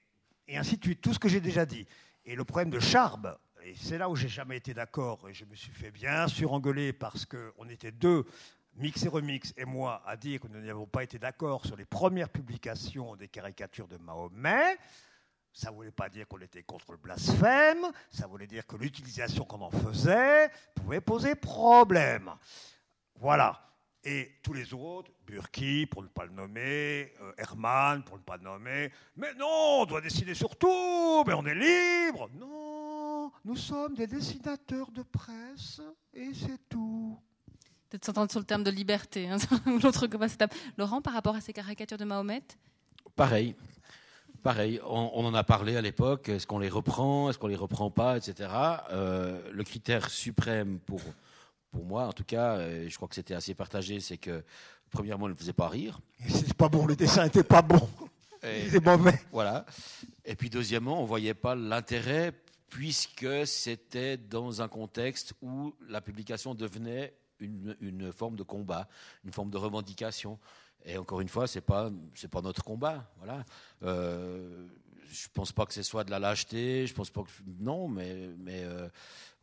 et 0.48 0.58
ainsi 0.58 0.78
de 0.78 0.84
suite. 0.84 1.02
Tout 1.02 1.14
ce 1.14 1.20
que 1.20 1.30
j'ai 1.30 1.42
déjà 1.42 1.66
dit. 1.66 1.86
Et 2.26 2.36
le 2.36 2.44
problème 2.44 2.70
de 2.70 2.80
Charb, 2.80 3.38
et 3.64 3.76
c'est 3.76 3.98
là 3.98 4.10
où 4.10 4.16
j'ai 4.16 4.28
jamais 4.28 4.58
été 4.58 4.74
d'accord, 4.74 5.28
et 5.30 5.34
je 5.34 5.46
me 5.46 5.56
suis 5.56 5.72
fait 5.72 5.92
bien 5.92 6.28
sûr 6.28 6.54
engueuler 6.54 6.94
parce 6.94 7.26
qu'on 7.26 7.68
était 7.70 7.92
deux, 7.92 8.26
Mix 8.76 9.04
et 9.04 9.08
Remix 9.08 9.54
et 9.58 9.66
moi, 9.66 10.04
à 10.06 10.16
dire 10.16 10.40
que 10.40 10.48
nous 10.48 10.62
n'avons 10.62 10.86
pas 10.86 11.04
été 11.04 11.18
d'accord 11.18 11.66
sur 11.66 11.76
les 11.76 11.86
premières 11.86 12.30
publications 12.30 13.16
des 13.16 13.28
caricatures 13.28 13.88
de 13.88 13.98
Mahomet. 13.98 14.78
Ça 15.52 15.72
ne 15.72 15.76
voulait 15.76 15.92
pas 15.92 16.10
dire 16.10 16.28
qu'on 16.28 16.40
était 16.42 16.62
contre 16.62 16.92
le 16.92 17.00
blasphème, 17.00 17.92
ça 18.12 18.28
voulait 18.28 18.46
dire 18.46 18.68
que 18.68 18.76
l'utilisation 18.76 19.44
qu'on 19.46 19.62
en 19.62 19.72
faisait 19.72 20.52
pouvait 20.76 21.02
poser 21.02 21.34
problème. 21.34 22.32
Voilà. 23.16 23.67
Et 24.10 24.32
tous 24.42 24.54
les 24.54 24.74
autres, 24.74 25.12
Burki, 25.26 25.86
pour 25.86 26.02
ne 26.02 26.08
pas 26.08 26.24
le 26.24 26.32
nommer, 26.32 27.12
euh, 27.22 27.34
Herman, 27.38 28.06
pour 28.06 28.16
ne 28.16 28.22
pas 28.22 28.38
le 28.38 28.44
nommer, 28.44 28.90
mais 29.18 29.34
non, 29.34 29.82
on 29.82 29.86
doit 29.86 30.00
décider 30.00 30.34
sur 30.34 30.56
tout, 30.56 31.26
mais 31.28 31.34
on 31.34 31.46
est 31.46 31.54
libre. 31.54 32.30
Non, 32.40 33.30
nous 33.44 33.58
sommes 33.58 33.96
des 33.96 34.08
dessinateurs 34.08 34.92
de 34.92 35.04
presse 35.04 35.82
et 36.14 36.30
c'est 36.34 36.70
tout. 36.70 37.20
Peut-être 37.90 38.06
s'entendre 38.06 38.32
sur 38.32 38.40
le 38.40 38.46
terme 38.46 38.64
de 38.64 38.72
liberté, 38.72 39.28
hein, 39.28 39.36
l'autre 39.84 40.08
Laurent, 40.78 41.02
par 41.02 41.14
rapport 41.14 41.36
à 41.36 41.42
ces 41.42 41.52
caricatures 41.52 41.98
de 41.98 42.06
Mahomet? 42.06 42.44
Pareil. 43.14 43.58
Pareil, 44.42 44.80
on, 44.86 45.26
en 45.26 45.34
a 45.34 45.44
parlé 45.44 45.76
à 45.76 45.82
l'époque. 45.82 46.30
Est-ce 46.30 46.48
qu'on 46.48 46.60
les 46.60 46.70
reprend? 46.70 47.30
Est-ce 47.30 47.38
qu'on 47.38 47.48
les 47.48 47.58
reprend 47.58 47.92
pas? 47.92 48.16
Etc. 48.16 48.50
Euh, 48.90 49.42
le 49.52 49.64
critère 49.66 50.10
suprême 50.10 50.80
pour, 50.80 51.02
pour 51.72 51.86
moi, 51.86 52.06
en 52.08 52.14
tout 52.14 52.24
cas, 52.24 52.60
je 52.88 52.96
crois 52.96 53.08
que 53.08 53.16
c'était 53.16 53.34
assez 53.34 53.54
partagé, 53.54 54.00
c'est 54.00 54.18
que, 54.18 54.44
premièrement, 54.90 55.26
on 55.26 55.30
ne 55.30 55.34
faisait 55.36 55.54
pas 55.54 55.68
rire. 55.68 56.00
C'est 56.28 56.54
pas 56.54 56.70
bon, 56.70 56.86
le 56.86 56.96
dessin 56.96 57.26
n'était 57.26 57.44
pas 57.44 57.62
bon. 57.62 57.88
C'est 58.70 58.86
mauvais. 58.86 59.20
Voilà. 59.32 59.66
Et 60.24 60.36
puis, 60.36 60.50
deuxièmement, 60.50 61.00
on 61.00 61.04
ne 61.04 61.08
voyait 61.08 61.34
pas 61.34 61.56
l'intérêt 61.56 62.34
puisque 62.70 63.48
c'était 63.48 64.18
dans 64.18 64.62
un 64.62 64.68
contexte 64.68 65.34
où 65.42 65.74
la 65.88 66.02
publication 66.02 66.54
devenait 66.54 67.14
une, 67.40 68.12
forme 68.12 68.36
de 68.36 68.44
combat, 68.44 68.88
une 69.24 69.32
forme 69.32 69.50
de 69.50 69.58
revendication. 69.58 70.40
Et 70.86 70.98
encore 70.98 71.22
une 71.22 71.30
fois, 71.30 71.48
ce 71.48 71.58
n'est 71.58 71.64
pas, 71.64 71.90
pas 72.32 72.42
notre 72.42 72.64
combat. 72.64 73.12
Voilà. 73.18 73.46
Euh, 73.84 74.68
je 75.10 75.28
ne 75.28 75.34
pense 75.34 75.52
pas 75.52 75.66
que 75.66 75.74
ce 75.74 75.84
soit 75.84 76.04
de 76.04 76.12
la 76.12 76.20
lâcheté, 76.20 76.86
je 76.86 76.94
pense 76.94 77.10
pas 77.10 77.24
que. 77.24 77.30
Non, 77.60 77.88
mais. 77.88 78.30
mais 78.38 78.64
euh, 78.64 78.90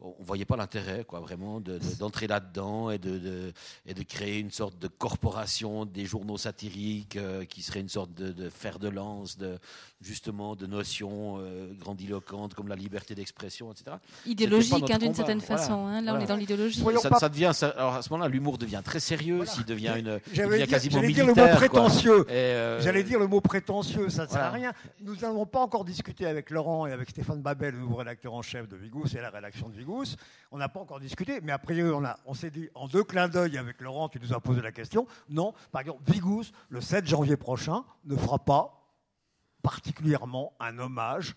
on 0.04 0.22
voyait 0.22 0.44
pas 0.44 0.56
l'intérêt, 0.56 1.04
quoi, 1.04 1.20
vraiment, 1.20 1.60
d'entrer 1.60 2.26
là-dedans 2.26 2.90
et 2.90 2.98
de, 2.98 3.52
et 3.86 3.94
de 3.94 4.02
créer 4.02 4.38
une 4.38 4.50
sorte 4.50 4.78
de 4.78 4.88
corporation 4.88 5.86
des 5.86 6.04
journaux 6.04 6.36
satiriques 6.36 7.16
euh, 7.16 7.44
qui 7.44 7.62
serait 7.62 7.80
une 7.80 7.88
sorte 7.88 8.12
de, 8.12 8.48
fer 8.50 8.78
de 8.78 8.88
lance, 8.88 9.38
de, 9.38 9.58
justement, 10.04 10.54
de 10.54 10.66
notions 10.66 11.38
euh, 11.38 11.72
grandiloquentes 11.78 12.54
comme 12.54 12.68
la 12.68 12.76
liberté 12.76 13.14
d'expression, 13.14 13.72
etc. 13.72 13.96
Idéologique, 14.26 14.90
hein, 14.90 14.98
d'une 14.98 15.14
certaine 15.14 15.40
façon. 15.40 15.86
Hein. 15.86 16.02
là, 16.02 16.14
on 16.14 16.20
est 16.20 16.26
dans 16.26 16.36
l'idéologie. 16.36 16.84
Ça, 17.18 17.28
devient, 17.28 17.52
alors 17.76 17.94
à 17.94 18.02
ce 18.02 18.10
moment-là, 18.10 18.28
l'humour 18.28 18.58
devient 18.58 18.82
très 18.84 19.00
sérieux, 19.00 19.44
s'il 19.46 19.64
devient, 19.64 19.94
une, 19.98 20.20
devient 20.34 20.66
quasiment 20.66 21.00
militaire. 21.00 21.24
Dire 21.26 21.34
le 21.34 21.42
mot 21.42 21.56
prétentieux. 21.56 22.26
Euh, 22.30 22.80
j'allais 22.80 23.02
dire 23.02 23.18
le 23.18 23.26
mot 23.26 23.40
prétentieux, 23.40 24.08
ça 24.10 24.24
ne 24.24 24.30
sert 24.30 24.42
à 24.42 24.50
rien. 24.50 24.72
Nous 25.00 25.16
n'avons 25.16 25.46
pas 25.46 25.60
encore 25.60 25.84
discuté 25.84 26.26
avec 26.26 26.50
Laurent 26.50 26.86
et 26.86 26.92
avec 26.92 27.10
Stéphane 27.10 27.42
Babel, 27.42 27.74
le 27.74 27.80
nouveau 27.80 27.96
rédacteur 27.96 28.34
en 28.34 28.42
chef 28.42 28.68
de 28.68 28.76
Vigous 28.76 29.16
et 29.16 29.20
la 29.20 29.30
rédaction 29.30 29.68
de 29.68 29.74
Vigous 29.74 30.16
on 30.54 30.58
n'a 30.58 30.68
pas 30.68 30.78
encore 30.78 31.00
discuté, 31.00 31.40
mais 31.42 31.50
après, 31.50 31.82
on, 31.82 32.02
on 32.26 32.34
s'est 32.34 32.50
dit 32.50 32.68
en 32.76 32.86
deux 32.86 33.02
clins 33.02 33.28
d'œil 33.28 33.58
avec 33.58 33.80
Laurent, 33.80 34.08
tu 34.08 34.20
nous 34.20 34.32
as 34.32 34.38
posé 34.38 34.62
la 34.62 34.70
question. 34.70 35.04
Non, 35.28 35.52
par 35.72 35.80
exemple, 35.80 36.00
Vigous, 36.06 36.52
le 36.68 36.80
7 36.80 37.08
janvier 37.08 37.36
prochain, 37.36 37.84
ne 38.04 38.16
fera 38.16 38.38
pas 38.38 38.83
particulièrement 39.64 40.52
un 40.60 40.78
hommage 40.78 41.34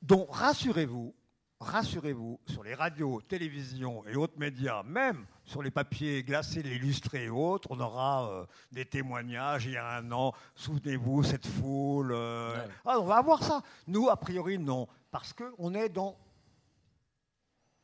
dont, 0.00 0.26
rassurez-vous, 0.30 1.12
rassurez-vous, 1.58 2.38
sur 2.46 2.62
les 2.62 2.74
radios, 2.74 3.20
télévisions 3.20 4.06
et 4.06 4.14
autres 4.14 4.38
médias, 4.38 4.84
même 4.84 5.26
sur 5.44 5.60
les 5.60 5.72
papiers 5.72 6.22
glacés, 6.22 6.60
illustrés 6.60 7.24
et 7.24 7.28
autres, 7.28 7.68
on 7.72 7.80
aura 7.80 8.30
euh, 8.30 8.46
des 8.70 8.84
témoignages 8.84 9.66
il 9.66 9.72
y 9.72 9.76
a 9.76 9.96
un 9.96 10.12
an. 10.12 10.32
Souvenez-vous, 10.54 11.24
cette 11.24 11.48
foule. 11.48 12.12
Euh, 12.12 12.64
ah, 12.86 13.00
on 13.00 13.04
va 13.06 13.16
avoir 13.16 13.42
ça. 13.42 13.60
Nous, 13.88 14.08
a 14.08 14.16
priori, 14.16 14.56
non. 14.56 14.86
Parce 15.10 15.32
qu'on 15.32 15.74
est 15.74 15.88
dans 15.88 16.16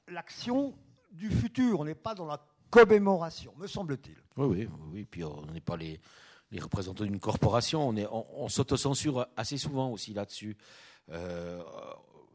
l'action 0.06 0.72
du 1.10 1.30
futur. 1.30 1.80
On 1.80 1.84
n'est 1.84 1.96
pas 1.96 2.14
dans 2.14 2.26
la 2.26 2.40
commémoration, 2.70 3.52
me 3.56 3.66
semble-t-il. 3.66 4.16
Oui, 4.36 4.46
oui, 4.46 4.68
oui. 4.92 5.04
Puis 5.04 5.24
on 5.24 5.46
n'est 5.46 5.60
pas 5.60 5.76
les, 5.76 6.00
représentants 6.60 7.04
d'une 7.04 7.20
corporation. 7.20 7.88
On, 7.88 7.96
est, 7.96 8.06
on, 8.10 8.48
s'autocensure 8.48 9.26
assez 9.36 9.58
souvent 9.58 9.90
aussi 9.90 10.12
là-dessus. 10.14 10.56
Euh, 11.10 11.62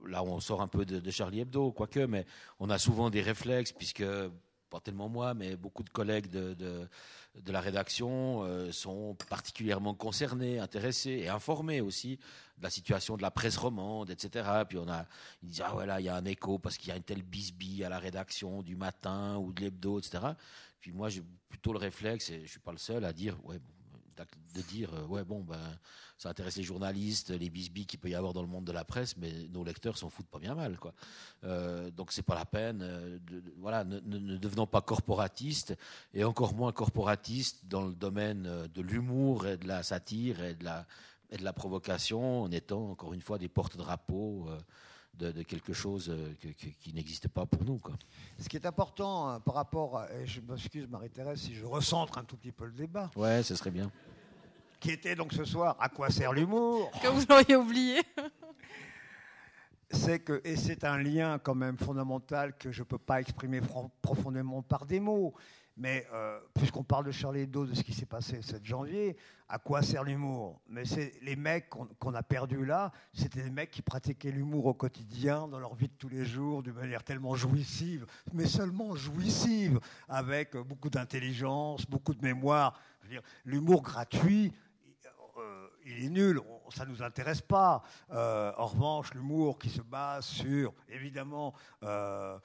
là, 0.05 0.23
on 0.23 0.39
sort 0.39 0.61
un 0.61 0.67
peu 0.67 0.85
de, 0.85 1.11
Charlie 1.11 1.41
Hebdo, 1.41 1.71
quoique, 1.71 1.99
mais 1.99 2.25
on 2.59 2.69
a 2.69 2.77
souvent 2.77 3.09
des 3.09 3.21
réflexes, 3.21 3.71
puisque, 3.71 4.03
pas 4.69 4.79
tellement 4.79 5.09
moi, 5.09 5.33
mais 5.33 5.55
beaucoup 5.55 5.83
de 5.83 5.89
collègues 5.89 6.27
de, 6.27 6.53
de, 6.53 7.51
la 7.51 7.61
rédaction 7.61 8.43
euh, 8.43 8.71
sont 8.71 9.15
particulièrement 9.29 9.95
concernés, 9.95 10.59
intéressés 10.59 11.21
et 11.23 11.29
informés 11.29 11.81
aussi 11.81 12.17
de 12.57 12.63
la 12.63 12.69
situation 12.69 13.17
de 13.17 13.21
la 13.21 13.31
presse 13.31 13.57
romande, 13.57 14.09
etc. 14.11 14.47
Puis 14.67 14.77
on 14.77 14.87
a, 14.87 15.05
ils 15.41 15.49
disent, 15.49 15.63
ah 15.65 15.71
voilà, 15.73 15.99
il 15.99 16.05
y 16.05 16.09
a 16.09 16.15
un 16.15 16.25
écho 16.25 16.59
parce 16.59 16.77
qu'il 16.77 16.89
y 16.89 16.91
a 16.91 16.95
une 16.95 17.03
telle 17.03 17.23
bisbille 17.23 17.83
à 17.83 17.89
la 17.89 17.99
rédaction 17.99 18.61
du 18.61 18.75
matin 18.75 19.37
ou 19.37 19.51
de 19.53 19.61
l'hebdo, 19.61 19.99
etc. 19.99 20.19
Puis 20.79 20.91
moi, 20.91 21.09
j'ai 21.09 21.23
plutôt 21.49 21.73
le 21.73 21.79
réflexe, 21.79 22.29
et 22.29 22.41
je 22.45 22.51
suis 22.51 22.59
pas 22.59 22.71
le 22.71 22.77
seul 22.77 23.03
à 23.05 23.13
dire, 23.13 23.37
ouais, 23.45 23.59
de 24.53 24.61
dire, 24.61 24.93
euh, 24.93 25.05
ouais, 25.05 25.23
bon, 25.23 25.41
ben, 25.41 25.59
ça 26.17 26.29
intéresse 26.29 26.57
les 26.57 26.63
journalistes, 26.63 27.29
les 27.29 27.49
bisbilles 27.49 27.85
qu'il 27.85 27.99
peut 27.99 28.09
y 28.09 28.15
avoir 28.15 28.33
dans 28.33 28.41
le 28.41 28.47
monde 28.47 28.65
de 28.65 28.71
la 28.71 28.83
presse, 28.83 29.15
mais 29.17 29.31
nos 29.49 29.63
lecteurs 29.63 29.97
s'en 29.97 30.09
foutent 30.09 30.27
pas 30.27 30.39
bien 30.39 30.55
mal, 30.55 30.77
quoi. 30.77 30.93
Euh, 31.43 31.91
donc 31.91 32.11
c'est 32.11 32.23
pas 32.23 32.35
la 32.35 32.45
peine, 32.45 32.81
euh, 32.81 33.19
de, 33.19 33.43
voilà, 33.57 33.83
ne, 33.83 33.99
ne, 33.99 34.37
devenons 34.37 34.67
pas 34.67 34.81
corporatistes, 34.81 35.75
et 36.13 36.23
encore 36.23 36.53
moins 36.53 36.71
corporatistes 36.71 37.65
dans 37.65 37.85
le 37.85 37.93
domaine 37.93 38.67
de 38.73 38.81
l'humour 38.81 39.47
et 39.47 39.57
de 39.57 39.67
la 39.67 39.83
satire 39.83 40.43
et 40.43 40.55
de 40.55 40.65
la 40.65 40.85
et 41.31 41.37
de 41.37 41.43
la 41.43 41.53
provocation 41.53 42.41
en 42.41 42.51
étant 42.51 42.89
encore 42.89 43.13
une 43.13 43.21
fois 43.21 43.37
des 43.37 43.49
porte-drapeaux 43.49 44.49
de, 45.13 45.43
quelque 45.43 45.73
chose 45.73 46.11
qui 46.79 46.91
n'existe 46.91 47.27
pas 47.27 47.45
pour 47.45 47.63
nous. 47.63 47.77
Quoi. 47.77 47.93
Ce 48.39 48.49
qui 48.49 48.55
est 48.55 48.65
important 48.65 49.39
par 49.41 49.53
rapport, 49.53 50.03
et 50.05 50.25
je 50.25 50.41
m'excuse 50.41 50.87
Marie-Thérèse 50.87 51.41
si 51.41 51.53
je 51.53 51.65
recentre 51.65 52.17
un 52.17 52.23
tout 52.23 52.37
petit 52.37 52.51
peu 52.51 52.65
le 52.65 52.71
débat. 52.71 53.11
Ouais, 53.15 53.43
ce 53.43 53.55
serait 53.55 53.71
bien. 53.71 53.91
Qui 54.79 54.91
était 54.91 55.15
donc 55.15 55.33
ce 55.33 55.43
soir 55.43 55.75
À 55.79 55.89
quoi 55.89 56.09
sert 56.09 56.31
l'humour? 56.33 56.91
Que 57.01 57.07
vous 57.07 57.23
l'auriez 57.29 57.55
oublié. 57.55 58.01
C'est 59.91 60.19
que, 60.19 60.39
et 60.43 60.55
c'est 60.55 60.83
un 60.83 60.97
lien 60.97 61.39
quand 61.39 61.55
même 61.55 61.77
fondamental 61.77 62.55
que 62.57 62.71
je 62.71 62.81
ne 62.81 62.85
peux 62.85 62.99
pas 62.99 63.19
exprimer 63.19 63.59
profondément 64.01 64.61
par 64.61 64.85
des 64.85 64.99
mots, 64.99 65.33
mais 65.75 66.05
euh, 66.13 66.39
puisqu'on 66.53 66.83
parle 66.83 67.05
de 67.05 67.11
Charlie 67.11 67.41
Hebdo, 67.41 67.65
de 67.65 67.73
ce 67.73 67.83
qui 67.83 67.93
s'est 67.93 68.05
passé 68.05 68.35
le 68.35 68.41
7 68.43 68.63
janvier, 68.63 69.17
à 69.47 69.57
quoi 69.57 69.81
sert 69.81 70.03
l'humour? 70.03 70.61
Mais 70.67 70.85
c'est 70.85 71.13
les 71.23 71.35
mecs 71.35 71.69
qu'on 71.69 72.13
a 72.13 72.21
perdus 72.21 72.65
là, 72.65 72.91
c'était 73.13 73.41
des 73.41 73.49
mecs 73.49 73.71
qui 73.71 73.81
pratiquaient 73.81 74.29
l'humour 74.29 74.67
au 74.67 74.73
quotidien, 74.73 75.47
dans 75.47 75.59
leur 75.59 75.73
vie 75.73 75.87
de 75.87 75.93
tous 75.97 76.09
les 76.09 76.25
jours, 76.25 76.61
d'une 76.61 76.73
manière 76.73 77.03
tellement 77.03 77.33
jouissive, 77.35 78.05
mais 78.33 78.45
seulement 78.45 78.95
jouissive, 78.95 79.79
avec 80.07 80.55
beaucoup 80.55 80.89
d'intelligence, 80.89 81.85
beaucoup 81.87 82.13
de 82.13 82.21
mémoire. 82.21 82.79
L'humour 83.43 83.81
gratuit, 83.81 84.53
il 85.89 86.05
est 86.05 86.09
nul, 86.09 86.39
ça 86.69 86.85
ne 86.85 86.91
nous 86.91 87.01
intéresse 87.01 87.41
pas. 87.41 87.83
Euh, 88.11 88.51
en 88.57 88.67
revanche, 88.67 89.13
l'humour 89.13 89.57
qui 89.59 89.69
se 89.69 89.81
base 89.81 90.25
sur, 90.25 90.73
évidemment, 90.87 91.53
euh, 91.83 92.37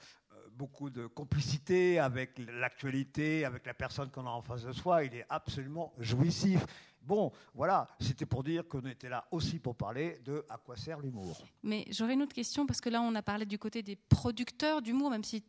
beaucoup 0.51 0.89
de 0.89 1.07
complicité 1.07 1.99
avec 1.99 2.39
l'actualité, 2.39 3.45
avec 3.45 3.65
la 3.65 3.73
personne 3.73 4.09
qu'on 4.09 4.25
a 4.25 4.29
en 4.29 4.41
face 4.41 4.63
de 4.63 4.71
soi, 4.71 5.03
il 5.03 5.13
est 5.15 5.25
absolument 5.29 5.93
jouissif. 5.99 6.65
Bon, 7.01 7.31
voilà, 7.53 7.87
c'était 7.99 8.25
pour 8.25 8.43
dire 8.43 8.67
qu'on 8.67 8.85
était 8.85 9.09
là 9.09 9.27
aussi 9.29 9.59
pour 9.59 9.75
parler 9.75 10.19
de 10.25 10.43
à 10.49 10.57
quoi 10.57 10.75
sert 10.75 10.99
l'humour. 10.99 11.45
Mais 11.61 11.85
j'aurais 11.91 12.13
une 12.13 12.23
autre 12.23 12.33
question, 12.33 12.65
parce 12.65 12.81
que 12.81 12.89
là, 12.89 12.99
on 13.01 13.13
a 13.13 13.21
parlé 13.21 13.45
du 13.45 13.59
côté 13.59 13.83
des 13.83 13.95
producteurs 13.95 14.81
d'humour, 14.81 15.11
même 15.11 15.23
si 15.23 15.43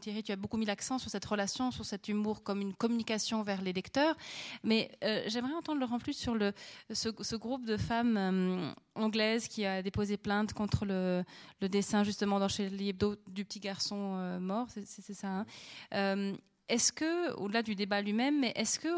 Thierry, 0.00 0.22
tu 0.22 0.32
as 0.32 0.36
beaucoup 0.36 0.56
mis 0.56 0.66
l'accent 0.66 0.98
sur 0.98 1.10
cette 1.10 1.24
relation, 1.24 1.70
sur 1.70 1.84
cet 1.84 2.08
humour 2.08 2.42
comme 2.42 2.60
une 2.60 2.74
communication 2.74 3.42
vers 3.42 3.62
les 3.62 3.72
lecteurs. 3.72 4.16
Mais 4.62 4.90
euh, 5.04 5.22
j'aimerais 5.26 5.54
entendre 5.54 5.80
Laurent 5.80 5.98
plus 5.98 6.14
sur 6.14 6.36
ce, 6.90 7.36
groupe 7.36 7.64
de 7.64 7.76
femmes 7.76 8.16
euh, 8.16 8.70
anglaises 8.94 9.48
qui 9.48 9.64
a 9.64 9.82
déposé 9.82 10.16
plainte 10.16 10.52
contre 10.52 10.84
le, 10.84 11.24
dessin 11.60 12.04
justement 12.04 12.38
dans 12.38 12.48
chez 12.48 12.66
Hebdo 12.66 13.16
du 13.26 13.44
petit 13.44 13.60
garçon 13.60 14.16
euh, 14.16 14.38
mort. 14.38 14.68
C'est 14.70 15.14
ça. 15.14 15.44
Hein. 15.92 16.34
est-ce 16.68 16.92
que, 16.92 17.32
au-delà 17.34 17.62
du 17.62 17.74
débat 17.74 18.02
lui-même, 18.02 18.40
mais 18.40 18.52
est-ce 18.56 18.78
que 18.78 18.88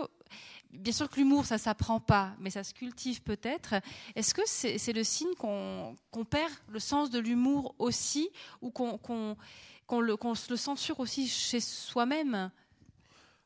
Bien 0.73 0.93
sûr 0.93 1.11
que 1.11 1.17
l'humour, 1.17 1.47
ça 1.47 1.59
s'apprend 1.59 1.99
pas, 1.99 2.33
mais 2.39 2.51
ça 2.51 2.63
se 2.63 2.73
cultive 2.73 3.23
peut-être. 3.23 3.75
Est-ce 4.15 4.33
que 4.33 4.43
c'est 4.45 4.93
le 4.93 5.03
signe 5.03 5.35
qu'on 5.37 6.25
perd 6.25 6.53
le 6.69 6.79
sens 6.79 7.11
de 7.11 7.19
l'humour 7.19 7.75
aussi, 7.79 8.31
ou 8.63 8.71
qu'on 8.71 9.37
qu'on 9.91 10.01
le, 10.01 10.17
le, 10.51 10.57
censure 10.57 11.01
aussi 11.01 11.27
chez 11.27 11.61
soi-même 11.61 12.51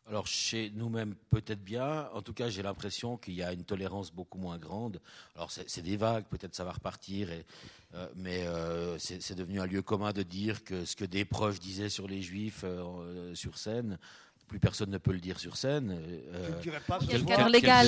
alors 0.06 0.26
chez 0.26 0.70
nous-mêmes 0.74 1.14
peut-être 1.30 1.64
bien. 1.64 2.10
En 2.12 2.20
tout 2.20 2.34
cas, 2.34 2.50
j'ai 2.50 2.62
l'impression 2.62 3.16
qu'il 3.16 3.32
y 3.32 3.42
a 3.42 3.54
une 3.54 3.64
tolérance 3.64 4.12
beaucoup 4.12 4.36
moins 4.36 4.58
grande. 4.58 5.00
Alors 5.34 5.50
c'est 5.50 5.80
des 5.80 5.96
vagues, 5.96 6.24
peut-être 6.24 6.54
ça 6.54 6.62
va 6.62 6.72
repartir, 6.72 7.30
et, 7.30 7.46
euh, 7.94 8.06
mais 8.14 8.46
euh, 8.46 8.98
c'est 8.98 9.34
devenu 9.34 9.62
un 9.62 9.66
lieu 9.66 9.80
commun 9.80 10.12
de 10.12 10.22
dire 10.22 10.62
que 10.62 10.84
ce 10.84 10.94
que 10.94 11.06
des 11.06 11.24
proches 11.24 11.58
disaient 11.58 11.88
sur 11.88 12.06
les 12.06 12.20
juifs 12.20 12.64
euh, 12.64 13.34
sur 13.34 13.56
scène, 13.56 13.98
plus 14.46 14.58
personne 14.58 14.90
ne 14.90 14.98
peut 14.98 15.12
le 15.12 15.20
dire 15.20 15.40
sur 15.40 15.56
scène. 15.56 15.98
Je 16.34 16.52
ne 16.52 16.60
dirais 16.60 16.82
pas 16.86 16.98
quel 17.08 17.24
cadre 17.24 17.48
légal 17.48 17.86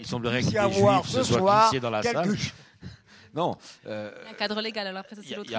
Il 0.00 0.06
semblerait 0.06 0.40
que 0.40 0.48
des 0.48 0.72
juifs 0.72 1.08
se 1.08 1.22
soient 1.24 1.64
glissés 1.64 1.80
dans 1.80 1.90
la 1.90 2.02
salle. 2.02 2.34
Non. 3.34 3.56
il 3.84 3.90
y 3.90 3.92
a 3.92 4.30
un 4.30 4.34
cadre 4.34 4.60
légal, 4.60 4.86
alors 4.86 5.00
après 5.00 5.16
ça 5.16 5.22
c'est 5.26 5.34
l'autre 5.34 5.50
Il 5.50 5.54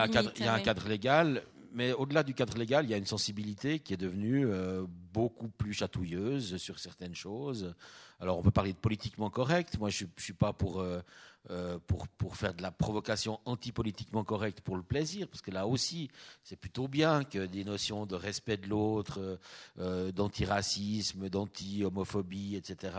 y 0.45 0.47
a 0.47 0.53
un 0.53 0.61
cadre 0.61 0.87
légal, 0.87 1.43
mais 1.75 1.91
au-delà 1.91 2.23
du 2.23 2.33
cadre 2.33 2.57
légal, 2.57 2.85
il 2.85 2.91
y 2.91 2.93
a 2.93 2.97
une 2.97 3.05
sensibilité 3.05 3.79
qui 3.79 3.93
est 3.93 3.97
devenue 3.97 4.47
euh, 4.47 4.85
beaucoup 5.13 5.49
plus 5.49 5.73
chatouilleuse 5.73 6.55
sur 6.55 6.79
certaines 6.79 7.13
choses. 7.15 7.75
Alors, 8.21 8.39
on 8.39 8.41
peut 8.41 8.49
parler 8.51 8.71
de 8.71 8.77
politiquement 8.77 9.29
correct. 9.29 9.77
Moi, 9.77 9.89
je 9.89 10.05
ne 10.05 10.09
suis 10.17 10.33
pas 10.33 10.53
pour, 10.53 10.79
euh, 10.79 11.01
euh, 11.49 11.79
pour, 11.87 12.07
pour, 12.07 12.35
faire 12.35 12.53
de 12.53 12.61
la 12.61 12.71
provocation 12.71 13.39
anti-politiquement 13.45 14.23
correcte 14.23 14.61
pour 14.61 14.75
le 14.75 14.83
plaisir, 14.83 15.27
parce 15.27 15.41
que 15.41 15.51
là 15.51 15.67
aussi, 15.67 16.09
c'est 16.43 16.55
plutôt 16.55 16.87
bien 16.87 17.23
que 17.23 17.45
des 17.45 17.63
notions 17.63 18.05
de 18.05 18.15
respect 18.15 18.57
de 18.57 18.67
l'autre, 18.67 19.39
d'antiracisme, 19.77 21.29
d'anti-homophobie, 21.29 22.55
etc., 22.55 22.93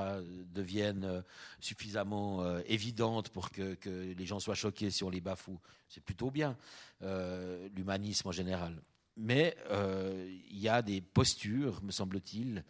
deviennent 0.54 1.22
suffisamment 1.60 2.58
évidentes 2.66 3.30
pour 3.30 3.50
que, 3.50 3.74
que 3.74 4.14
les 4.16 4.26
gens 4.26 4.40
soient 4.40 4.54
choqués 4.54 4.90
si 4.90 5.04
on 5.04 5.10
les 5.10 5.20
bafoue. 5.20 5.58
C'est 5.88 6.02
plutôt 6.02 6.30
bien. 6.30 6.56
Euh, 7.02 7.68
l'humanisme 7.76 8.28
en 8.28 8.32
général. 8.32 8.80
Mais 9.18 9.54
euh, 9.70 10.34
il 10.50 10.58
y 10.58 10.66
a 10.66 10.80
des 10.80 11.02
postures, 11.02 11.82
me 11.82 11.90
semble-t-il, 11.90 12.64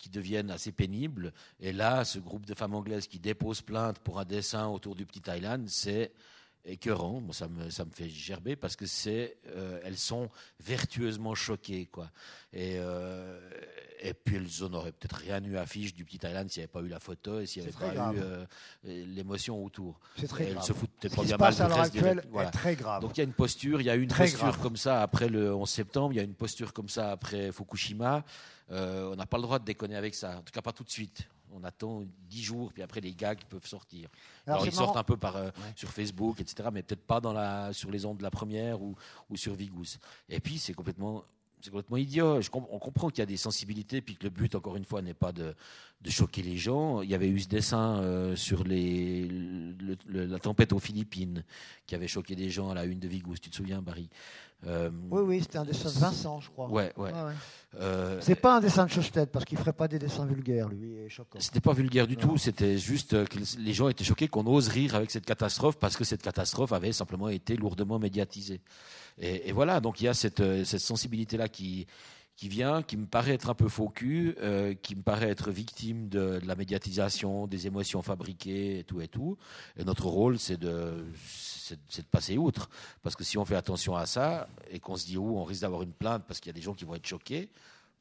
qui 0.00 0.08
deviennent 0.08 0.50
assez 0.50 0.72
pénibles. 0.72 1.32
Et 1.60 1.72
là, 1.72 2.04
ce 2.04 2.18
groupe 2.18 2.46
de 2.46 2.54
femmes 2.54 2.74
anglaises 2.74 3.06
qui 3.06 3.20
déposent 3.20 3.60
plainte 3.60 3.98
pour 3.98 4.18
un 4.18 4.24
dessin 4.24 4.66
autour 4.66 4.94
du 4.94 5.04
petit 5.04 5.20
Thailand, 5.20 5.62
c'est 5.68 6.12
écœurant. 6.64 7.22
ça, 7.32 7.48
me, 7.48 7.70
ça 7.70 7.84
me 7.84 7.90
fait 7.90 8.08
gerber 8.08 8.56
parce 8.56 8.76
que 8.76 8.86
c'est, 8.86 9.36
euh, 9.48 9.80
elles 9.84 9.98
sont 9.98 10.30
vertueusement 10.60 11.34
choquées, 11.34 11.86
quoi. 11.86 12.10
Et, 12.52 12.76
euh, 12.78 13.38
et 14.00 14.14
puis 14.14 14.36
elles 14.36 14.68
n'auraient 14.68 14.92
peut-être 14.92 15.16
rien 15.16 15.42
eu 15.44 15.56
à 15.56 15.66
fiche 15.66 15.94
du 15.94 16.04
petit 16.04 16.18
Thailand 16.18 16.48
s'il 16.48 16.60
n'y 16.60 16.64
avait 16.64 16.72
pas 16.72 16.80
eu 16.80 16.88
la 16.88 16.98
photo 16.98 17.40
et 17.40 17.46
s'il 17.46 17.62
n'y 17.62 17.68
avait 17.68 17.78
pas 17.78 18.14
eu 18.14 18.18
euh, 18.18 18.44
l'émotion 18.84 19.62
autour. 19.62 20.00
C'est 20.16 20.26
très 20.26 20.44
elles 20.44 20.54
grave. 20.54 20.66
se 20.66 20.72
foutent 20.72 20.90
peut-être 21.00 21.16
pas 21.16 21.22
bien 21.22 21.36
mal 21.36 21.72
actuelle 21.72 22.22
est 22.38 22.50
très 22.50 22.76
grave. 22.76 23.02
Donc 23.02 23.16
il 23.16 23.20
y 23.20 23.22
a 23.22 23.24
une 23.24 23.32
posture, 23.32 23.80
il 23.80 23.84
y 23.84 23.90
a 23.90 23.94
une 23.94 24.08
posture 24.08 24.58
comme 24.58 24.76
ça 24.76 25.02
après 25.02 25.28
le 25.28 25.54
11 25.54 25.68
septembre, 25.68 26.12
il 26.14 26.16
y 26.16 26.20
a 26.20 26.24
une 26.24 26.34
posture 26.34 26.72
comme 26.72 26.88
ça 26.88 27.12
après 27.12 27.52
Fukushima. 27.52 28.24
On 28.70 29.16
n'a 29.16 29.26
pas 29.26 29.36
le 29.36 29.42
droit 29.42 29.58
de 29.58 29.64
déconner 29.64 29.96
avec 29.96 30.14
ça, 30.14 30.38
en 30.38 30.42
tout 30.42 30.52
cas 30.52 30.62
pas 30.62 30.72
tout 30.72 30.84
de 30.84 30.90
suite 30.90 31.28
on 31.52 31.64
attend 31.64 32.04
dix 32.28 32.42
jours, 32.42 32.72
puis 32.72 32.82
après 32.82 33.00
les 33.00 33.12
gags 33.12 33.42
peuvent 33.48 33.66
sortir. 33.66 34.08
Alors, 34.46 34.66
ils 34.66 34.72
sortent 34.72 34.96
un 34.96 35.04
peu 35.04 35.16
par, 35.16 35.36
euh, 35.36 35.50
sur 35.76 35.90
Facebook, 35.90 36.40
etc., 36.40 36.68
mais 36.72 36.82
peut-être 36.82 37.04
pas 37.04 37.20
dans 37.20 37.32
la, 37.32 37.72
sur 37.72 37.90
les 37.90 38.04
ondes 38.04 38.18
de 38.18 38.22
la 38.22 38.30
première 38.30 38.80
ou, 38.80 38.96
ou 39.28 39.36
sur 39.36 39.54
Vigous. 39.54 39.98
Et 40.28 40.40
puis 40.40 40.58
c'est 40.58 40.74
complètement 40.74 41.24
c'est 41.62 41.68
complètement 41.68 41.98
idiot. 41.98 42.40
on 42.54 42.78
comprend 42.78 43.10
qu'il 43.10 43.18
y 43.18 43.22
a 43.22 43.26
des 43.26 43.36
sensibilités, 43.36 44.00
puis 44.00 44.16
que 44.16 44.24
le 44.24 44.30
but, 44.30 44.54
encore 44.54 44.76
une 44.76 44.86
fois, 44.86 45.02
n'est 45.02 45.12
pas 45.12 45.30
de, 45.30 45.54
choquer 46.08 46.40
les 46.40 46.56
gens. 46.56 47.02
Il 47.02 47.10
y 47.10 47.14
avait 47.14 47.28
eu 47.28 47.38
ce 47.38 47.48
dessin 47.48 47.98
euh, 47.98 48.34
sur 48.34 48.64
les, 48.64 49.28
la 50.08 50.38
tempête 50.38 50.72
aux 50.72 50.78
Philippines, 50.78 51.44
qui 51.86 51.94
avait 51.94 52.08
choqué 52.08 52.34
des 52.34 52.48
gens 52.48 52.70
à 52.70 52.74
la 52.74 52.86
une 52.86 52.98
de 52.98 53.08
Vigous. 53.08 53.40
Tu 53.42 53.50
te 53.50 53.56
souviens, 53.56 53.82
Barry? 53.82 54.08
Euh, 54.66 54.90
Oui, 55.10 55.22
oui, 55.22 55.40
c'était 55.40 55.58
un 55.58 55.64
dessin 55.64 55.88
de 55.90 55.98
Vincent, 55.98 56.40
je 56.40 56.50
crois. 56.50 56.68
Ouais, 56.68 56.92
ouais. 56.96 57.12
Euh, 57.78 58.18
c'est 58.20 58.34
pas 58.34 58.56
un 58.56 58.60
dessin 58.60 58.86
de 58.86 58.90
Schosted, 58.90 59.28
parce 59.30 59.44
qu'il 59.44 59.56
ferait 59.56 59.72
pas 59.72 59.88
des 59.88 59.98
dessins 59.98 60.26
vulgaires, 60.26 60.68
lui, 60.68 60.94
et 60.94 61.08
choquant. 61.08 61.38
C'était 61.40 61.60
pas 61.60 61.72
vulgaire 61.72 62.06
du 62.06 62.16
tout, 62.16 62.36
c'était 62.36 62.78
juste 62.78 63.24
que 63.28 63.38
les 63.58 63.72
gens 63.72 63.88
étaient 63.88 64.04
choqués 64.04 64.28
qu'on 64.28 64.46
ose 64.46 64.68
rire 64.68 64.94
avec 64.94 65.10
cette 65.10 65.26
catastrophe, 65.26 65.78
parce 65.78 65.96
que 65.96 66.04
cette 66.04 66.22
catastrophe 66.22 66.72
avait 66.72 66.92
simplement 66.92 67.28
été 67.28 67.56
lourdement 67.56 67.98
médiatisée. 67.98 68.60
Et, 69.18 69.52
voilà, 69.52 69.80
donc 69.80 70.00
il 70.00 70.04
y 70.04 70.08
a 70.08 70.14
cette, 70.14 70.40
euh, 70.40 70.64
sensibilité-là 70.64 71.48
qui, 71.48 71.86
qui 72.40 72.48
vient, 72.48 72.82
qui 72.82 72.96
me 72.96 73.04
paraît 73.04 73.34
être 73.34 73.50
un 73.50 73.54
peu 73.54 73.68
faux 73.68 73.90
cul, 73.90 74.34
euh, 74.40 74.72
qui 74.72 74.96
me 74.96 75.02
paraît 75.02 75.28
être 75.28 75.50
victime 75.50 76.08
de, 76.08 76.40
la 76.46 76.54
médiatisation, 76.54 77.46
des 77.46 77.66
émotions 77.66 78.00
fabriquées 78.00 78.78
et 78.78 78.84
tout 78.84 79.02
et 79.02 79.08
tout. 79.08 79.36
Et 79.76 79.84
notre 79.84 80.06
rôle, 80.06 80.38
c'est 80.38 80.56
de, 80.56 81.04
de 81.70 82.02
passer 82.10 82.38
outre. 82.38 82.70
Parce 83.02 83.14
que 83.14 83.24
si 83.24 83.36
on 83.36 83.44
fait 83.44 83.56
attention 83.56 83.94
à 83.94 84.06
ça 84.06 84.48
et 84.70 84.80
qu'on 84.80 84.96
se 84.96 85.04
dit, 85.04 85.18
où 85.18 85.36
on 85.36 85.44
risque 85.44 85.60
d'avoir 85.60 85.82
une 85.82 85.92
plainte 85.92 86.24
parce 86.26 86.40
qu'il 86.40 86.48
y 86.48 86.54
a 86.54 86.58
des 86.58 86.62
gens 86.62 86.72
qui 86.72 86.86
vont 86.86 86.94
être 86.94 87.06
choqués, 87.06 87.50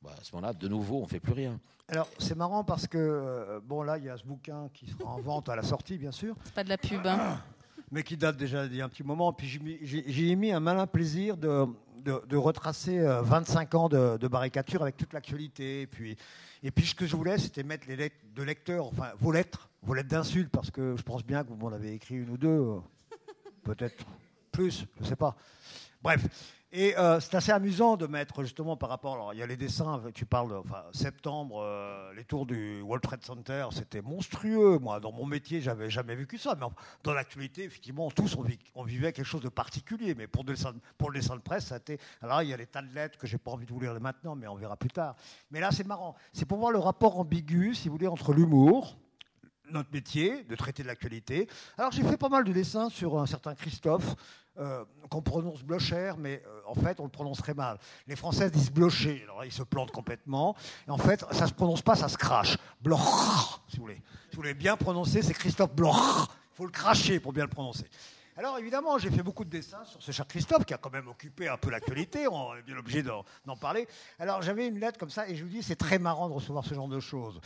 bah, 0.01 0.11
à 0.17 0.23
ce 0.23 0.33
moment-là, 0.33 0.53
de 0.53 0.67
nouveau, 0.69 0.99
on 0.99 1.03
ne 1.03 1.09
fait 1.09 1.19
plus 1.19 1.33
rien. 1.33 1.59
Alors, 1.89 2.07
c'est 2.17 2.37
marrant 2.37 2.63
parce 2.63 2.87
que, 2.87 2.97
euh, 2.97 3.59
bon, 3.61 3.83
là, 3.83 3.97
il 3.97 4.05
y 4.05 4.09
a 4.09 4.15
ce 4.15 4.23
bouquin 4.23 4.69
qui 4.73 4.87
sera 4.87 5.09
en 5.09 5.19
vente 5.19 5.49
à 5.49 5.57
la 5.57 5.63
sortie, 5.63 5.97
bien 5.97 6.13
sûr. 6.13 6.37
C'est 6.45 6.53
pas 6.53 6.63
de 6.63 6.69
la 6.69 6.77
pub, 6.77 7.05
hein 7.05 7.43
mais 7.91 8.03
qui 8.03 8.15
date 8.15 8.37
déjà 8.37 8.69
d'il 8.69 8.77
y 8.77 8.81
a 8.81 8.85
un 8.85 8.89
petit 8.89 9.03
moment. 9.03 9.33
Puis 9.33 9.59
j'ai 9.83 10.35
mis 10.37 10.53
un 10.53 10.61
malin 10.61 10.87
plaisir 10.87 11.35
de, 11.35 11.65
de, 12.03 12.35
retracer 12.35 12.99
25 12.99 13.73
euh, 13.73 13.77
ans 13.77 13.89
de, 13.89 14.27
baricature 14.27 14.81
avec 14.81 14.97
toute 14.97 15.13
l'actualité. 15.13 15.81
Et 15.81 15.87
puis, 15.87 16.17
et 16.63 16.71
puis 16.71 16.85
ce 16.85 16.95
que 16.95 17.05
je 17.05 17.15
voulais, 17.15 17.37
c'était 17.37 17.63
mettre 17.63 17.87
les 17.87 17.95
lettres 17.95 18.15
de 18.35 18.43
lecteurs, 18.43 18.87
enfin 18.87 19.11
vos 19.19 19.31
lettres, 19.31 19.69
vos 19.83 19.93
lettres 19.93 20.09
d'insultes, 20.09 20.49
parce 20.49 20.71
que 20.71 20.95
je 20.97 21.03
pense 21.03 21.25
bien 21.25 21.43
que 21.43 21.49
vous 21.49 21.55
m'en 21.55 21.71
avez 21.71 21.93
écrit 21.93 22.15
une 22.15 22.29
ou 22.29 22.37
deux, 22.37 22.47
euh, 22.47 22.79
peut-être 23.63 24.05
plus, 24.51 24.85
je 24.97 25.03
ne 25.03 25.07
sais 25.07 25.15
pas. 25.15 25.35
Bref, 26.01 26.25
et 26.71 26.95
euh, 26.99 27.19
c'est 27.19 27.33
assez 27.33 27.51
amusant 27.51 27.97
de 27.97 28.05
mettre 28.05 28.43
justement 28.43 28.77
par 28.77 28.89
rapport. 28.89 29.13
Alors, 29.15 29.33
il 29.33 29.39
y 29.39 29.43
a 29.43 29.47
les 29.47 29.57
dessins, 29.57 30.03
tu 30.13 30.27
parles 30.27 30.55
enfin, 30.55 30.83
septembre, 30.91 31.63
euh, 31.63 32.13
les 32.13 32.23
tours 32.23 32.45
du 32.45 32.81
World 32.81 33.01
Trade 33.01 33.23
Center, 33.23 33.67
c'était 33.71 34.03
monstrueux. 34.03 34.77
Moi, 34.77 34.99
dans 34.99 35.11
mon 35.11 35.25
métier, 35.25 35.61
j'avais 35.61 35.89
jamais 35.89 36.15
vécu 36.15 36.37
ça. 36.37 36.55
Mais 36.59 36.67
dans 37.03 37.13
l'actualité, 37.13 37.63
effectivement, 37.63 38.11
tous 38.11 38.37
on, 38.75 38.83
vivait 38.83 39.11
quelque 39.13 39.25
chose 39.25 39.41
de 39.41 39.49
particulier. 39.49 40.13
Mais 40.13 40.27
pour, 40.27 40.43
le 40.43 40.53
dessin, 40.53 40.73
pour 40.99 41.09
le 41.09 41.19
dessin 41.19 41.35
de 41.35 41.41
presse, 41.41 41.65
ça 41.65 41.75
a 41.75 41.77
été. 41.79 41.99
Alors, 42.21 42.43
il 42.43 42.49
y 42.49 42.53
a 42.53 42.57
les 42.57 42.67
tas 42.67 42.83
de 42.83 42.93
lettres 42.93 43.17
que 43.17 43.25
j'ai 43.25 43.39
pas 43.39 43.49
envie 43.49 43.65
de 43.65 43.71
vous 43.71 43.79
lire 43.79 43.99
maintenant, 43.99 44.35
mais 44.35 44.47
on 44.47 44.55
verra 44.55 44.77
plus 44.77 44.91
tard. 44.91 45.15
Mais 45.49 45.59
là, 45.59 45.71
c'est 45.71 45.87
marrant. 45.87 46.15
C'est 46.33 46.45
pour 46.45 46.59
voir 46.59 46.71
le 46.71 46.79
rapport 46.79 47.17
ambigu, 47.19 47.73
si 47.73 47.87
vous 47.87 47.95
voulez, 47.95 48.07
entre 48.07 48.31
l'humour, 48.31 48.95
notre 49.71 49.91
métier, 49.91 50.43
de 50.43 50.55
traiter 50.55 50.83
de 50.83 50.87
l'actualité. 50.87 51.47
Alors 51.77 51.91
j'ai 51.91 52.03
fait 52.03 52.17
pas 52.17 52.29
mal 52.29 52.43
de 52.43 52.51
dessins 52.51 52.89
sur 52.89 53.19
un 53.19 53.25
certain 53.25 53.55
Christophe, 53.55 54.15
euh, 54.57 54.83
qu'on 55.09 55.21
prononce 55.21 55.63
Blocher, 55.63 56.13
mais 56.17 56.43
euh, 56.45 56.61
en 56.67 56.75
fait 56.75 56.99
on 56.99 57.03
le 57.03 57.09
prononce 57.09 57.37
très 57.37 57.53
mal. 57.53 57.77
Les 58.07 58.15
Français 58.15 58.49
disent 58.49 58.71
Blocher, 58.71 59.23
alors 59.23 59.45
ils 59.45 59.51
se 59.51 59.63
plantent 59.63 59.91
complètement. 59.91 60.55
Et 60.87 60.91
en 60.91 60.97
fait, 60.97 61.23
ça 61.31 61.47
se 61.47 61.53
prononce 61.53 61.81
pas, 61.81 61.95
ça 61.95 62.09
se 62.09 62.17
crache. 62.17 62.57
Bloch, 62.81 62.99
si 63.69 63.77
vous 63.77 63.83
voulez. 63.83 64.01
Si 64.29 64.35
vous 64.35 64.41
voulez 64.41 64.53
bien 64.53 64.75
prononcer, 64.75 65.21
c'est 65.21 65.33
Christophe 65.33 65.73
Bloch. 65.73 65.95
Il 65.95 66.55
faut 66.55 66.65
le 66.65 66.71
cracher 66.71 67.19
pour 67.19 67.31
bien 67.31 67.43
le 67.43 67.49
prononcer. 67.49 67.85
Alors 68.39 68.57
évidemment, 68.57 68.97
j'ai 68.97 69.11
fait 69.11 69.21
beaucoup 69.21 69.43
de 69.43 69.49
dessins 69.49 69.83
sur 69.83 70.01
ce 70.01 70.13
cher 70.13 70.25
Christophe, 70.25 70.63
qui 70.63 70.73
a 70.73 70.77
quand 70.77 70.93
même 70.93 71.09
occupé 71.09 71.49
un 71.49 71.57
peu 71.57 71.69
l'actualité, 71.69 72.25
on 72.25 72.55
est 72.55 72.61
bien 72.61 72.77
obligé 72.77 73.03
d'en 73.03 73.57
parler. 73.57 73.85
Alors 74.17 74.41
j'avais 74.41 74.65
une 74.65 74.79
lettre 74.79 74.97
comme 74.97 75.09
ça, 75.09 75.27
et 75.27 75.35
je 75.35 75.43
vous 75.43 75.49
dis, 75.49 75.61
c'est 75.61 75.75
très 75.75 75.99
marrant 75.99 76.29
de 76.29 76.33
recevoir 76.33 76.63
ce 76.63 76.73
genre 76.73 76.87
de 76.87 77.01
choses. 77.01 77.41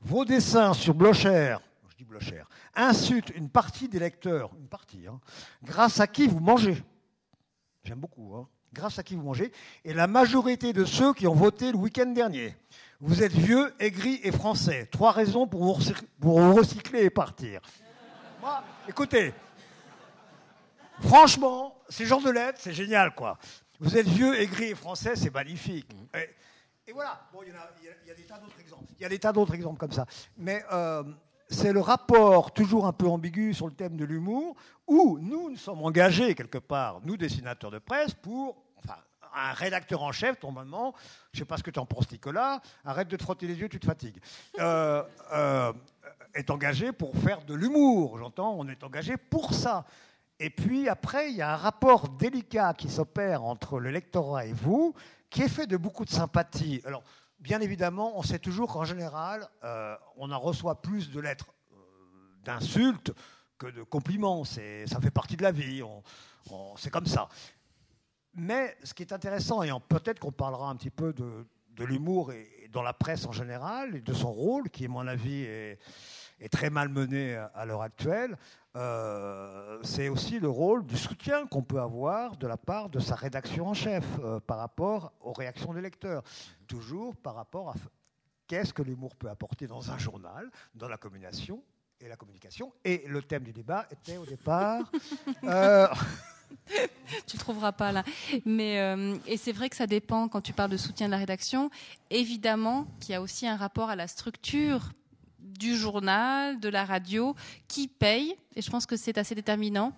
Vos 0.00 0.24
dessins 0.24 0.74
sur 0.74 0.94
Blocher, 0.94 1.56
je 1.88 1.96
dis 1.96 2.04
Blocher, 2.04 2.42
insultent 2.74 3.30
une 3.34 3.48
partie 3.48 3.88
des 3.88 3.98
lecteurs, 3.98 4.50
une 4.58 4.68
partie, 4.68 5.06
hein, 5.06 5.20
grâce 5.62 6.00
à 6.00 6.06
qui 6.06 6.26
vous 6.26 6.40
mangez. 6.40 6.82
J'aime 7.84 7.98
beaucoup, 8.00 8.34
hein, 8.36 8.48
grâce 8.72 8.98
à 8.98 9.02
qui 9.02 9.14
vous 9.14 9.22
mangez, 9.22 9.52
et 9.84 9.94
la 9.94 10.06
majorité 10.06 10.72
de 10.72 10.84
ceux 10.84 11.14
qui 11.14 11.26
ont 11.26 11.34
voté 11.34 11.72
le 11.72 11.78
week-end 11.78 12.06
dernier. 12.06 12.56
Vous 13.00 13.22
êtes 13.22 13.32
vieux, 13.32 13.74
aigri 13.78 14.20
et 14.22 14.32
français. 14.32 14.86
Trois 14.90 15.12
raisons 15.12 15.46
pour 15.46 15.64
vous, 15.64 16.54
recycler 16.54 17.04
et 17.04 17.10
partir. 17.10 17.60
Moi, 18.40 18.62
écoutez, 18.88 19.34
Franchement, 21.00 21.76
ces 21.88 22.06
genres 22.06 22.22
de 22.22 22.30
lettres, 22.30 22.58
c'est 22.60 22.72
génial, 22.72 23.14
quoi. 23.14 23.38
Vous 23.78 23.96
êtes 23.96 24.08
vieux, 24.08 24.40
aigri 24.40 24.66
et 24.66 24.74
français, 24.74 25.16
c'est 25.16 25.32
magnifique. 25.32 25.88
Et, 26.88 26.92
voilà. 26.92 27.20
Il 27.42 27.48
y, 28.08 28.10
a, 28.10 28.14
des 28.14 28.22
tas 28.22 28.38
d'autres 28.38 28.60
exemples. 28.60 28.84
Il 28.98 29.02
y 29.02 29.04
a 29.04 29.08
des 29.08 29.18
tas 29.18 29.32
d'autres 29.32 29.54
exemples 29.54 29.78
comme 29.78 29.92
ça. 29.92 30.06
Mais 30.36 30.64
euh, 30.72 31.02
c'est 31.48 31.72
le 31.72 31.80
rapport 31.80 32.52
toujours 32.52 32.86
un 32.86 32.92
peu 32.92 33.06
ambigu 33.06 33.54
sur 33.54 33.66
le 33.66 33.72
thème 33.72 33.96
de 33.96 34.04
l'humour, 34.04 34.54
où 34.86 35.18
nous 35.20 35.50
nous 35.50 35.56
sommes 35.56 35.82
engagés 35.82 36.34
quelque 36.34 36.58
part, 36.58 37.00
nous 37.04 37.16
dessinateurs 37.16 37.70
de 37.70 37.78
presse, 37.78 38.14
pour 38.14 38.56
enfin, 38.76 38.96
un 39.34 39.52
rédacteur 39.52 40.02
en 40.02 40.12
chef, 40.12 40.40
normalement, 40.42 40.94
je 41.32 41.38
ne 41.38 41.44
sais 41.44 41.44
pas 41.44 41.56
ce 41.56 41.62
que 41.62 41.70
tu 41.70 41.78
en 41.78 41.86
penses, 41.86 42.10
Nicolas, 42.10 42.60
arrête 42.84 43.08
de 43.08 43.16
te 43.16 43.22
frotter 43.22 43.46
les 43.46 43.54
yeux, 43.54 43.68
tu 43.68 43.80
te 43.80 43.86
fatigues, 43.86 44.20
euh, 44.58 45.02
euh, 45.32 45.72
est 46.34 46.50
engagé 46.50 46.92
pour 46.92 47.16
faire 47.16 47.44
de 47.44 47.54
l'humour. 47.54 48.18
J'entends, 48.18 48.54
on 48.58 48.68
est 48.68 48.82
engagé 48.84 49.16
pour 49.16 49.54
ça. 49.54 49.84
Et 50.38 50.50
puis 50.50 50.88
après, 50.88 51.30
il 51.30 51.36
y 51.36 51.42
a 51.42 51.54
un 51.54 51.56
rapport 51.56 52.08
délicat 52.08 52.74
qui 52.74 52.90
s'opère 52.90 53.42
entre 53.42 53.80
le 53.80 53.90
lectorat 53.90 54.46
et 54.46 54.52
vous, 54.52 54.94
qui 55.30 55.42
est 55.42 55.48
fait 55.48 55.66
de 55.66 55.76
beaucoup 55.76 56.04
de 56.04 56.10
sympathie. 56.10 56.80
Alors, 56.84 57.02
bien 57.38 57.60
évidemment, 57.60 58.18
on 58.18 58.22
sait 58.22 58.38
toujours 58.38 58.72
qu'en 58.72 58.84
général, 58.84 59.48
euh, 59.64 59.96
on 60.16 60.30
en 60.30 60.38
reçoit 60.38 60.80
plus 60.80 61.10
de 61.10 61.20
lettres 61.20 61.54
euh, 61.72 61.76
d'insultes 62.44 63.12
que 63.58 63.66
de 63.66 63.82
compliments. 63.82 64.44
Ça 64.44 65.00
fait 65.00 65.10
partie 65.10 65.36
de 65.36 65.42
la 65.42 65.52
vie, 65.52 65.82
c'est 66.76 66.90
comme 66.90 67.06
ça. 67.06 67.28
Mais 68.34 68.76
ce 68.82 68.92
qui 68.92 69.02
est 69.02 69.12
intéressant, 69.12 69.62
et 69.62 69.70
peut-être 69.88 70.20
qu'on 70.20 70.32
parlera 70.32 70.68
un 70.68 70.76
petit 70.76 70.90
peu 70.90 71.12
de, 71.12 71.84
l'humour 71.84 72.32
et, 72.32 72.68
dans 72.70 72.82
la 72.82 72.92
presse 72.92 73.26
en 73.26 73.32
général, 73.32 73.96
et 73.96 74.00
de 74.02 74.12
son 74.12 74.32
rôle, 74.32 74.68
qui, 74.68 74.84
à 74.84 74.88
mon 74.88 75.06
avis, 75.06 75.42
est, 75.42 75.78
est 76.40 76.48
très 76.48 76.70
mal 76.70 76.88
mené 76.88 77.34
à 77.54 77.64
l'heure 77.64 77.82
actuelle, 77.82 78.36
euh, 78.76 79.78
c'est 79.82 80.10
aussi 80.10 80.38
le 80.38 80.50
rôle 80.50 80.84
du 80.84 80.98
soutien 80.98 81.46
qu'on 81.46 81.62
peut 81.62 81.80
avoir 81.80 82.36
de 82.36 82.46
la 82.46 82.58
part 82.58 82.90
de 82.90 83.00
sa 83.00 83.14
rédaction 83.14 83.68
en 83.68 83.74
chef 83.74 84.04
euh, 84.22 84.38
par 84.38 84.58
rapport 84.58 85.12
aux 85.22 85.32
réactions 85.32 85.72
des 85.72 85.80
lecteurs. 85.80 86.22
Toujours 86.66 87.16
par 87.16 87.36
rapport 87.36 87.70
à 87.70 87.74
qu'est-ce 88.46 88.74
que 88.74 88.82
l'humour 88.82 89.16
peut 89.16 89.30
apporter 89.30 89.66
dans 89.66 89.90
un 89.90 89.96
journal, 89.96 90.50
dans 90.74 90.88
la 90.88 90.98
communication 90.98 91.62
et 92.02 92.08
la 92.08 92.16
communication. 92.16 92.70
Et 92.84 93.04
le 93.06 93.22
thème 93.22 93.44
du 93.44 93.52
débat 93.52 93.86
était 93.90 94.18
au 94.18 94.26
départ. 94.26 94.92
euh... 95.44 95.88
tu 97.26 97.38
trouveras 97.38 97.72
pas 97.72 97.92
là. 97.92 98.04
Mais 98.44 98.78
euh, 98.80 99.16
et 99.26 99.38
c'est 99.38 99.52
vrai 99.52 99.70
que 99.70 99.76
ça 99.76 99.86
dépend 99.86 100.28
quand 100.28 100.42
tu 100.42 100.52
parles 100.52 100.70
de 100.70 100.76
soutien 100.76 101.06
de 101.06 101.12
la 101.12 101.18
rédaction. 101.18 101.70
Évidemment 102.10 102.86
qu'il 103.00 103.12
y 103.12 103.14
a 103.14 103.22
aussi 103.22 103.46
un 103.46 103.56
rapport 103.56 103.88
à 103.88 103.96
la 103.96 104.06
structure 104.06 104.90
du 105.58 105.76
journal, 105.76 106.60
de 106.60 106.68
la 106.68 106.84
radio, 106.84 107.34
qui 107.68 107.88
paye. 107.88 108.36
Et 108.54 108.62
je 108.62 108.70
pense 108.70 108.86
que 108.86 108.96
c'est 108.96 109.18
assez 109.18 109.34
déterminant. 109.34 109.92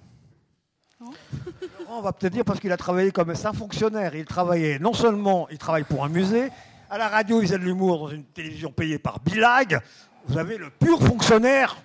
on 1.89 2.01
va 2.01 2.13
peut-être 2.13 2.33
dire 2.33 2.45
parce 2.45 2.61
qu'il 2.61 2.73
a 2.73 2.77
travaillé 2.77 3.11
comme 3.11 3.31
un 3.31 3.53
fonctionnaire. 3.53 4.15
Il 4.15 4.25
travaillait 4.25 4.79
non 4.79 4.93
seulement, 4.93 5.49
il 5.51 5.59
travaille 5.59 5.85
pour 5.85 6.05
un 6.05 6.09
musée, 6.09 6.51
à 6.91 6.99
la 6.99 7.09
radio, 7.09 7.41
il 7.41 7.47
faisait 7.47 7.59
de 7.59 7.65
l'humour 7.65 7.99
dans 7.99 8.09
une 8.09 8.25
télévision 8.25 8.73
payée 8.73 8.99
par 8.99 9.21
Bilag. 9.21 9.81
Vous 10.27 10.39
avez 10.39 10.59
le 10.59 10.71
pur 10.71 11.01
fonctionnaire. 11.01 11.77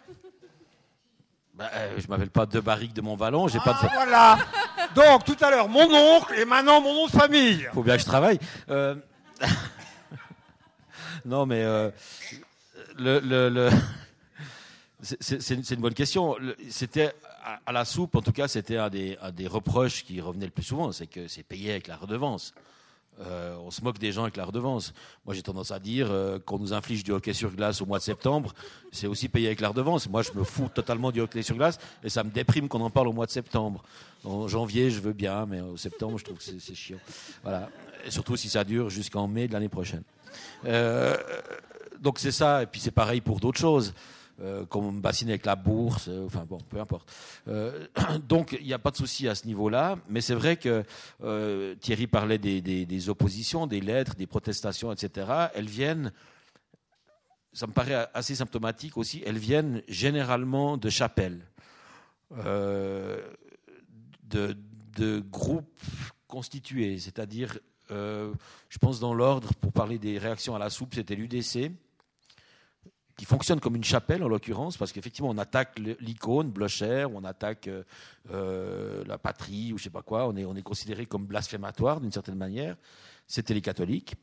Bah, 1.54 1.70
euh, 1.74 2.00
je 2.00 2.08
m'appelle 2.08 2.32
pas 2.32 2.46
De 2.46 2.60
Barrique 2.60 2.94
de 2.94 3.02
Montvalon, 3.02 3.48
j'ai 3.48 3.60
pas 3.60 3.74
de... 3.74 3.78
Ah, 3.84 3.90
voilà. 3.94 4.38
Donc 4.96 5.24
tout 5.24 5.38
à 5.40 5.52
l'heure 5.52 5.70
mon 5.70 5.88
oncle 5.94 6.34
et 6.38 6.46
maintenant 6.46 6.82
mon 6.82 6.94
nom 6.94 7.06
de 7.06 7.12
famille. 7.12 7.68
Faut 7.74 7.84
bien 7.84 7.96
que 7.96 8.02
je 8.02 8.06
travaille. 8.06 8.40
Euh, 8.70 8.96
non 11.26 11.46
mais 11.46 11.64
euh, 11.64 11.92
c'est 15.02 15.72
une 15.72 15.82
bonne 15.82 15.94
question. 15.94 16.36
C'était 16.70 17.14
à, 17.66 17.72
la 17.72 17.86
soupe, 17.86 18.16
en 18.16 18.22
tout 18.22 18.32
cas, 18.32 18.48
c'était 18.48 18.78
un 18.78 18.90
des, 18.90 19.48
reproches 19.48 20.04
qui 20.04 20.22
revenait 20.22 20.46
le 20.46 20.52
plus 20.52 20.64
souvent, 20.64 20.92
c'est 20.92 21.08
que 21.08 21.28
c'est 21.28 21.44
payé 21.44 21.72
avec 21.72 21.88
la 21.88 21.98
redevance. 21.98 22.54
Euh, 23.20 23.56
on 23.64 23.70
se 23.70 23.84
moque 23.84 24.00
des 24.00 24.12
gens 24.12 24.24
avec 24.24 24.38
la 24.38 24.46
redevance. 24.46 24.92
Moi, 25.24 25.36
j'ai 25.36 25.44
tendance 25.44 25.70
à 25.70 25.78
dire 25.78 26.08
euh, 26.10 26.40
qu'on 26.40 26.58
nous 26.58 26.74
inflige 26.74 27.04
du 27.04 27.12
hockey 27.12 27.34
sur 27.34 27.52
glace 27.52 27.80
au 27.80 27.86
mois 27.86 28.00
de 28.00 28.04
septembre, 28.04 28.56
c'est 28.92 29.06
aussi 29.06 29.30
payé 29.30 29.48
avec 29.48 29.62
la 29.62 29.70
redevance. 29.70 30.10
Moi, 30.10 30.24
je 30.24 30.32
me 30.34 30.44
fous 30.44 30.70
totalement 30.74 31.12
du 31.12 31.22
hockey 31.22 31.44
sur 31.44 31.56
glace 31.56 31.78
et 32.04 32.10
ça 32.10 32.24
me 32.24 32.32
déprime 32.32 32.68
qu'on 32.68 32.82
en 32.82 32.90
parle 32.90 33.10
au 33.10 33.14
mois 33.14 33.28
de 33.28 33.32
septembre. 33.32 33.84
En 34.24 34.48
janvier, 34.48 34.90
je 34.90 35.00
veux 35.00 35.14
bien, 35.14 35.46
mais 35.46 35.62
au 35.62 35.78
septembre, 35.78 36.18
je 36.18 36.24
trouve 36.24 36.38
que 36.38 36.44
c'est 36.44 36.76
chiant. 36.76 36.98
Voilà. 37.44 37.70
Surtout 38.10 38.36
si 38.36 38.50
ça 38.50 38.64
dure 38.64 38.90
jusqu'en 38.90 39.28
mai 39.28 39.48
de 39.48 39.54
l'année 39.54 39.70
prochaine. 39.70 40.04
Euh, 40.66 41.16
donc 42.04 42.20
c'est 42.20 42.32
ça, 42.32 42.62
et 42.62 42.68
puis 42.68 42.80
c'est 42.80 42.92
pareil 42.92 43.22
pour 43.22 43.40
d'autres 43.40 43.60
choses. 43.60 43.94
Euh, 44.42 44.66
comme 44.66 45.00
bassiner 45.00 45.34
avec 45.34 45.46
la 45.46 45.56
bourse, 45.56 46.08
euh, 46.10 46.26
enfin 46.26 46.44
bon, 46.44 46.58
peu 46.58 46.80
importe. 46.80 47.08
Euh, 47.48 47.86
donc 48.28 48.58
il 48.60 48.66
n'y 48.66 48.74
a 48.74 48.80
pas 48.80 48.90
de 48.90 48.96
souci 48.96 49.28
à 49.28 49.36
ce 49.36 49.46
niveau-là, 49.46 50.00
mais 50.10 50.22
c'est 50.22 50.34
vrai 50.34 50.58
que 50.58 50.84
Thierry 51.76 52.08
parlait 52.08 52.40
des, 52.40 53.10
oppositions, 53.10 53.68
des 53.68 53.80
lettres, 53.80 54.16
des 54.16 54.26
protestations, 54.26 54.92
etc. 54.92 55.50
Elles 55.54 55.70
viennent, 55.70 56.12
ça 57.54 57.68
me 57.68 57.74
paraît 57.74 58.08
assez 58.16 58.34
symptomatique 58.34 58.98
aussi, 58.98 59.22
elles 59.24 59.38
viennent 59.38 59.84
généralement 59.88 60.78
de 60.78 60.90
chapelles, 60.90 61.46
de, 62.32 63.22
de, 64.98 65.20
groupes 65.20 65.80
constitués, 66.28 66.98
c'est-à-dire, 66.98 67.60
je 67.90 68.78
pense 68.82 69.00
dans 69.00 69.14
l'ordre, 69.14 69.54
pour 69.62 69.72
parler 69.72 70.00
des 70.00 70.18
réactions 70.18 70.56
à 70.56 70.60
la 70.60 70.72
soupe, 70.72 70.96
c'était 70.96 71.16
l'UDC 71.16 71.72
qui 73.16 73.26
fonctionne 73.26 73.60
comme 73.60 73.76
une 73.76 73.84
chapelle 73.84 74.24
en 74.24 74.28
l'occurrence, 74.28 74.78
parce 74.78 74.92
qu'effectivement 74.92 75.30
on 75.30 75.38
attaque 75.38 75.80
l'icône, 76.00 76.50
Blocher, 76.50 77.06
on 77.14 77.24
attaque 77.24 77.68
euh, 77.68 77.84
euh, 78.32 79.04
la 79.06 79.18
patrie, 79.18 79.72
ou 79.74 79.78
je 79.78 79.84
sais 79.84 79.90
pas 79.90 80.02
quoi, 80.02 80.28
on 80.28 80.36
est, 80.36 80.46
on 80.46 80.56
est 80.56 80.64
considéré 80.64 81.06
comme 81.06 81.26
blasphématoire 81.26 82.02
d'une 82.02 82.12
certaine 82.12 82.36
manière. 82.36 82.76
C'était 83.28 83.54
les 83.54 83.62
catholiques, 83.62 84.16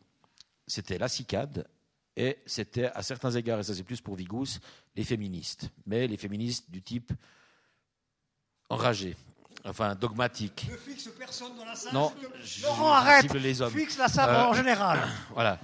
c'était 0.66 0.98
la 0.98 1.08
cicade, 1.08 1.66
et 2.16 2.38
c'était 2.46 2.86
à 2.86 3.02
certains 3.02 3.30
égards, 3.30 3.60
et 3.60 3.62
ça 3.62 3.74
c'est 3.74 3.84
plus 3.84 4.00
pour 4.00 4.16
Vigous, 4.16 4.58
les 4.96 5.04
féministes. 5.04 5.70
Mais 5.86 6.06
les 6.08 6.16
féministes 6.16 6.70
du 6.70 6.82
type 6.82 7.12
enragé, 8.68 9.16
enfin 9.64 9.94
dogmatique. 9.94 10.66
Ne 10.68 10.76
fixe 10.76 11.08
personne 11.16 11.56
dans 11.56 11.64
la 11.64 11.76
salle. 11.76 11.94
Non, 11.94 12.12
Laurent, 12.62 12.92
arrête. 12.92 13.32
Les 13.34 13.62
hommes. 13.62 13.72
Fixe 13.72 13.98
la 13.98 14.08
salle 14.08 14.34
en 14.34 14.52
euh, 14.52 14.56
général. 14.56 15.00
Voilà 15.32 15.60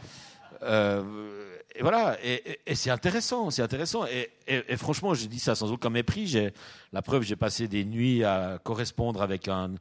et 1.79 1.83
voilà, 1.83 2.17
et, 2.25 2.75
c'est 2.75 2.91
intéressant, 2.91 3.51
c'est 3.51 3.63
intéressant. 3.63 4.07
Et, 4.07 4.77
franchement, 4.77 5.13
je 5.13 5.27
dis 5.27 5.39
ça 5.39 5.55
sans 5.55 5.71
aucun 5.73 5.91
mépris. 5.91 6.27
J'ai 6.27 6.53
la 6.93 7.03
preuve, 7.03 7.23
j'ai 7.23 7.37
passé 7.37 7.69
des 7.69 7.85
nuits 7.85 8.25
à 8.25 8.59
correspondre 8.63 9.21
avec 9.21 9.49
un, 9.49 9.75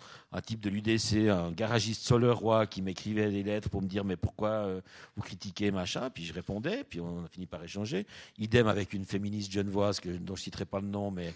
type 0.45 0.59
de 0.59 0.69
l'UDC, 0.69 1.29
un 1.29 1.51
garagiste 1.51 2.05
solerois 2.05 2.67
qui 2.67 2.81
m'écrivait 2.81 3.31
des 3.31 3.43
lettres 3.43 3.69
pour 3.69 3.81
me 3.81 3.87
dire 3.87 4.03
mais 4.03 4.17
pourquoi 4.17 4.49
euh, 4.49 4.81
vous 5.15 5.23
critiquez 5.23 5.71
machin? 5.71 6.09
Puis 6.09 6.25
je 6.25 6.33
répondais, 6.33 6.83
puis 6.83 6.99
on 6.99 7.23
a 7.23 7.27
fini 7.29 7.45
par 7.45 7.63
échanger. 7.63 8.05
Idem 8.37 8.67
avec 8.67 8.91
une 8.91 9.05
féministe 9.05 9.51
genevoise 9.51 10.01
que, 10.01 10.09
dont 10.09 10.35
je 10.35 10.41
citerai 10.41 10.65
pas 10.65 10.81
le 10.81 10.87
nom, 10.87 11.11
mais 11.11 11.33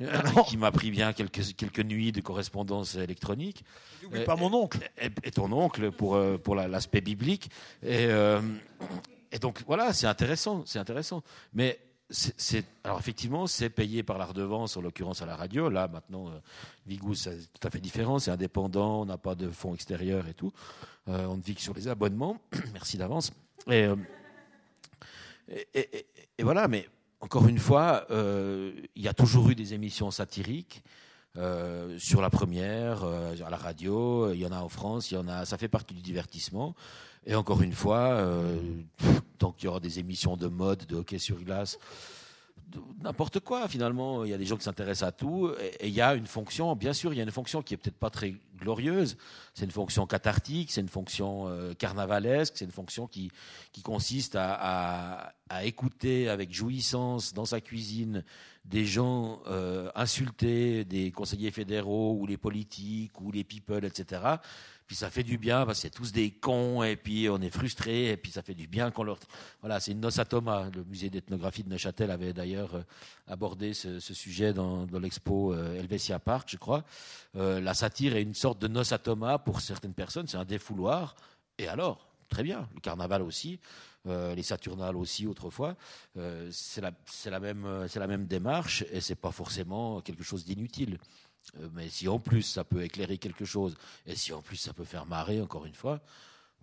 qui 0.48 0.56
m'a 0.56 0.72
pris 0.72 0.90
bien 0.90 1.12
quelques, 1.12 1.54
quelques 1.54 1.80
nuits 1.80 2.10
de 2.10 2.20
correspondance 2.20 2.96
électronique. 2.96 3.64
N'oublie 4.02 4.24
pas 4.24 4.34
mon 4.34 4.52
oncle. 4.52 4.78
Et, 5.00 5.30
ton 5.30 5.52
oncle 5.52 5.92
pour, 5.92 6.16
euh, 6.16 6.36
pour 6.36 6.56
l'aspect 6.56 7.00
biblique. 7.00 7.50
Et, 7.82 8.06
euh, 8.06 8.40
et 9.34 9.40
donc 9.40 9.64
voilà, 9.66 9.92
c'est 9.92 10.06
intéressant, 10.06 10.62
c'est 10.64 10.78
intéressant. 10.78 11.24
Mais 11.52 11.80
c'est 12.08 12.64
alors 12.84 13.00
effectivement, 13.00 13.48
c'est 13.48 13.68
payé 13.68 14.04
par 14.04 14.16
la 14.16 14.26
redevance, 14.26 14.76
en 14.76 14.80
l'occurrence 14.80 15.22
à 15.22 15.26
la 15.26 15.34
radio. 15.34 15.68
Là, 15.68 15.88
maintenant, 15.88 16.28
euh, 16.28 16.38
Vigou, 16.86 17.14
c'est 17.14 17.38
tout 17.52 17.66
à 17.66 17.70
fait 17.70 17.80
différent. 17.80 18.20
C'est 18.20 18.30
indépendant, 18.30 19.00
on 19.00 19.06
n'a 19.06 19.18
pas 19.18 19.34
de 19.34 19.50
fonds 19.50 19.74
extérieurs 19.74 20.28
et 20.28 20.34
tout. 20.34 20.52
Euh, 21.08 21.26
on 21.26 21.36
ne 21.36 21.42
vit 21.42 21.56
que 21.56 21.60
sur 21.60 21.74
les 21.74 21.88
abonnements. 21.88 22.38
Merci 22.72 22.96
d'avance. 22.96 23.32
Euh, 23.68 23.96
et, 25.48 26.06
et, 26.38 26.42
voilà, 26.44 26.68
mais 26.68 26.88
encore 27.20 27.48
une 27.48 27.58
fois, 27.58 28.06
il 28.10 29.02
y 29.02 29.08
a 29.08 29.14
toujours 29.14 29.50
eu 29.50 29.56
des 29.56 29.74
émissions 29.74 30.12
satiriques. 30.12 30.82
sur 31.98 32.20
la 32.22 32.30
première, 32.30 33.02
à 33.04 33.50
la 33.50 33.56
radio, 33.56 34.32
il 34.32 34.38
y 34.38 34.46
en 34.46 34.52
a 34.52 34.60
en 34.60 34.68
France, 34.68 35.10
il 35.10 35.14
y 35.14 35.18
en 35.18 35.28
a, 35.28 35.44
ça 35.44 35.58
fait 35.58 35.68
partie 35.68 35.94
du 35.94 36.02
divertissement. 36.02 36.74
Et 37.26 37.34
encore 37.34 37.62
une 37.62 37.72
fois, 37.72 38.22
tant 39.44 39.52
qu'il 39.52 39.66
y 39.66 39.68
aura 39.68 39.80
des 39.80 39.98
émissions 39.98 40.38
de 40.38 40.46
mode, 40.46 40.86
de 40.86 40.96
hockey 40.96 41.18
sur 41.18 41.36
glace, 41.36 41.78
n'importe 43.02 43.40
quoi 43.40 43.68
finalement. 43.68 44.24
Il 44.24 44.30
y 44.30 44.32
a 44.32 44.38
des 44.38 44.46
gens 44.46 44.56
qui 44.56 44.64
s'intéressent 44.64 45.06
à 45.06 45.12
tout 45.12 45.50
et, 45.60 45.88
il 45.88 45.92
y 45.92 46.00
a 46.00 46.14
une 46.14 46.26
fonction, 46.26 46.74
bien 46.74 46.94
sûr, 46.94 47.12
il 47.12 47.18
y 47.18 47.20
a 47.20 47.24
une 47.24 47.30
fonction 47.30 47.60
qui 47.60 47.74
est 47.74 47.76
peut-être 47.76 47.98
pas 47.98 48.08
très 48.08 48.36
glorieuse. 48.58 49.18
C'est 49.52 49.66
une 49.66 49.70
fonction 49.70 50.06
cathartique, 50.06 50.72
c'est 50.72 50.80
une 50.80 50.88
fonction 50.88 51.46
euh, 51.46 51.74
carnavalesque, 51.74 52.54
c'est 52.56 52.64
une 52.64 52.70
fonction 52.70 53.06
qui, 53.06 53.30
qui 53.72 53.82
consiste 53.82 54.34
à, 54.34 55.34
à, 55.50 55.64
écouter 55.64 56.30
avec 56.30 56.50
jouissance 56.50 57.34
dans 57.34 57.44
sa 57.44 57.60
cuisine 57.60 58.24
des 58.64 58.86
gens 58.86 59.40
euh, 59.46 59.90
insulter 59.94 60.86
des 60.86 61.12
conseillers 61.12 61.50
fédéraux 61.50 62.16
ou 62.18 62.26
les 62.26 62.38
politiques 62.38 63.20
ou 63.20 63.30
les 63.30 63.44
people, 63.44 63.84
etc. 63.84 64.22
Puis 64.86 64.96
ça 64.96 65.10
fait 65.10 65.22
du 65.22 65.38
bien 65.38 65.64
parce 65.64 65.78
que 65.78 65.82
c'est 65.82 65.90
tous 65.90 66.12
des 66.12 66.30
cons 66.30 66.82
et 66.82 66.96
puis 66.96 67.28
on 67.30 67.40
est 67.40 67.50
frustrés 67.50 68.10
et 68.10 68.16
puis 68.18 68.30
ça 68.30 68.42
fait 68.42 68.54
du 68.54 68.66
bien 68.66 68.90
qu'on 68.90 69.02
leur. 69.02 69.18
Voilà, 69.60 69.80
c'est 69.80 69.92
une 69.92 70.00
noce 70.00 70.18
à 70.18 70.26
Thomas. 70.26 70.68
Le 70.74 70.84
musée 70.84 71.08
d'ethnographie 71.08 71.62
de 71.64 71.70
Neuchâtel 71.70 72.10
avait 72.10 72.34
d'ailleurs 72.34 72.74
euh, 72.74 72.82
abordé 73.26 73.72
ce, 73.72 73.98
sujet 73.98 74.52
dans, 74.52 74.86
l'expo 75.00 75.54
euh, 75.54 75.78
Helvetia 75.78 76.18
Park, 76.18 76.48
je 76.50 76.58
crois. 76.58 76.84
Euh, 77.36 77.60
la 77.60 77.72
satire 77.72 78.14
est 78.14 78.22
une 78.22 78.34
sorte 78.34 78.58
de 78.60 78.68
noce 78.68 78.92
à 78.92 78.98
Thomas 78.98 79.38
pour 79.38 79.62
certaines 79.62 79.94
personnes. 79.94 80.26
C'est 80.28 80.36
un 80.36 80.44
défouloir. 80.44 81.16
Et 81.56 81.66
alors, 81.66 82.06
très 82.28 82.42
bien. 82.42 82.68
Le 82.74 82.80
carnaval 82.80 83.22
aussi. 83.22 83.60
les 84.06 84.42
Saturnales 84.42 84.96
aussi 84.96 85.26
autrefois, 85.26 85.76
c'est 86.50 86.82
la, 86.82 87.40
même, 87.40 87.86
la 87.94 88.06
même 88.06 88.26
démarche 88.26 88.84
et 88.92 89.00
c'est 89.00 89.14
pas 89.14 89.32
forcément 89.32 90.02
quelque 90.02 90.22
chose 90.22 90.44
d'inutile. 90.44 90.98
Euh, 91.58 91.68
mais 91.72 91.88
si 91.88 92.08
en 92.08 92.18
plus 92.18 92.42
ça 92.42 92.64
peut 92.64 92.82
éclairer 92.82 93.18
quelque 93.18 93.44
chose, 93.44 93.76
et 94.06 94.16
si 94.16 94.32
en 94.32 94.42
plus 94.42 94.56
ça 94.56 94.72
peut 94.72 94.84
faire 94.84 95.06
marrer, 95.06 95.40
encore 95.40 95.66
une 95.66 95.74
fois, 95.74 96.00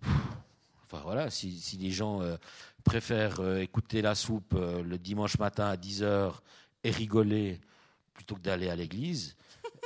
enfin 0.02 1.00
voilà, 1.02 1.30
si, 1.30 1.58
si 1.58 1.76
les 1.76 1.90
gens 1.90 2.20
euh, 2.20 2.36
préfèrent 2.84 3.40
euh, 3.40 3.60
écouter 3.60 4.02
la 4.02 4.14
soupe 4.14 4.54
le 4.54 4.98
dimanche 4.98 5.38
matin 5.38 5.66
à 5.66 5.76
10h 5.76 6.34
et 6.84 6.90
rigoler 6.90 7.60
plutôt 8.14 8.34
que 8.34 8.40
d'aller 8.40 8.68
à 8.68 8.76
l'église, 8.76 9.36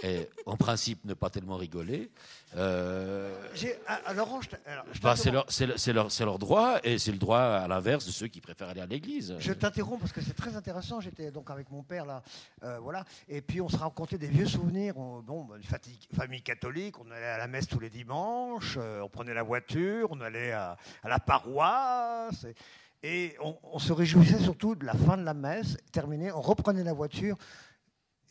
et 0.03 0.29
en 0.45 0.57
principe 0.57 1.05
ne 1.05 1.15
pas 1.15 1.31
tellement 1.31 1.57
rigoler. 1.57 2.11
Euh, 2.57 3.35
c'est 3.55 3.79
leur, 5.93 6.39
droit 6.39 6.79
et 6.85 6.99
c'est 6.99 7.13
le 7.13 7.19
droit 7.19 7.41
à 7.41 7.69
l'inverse 7.69 8.07
de 8.07 8.11
ceux 8.11 8.29
qui 8.29 8.41
préfèrent 8.41 8.69
aller 8.69 8.81
à 8.81 8.87
l'église. 8.87 9.37
Je 9.39 9.53
t'interromps 9.53 10.01
parce 10.01 10.13
que 10.13 10.21
c'est 10.21 10.35
très 10.35 10.57
intéressant. 10.57 11.01
J'étais 11.01 11.31
donc 11.31 11.51
avec 11.51 11.71
mon 11.71 11.83
père 11.83 12.07
là, 12.07 12.23
euh, 12.63 12.79
voilà, 12.81 13.05
et 13.29 13.41
puis 13.41 13.61
on 13.61 13.69
se 13.69 13.77
racontait 13.77 14.19
des 14.19 14.29
vieux 14.29 14.47
souvenirs. 14.47 14.95
bon, 14.95 15.49
une 15.57 16.17
famille 16.17 16.43
catholique, 16.43 16.99
on 17.01 17.11
allait 17.11 17.27
à 17.27 17.39
la 17.39 17.47
messe 17.47 17.67
tous 17.67 17.81
les 17.81 17.91
dimanches, 17.91 18.77
euh, 18.79 19.01
on 19.01 19.09
prenait 19.09 19.35
la 19.35 19.43
voiture, 19.43 20.09
on 20.11 20.21
allait 20.21 20.53
à, 20.53 20.77
la 21.05 21.19
paroisse. 21.19 22.47
Et, 23.03 23.37
on, 23.41 23.57
on, 23.63 23.79
se 23.79 23.93
réjouissait 23.93 24.39
surtout 24.39 24.75
de 24.75 24.85
la 24.85 24.95
fin 24.95 25.17
de 25.17 25.23
la 25.23 25.35
messe, 25.35 25.77
terminée, 25.93 26.33
on 26.33 26.41
reprenait 26.41 26.83
la 26.83 26.95
voiture. 26.95 27.37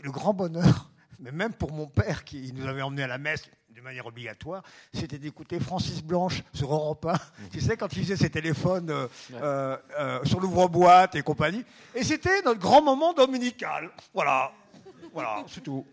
Le 0.01 0.11
grand 0.11 0.33
bonheur, 0.33 0.91
mais 1.19 1.31
même 1.31 1.53
pour 1.53 1.71
mon 1.71 1.87
père 1.87 2.23
qui 2.23 2.51
nous 2.53 2.67
avait 2.67 2.81
emmenés 2.81 3.03
à 3.03 3.07
la 3.07 3.17
messe 3.17 3.43
de 3.75 3.81
manière 3.81 4.05
obligatoire, 4.05 4.63
c'était 4.93 5.17
d'écouter 5.17 5.59
Francis 5.59 6.01
Blanche 6.01 6.43
sur 6.53 6.73
Europe 6.73 7.05
1. 7.05 7.11
Mhm. 7.11 7.49
Tu 7.51 7.61
sais, 7.61 7.77
quand 7.77 7.93
il 7.95 8.03
faisait 8.03 8.15
ses 8.15 8.29
téléphones 8.29 8.89
euh, 8.89 9.07
euh, 9.33 9.77
euh, 9.99 10.23
sur 10.23 10.39
l'ouvre-boîte 10.39 11.15
et 11.15 11.21
compagnie. 11.21 11.63
Et 11.93 12.03
c'était 12.03 12.41
notre 12.41 12.59
grand 12.59 12.81
moment 12.81 13.13
dominical. 13.13 13.89
Voilà. 14.13 14.51
Voilà, 15.13 15.43
c'est 15.47 15.61
tout. 15.61 15.85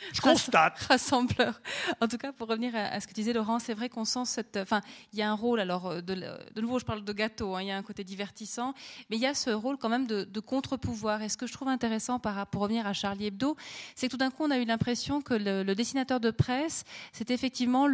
Je 0.12 0.20
constate. 0.20 0.78
Rassembleur. 0.78 1.60
En 2.00 2.08
tout 2.08 2.18
cas, 2.18 2.32
pour 2.32 2.48
revenir 2.48 2.74
à, 2.74 3.00
ce 3.00 3.06
que 3.06 3.12
tu 3.12 3.20
disais, 3.20 3.32
Laurent, 3.32 3.58
c'est 3.58 3.74
vrai 3.74 3.88
qu'on 3.88 4.04
sent 4.04 4.24
cette. 4.24 4.56
Enfin, 4.56 4.80
il 5.12 5.18
y 5.18 5.22
a 5.22 5.30
un 5.30 5.34
rôle, 5.34 5.60
alors, 5.60 5.86
euh, 5.86 6.00
de, 6.00 6.14
de 6.14 6.60
nouveau, 6.60 6.78
je 6.78 6.84
parle 6.84 7.04
de 7.04 7.12
gâteau, 7.12 7.54
hein, 7.54 7.62
il 7.62 7.68
y 7.68 7.70
a 7.70 7.76
un 7.76 7.82
côté 7.82 8.04
divertissant, 8.04 8.74
mais 9.08 9.16
il 9.16 9.22
y 9.22 9.26
a 9.26 9.34
ce 9.34 9.50
rôle 9.50 9.76
quand 9.76 9.88
même 9.88 10.06
de, 10.06 10.40
contre-pouvoir. 10.40 11.22
Et 11.22 11.28
ce 11.28 11.36
que 11.36 11.46
je 11.46 11.52
trouve 11.52 11.68
intéressant, 11.68 12.18
par, 12.18 12.46
pour 12.46 12.62
revenir 12.62 12.86
à 12.86 12.92
Charlie 12.92 13.26
Hebdo, 13.26 13.56
c'est 13.94 14.06
que 14.06 14.12
tout 14.12 14.16
d'un 14.16 14.30
coup, 14.30 14.44
on 14.44 14.50
a 14.50 14.58
eu 14.58 14.64
l'impression 14.64 15.20
que 15.20 15.34
le, 15.34 15.74
dessinateur 15.74 16.20
de 16.20 16.30
presse, 16.30 16.84
c'est 17.12 17.30
effectivement 17.30 17.86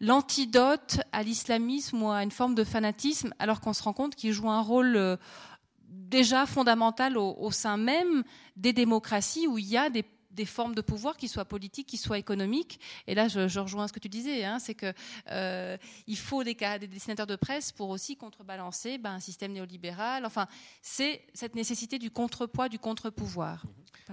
l'antidote 0.00 0.96
le, 0.96 1.02
à 1.12 1.22
l'islamisme 1.22 2.02
ou 2.02 2.10
à 2.10 2.22
une 2.22 2.30
forme 2.30 2.54
de 2.54 2.64
fanatisme, 2.64 3.32
alors 3.38 3.60
qu'on 3.60 3.72
se 3.72 3.82
rend 3.82 3.92
compte 3.92 4.14
qu'il 4.14 4.32
joue 4.32 4.50
un 4.50 4.60
rôle. 4.60 4.96
Euh, 4.96 5.16
déjà 5.90 6.46
fondamental 6.46 7.16
au, 7.16 7.34
au, 7.38 7.50
sein 7.50 7.76
même 7.76 8.22
des 8.56 8.72
démocraties 8.72 9.46
où 9.46 9.58
il 9.58 9.66
y 9.66 9.76
a 9.76 9.90
des 9.90 10.04
des 10.38 10.46
formes 10.46 10.74
de 10.74 10.80
pouvoir, 10.80 11.16
qui 11.16 11.26
soient 11.26 11.44
politiques, 11.44 11.88
qui 11.88 11.96
soient 11.96 12.18
économiques. 12.18 12.78
Et 13.08 13.14
là, 13.16 13.26
je, 13.26 13.58
rejoins 13.58 13.88
ce 13.88 13.92
que 13.92 13.98
tu 13.98 14.08
disais, 14.08 14.44
hein, 14.44 14.60
c'est 14.60 14.74
qu'il 14.74 14.94
euh, 15.32 15.76
faut 16.16 16.44
des, 16.44 16.54
des, 16.54 16.86
dessinateurs 16.86 17.26
de 17.26 17.34
presse 17.34 17.72
pour 17.72 17.88
aussi 17.90 18.16
contrebalancer 18.16 18.98
ben, 18.98 19.14
un 19.14 19.20
système 19.20 19.52
néolibéral. 19.52 20.24
Enfin, 20.24 20.46
c'est 20.80 21.22
cette 21.34 21.56
nécessité 21.56 21.98
du 21.98 22.10
contrepoids, 22.12 22.68
du 22.68 22.78
contre-pouvoir. 22.78 23.64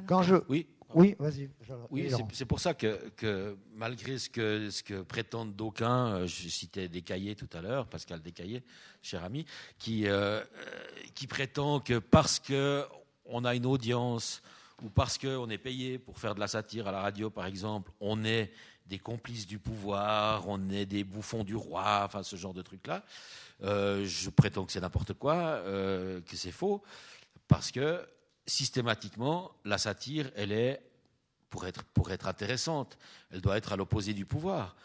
Quand 0.07 0.23
je... 0.23 0.36
Oui, 0.49 0.67
oui, 0.95 1.15
vas-y. 1.19 1.49
Oui, 1.91 2.11
c'est 2.34 2.45
pour 2.45 2.59
ça 2.59 2.73
que, 2.73 3.57
malgré 3.73 4.17
ce 4.17 4.30
que, 4.30 4.69
ce 4.71 4.82
que 4.82 5.01
prétendent 5.01 5.55
d'aucuns, 5.55 6.15
euh, 6.15 6.28
je 6.28 6.49
citais 6.49 6.88
Descaillés 6.88 7.36
tout 7.36 7.49
à 7.53 7.61
l'heure, 7.61 7.88
Pascal 7.88 8.21
Descaillés, 8.21 8.63
cher 9.01 9.23
ami, 9.23 9.45
qui, 9.78 10.07
euh, 10.07 10.41
qui 11.13 11.28
prétend 11.28 11.80
que 11.80 11.99
parce 11.99 12.39
qu'on 12.39 13.45
a 13.45 13.55
une 13.55 13.65
audience 13.65 14.41
ou 14.84 14.89
parce 14.89 15.17
qu'on 15.17 15.49
est 15.49 15.57
payé 15.57 15.97
pour 15.97 16.19
faire 16.19 16.36
de 16.36 16.39
la 16.39 16.47
satire 16.47 16.88
à 16.88 16.91
la 16.91 17.01
radio, 17.01 17.30
par 17.30 17.45
exemple, 17.45 17.91
on 17.99 18.23
est 18.26 18.51
des 18.88 18.99
complices 18.99 19.47
du 19.47 19.57
pouvoir, 19.57 20.47
on 20.47 20.69
est 20.69 20.86
des 20.86 21.03
bouffons 21.03 21.43
du 21.43 21.55
roi, 21.55 22.03
enfin 22.05 22.23
ce 22.23 22.36
genre 22.36 22.53
de 22.53 22.61
trucs-là. 22.61 23.03
Euh, 23.63 24.05
je 24.05 24.30
prétends 24.30 24.65
que 24.65 24.71
c'est 24.71 24.82
n'importe 24.82 25.13
quoi, 25.13 25.36
euh, 25.36 26.21
que 26.21 26.36
c'est 26.36 26.51
faux, 26.51 26.84
parce 27.47 27.71
que 27.71 28.05
systématiquement, 28.45 29.51
la 29.63 29.78
satire, 29.78 30.30
elle 30.36 30.51
est, 30.51 30.82
pour 31.49 31.65
être, 31.65 31.84
pour 31.86 32.11
être 32.11 32.28
intéressante, 32.28 32.97
elle 33.32 33.41
doit 33.41 33.57
être 33.57 33.73
à 33.73 33.76
l'opposé 33.76 34.13
du 34.13 34.26
pouvoir. 34.26 34.76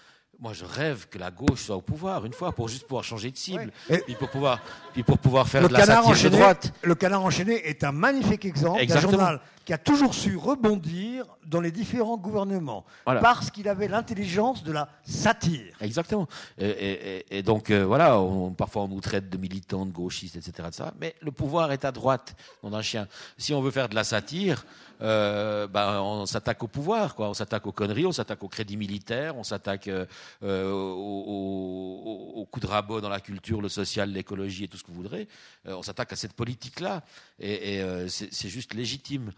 Moi, 0.41 0.55
je 0.55 0.65
rêve 0.65 1.07
que 1.11 1.19
la 1.19 1.31
gauche 1.31 1.65
soit 1.65 1.77
au 1.77 1.83
pouvoir 1.83 2.25
une 2.25 2.33
fois 2.33 2.53
pour 2.53 2.67
juste 2.69 2.87
pouvoir 2.87 3.05
changer 3.05 3.31
de 3.31 3.37
cible, 3.37 3.71
et 3.91 3.99
puis 3.99 4.15
pour 4.15 4.31
pouvoir, 4.31 4.59
puis 4.95 5.03
pour 5.03 5.19
pouvoir 5.19 5.47
faire 5.47 5.69
de 5.69 5.73
la 5.73 5.85
satire 5.85 6.31
de 6.31 6.37
droite. 6.37 6.73
Le 6.83 6.95
Canard 6.95 7.23
enchaîné 7.25 7.69
est 7.69 7.85
un 7.85 7.93
magnifique 7.93 8.47
exemple 8.47 8.85
d'un 8.87 9.01
journal 9.01 9.41
qui 9.67 9.75
a 9.75 9.79
toujours 9.79 10.15
su 10.15 10.37
rebondir 10.37 11.27
dans 11.47 11.61
les 11.61 11.71
différents 11.71 12.17
gouvernements 12.17 12.85
parce 13.05 13.51
qu'il 13.51 13.69
avait 13.69 13.87
l'intelligence 13.87 14.65
de 14.65 14.73
la 14.73 14.89
satire. 15.05 15.75
Exactement. 15.81 16.27
Et, 16.59 17.43
donc 17.45 17.71
euh, 17.71 17.85
voilà, 17.85 18.19
parfois 18.57 18.85
on 18.85 18.89
nous 18.89 19.01
traite 19.01 19.29
de 19.29 19.37
militants, 19.37 19.85
de 19.85 19.93
gauchistes, 19.93 20.37
etc., 20.37 20.69
etc., 20.69 20.89
Mais 20.99 21.15
le 21.21 21.33
pouvoir 21.33 21.73
est 21.73 21.85
à 21.85 21.93
droite, 21.93 22.35
dans 22.63 22.75
un 22.75 22.83
chien. 22.83 23.07
Si 23.37 23.53
on 23.53 23.61
veut 23.61 23.71
faire 23.71 23.89
de 23.89 23.95
la 23.95 24.05
satire, 24.05 24.65
euh, 25.03 25.67
ben, 25.67 26.01
on 26.01 26.27
s'attaque 26.27 26.63
au 26.63 26.69
pouvoir, 26.69 27.15
quoi. 27.15 27.29
On 27.29 27.35
s'attaque 27.35 27.67
aux 27.67 27.73
conneries, 27.73 28.07
on 28.07 28.13
s'attaque 28.13 28.43
au 28.43 28.49
crédit 28.49 28.77
militaire, 28.77 29.37
on 29.37 29.45
s'attaque 29.45 29.89
euh, 29.89 30.07
au, 30.43 32.33
au, 32.37 32.47
coup 32.47 32.61
de 32.61 32.67
rabot 32.67 33.01
dans 33.01 33.09
la 33.09 33.21
culture, 33.21 33.61
le 33.61 33.69
social, 33.69 34.11
l'écologie 34.11 34.65
et 34.65 34.69
tout 34.69 34.77
ce 34.77 34.83
que 34.83 34.89
vous 34.91 35.03
voudrez. 35.03 35.29
on 35.67 35.83
s'attaque 35.83 36.13
à 36.13 36.17
cette 36.17 36.33
politique-là, 36.33 37.03
et, 37.39 37.83
c'est 38.09 38.49
juste 38.49 38.75
légitime. 38.75 39.33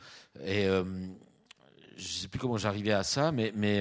Et 0.45 0.65
je 0.65 0.83
ne 1.97 1.99
sais 1.99 2.29
plus 2.29 2.39
comment 2.39 2.57
j'arrivais 2.57 2.93
à 2.93 3.03
ça, 3.03 3.33
mais, 3.33 3.53
mais 3.55 3.81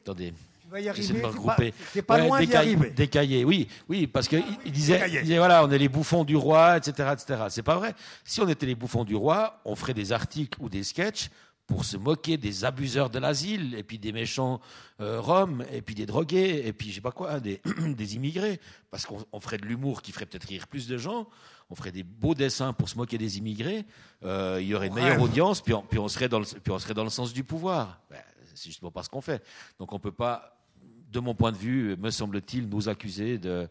attendez. 0.00 0.34
Tu 0.72 0.78
vas 0.78 0.80
y 0.80 0.88
arriver. 0.88 1.20
De 1.20 2.00
pas, 2.00 2.16
pas 2.16 2.18
loin 2.18 2.42
d'y 2.42 2.54
arriver. 2.54 2.90
Décaillé, 2.90 3.44
oui, 3.44 3.68
oui, 3.90 4.06
parce 4.06 4.26
qu'il 4.26 4.42
il 4.64 4.72
disait, 4.72 5.02
il 5.06 5.20
disait, 5.20 5.36
voilà, 5.36 5.62
on 5.64 5.70
est 5.70 5.76
les 5.76 5.90
bouffons 5.90 6.24
du 6.24 6.34
roi, 6.34 6.78
etc., 6.78 7.10
etc. 7.12 7.42
C'est 7.50 7.62
pas 7.62 7.76
vrai. 7.76 7.94
Si 8.24 8.40
on 8.40 8.48
était 8.48 8.64
les 8.64 8.74
bouffons 8.74 9.04
du 9.04 9.14
roi, 9.14 9.60
on 9.66 9.76
ferait 9.76 9.92
des 9.92 10.12
articles 10.12 10.58
ou 10.62 10.70
des 10.70 10.82
sketchs 10.82 11.28
pour 11.66 11.84
se 11.84 11.98
moquer 11.98 12.38
des 12.38 12.64
abuseurs 12.64 13.10
de 13.10 13.18
l'asile, 13.18 13.74
et 13.74 13.82
puis 13.82 13.98
des 13.98 14.12
méchants 14.12 14.60
euh, 15.00 15.20
roms, 15.20 15.62
et 15.70 15.82
puis 15.82 15.94
des 15.94 16.06
drogués, 16.06 16.62
et 16.66 16.72
puis 16.72 16.88
je 16.88 16.94
sais 16.96 17.00
pas 17.02 17.12
quoi, 17.12 17.38
des, 17.38 17.60
des 17.86 18.14
immigrés, 18.16 18.58
parce 18.90 19.04
qu'on 19.04 19.40
ferait 19.40 19.58
de 19.58 19.66
l'humour 19.66 20.00
qui 20.00 20.10
ferait 20.10 20.26
peut-être 20.26 20.48
rire 20.48 20.68
plus 20.68 20.88
de 20.88 20.96
gens, 20.96 21.28
on 21.68 21.74
ferait 21.74 21.92
des 21.92 22.02
beaux 22.02 22.34
dessins 22.34 22.72
pour 22.72 22.88
se 22.88 22.96
moquer 22.96 23.18
des 23.18 23.36
immigrés, 23.36 23.84
euh, 24.24 24.58
il 24.60 24.68
y 24.68 24.74
aurait 24.74 24.86
une 24.86 24.94
meilleure 24.94 25.20
audience, 25.20 25.60
puis 25.60 25.74
on, 25.74 25.82
puis 25.82 25.98
on, 25.98 26.08
serait 26.08 26.28
dans 26.28 26.40
le, 26.40 26.46
puis 26.46 26.72
on 26.72 26.78
serait 26.78 26.94
dans 26.94 27.04
le 27.04 27.10
sens 27.10 27.34
du 27.34 27.44
pouvoir. 27.44 28.00
Ben, 28.10 28.18
c'est 28.54 28.70
justement 28.70 28.90
pas 28.90 29.02
ce 29.02 29.08
qu'on 29.08 29.20
fait. 29.20 29.42
Donc 29.78 29.92
on 29.92 29.98
peut 29.98 30.12
pas, 30.12 30.61
de 31.12 31.20
mon 31.20 31.34
point 31.34 31.52
de 31.52 31.56
vue, 31.56 31.96
me 31.98 32.10
semble-t-il, 32.10 32.68
nous 32.68 32.88
accuser 32.88 33.38
de 33.38 33.68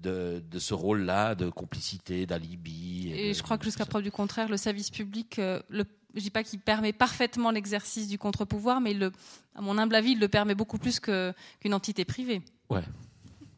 de, 0.00 0.58
ce 0.58 0.74
rôle-là 0.74 1.34
de 1.34 1.50
complicité, 1.50 2.26
d'alibi. 2.26 3.12
Et, 3.12 3.34
je 3.34 3.42
crois 3.42 3.58
que 3.58 3.64
jusqu'à 3.64 3.86
preuve 3.86 4.02
du 4.02 4.10
contraire, 4.10 4.48
le 4.48 4.56
service 4.56 4.90
public, 4.90 5.38
euh, 5.38 5.60
le, 5.68 5.84
je 6.14 6.20
dis 6.20 6.30
pas 6.30 6.42
qu'il 6.42 6.60
permet 6.60 6.92
parfaitement 6.92 7.50
l'exercice 7.50 8.08
du 8.08 8.18
contre-pouvoir, 8.18 8.80
mais 8.80 8.94
le, 8.94 9.12
à 9.54 9.60
mon 9.60 9.78
humble 9.78 9.94
avis, 9.94 10.12
il 10.12 10.20
le 10.20 10.28
permet 10.28 10.54
beaucoup 10.54 10.78
plus 10.78 11.00
qu'une 11.00 11.74
entité 11.74 12.04
privée. 12.04 12.42
Ouais. 12.68 12.84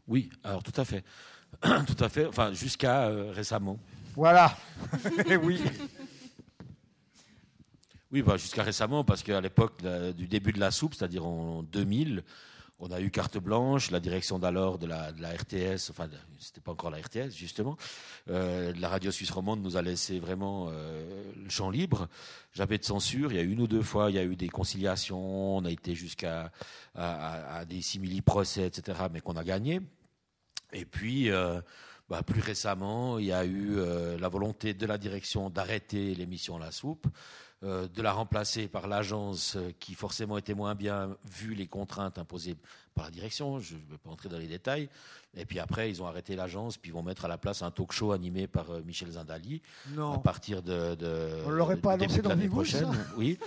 Oui, 0.07 0.31
alors 0.43 0.63
tout 0.63 0.79
à 0.81 0.85
fait. 0.85 1.05
tout 1.63 2.05
à 2.05 2.09
fait, 2.09 2.27
enfin 2.27 2.53
jusqu'à 2.53 3.07
euh, 3.07 3.33
récemment. 3.33 3.79
Voilà. 4.17 4.57
oui. 5.43 5.61
Oui, 8.13 8.23
bah, 8.23 8.37
jusqu'à 8.37 8.63
récemment, 8.63 9.03
parce 9.03 9.23
qu'à 9.25 9.41
l'époque 9.41 9.83
du 10.17 10.29
début 10.29 10.53
de 10.53 10.61
la 10.61 10.71
soupe, 10.71 10.95
c'est-à-dire 10.95 11.27
en 11.27 11.65
2000, 11.65 12.23
on 12.85 12.91
a 12.91 13.01
eu 13.01 13.11
carte 13.11 13.39
blanche, 13.39 13.91
la 13.91 13.99
direction 13.99 14.39
d'alors 14.39 14.79
de 14.79 14.87
la, 14.87 15.09
RTS, 15.11 15.89
enfin, 15.89 16.07
c'était 16.39 16.61
pas 16.61 16.73
encore 16.73 16.91
la 16.91 16.99
RTS 16.99 17.31
justement, 17.35 17.79
euh, 18.29 18.75
la 18.79 18.89
radio 18.91 19.11
suisse 19.11 19.31
romande 19.31 19.63
nous 19.63 19.79
a 19.79 19.83
laissé 19.83 20.19
vraiment 20.19 20.69
euh, 20.69 21.33
le 21.43 21.49
champ 21.49 21.71
libre. 21.71 22.09
J'avais 22.53 22.77
de 22.77 22.85
censure. 22.85 23.33
Il 23.33 23.37
y 23.37 23.39
a 23.39 23.43
une 23.43 23.63
ou 23.63 23.67
deux 23.67 23.83
fois, 23.83 24.11
il 24.11 24.17
y 24.17 24.19
a 24.19 24.25
eu 24.25 24.37
des 24.37 24.51
conciliations. 24.51 25.57
On 25.57 25.65
a 25.65 25.71
été 25.71 25.95
jusqu'à 25.95 26.53
des 27.67 27.81
simili-procès, 27.81 28.67
etc., 28.67 29.05
mais 29.11 29.21
qu'on 29.21 29.37
a 29.37 29.45
gagné. 29.45 29.81
Et 30.75 30.85
puis, 30.85 31.31
euh, 31.31 31.63
bah, 32.11 32.23
plus 32.23 32.43
récemment, 32.43 33.19
il 33.19 33.27
y 33.27 33.33
a 33.33 33.47
eu 33.47 33.77
la 34.19 34.29
volonté 34.29 34.75
de 34.75 34.85
la 34.85 34.99
direction 34.99 35.49
d'arrêter 35.49 36.15
l'émission 36.15 36.59
La 36.59 36.71
Soupe. 36.71 37.07
Euh, 37.65 37.89
de 37.89 38.03
la 38.03 38.13
remplacer 38.13 38.69
par 38.69 38.89
l'agence 38.89 39.57
euh, 39.57 39.73
qui 39.81 39.95
forcément 39.95 40.37
était 40.37 40.53
moins 40.53 40.75
bien 40.75 41.17
vu 41.25 41.55
les 41.55 41.67
contraintes 41.67 42.19
imposées 42.19 42.57
par 42.95 43.07
la 43.07 43.11
direction. 43.11 43.59
Je 43.59 43.75
ne 43.75 43.79
vais 43.79 43.97
pas 43.97 44.11
entrer 44.11 44.29
dans 44.29 44.37
les 44.37 44.49
détails. 44.49 44.91
Et 45.35 45.47
puis 45.47 45.59
après, 45.59 45.89
ils 45.89 46.03
ont 46.03 46.07
arrêté 46.07 46.37
l'agence, 46.37 46.77
puis 46.77 46.91
ils 46.91 46.93
vont 46.93 47.03
mettre 47.03 47.25
à 47.25 47.29
la 47.29 47.39
place 47.39 47.63
un 47.63 47.71
talk 47.71 47.93
show 47.93 48.13
animé 48.13 48.47
par 48.49 48.71
euh, 48.71 48.83
Michel 48.85 49.13
Zindali 49.13 49.63
non. 49.95 50.13
à 50.13 50.19
partir 50.19 50.63
de. 50.63 50.95
On 51.47 51.51
ne 51.51 51.55
l'aurait 51.55 51.79
pas 51.79 51.93
annoncé 51.93 52.21
dans 52.21 52.31
l'année 52.31 52.49
prochaine. 52.49 52.89
Oui. 53.17 53.39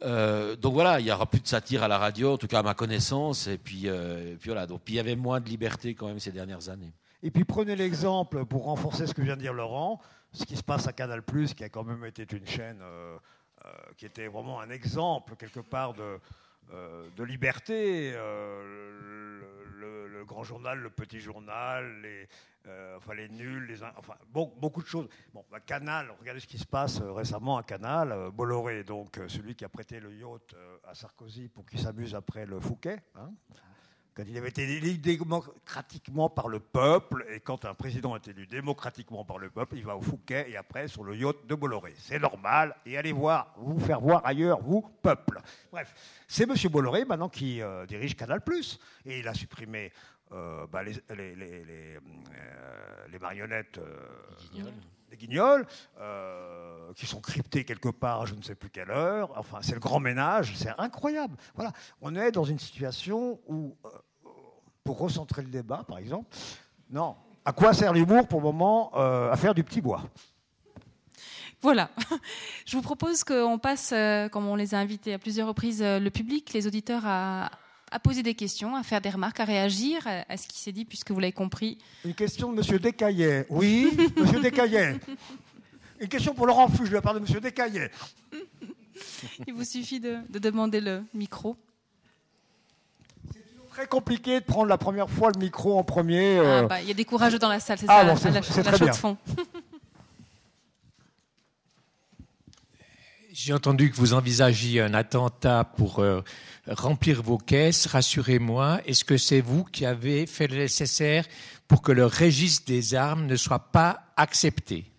donc 0.00 0.72
voilà, 0.72 0.98
il 1.00 1.04
n'y 1.04 1.12
aura 1.12 1.26
plus 1.26 1.40
de 1.40 1.46
satire 1.46 1.82
à 1.82 1.88
la 1.88 1.98
radio, 1.98 2.32
en 2.34 2.38
tout 2.38 2.46
cas 2.46 2.60
à 2.60 2.62
ma 2.62 2.74
connaissance. 2.74 3.48
Et 3.48 3.58
puis, 3.58 3.86
puis 4.40 4.48
voilà. 4.48 4.66
Donc, 4.66 4.80
puis 4.82 4.94
il 4.94 4.96
y 4.96 5.00
avait 5.00 5.16
moins 5.16 5.40
de 5.40 5.48
liberté 5.48 5.94
quand 5.94 6.06
même 6.06 6.20
ces 6.20 6.32
dernières 6.32 6.70
années. 6.70 6.94
Et 7.22 7.30
puis 7.30 7.44
prenez 7.44 7.76
l'exemple 7.76 8.46
pour 8.46 8.64
renforcer 8.64 9.06
ce 9.06 9.12
que 9.12 9.20
vient 9.20 9.36
de 9.36 9.42
dire 9.42 9.52
Laurent 9.52 10.00
ce 10.36 10.44
qui 10.44 10.56
se 10.56 10.62
passe 10.62 10.86
à 10.86 10.92
Canal+, 10.92 11.22
qui 11.22 11.64
a 11.64 11.68
quand 11.70 11.84
même 11.84 12.04
été 12.04 12.26
une 12.36 12.46
chaîne 12.46 12.80
euh, 12.82 13.16
euh, 13.64 13.70
qui 13.96 14.04
était 14.04 14.26
vraiment 14.26 14.60
un 14.60 14.68
exemple 14.68 15.34
quelque 15.36 15.60
part 15.60 15.94
de, 15.94 16.20
euh, 16.72 17.08
liberté. 17.26 18.12
Le, 18.12 20.24
grand 20.24 20.42
journal, 20.42 20.80
le 20.80 20.90
petit 20.90 21.20
journal, 21.20 22.02
les, 22.02 22.28
enfin 22.96 23.14
les 23.14 23.28
nuls, 23.28 23.64
les, 23.66 23.84
enfin 23.84 24.16
beaucoup, 24.28 24.82
de 24.82 24.88
choses. 24.88 25.08
Bon, 25.32 25.44
bah, 25.48 25.60
Canal, 25.60 26.12
regardez 26.18 26.40
ce 26.40 26.48
qui 26.48 26.58
se 26.58 26.66
passe 26.66 27.00
récemment 27.00 27.58
à 27.58 27.62
Canal. 27.62 28.32
Bolloré, 28.32 28.82
donc 28.82 29.20
celui 29.28 29.54
qui 29.54 29.64
a 29.64 29.68
prêté 29.68 30.00
le 30.00 30.12
yacht 30.12 30.56
à 30.84 30.94
Sarkozy 30.94 31.48
pour 31.48 31.64
qu'il 31.64 31.78
s'amuse 31.78 32.16
après 32.16 32.44
le 32.44 32.58
Fouquet. 32.58 32.98
Hein 33.14 33.30
quand 34.16 34.24
il 34.26 34.38
avait 34.38 34.48
été 34.48 34.62
élu 34.62 34.96
démocratiquement 34.96 36.30
par 36.30 36.48
le 36.48 36.58
peuple, 36.58 37.26
et 37.28 37.40
quand 37.40 37.66
un 37.66 37.74
président 37.74 38.16
est 38.16 38.26
élu 38.28 38.46
démocratiquement 38.46 39.26
par 39.26 39.36
le 39.36 39.50
peuple, 39.50 39.76
il 39.76 39.84
va 39.84 39.94
au 39.94 40.00
Fouquet 40.00 40.46
et 40.48 40.56
après 40.56 40.88
sur 40.88 41.04
le 41.04 41.14
yacht 41.14 41.46
de 41.46 41.54
Bolloré. 41.54 41.92
C'est 41.98 42.18
normal, 42.18 42.74
et 42.86 42.96
allez 42.96 43.12
voir, 43.12 43.52
vous 43.58 43.78
faire 43.78 44.00
voir 44.00 44.24
ailleurs, 44.24 44.62
vous, 44.62 44.80
peuple. 45.02 45.38
Bref, 45.70 45.94
c'est 46.26 46.44
M. 46.44 46.54
Bolloré 46.70 47.04
maintenant 47.04 47.28
qui 47.28 47.60
euh, 47.60 47.84
dirige 47.84 48.16
Canal+, 48.16 48.40
et 49.04 49.18
il 49.18 49.28
a 49.28 49.34
supprimé 49.34 49.92
euh, 50.32 50.66
bah, 50.66 50.82
les, 50.82 50.94
euh, 51.10 51.98
les, 53.12 53.18
marionnettes 53.18 53.78
des 55.10 55.16
guignols, 55.16 55.66
euh, 56.00 56.65
qui 56.96 57.06
sont 57.06 57.20
cryptés 57.20 57.64
quelque 57.64 57.90
part 57.90 58.22
à 58.22 58.26
je 58.26 58.34
ne 58.34 58.42
sais 58.42 58.54
plus 58.54 58.70
quelle 58.70 58.90
heure. 58.90 59.30
Enfin, 59.36 59.58
c'est 59.60 59.74
le 59.74 59.80
grand 59.80 60.00
ménage, 60.00 60.54
c'est 60.56 60.72
incroyable. 60.78 61.36
Voilà, 61.54 61.72
on 62.00 62.16
est 62.16 62.32
dans 62.32 62.44
une 62.44 62.58
situation 62.58 63.38
où, 63.46 63.76
euh, 63.84 63.88
pour 64.82 64.98
recentrer 64.98 65.42
le 65.42 65.48
débat, 65.48 65.84
par 65.86 65.98
exemple, 65.98 66.34
non, 66.90 67.14
à 67.44 67.52
quoi 67.52 67.74
sert 67.74 67.92
l'humour 67.92 68.26
pour 68.26 68.40
le 68.40 68.46
moment 68.46 68.92
euh, 68.96 69.30
À 69.30 69.36
faire 69.36 69.54
du 69.54 69.62
petit 69.62 69.82
bois? 69.82 70.02
Voilà. 71.60 71.90
Je 72.66 72.76
vous 72.76 72.82
propose 72.82 73.24
qu'on 73.24 73.58
passe, 73.58 73.92
comme 74.32 74.46
on 74.46 74.56
les 74.56 74.74
a 74.74 74.78
invités 74.78 75.12
à 75.12 75.18
plusieurs 75.18 75.48
reprises, 75.48 75.82
le 75.82 76.08
public, 76.08 76.52
les 76.54 76.66
auditeurs, 76.66 77.02
à, 77.04 77.50
à 77.90 78.00
poser 78.00 78.22
des 78.22 78.34
questions, 78.34 78.74
à 78.74 78.82
faire 78.82 79.00
des 79.00 79.10
remarques, 79.10 79.40
à 79.40 79.44
réagir 79.44 80.06
à 80.06 80.36
ce 80.36 80.48
qui 80.48 80.58
s'est 80.58 80.72
dit, 80.72 80.84
puisque 80.84 81.10
vous 81.10 81.20
l'avez 81.20 81.32
compris. 81.32 81.78
Une 82.04 82.14
question 82.14 82.52
de 82.52 82.62
M. 82.62 82.78
Descaillet. 82.78 83.46
Oui, 83.50 83.90
M. 84.16 84.40
Descaillet. 84.40 84.96
Une 86.00 86.08
question 86.08 86.34
pour 86.34 86.46
Laurent 86.46 86.68
Fuge 86.68 86.90
de 86.90 86.94
la 86.94 87.02
part 87.02 87.14
de 87.14 87.20
M. 87.20 87.26
Descaillet. 87.40 87.90
Il 89.46 89.54
vous 89.54 89.64
suffit 89.64 90.00
de, 90.00 90.18
demander 90.38 90.80
le 90.80 91.02
micro. 91.14 91.56
C'est 93.32 93.40
très 93.70 93.86
compliqué 93.86 94.40
de 94.40 94.44
prendre 94.44 94.66
la 94.66 94.78
première 94.78 95.08
fois 95.08 95.30
le 95.34 95.40
micro 95.40 95.78
en 95.78 95.84
premier. 95.84 96.38
Euh. 96.38 96.62
Ah, 96.62 96.66
bah, 96.66 96.80
il 96.82 96.88
y 96.88 96.90
a 96.90 96.94
des 96.94 97.04
courageux 97.04 97.38
dans 97.38 97.48
la 97.48 97.60
salle, 97.60 97.78
c'est 97.78 97.86
ah, 97.88 98.16
ça, 98.16 98.30
la, 98.30 98.40
la, 98.70 98.78
de 98.78 98.92
fond. 98.92 99.16
J'ai 103.32 103.52
entendu 103.52 103.90
que 103.90 103.96
vous 103.96 104.14
envisagiez 104.14 104.80
un 104.80 104.94
attentat 104.94 105.64
pour 105.76 105.98
euh, 105.98 106.22
remplir 106.66 107.22
vos 107.22 107.36
caisses. 107.36 107.86
Rassurez-moi, 107.86 108.80
est-ce 108.86 109.04
que 109.04 109.18
c'est 109.18 109.42
vous 109.42 109.62
qui 109.64 109.84
avez 109.84 110.24
fait 110.26 110.46
le 110.46 110.56
nécessaire 110.56 111.26
pour 111.68 111.82
que 111.82 111.92
le 111.92 112.06
registre 112.06 112.66
des 112.66 112.94
armes 112.94 113.26
ne 113.26 113.36
soit 113.36 113.70
pas 113.72 114.06
accepté? 114.16 114.90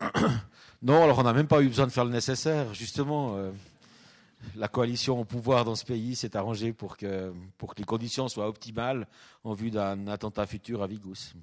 Non, 0.82 1.04
alors 1.04 1.18
on 1.18 1.22
n'a 1.24 1.34
même 1.34 1.46
pas 1.46 1.60
eu 1.60 1.68
besoin 1.68 1.86
de 1.86 1.92
faire 1.92 2.06
le 2.06 2.10
nécessaire. 2.10 2.72
Justement, 2.72 3.36
euh, 3.36 3.50
la 4.56 4.66
coalition 4.66 5.20
au 5.20 5.24
pouvoir 5.24 5.66
dans 5.66 5.74
ce 5.74 5.84
pays 5.84 6.16
s'est 6.16 6.36
arrangée 6.36 6.72
pour 6.72 6.96
que, 6.96 7.34
pour 7.58 7.74
que 7.74 7.78
les 7.78 7.84
conditions 7.84 8.28
soient 8.28 8.48
optimales 8.48 9.06
en 9.44 9.52
vue 9.52 9.70
d'un 9.70 10.06
attentat 10.08 10.46
futur 10.46 10.82
à 10.82 10.86
Vigous. 10.86 11.34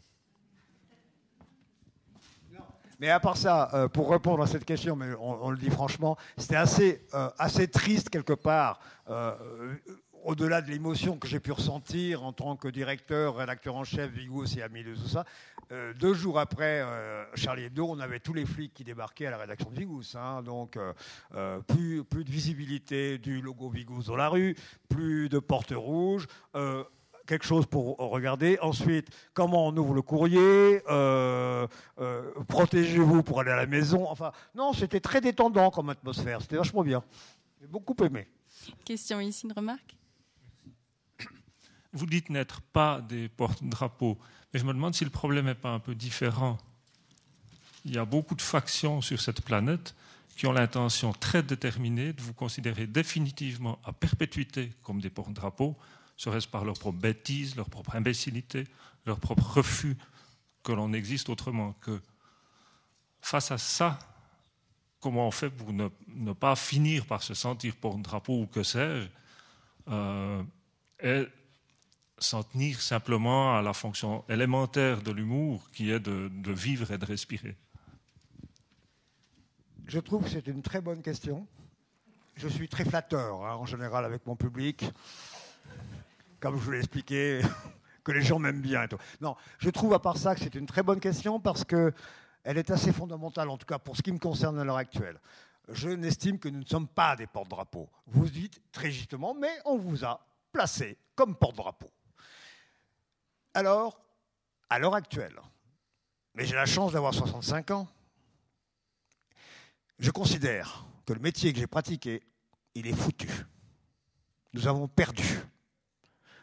Mais 2.99 3.11
à 3.11 3.19
part 3.19 3.37
ça, 3.37 3.69
euh, 3.75 3.87
pour 3.87 4.09
répondre 4.09 4.41
à 4.41 4.47
cette 4.47 4.65
question, 4.65 4.95
mais 4.95 5.13
on, 5.19 5.51
le 5.51 5.57
dit 5.57 5.69
franchement, 5.69 6.17
c'était 6.35 6.55
assez, 6.55 7.05
euh, 7.13 7.29
assez 7.37 7.67
triste 7.67 8.09
quelque 8.09 8.33
part, 8.33 8.79
au-delà 10.27 10.61
de 10.61 10.69
l'émotion 10.69 11.17
que 11.17 11.27
j'ai 11.27 11.39
pu 11.39 11.51
ressentir 11.51 12.23
en 12.23 12.33
tant 12.33 12.55
que 12.55 12.67
directeur, 12.67 13.37
rédacteur 13.37 13.75
en 13.75 13.83
chef, 13.83 14.11
Vigous 14.11 14.57
et 14.57 14.61
ami 14.61 14.83
de 14.83 14.93
tout 14.93 15.07
ça. 15.07 15.25
deux 15.99 16.13
jours 16.13 16.39
après 16.39 16.83
Charlie 17.35 17.63
Hebdo, 17.63 17.87
on 17.89 17.99
avait 17.99 18.19
tous 18.19 18.33
les 18.33 18.45
flics 18.45 18.73
qui 18.73 18.83
débarquaient 18.83 19.27
à 19.27 19.31
la 19.31 19.37
rédaction 19.37 19.71
de 19.71 19.79
Vigous. 19.79 20.15
Hein. 20.15 20.43
donc 20.43 20.77
plus, 21.67 22.03
plus 22.03 22.23
de 22.23 22.29
visibilité 22.29 23.17
du 23.17 23.41
logo 23.41 23.69
Vigous 23.69 24.03
dans 24.03 24.15
la 24.15 24.29
rue, 24.29 24.55
plus 24.89 25.29
de 25.29 25.39
portes 25.39 25.73
rouges 25.75 26.27
quelque 27.27 27.45
chose 27.45 27.67
pour 27.67 27.97
regarder. 27.97 28.57
Ensuite, 28.61 29.09
comment 29.33 29.67
on 29.67 29.77
ouvre 29.77 29.93
le 29.93 30.01
courrier, 30.01 30.81
euh, 30.89 31.67
euh, 31.99 32.31
protégez-vous 32.47 33.21
pour 33.21 33.41
aller 33.41 33.51
à 33.51 33.57
la 33.57 33.67
maison. 33.67 34.09
Enfin, 34.09 34.31
non, 34.55 34.73
c'était 34.73 35.01
très 35.01 35.21
détendant 35.21 35.69
comme 35.69 35.89
atmosphère. 35.89 36.41
C'était 36.41 36.57
vachement 36.57 36.83
bien. 36.83 37.03
J'ai 37.61 37.67
beaucoup 37.67 37.95
aimé. 38.03 38.27
Question 38.85 39.19
ici, 39.19 39.45
une 39.45 39.53
remarque? 39.53 39.96
Vous 41.97 42.05
dites 42.05 42.29
n'être 42.29 42.61
pas 42.61 43.01
des 43.01 43.27
porte-drapeaux, 43.27 44.19
mais 44.53 44.59
je 44.59 44.65
me 44.65 44.71
demande 44.71 44.93
si 44.93 45.03
le 45.03 45.09
problème 45.09 45.45
n'est 45.45 45.55
pas 45.55 45.71
un 45.71 45.79
peu 45.79 45.95
différent. 45.95 46.59
Il 47.85 47.95
y 47.95 47.97
a 47.97 48.05
beaucoup 48.05 48.35
de 48.35 48.41
factions 48.41 49.01
sur 49.01 49.19
cette 49.19 49.41
planète 49.41 49.95
qui 50.35 50.45
ont 50.45 50.51
l'intention 50.51 51.11
très 51.11 51.41
déterminée 51.41 52.13
de 52.13 52.21
vous 52.21 52.35
considérer 52.35 52.85
définitivement 52.85 53.79
à 53.83 53.93
perpétuité 53.93 54.71
comme 54.83 55.01
des 55.01 55.09
porte-drapeaux, 55.09 55.75
serait-ce 56.17 56.47
par 56.47 56.65
leur 56.65 56.77
propre 56.77 56.99
bêtise, 56.99 57.55
leur 57.55 57.67
propre 57.67 57.95
imbécilité, 57.95 58.65
leur 59.07 59.19
propre 59.19 59.57
refus 59.57 59.97
que 60.61 60.73
l'on 60.73 60.93
existe 60.93 61.29
autrement 61.29 61.73
que. 61.81 61.99
Face 63.21 63.49
à 63.49 63.57
ça, 63.57 63.97
comment 64.99 65.27
on 65.27 65.31
fait 65.31 65.49
pour 65.49 65.73
ne, 65.73 66.33
pas 66.33 66.55
finir 66.55 67.07
par 67.07 67.23
se 67.23 67.33
sentir 67.33 67.75
porte-drapeau 67.75 68.41
ou 68.43 68.45
que 68.45 68.61
sais-je, 68.61 69.07
euh, 69.89 70.43
s'en 72.19 72.43
tenir 72.43 72.81
simplement 72.81 73.57
à 73.57 73.61
la 73.61 73.73
fonction 73.73 74.23
élémentaire 74.27 75.01
de 75.01 75.11
l'humour 75.11 75.69
qui 75.71 75.91
est 75.91 75.99
de, 75.99 76.51
vivre 76.51 76.91
et 76.91 76.97
de 76.97 77.05
respirer 77.05 77.55
Je 79.85 79.99
trouve 79.99 80.23
que 80.23 80.29
c'est 80.29 80.47
une 80.47 80.61
très 80.61 80.81
bonne 80.81 81.01
question. 81.01 81.47
Je 82.35 82.47
suis 82.47 82.67
très 82.67 82.85
flatteur 82.85 83.45
hein, 83.45 83.55
en 83.55 83.65
général 83.65 84.05
avec 84.05 84.25
mon 84.25 84.35
public 84.35 84.85
comme 86.39 86.57
je 86.57 86.61
vous 86.63 86.71
l'ai 86.71 86.79
expliqué, 86.79 87.41
que 88.03 88.11
les 88.11 88.21
gens 88.21 88.39
m'aiment 88.39 88.61
bien. 88.61 88.83
Et 88.83 88.87
tout. 88.87 88.97
Non, 89.21 89.35
je 89.59 89.69
trouve 89.69 89.93
à 89.93 89.99
part 89.99 90.17
ça 90.17 90.35
que 90.35 90.41
c'est 90.41 90.55
une 90.55 90.65
très 90.65 90.83
bonne 90.83 90.99
question 90.99 91.39
parce 91.39 91.63
qu'elle 91.63 91.93
est 92.43 92.71
assez 92.71 92.91
fondamentale, 92.91 93.49
en 93.49 93.57
tout 93.57 93.65
cas 93.65 93.79
pour 93.79 93.97
ce 93.97 94.01
qui 94.01 94.11
me 94.11 94.19
concerne 94.19 94.59
à 94.59 94.63
l'heure 94.63 94.77
actuelle. 94.77 95.19
Je 95.69 95.89
n'estime 95.89 96.39
que 96.39 96.47
nous 96.47 96.59
ne 96.59 96.65
sommes 96.65 96.87
pas 96.87 97.15
des 97.15 97.27
porte-drapeaux. 97.27 97.89
Vous 98.05 98.29
dites 98.29 98.61
très 98.71 98.91
justement, 98.91 99.33
mais 99.33 99.51
on 99.65 99.77
vous 99.77 100.05
a 100.05 100.25
placé 100.51 100.97
comme 101.15 101.35
porte-drapeau. 101.35 101.89
Alors, 103.57 103.99
à 104.69 104.77
l'heure 104.77 104.93
actuelle, 104.93 105.41
mais 106.35 106.45
j'ai 106.45 106.53
la 106.53 106.67
chance 106.67 106.91
d'avoir 106.91 107.11
65 107.11 107.71
ans, 107.71 107.87
je 109.97 110.11
considère 110.11 110.85
que 111.07 111.13
le 111.13 111.19
métier 111.19 111.53
que 111.53 111.57
j'ai 111.57 111.65
pratiqué, 111.65 112.21
il 112.75 112.85
est 112.85 112.95
foutu. 112.95 113.27
Nous 114.53 114.67
avons 114.67 114.87
perdu. 114.87 115.39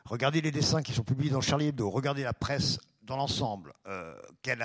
Regardez 0.07 0.41
les 0.41 0.51
dessins 0.51 0.83
qui 0.83 0.93
sont 0.93 1.05
publiés 1.05 1.31
dans 1.31 1.41
Charlie 1.41 1.69
Hebdo, 1.69 1.89
regardez 1.89 2.25
la 2.25 2.33
presse 2.33 2.81
dans 3.03 3.17
l'ensemble, 3.17 3.75
euh, 3.87 4.21
quel, 4.43 4.61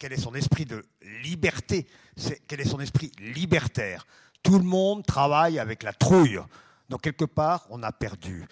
est 0.00 0.16
son 0.16 0.34
esprit 0.34 0.64
de 0.64 0.84
liberté, 1.22 1.86
quel 2.48 2.60
est 2.60 2.68
son 2.68 2.80
esprit 2.80 3.12
libertaire. 3.20 4.08
Tout 4.42 4.58
le 4.58 4.64
monde 4.64 5.06
travaille 5.06 5.60
avec 5.60 5.84
la 5.84 5.92
trouille. 5.92 6.40
Donc 6.88 7.02
quelque 7.02 7.26
part, 7.26 7.64
on 7.70 7.84
a 7.84 7.92
perdu. 7.92 8.44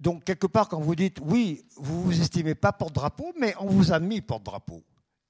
Donc 0.00 0.24
quelque 0.24 0.46
part, 0.46 0.68
quand 0.68 0.80
vous 0.80 0.94
dites 0.94 1.18
oui, 1.22 1.64
vous 1.76 2.02
vous 2.02 2.20
estimez 2.20 2.54
pas 2.54 2.72
porte-drapeau, 2.72 3.34
mais 3.38 3.54
on 3.60 3.66
vous 3.66 3.92
a 3.92 4.00
mis 4.00 4.22
porte-drapeau. 4.22 4.82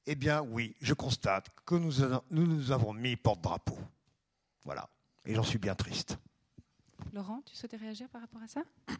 Eh 0.07 0.15
bien 0.15 0.43
oui, 0.43 0.77
je 0.81 0.95
constate 0.95 1.49
que 1.67 1.75
nous 1.75 1.93
nous, 2.31 2.47
nous 2.47 2.71
avons 2.71 2.93
mis 2.93 3.17
porte-drapeau. 3.17 3.77
Voilà. 4.65 4.89
Et 5.27 5.35
j'en 5.35 5.43
suis 5.43 5.59
bien 5.59 5.75
triste. 5.75 6.19
Laurent, 7.13 7.43
tu 7.45 7.57
souhaitais 7.57 7.77
réagir 7.77 8.09
par 8.09 8.21
rapport 8.21 8.41
à 8.43 8.47
ça? 8.47 8.63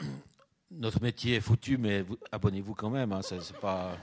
Notre 0.73 1.01
métier 1.01 1.37
est 1.37 1.41
foutu, 1.41 1.79
mais 1.79 2.05
abonnez-vous 2.33 2.75
quand 2.75 2.91
même. 2.91 3.13
Hein, 3.13 3.21
pas... 3.61 3.97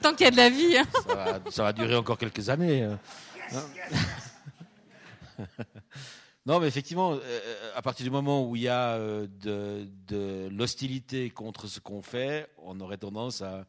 Tant 0.00 0.14
qu'il 0.14 0.24
y 0.24 0.28
a 0.28 0.30
de 0.30 0.36
la 0.36 0.50
vie. 0.50 0.76
Hein. 0.76 0.84
Ça, 1.50 1.62
va, 1.62 1.72
durer 1.72 1.96
encore 1.96 2.18
quelques 2.18 2.48
années. 2.48 2.84
Hein. 2.84 2.98
non, 6.44 6.58
mais 6.58 6.66
effectivement, 6.66 7.12
euh, 7.12 7.72
à 7.76 7.82
partir 7.82 8.02
du 8.04 8.10
moment 8.10 8.44
où 8.48 8.56
il 8.56 8.62
y 8.62 8.68
a 8.68 8.96
euh, 8.96 9.28
de, 9.28 10.48
l'hostilité 10.48 11.30
contre 11.30 11.68
ce 11.68 11.78
qu'on 11.78 12.02
fait, 12.02 12.48
on 12.58 12.80
aurait 12.80 12.98
tendance 12.98 13.42
à, 13.42 13.64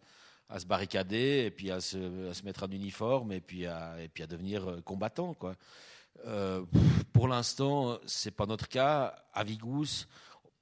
se 0.58 0.66
barricader 0.66 1.44
et 1.46 1.52
puis 1.52 1.70
à 1.70 1.82
se, 1.82 1.98
mettre 2.44 2.64
en 2.64 2.72
uniforme 2.72 3.32
et 3.32 3.42
puis 3.42 3.68
à, 3.68 3.96
devenir 4.28 4.68
euh, 4.68 4.82
combattant. 4.82 5.36
Pour 7.14 7.28
l'instant, 7.28 8.00
c'est 8.08 8.32
pas 8.32 8.48
notre 8.48 8.68
cas. 8.68 9.24
À 9.34 9.44
Vigous, 9.44 10.08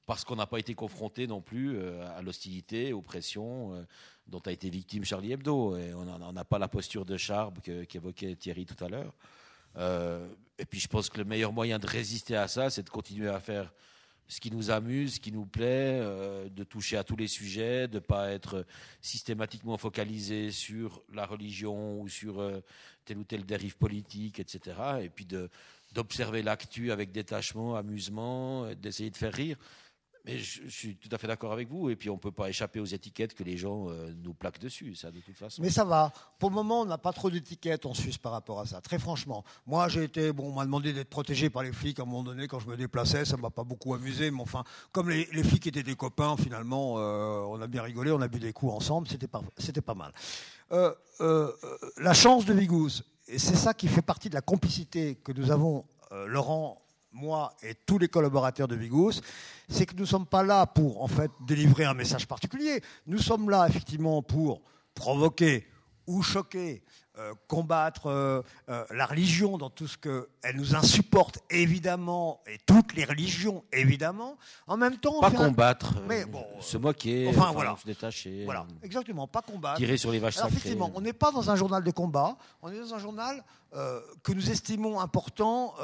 parce 0.05 0.25
qu'on 0.25 0.35
n'a 0.35 0.47
pas 0.47 0.59
été 0.59 0.75
confronté 0.75 1.27
non 1.27 1.41
plus 1.41 1.79
à 1.81 2.21
l'hostilité, 2.21 2.91
aux 2.91 3.01
pressions 3.01 3.85
dont 4.27 4.41
a 4.45 4.51
été 4.51 4.69
victime 4.69 5.05
Charlie 5.05 5.31
Hebdo. 5.31 5.77
On 5.77 6.33
n'a 6.33 6.45
pas 6.45 6.59
la 6.59 6.67
posture 6.67 7.05
de 7.05 7.15
Charb 7.15 7.59
qu'évoquait 7.59 8.35
Thierry 8.35 8.65
tout 8.65 8.81
à 8.83 8.89
l'heure. 8.89 9.13
Euh, 10.61 10.63
et 10.63 10.65
puis 10.65 10.79
je 10.79 10.87
pense 10.87 11.09
que 11.09 11.17
le 11.17 11.25
meilleur 11.25 11.51
moyen 11.51 11.79
de 11.79 11.87
résister 11.87 12.35
à 12.35 12.47
ça, 12.47 12.69
c'est 12.69 12.83
de 12.83 12.89
continuer 12.89 13.29
à 13.29 13.39
faire 13.39 13.71
ce 14.27 14.39
qui 14.39 14.51
nous 14.51 14.71
amuse, 14.71 15.15
ce 15.15 15.19
qui 15.19 15.31
nous 15.31 15.45
plaît, 15.45 15.99
euh, 16.01 16.47
de 16.49 16.63
toucher 16.63 16.95
à 16.95 17.03
tous 17.03 17.17
les 17.17 17.27
sujets, 17.27 17.87
de 17.87 17.95
ne 17.95 17.99
pas 17.99 18.31
être 18.31 18.65
systématiquement 19.01 19.77
focalisé 19.77 20.51
sur 20.51 21.03
la 21.13 21.25
religion 21.25 21.99
ou 21.99 22.07
sur 22.07 22.39
euh, 22.39 22.61
telle 23.03 23.17
ou 23.17 23.25
telle 23.25 23.45
dérive 23.45 23.77
politique, 23.77 24.39
etc. 24.39 24.77
Et 25.01 25.09
puis 25.09 25.27
d'observer 25.93 26.43
l'actu 26.43 26.91
avec 26.91 27.11
détachement, 27.11 27.75
amusement, 27.75 28.73
d'essayer 28.75 29.09
de 29.09 29.17
faire 29.17 29.33
rire. 29.33 29.57
Mais 30.25 30.37
je, 30.37 30.67
suis 30.69 30.97
tout 30.97 31.09
à 31.11 31.17
fait 31.17 31.27
d'accord 31.27 31.51
avec 31.51 31.67
vous. 31.67 31.89
Et 31.89 31.95
puis, 31.95 32.09
on 32.09 32.15
ne 32.15 32.19
peut 32.19 32.31
pas 32.31 32.47
échapper 32.49 32.79
aux 32.79 32.85
étiquettes 32.85 33.33
que 33.33 33.43
les 33.43 33.57
gens 33.57 33.89
euh, 33.89 34.13
nous 34.23 34.33
plaquent 34.33 34.59
dessus, 34.59 34.93
ça, 34.93 35.09
de 35.09 35.19
toute 35.19 35.35
façon. 35.35 35.61
Mais 35.61 35.71
ça 35.71 35.83
va. 35.83 36.11
Pour 36.37 36.49
le 36.49 36.55
moment, 36.55 36.81
on 36.81 36.85
n'a 36.85 36.99
pas 36.99 37.11
trop 37.11 37.31
d'étiquettes 37.31 37.85
en 37.85 37.93
Suisse 37.93 38.19
par 38.19 38.31
rapport 38.31 38.59
à 38.59 38.65
ça. 38.67 38.81
Très 38.81 38.99
franchement. 38.99 39.43
Moi, 39.65 39.87
j'ai 39.87 40.03
été. 40.03 40.31
Bon, 40.31 40.49
on 40.49 40.53
m'a 40.53 40.65
demandé 40.65 40.93
d'être 40.93 41.09
protégé 41.09 41.49
par 41.49 41.63
les 41.63 41.71
flics 41.71 41.99
à 41.99 42.03
un 42.03 42.05
moment 42.05 42.23
donné 42.23 42.47
quand 42.47 42.59
je 42.59 42.67
me 42.67 42.77
déplaçais. 42.77 43.25
Ça 43.25 43.35
ne 43.35 43.41
m'a 43.41 43.49
pas 43.49 43.63
beaucoup 43.63 43.95
amusé. 43.95 44.29
Mais 44.29 44.41
enfin, 44.41 44.63
comme 44.91 45.09
les, 45.09 45.25
flics 45.43 45.65
étaient 45.67 45.81
des 45.81 45.95
copains, 45.95 46.37
finalement, 46.37 46.95
euh, 46.97 47.41
on 47.47 47.59
a 47.59 47.67
bien 47.67 47.81
rigolé. 47.81 48.11
On 48.11 48.21
a 48.21 48.27
bu 48.27 48.39
des 48.39 48.53
coups 48.53 48.73
ensemble. 48.73 49.07
C'était 49.07 49.27
pas, 49.27 49.41
pas 49.85 49.95
mal. 49.95 50.13
Euh, 50.71 51.51
la 51.97 52.13
chance 52.13 52.45
de 52.45 52.53
Vigous, 52.53 53.03
et 53.27 53.39
c'est 53.39 53.55
ça 53.55 53.73
qui 53.73 53.87
fait 53.87 54.01
partie 54.01 54.29
de 54.29 54.35
la 54.35 54.41
complicité 54.41 55.15
que 55.15 55.31
nous 55.31 55.51
avons, 55.51 55.85
Laurent 56.27 56.80
moi 57.11 57.53
et 57.61 57.75
tous 57.75 57.97
les 57.97 58.07
collaborateurs 58.07 58.67
de 58.67 58.75
Vigous, 58.75 59.21
c'est 59.69 59.85
que 59.85 59.95
nous 59.95 60.01
ne 60.01 60.07
sommes 60.07 60.25
pas 60.25 60.43
là 60.43 60.65
pour 60.65 61.03
en 61.03 61.07
fait 61.07 61.31
délivrer 61.45 61.85
un 61.85 61.93
message 61.93 62.27
particulier. 62.27 62.81
Nous 63.07 63.19
sommes 63.19 63.49
là 63.49 63.67
effectivement 63.67 64.21
pour 64.21 64.61
provoquer 64.93 65.67
ou 66.07 66.21
choquer 66.21 66.83
euh, 67.19 67.33
combattre 67.47 68.07
euh, 68.07 68.41
euh, 68.69 68.85
la 68.89 69.05
religion 69.05 69.57
dans 69.57 69.69
tout 69.69 69.85
ce 69.85 69.97
qu'elle 69.97 70.55
nous 70.55 70.75
insupporte, 70.75 71.39
évidemment, 71.49 72.41
et 72.47 72.57
toutes 72.65 72.93
les 72.95 73.03
religions, 73.03 73.65
évidemment. 73.73 74.37
En 74.65 74.77
même 74.77 74.97
temps, 74.97 75.19
pas 75.19 75.29
combattre, 75.29 75.95
mais 76.07 76.23
bon, 76.23 76.45
se 76.61 76.77
moquer, 76.77 77.27
enfin, 77.27 77.51
voilà. 77.51 77.75
se 77.75 77.85
détacher, 77.85 78.45
voilà, 78.45 78.65
exactement, 78.81 79.27
pas 79.27 79.41
combattre, 79.41 79.75
tirer 79.75 79.97
sur 79.97 80.09
les 80.09 80.19
vaches 80.19 80.37
Alors, 80.37 80.49
Effectivement, 80.51 80.89
on 80.95 81.01
n'est 81.01 81.11
pas 81.11 81.31
dans 81.31 81.51
un 81.51 81.57
journal 81.57 81.83
de 81.83 81.91
combat, 81.91 82.37
on 82.61 82.71
est 82.71 82.79
dans 82.79 82.93
un 82.93 82.99
journal 82.99 83.43
que 83.71 84.33
nous 84.33 84.49
estimons 84.49 84.99
important 84.99 85.75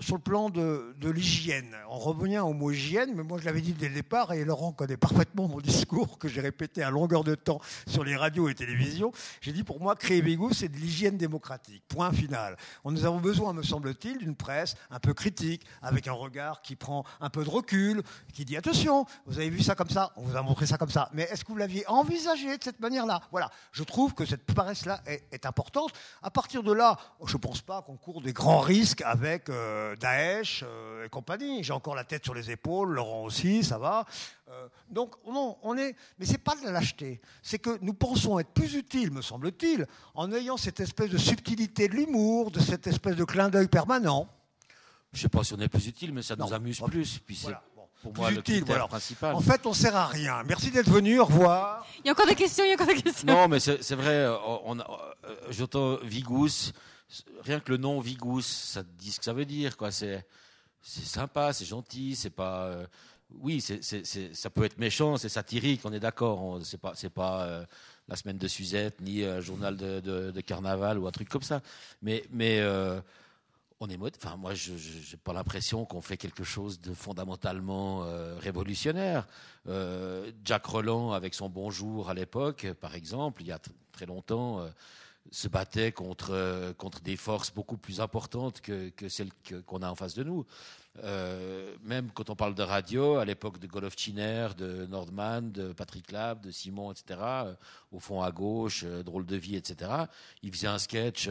sur 0.00 0.16
le 0.16 0.20
plan 0.20 0.50
de, 0.50 0.94
de 0.98 1.10
l'hygiène. 1.10 1.74
On 1.88 1.98
revient 1.98 2.38
au 2.38 2.52
mot 2.52 2.70
hygiène, 2.70 3.14
mais 3.14 3.22
moi 3.22 3.38
je 3.38 3.44
l'avais 3.44 3.60
dit 3.60 3.72
dès 3.72 3.88
le 3.88 3.94
départ, 3.94 4.32
et 4.32 4.44
Laurent 4.44 4.72
connaît 4.72 4.96
parfaitement 4.96 5.48
mon 5.48 5.60
discours 5.66 6.18
que 6.18 6.28
j'ai 6.28 6.40
répété 6.40 6.82
à 6.82 6.90
longueur 6.90 7.24
de 7.24 7.34
temps 7.34 7.60
sur 7.86 8.04
les 8.04 8.16
radios 8.16 8.48
et 8.48 8.54
télévisions. 8.54 9.12
J'ai 9.40 9.52
dit 9.52 9.64
pour 9.64 9.80
moi, 9.80 9.96
créer 9.96 10.22
Bégou, 10.22 10.52
c'est 10.52 10.68
de 10.68 10.76
l'hygiène 10.76 11.16
démocratique. 11.16 11.82
Point 11.88 12.12
final. 12.12 12.56
Nous 12.84 13.04
avons 13.04 13.20
besoin, 13.20 13.52
me 13.52 13.62
semble-t-il, 13.62 14.18
d'une 14.18 14.36
presse 14.36 14.76
un 14.90 15.00
peu 15.00 15.14
critique, 15.14 15.66
avec 15.82 16.08
un 16.08 16.12
regard 16.12 16.62
qui 16.62 16.76
prend 16.76 17.04
un 17.20 17.30
peu 17.30 17.44
de 17.44 17.50
recul, 17.50 18.02
qui 18.32 18.44
dit 18.44 18.56
attention, 18.56 19.06
vous 19.26 19.38
avez 19.38 19.50
vu 19.50 19.62
ça 19.62 19.74
comme 19.74 19.90
ça, 19.90 20.12
on 20.16 20.22
vous 20.22 20.36
a 20.36 20.42
montré 20.42 20.66
ça 20.66 20.78
comme 20.78 20.90
ça, 20.90 21.10
mais 21.12 21.22
est-ce 21.24 21.44
que 21.44 21.52
vous 21.52 21.58
l'aviez 21.58 21.86
envisagé 21.88 22.56
de 22.56 22.62
cette 22.62 22.80
manière-là? 22.80 23.20
Voilà. 23.30 23.50
Je 23.72 23.82
trouve 23.82 24.14
que 24.14 24.24
cette 24.24 24.44
presse-là 24.44 25.02
est, 25.06 25.46
importante. 25.46 25.92
À 26.22 26.30
partir 26.30 26.62
de 26.62 26.72
là, 26.72 26.96
je 27.24 27.32
ne 27.32 27.38
pense 27.38 27.62
pas 27.62 27.82
qu'on 27.82 27.96
court 27.96 28.20
des 28.20 28.32
grands 28.32 28.60
risques 28.60 29.02
avec 29.02 29.48
euh, 29.48 29.96
Daesh 29.96 30.62
euh, 30.66 31.06
et 31.06 31.08
compagnie. 31.08 31.64
J'ai 31.64 31.72
encore 31.72 31.94
la 31.94 32.04
tête 32.04 32.24
sur 32.24 32.34
les 32.34 32.50
épaules, 32.50 32.92
Laurent 32.92 33.24
aussi, 33.24 33.64
ça 33.64 33.78
va. 33.78 34.04
Euh, 34.48 34.68
donc, 34.90 35.14
non, 35.26 35.56
on 35.62 35.76
est. 35.76 35.96
Mais 36.18 36.26
c'est 36.26 36.38
pas 36.38 36.54
de 36.56 36.64
la 36.64 36.72
lâcheté. 36.72 37.20
C'est 37.42 37.58
que 37.58 37.78
nous 37.80 37.94
pensons 37.94 38.38
être 38.38 38.50
plus 38.50 38.74
utiles, 38.74 39.10
me 39.10 39.22
semble-t-il, 39.22 39.86
en 40.14 40.32
ayant 40.32 40.56
cette 40.56 40.80
espèce 40.80 41.10
de 41.10 41.18
subtilité 41.18 41.88
de 41.88 41.94
l'humour, 41.94 42.50
de 42.50 42.60
cette 42.60 42.86
espèce 42.86 43.16
de 43.16 43.24
clin 43.24 43.48
d'œil 43.48 43.68
permanent. 43.68 44.28
Je 45.12 45.18
ne 45.18 45.22
sais 45.22 45.28
pas 45.28 45.44
si 45.44 45.54
on 45.54 45.60
est 45.60 45.68
plus 45.68 45.86
utile, 45.86 46.12
mais 46.12 46.22
ça 46.22 46.36
nous 46.36 46.52
amuse 46.52 46.80
plus. 46.80 47.18
Puis 47.20 47.36
c'est 47.36 47.54
pour 48.02 48.14
moi 48.14 48.30
utile, 48.30 48.64
le 48.66 48.88
principal. 48.88 49.34
En 49.34 49.40
fait, 49.40 49.66
on 49.66 49.72
sert 49.72 49.96
à 49.96 50.06
rien. 50.06 50.42
Merci 50.46 50.70
d'être 50.70 50.90
venu. 50.90 51.18
Au 51.18 51.24
revoir. 51.24 51.86
Il 52.00 52.06
y 52.06 52.10
a 52.10 52.12
encore 52.12 52.26
des 52.26 52.34
questions. 52.34 52.64
Il 52.64 52.68
y 52.68 52.72
a 52.72 52.74
encore 52.74 52.86
des 52.86 53.00
questions. 53.00 53.26
Non, 53.26 53.48
mais 53.48 53.58
c'est 53.58 53.94
vrai. 53.94 54.26
On, 54.64 54.78
euh, 54.78 54.84
j'entends 55.50 55.96
Vigous. 56.02 56.72
Rien 57.42 57.60
que 57.60 57.70
le 57.72 57.78
nom 57.78 58.00
Vigous, 58.00 58.42
ça 58.42 58.82
dit 58.82 59.12
ce 59.12 59.18
que 59.18 59.24
ça 59.24 59.32
veut 59.32 59.44
dire, 59.44 59.76
quoi. 59.76 59.90
C'est 59.90 60.26
c'est 60.82 61.04
sympa, 61.04 61.52
c'est 61.52 61.64
gentil, 61.64 62.14
c'est 62.14 62.30
pas 62.30 62.86
oui, 63.34 63.60
ça 63.60 64.50
peut 64.50 64.64
être 64.64 64.78
méchant, 64.78 65.16
c'est 65.16 65.28
satirique, 65.28 65.80
on 65.84 65.92
est 65.92 66.00
d'accord. 66.00 66.60
C'est 66.62 66.80
pas, 66.80 66.92
c'est 66.94 67.10
pas 67.10 67.42
euh, 67.42 67.64
la 68.08 68.16
semaine 68.16 68.38
de 68.38 68.48
Suzette 68.48 69.00
ni 69.00 69.24
un 69.24 69.40
journal 69.40 69.76
de, 69.76 70.40
carnaval 70.40 70.98
ou 70.98 71.06
un 71.06 71.10
truc 71.10 71.28
comme 71.28 71.42
ça. 71.42 71.60
Mais, 72.02 72.24
mais 72.30 72.60
euh, 72.60 73.00
on 73.80 73.88
est 73.88 73.96
mode. 73.96 74.14
Enfin, 74.16 74.36
moi, 74.36 74.54
je 74.54 74.72
n'ai 74.72 75.16
pas 75.22 75.32
l'impression 75.32 75.84
qu'on 75.84 76.00
fait 76.00 76.16
quelque 76.16 76.44
chose 76.44 76.80
de 76.80 76.94
fondamentalement 76.94 78.04
euh, 78.04 78.36
révolutionnaire. 78.38 79.26
Jack 80.44 80.64
Roland, 80.66 81.12
avec 81.12 81.34
son 81.34 81.48
Bonjour 81.48 82.08
à 82.08 82.14
l'époque, 82.14 82.68
par 82.80 82.94
exemple, 82.94 83.42
il 83.42 83.48
y 83.48 83.52
a 83.52 83.58
très 83.90 84.06
longtemps 84.06 84.64
se 85.30 85.48
battait 85.48 85.92
contre, 85.92 86.74
contre 86.78 87.00
des 87.00 87.16
forces 87.16 87.52
beaucoup 87.52 87.76
plus 87.76 88.00
importantes 88.00 88.60
que, 88.60 88.90
que 88.90 89.08
celles 89.08 89.30
qu'on 89.66 89.82
a 89.82 89.90
en 89.90 89.94
face 89.94 90.14
de 90.14 90.24
nous. 90.24 90.46
Euh, 91.04 91.76
même 91.82 92.10
quand 92.12 92.30
on 92.30 92.36
parle 92.36 92.54
de 92.54 92.62
radio, 92.62 93.16
à 93.16 93.24
l'époque 93.24 93.58
de 93.58 93.66
Golovchiner, 93.66 94.48
de 94.56 94.86
Nordman, 94.86 95.52
de 95.52 95.72
Patrick 95.72 96.10
Lab, 96.10 96.40
de 96.40 96.50
Simon, 96.50 96.92
etc., 96.92 97.20
euh, 97.20 97.54
au 97.92 97.98
fond 97.98 98.22
à 98.22 98.30
gauche, 98.30 98.84
euh, 98.84 99.02
drôle 99.02 99.26
de 99.26 99.36
vie, 99.36 99.56
etc., 99.56 99.90
il 100.42 100.52
faisait 100.52 100.68
un 100.68 100.78
sketch 100.78 101.28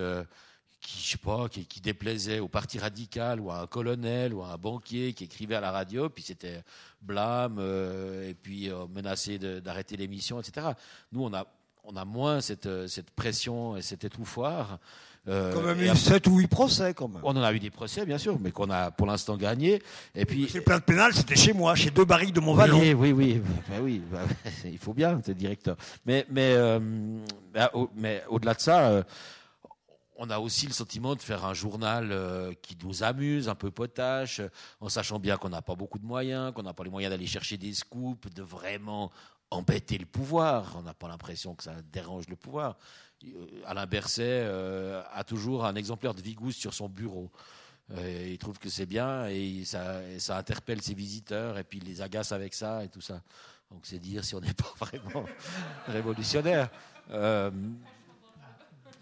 qui, 0.81 1.01
je 1.01 1.11
sais 1.11 1.17
pas, 1.17 1.49
qui, 1.49 1.81
déplaisait 1.81 2.39
au 2.39 2.47
parti 2.47 2.77
radical 2.77 3.39
ou 3.39 3.49
à 3.49 3.61
un 3.61 3.67
colonel 3.67 4.33
ou 4.33 4.43
à 4.43 4.49
un 4.49 4.57
banquier 4.57 5.13
qui 5.13 5.23
écrivait 5.23 5.55
à 5.55 5.61
la 5.61 5.71
radio, 5.71 6.09
puis 6.09 6.23
c'était 6.23 6.63
blâme 7.01 7.59
et 7.59 8.35
puis 8.35 8.69
menacé 8.93 9.39
d'arrêter 9.39 9.97
l'émission, 9.97 10.39
etc. 10.39 10.73
Nous, 11.11 11.23
on 11.23 11.33
a, 11.33 11.47
on 11.87 11.95
a 11.95 12.05
moins 12.05 12.41
cette, 12.41 12.87
cette 12.87 13.11
pression 13.11 13.77
et 13.77 13.81
cet 13.81 14.03
étouffoir. 14.03 14.79
Euh, 15.27 15.53
quand 15.53 15.61
même 15.61 15.81
eu 15.81 15.95
7 15.95 16.27
ou 16.27 16.37
8 16.37 16.47
procès, 16.47 16.93
quand 16.93 17.07
même. 17.07 17.21
On 17.23 17.35
en 17.35 17.41
a 17.41 17.51
eu 17.51 17.59
des 17.59 17.71
procès, 17.71 18.05
bien 18.05 18.19
sûr, 18.19 18.37
mais 18.39 18.51
qu'on 18.51 18.69
a 18.69 18.91
pour 18.91 19.07
l'instant 19.07 19.37
gagné. 19.37 19.81
Et 20.13 20.25
puis. 20.25 20.47
C'est 20.51 20.61
plein 20.61 20.77
de 20.77 20.83
pénal, 20.83 21.13
c'était 21.13 21.35
chez 21.35 21.53
moi, 21.53 21.73
chez 21.73 21.89
deux 21.89 22.05
barriques 22.05 22.33
de 22.33 22.39
mon 22.39 22.53
vallon. 22.53 22.79
Oui, 22.79 22.93
oui, 22.93 23.11
oui, 23.11 23.41
ben 23.67 23.81
oui 23.81 24.01
bah, 24.11 24.19
il 24.65 24.77
faut 24.77 24.93
bien, 24.93 25.19
c'est 25.25 25.35
directeur. 25.35 25.77
Mais, 26.05 26.27
mais, 26.29 26.53
euh, 26.53 26.79
bah, 27.53 27.71
mais 27.95 28.23
au-delà 28.29 28.53
de 28.53 28.61
ça, 28.61 28.87
euh, 28.89 29.03
on 30.17 30.29
a 30.29 30.39
aussi 30.39 30.67
le 30.67 30.73
sentiment 30.73 31.15
de 31.15 31.21
faire 31.21 31.45
un 31.45 31.53
journal 31.53 32.09
euh, 32.11 32.53
qui 32.61 32.77
nous 32.83 33.03
amuse, 33.03 33.49
un 33.49 33.55
peu 33.55 33.71
potache, 33.71 34.41
en 34.79 34.89
sachant 34.89 35.19
bien 35.19 35.37
qu'on 35.37 35.49
n'a 35.49 35.61
pas 35.61 35.75
beaucoup 35.75 35.99
de 35.99 36.05
moyens, 36.05 36.53
qu'on 36.53 36.63
n'a 36.63 36.73
pas 36.73 36.83
les 36.83 36.89
moyens 36.89 37.11
d'aller 37.11 37.27
chercher 37.27 37.57
des 37.57 37.73
scoops, 37.73 38.29
de 38.33 38.43
vraiment 38.43 39.11
embêter 39.51 39.97
le 39.97 40.05
pouvoir. 40.05 40.75
On 40.77 40.81
n'a 40.83 40.93
pas 40.93 41.07
l'impression 41.07 41.55
que 41.55 41.63
ça 41.63 41.73
dérange 41.91 42.27
le 42.27 42.35
pouvoir. 42.35 42.77
Euh, 43.23 43.61
Alain 43.65 43.85
Berset 43.85 44.43
euh, 44.45 45.01
a 45.13 45.23
toujours 45.23 45.65
un 45.65 45.75
exemplaire 45.75 46.13
de 46.13 46.21
Vigous 46.21 46.51
sur 46.51 46.73
son 46.73 46.89
bureau. 46.89 47.31
Euh, 47.91 48.29
il 48.31 48.37
trouve 48.37 48.57
que 48.57 48.69
c'est 48.69 48.87
bien 48.87 49.27
et 49.27 49.63
ça, 49.63 50.01
ça, 50.17 50.37
interpelle 50.37 50.81
ses 50.81 50.95
visiteurs 50.95 51.57
et 51.59 51.63
puis 51.63 51.77
il 51.77 51.85
les 51.85 52.01
agace 52.01 52.31
avec 52.31 52.53
ça 52.53 52.83
et 52.83 52.89
tout 52.89 53.01
ça. 53.01 53.21
Donc 53.69 53.85
c'est 53.85 53.99
dire 53.99 54.23
si 54.25 54.33
on 54.35 54.41
n'est 54.41 54.53
pas 54.55 54.73
vraiment 54.79 55.25
révolutionnaire. 55.87 56.69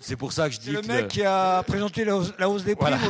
C'est 0.04 0.16
pour 0.16 0.32
ça 0.34 0.50
que 0.50 0.56
je 0.56 0.60
dis. 0.60 0.72
le 0.72 0.82
mec 0.82 1.08
qui 1.08 1.24
a 1.24 1.64
présenté 1.64 2.06
la 2.06 2.18
hausse, 2.18 2.64
des 2.64 2.76
prix. 2.76 2.94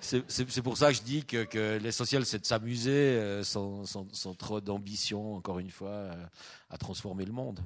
C'est 0.00 0.62
pour 0.62 0.76
ça 0.76 0.92
que 0.92 0.98
je 0.98 1.02
dis 1.02 1.24
que, 1.24 1.44
que 1.44 1.78
l'essentiel, 1.82 2.26
c'est 2.26 2.38
de 2.38 2.44
s'amuser 2.44 2.90
euh, 2.90 3.42
sans, 3.42 3.86
sans, 3.86 4.06
sans, 4.12 4.34
trop 4.34 4.60
d'ambition, 4.60 5.36
encore 5.36 5.58
une 5.58 5.70
fois, 5.70 5.88
euh, 5.88 6.26
à 6.68 6.76
transformer 6.76 7.24
le 7.24 7.32
monde. 7.32 7.60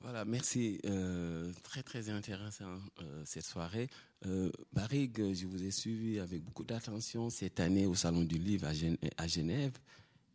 Voilà, 0.00 0.24
merci. 0.24 0.78
Euh, 0.86 1.52
très, 1.64 1.82
très 1.82 2.08
intéressant 2.08 2.78
euh, 3.00 3.22
cette 3.24 3.44
soirée. 3.44 3.88
Euh, 4.26 4.50
Barrigue, 4.72 5.34
je 5.34 5.46
vous 5.46 5.64
ai 5.64 5.70
suivi 5.70 6.20
avec 6.20 6.44
beaucoup 6.44 6.64
d'attention 6.64 7.30
cette 7.30 7.58
année 7.58 7.86
au 7.86 7.94
Salon 7.94 8.22
du 8.22 8.38
Livre 8.38 8.68
à, 9.16 9.26
Genève. 9.26 9.72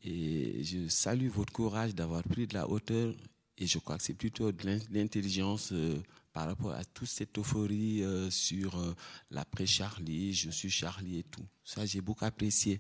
Et 0.03 0.63
je 0.63 0.89
salue 0.89 1.29
votre 1.29 1.53
courage 1.53 1.95
d'avoir 1.95 2.23
pris 2.23 2.45
de 2.45 2.53
la 2.55 2.67
hauteur. 2.67 3.13
Et 3.57 3.67
je 3.67 3.77
crois 3.79 3.97
que 3.97 4.03
c'est 4.03 4.13
plutôt 4.13 4.51
de 4.51 4.79
l'intelligence 4.91 5.71
euh, 5.71 6.01
par 6.31 6.47
rapport 6.47 6.71
à 6.71 6.83
toute 6.83 7.07
cette 7.07 7.37
euphorie 7.37 8.03
euh, 8.03 8.29
sur 8.31 8.79
euh, 8.79 8.95
l'après-Charlie, 9.29 10.33
je 10.33 10.49
suis 10.49 10.69
Charlie 10.69 11.19
et 11.19 11.23
tout. 11.23 11.45
Ça, 11.63 11.85
j'ai 11.85 12.01
beaucoup 12.01 12.25
apprécié. 12.25 12.79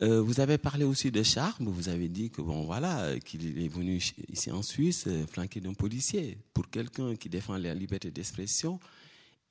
Vous 0.00 0.40
avez 0.40 0.58
parlé 0.58 0.82
aussi 0.82 1.12
de 1.12 1.22
charme. 1.22 1.68
Vous 1.68 1.88
avez 1.88 2.08
dit 2.08 2.28
que 2.28 2.42
bon 2.42 2.64
voilà 2.64 3.20
qu'il 3.20 3.62
est 3.62 3.68
venu 3.68 4.02
ici 4.28 4.50
en 4.50 4.60
Suisse 4.60 5.06
flanqué 5.30 5.60
d'un 5.60 5.74
policier 5.74 6.38
pour 6.52 6.68
quelqu'un 6.70 7.14
qui 7.14 7.28
défend 7.28 7.56
la 7.56 7.72
liberté 7.72 8.10
d'expression 8.10 8.80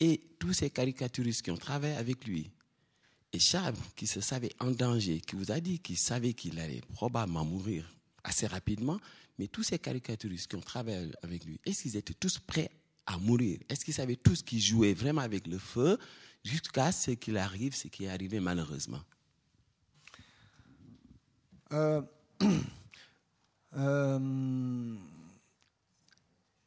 et 0.01 0.19
tous 0.39 0.51
ces 0.51 0.69
caricaturistes 0.69 1.43
qui 1.43 1.51
ont 1.51 1.57
travaillé 1.57 1.95
avec 1.95 2.25
lui. 2.25 2.51
Et 3.31 3.39
Charme, 3.39 3.77
qui 3.95 4.07
se 4.07 4.19
savait 4.19 4.51
en 4.59 4.71
danger, 4.71 5.21
qui 5.21 5.37
vous 5.37 5.53
a 5.53 5.61
dit 5.61 5.79
qu'il 5.79 5.97
savait 5.97 6.33
qu'il 6.33 6.59
allait 6.59 6.81
probablement 6.95 7.45
mourir 7.45 7.85
assez 8.23 8.47
rapidement, 8.47 8.99
mais 9.41 9.47
tous 9.47 9.63
ces 9.63 9.79
caricaturistes 9.79 10.47
qui 10.47 10.55
ont 10.55 10.61
travaillé 10.61 11.11
avec 11.23 11.43
lui, 11.45 11.59
est-ce 11.65 11.81
qu'ils 11.81 11.97
étaient 11.97 12.13
tous 12.13 12.37
prêts 12.37 12.69
à 13.07 13.17
mourir? 13.17 13.57
Est-ce 13.69 13.83
qu'ils 13.83 13.95
savaient 13.95 14.15
tous 14.15 14.43
qu'ils 14.43 14.61
jouaient 14.61 14.93
vraiment 14.93 15.21
avec 15.21 15.47
le 15.47 15.57
feu 15.57 15.97
jusqu'à 16.43 16.91
ce 16.91 17.09
qu'il 17.09 17.37
arrive, 17.37 17.73
ce 17.75 17.87
qui 17.87 18.05
est 18.05 18.09
arrivé 18.09 18.39
malheureusement? 18.39 19.01
Euh, 21.73 22.03
euh, 23.77 24.95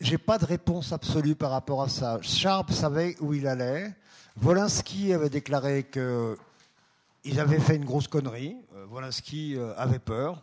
J'ai 0.00 0.18
pas 0.18 0.38
de 0.38 0.44
réponse 0.44 0.90
absolue 0.90 1.36
par 1.36 1.52
rapport 1.52 1.80
à 1.80 1.88
ça. 1.88 2.20
Sharp 2.22 2.72
savait 2.72 3.14
où 3.20 3.34
il 3.34 3.46
allait. 3.46 3.94
Volinsky 4.34 5.12
avait 5.12 5.30
déclaré 5.30 5.84
que 5.84 6.36
ils 7.22 7.38
avaient 7.38 7.60
fait 7.60 7.76
une 7.76 7.84
grosse 7.84 8.08
connerie. 8.08 8.56
Euh, 8.74 8.84
Volinsky 8.86 9.54
euh, 9.56 9.72
avait 9.76 10.00
peur. 10.00 10.42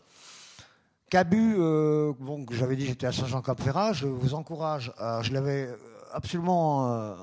Cabu, 1.12 1.56
euh, 1.58 2.14
bon, 2.22 2.46
j'avais 2.52 2.78
dit 2.78 2.86
j'étais 2.86 3.06
à 3.06 3.12
Saint-Jean-Cap-Ferrat, 3.12 3.92
je 3.92 4.08
vous 4.08 4.34
encourage, 4.34 4.94
à, 4.98 5.22
je 5.22 5.34
l'avais 5.34 5.68
absolument 6.14 6.90
euh, 6.90 7.16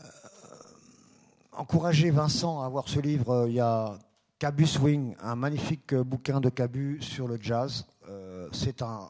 euh, 0.00 0.02
encouragé 1.52 2.10
Vincent 2.10 2.60
à 2.60 2.68
voir 2.68 2.86
ce 2.86 3.00
livre 3.00 3.46
il 3.48 3.54
y 3.54 3.60
a 3.60 3.98
Cabu 4.38 4.66
Swing, 4.66 5.16
un 5.22 5.34
magnifique 5.34 5.94
bouquin 5.94 6.40
de 6.42 6.50
Cabu 6.50 6.98
sur 7.00 7.26
le 7.26 7.38
jazz. 7.40 7.86
Euh, 8.10 8.50
c'est 8.52 8.82
un 8.82 9.08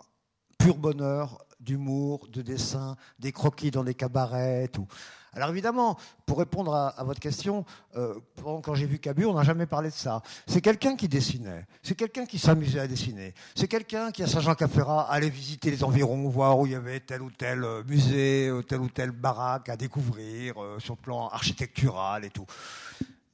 pur 0.57 0.77
bonheur 0.77 1.45
d'humour, 1.59 2.29
de 2.29 2.43
dessin, 2.43 2.95
des 3.19 3.33
croquis 3.33 3.73
dans 3.73 3.83
des 3.83 3.95
cabarets, 3.95 4.69
tout. 4.69 4.87
Alors 5.35 5.51
évidemment, 5.51 5.97
pour 6.27 6.39
répondre 6.39 6.75
à, 6.75 7.05
votre 7.05 7.21
question, 7.21 7.65
euh, 7.97 8.15
quand 8.43 8.75
j'ai 8.75 8.87
vu 8.87 8.99
Cabu, 8.99 9.25
on 9.25 9.35
n'a 9.35 9.43
jamais 9.43 9.67
parlé 9.67 9.91
de 9.91 9.95
ça. 9.95 10.23
C'est 10.47 10.61
quelqu'un 10.61 10.97
qui 10.97 11.09
dessinait, 11.09 11.67
c'est 11.83 11.95
quelqu'un 11.95 12.27
qui 12.27 12.39
s'amusait 12.39 12.81
à 12.81 12.87
dessiner, 12.87 13.35
c'est 13.55 13.69
quelqu'un 13.69 14.11
qui 14.11 14.23
à 14.23 14.27
Saint-Jean-Cap-Ferrat 14.27 15.11
allait 15.11 15.31
visiter 15.31 15.71
les 15.71 15.85
environs, 15.85 16.29
voir 16.29 16.59
où 16.59 16.67
il 16.67 16.73
y 16.73 16.75
avait 16.75 17.01
tel 17.01 17.23
ou 17.23 17.31
tel 17.31 17.65
euh, 17.65 17.83
musée, 17.87 18.49
euh, 18.49 18.63
telle 18.63 18.81
ou 18.81 18.89
telle 18.89 19.11
baraque 19.11 19.69
à 19.69 19.77
découvrir 19.77 20.55
sur 20.79 20.95
le 20.95 21.01
plan 21.01 21.29
architectural 21.29 22.25
et 22.25 22.31
tout. 22.31 22.47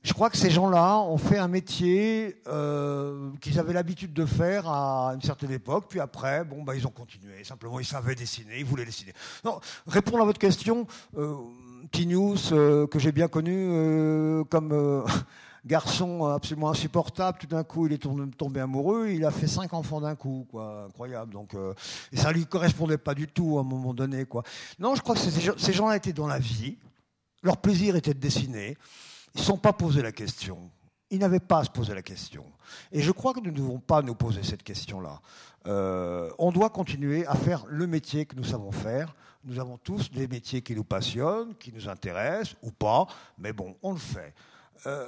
Je 0.02 0.12
crois 0.12 0.28
que 0.28 0.36
ces 0.36 0.50
gens-là 0.50 0.98
ont 0.98 1.16
fait 1.16 1.38
un 1.38 1.48
métier 1.48 2.36
qu'ils 3.40 3.58
avaient 3.58 3.72
l'habitude 3.72 4.12
de 4.12 4.26
faire 4.26 4.68
à 4.68 5.12
une 5.14 5.22
certaine 5.22 5.50
époque, 5.50 5.86
puis 5.88 5.98
après, 5.98 6.44
bon, 6.44 6.62
bah, 6.62 6.76
ils 6.76 6.86
ont 6.86 6.90
continué. 6.90 7.42
Simplement, 7.42 7.80
ils 7.80 7.86
savaient 7.86 8.14
dessiner, 8.14 8.58
ils 8.58 8.66
voulaient 8.66 8.84
dessiner. 8.84 9.14
Non, 9.44 9.60
répondre 9.86 10.22
à 10.22 10.26
votre 10.26 10.38
question, 10.38 10.86
Tinius, 11.94 12.50
euh, 12.50 12.88
que 12.88 12.98
j'ai 12.98 13.12
bien 13.12 13.28
connu 13.28 13.54
euh, 13.54 14.42
comme 14.50 14.72
euh, 14.72 15.04
garçon 15.64 16.24
absolument 16.26 16.70
insupportable, 16.70 17.38
tout 17.38 17.46
d'un 17.46 17.62
coup, 17.62 17.86
il 17.86 17.92
est 17.92 18.02
tombé, 18.36 18.58
amoureux, 18.58 19.10
il 19.10 19.24
a 19.24 19.30
fait 19.30 19.46
cinq 19.46 19.72
enfants 19.72 20.00
d'un 20.00 20.16
coup, 20.16 20.44
quoi, 20.50 20.86
incroyable. 20.88 21.32
Donc, 21.32 21.54
et 22.12 22.16
ça 22.16 22.32
lui 22.32 22.46
correspondait 22.46 22.98
pas 22.98 23.14
du 23.14 23.28
tout 23.28 23.58
à 23.58 23.60
un 23.60 23.64
moment 23.64 23.94
donné, 23.94 24.24
quoi. 24.24 24.42
Non, 24.80 24.96
je 24.96 25.02
crois 25.02 25.14
que 25.14 25.20
ces, 25.20 25.72
gens-là 25.72 25.96
étaient 25.96 26.12
dans 26.12 26.26
la 26.26 26.40
vie. 26.40 26.76
Leur 27.44 27.58
plaisir 27.58 27.94
était 27.94 28.12
de 28.12 28.18
dessiner. 28.18 28.76
Ils 29.36 29.40
ne 29.40 29.44
sont 29.44 29.56
pas 29.56 29.72
posé 29.72 30.02
la 30.02 30.10
question. 30.10 30.58
Ils 31.10 31.20
n'avaient 31.20 31.38
pas 31.38 31.60
à 31.60 31.64
se 31.64 31.70
poser 31.70 31.94
la 31.94 32.02
question. 32.02 32.44
Et 32.90 33.02
je 33.02 33.12
crois 33.12 33.32
que 33.34 33.40
nous 33.40 33.52
ne 33.52 33.56
devons 33.56 33.78
pas 33.78 34.02
nous 34.02 34.16
poser 34.16 34.42
cette 34.42 34.64
question-là. 34.64 35.20
On 35.66 36.50
doit 36.52 36.70
continuer 36.70 37.24
à 37.26 37.36
faire 37.36 37.64
le 37.68 37.86
métier 37.86 38.26
que 38.26 38.34
nous 38.34 38.44
savons 38.44 38.72
faire. 38.72 39.14
Nous 39.44 39.58
avons 39.58 39.76
tous 39.76 40.10
des 40.10 40.26
métiers 40.26 40.62
qui 40.62 40.74
nous 40.74 40.84
passionnent, 40.84 41.54
qui 41.56 41.72
nous 41.72 41.88
intéressent 41.88 42.56
ou 42.62 42.70
pas, 42.70 43.06
mais 43.38 43.52
bon, 43.52 43.76
on 43.82 43.92
le 43.92 43.98
fait. 43.98 44.34
Euh, 44.86 45.06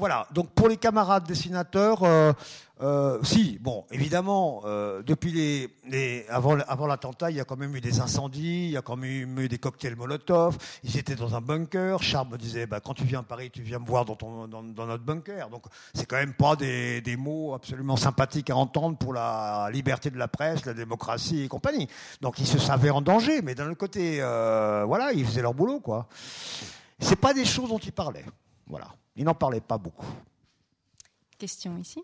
voilà, 0.00 0.26
donc 0.32 0.48
pour 0.54 0.66
les 0.66 0.78
camarades 0.78 1.24
dessinateurs, 1.24 2.04
euh, 2.04 2.32
euh, 2.80 3.22
si, 3.22 3.58
bon, 3.60 3.84
évidemment, 3.90 4.62
euh, 4.64 5.02
depuis 5.02 5.30
les, 5.84 6.24
avant, 6.30 6.58
avant 6.60 6.86
l'attentat, 6.86 7.30
il 7.30 7.36
y 7.36 7.40
a 7.40 7.44
quand 7.44 7.58
même 7.58 7.76
eu 7.76 7.82
des 7.82 8.00
incendies, 8.00 8.64
il 8.64 8.70
y 8.70 8.78
a 8.78 8.80
quand 8.80 8.96
même 8.96 9.38
eu 9.38 9.46
des 9.46 9.58
cocktails 9.58 9.96
Molotov, 9.96 10.56
ils 10.84 10.96
étaient 10.96 11.16
dans 11.16 11.34
un 11.34 11.42
bunker, 11.42 12.02
Charles 12.02 12.28
me 12.30 12.38
disait, 12.38 12.64
bah, 12.64 12.80
quand 12.80 12.94
tu 12.94 13.04
viens 13.04 13.20
à 13.20 13.22
Paris, 13.22 13.50
tu 13.50 13.60
viens 13.60 13.78
me 13.78 13.84
voir 13.84 14.06
dans, 14.06 14.16
ton, 14.16 14.48
dans, 14.48 14.62
notre 14.62 15.04
bunker, 15.04 15.50
donc 15.50 15.64
c'est 15.92 16.06
quand 16.06 16.16
même 16.16 16.32
pas 16.32 16.56
des, 16.56 17.02
mots 17.18 17.52
absolument 17.52 17.98
sympathiques 17.98 18.48
à 18.48 18.56
entendre 18.56 18.96
pour 18.96 19.12
la 19.12 19.68
liberté 19.70 20.08
de 20.08 20.16
la 20.16 20.28
presse, 20.28 20.64
la 20.64 20.72
démocratie 20.72 21.42
et 21.42 21.48
compagnie. 21.48 21.88
Donc 22.22 22.38
ils 22.38 22.46
se 22.46 22.58
savaient 22.58 22.88
en 22.88 23.02
danger, 23.02 23.42
mais 23.42 23.54
d'un 23.54 23.66
autre 23.66 23.76
côté, 23.76 24.20
voilà, 24.20 25.12
ils 25.12 25.26
faisaient 25.26 25.42
leur 25.42 25.52
boulot, 25.52 25.80
quoi. 25.80 26.08
C'est 26.98 27.20
pas 27.20 27.34
des 27.34 27.44
choses 27.44 27.68
dont 27.68 27.78
ils 27.78 27.92
parlaient, 27.92 28.24
voilà. 28.66 28.94
Il 29.16 29.24
n'en 29.24 29.34
parlait 29.34 29.60
pas 29.60 29.78
beaucoup. 29.78 30.12
Question 31.38 31.76
ici. 31.78 32.02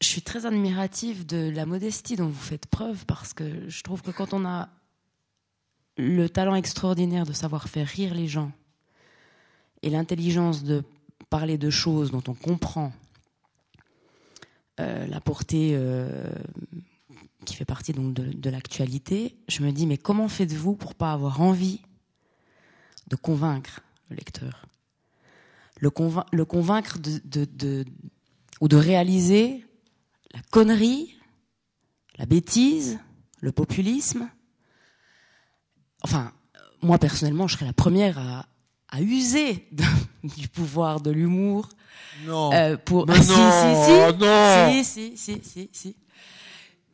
Je 0.00 0.08
suis 0.08 0.22
très 0.22 0.46
admirative 0.46 1.26
de 1.26 1.50
la 1.50 1.64
modestie 1.64 2.16
dont 2.16 2.26
vous 2.26 2.42
faites 2.42 2.66
preuve 2.66 3.06
parce 3.06 3.32
que 3.32 3.68
je 3.68 3.82
trouve 3.82 4.02
que 4.02 4.10
quand 4.10 4.32
on 4.32 4.44
a 4.44 4.68
le 5.96 6.28
talent 6.28 6.54
extraordinaire 6.54 7.24
de 7.24 7.32
savoir 7.32 7.68
faire 7.68 7.86
rire 7.86 8.14
les 8.14 8.26
gens 8.26 8.50
et 9.82 9.90
l'intelligence 9.90 10.64
de 10.64 10.82
parler 11.30 11.56
de 11.56 11.70
choses 11.70 12.10
dont 12.10 12.22
on 12.26 12.34
comprend 12.34 12.92
euh, 14.80 15.06
la 15.06 15.20
portée 15.20 15.70
euh, 15.74 16.34
qui 17.44 17.54
fait 17.54 17.64
partie 17.64 17.92
donc 17.92 18.14
de, 18.14 18.24
de 18.32 18.50
l'actualité, 18.50 19.36
je 19.48 19.62
me 19.62 19.70
dis 19.70 19.86
mais 19.86 19.98
comment 19.98 20.28
faites-vous 20.28 20.74
pour 20.74 20.94
pas 20.94 21.12
avoir 21.12 21.40
envie 21.40 21.80
de 23.08 23.16
convaincre 23.16 23.82
le 24.12 24.18
lecteur. 24.18 24.66
Le, 25.80 25.90
convain 25.90 26.24
le 26.32 26.44
convaincre 26.44 26.98
de, 26.98 27.20
de, 27.24 27.44
de, 27.44 27.84
ou 28.60 28.68
de 28.68 28.76
réaliser 28.76 29.66
la 30.32 30.40
connerie, 30.50 31.16
la 32.18 32.26
bêtise, 32.26 33.00
le 33.40 33.52
populisme. 33.52 34.28
Enfin, 36.02 36.32
moi 36.82 36.98
personnellement, 36.98 37.48
je 37.48 37.54
serais 37.54 37.66
la 37.66 37.72
première 37.72 38.18
à, 38.18 38.46
à 38.88 39.00
user 39.02 39.66
de, 39.72 39.84
du 40.36 40.48
pouvoir 40.48 41.00
de 41.00 41.10
l'humour. 41.10 41.68
Non. 42.24 42.52
Euh, 42.52 42.76
pour 42.76 43.08
Mais 43.08 43.20
si, 43.20 43.30
non, 43.30 43.50
si, 43.50 43.84
si, 43.84 44.18
non. 44.18 44.72
si, 44.72 44.84
si, 44.84 45.16
si, 45.16 45.40
si, 45.42 45.70
si. 45.72 45.96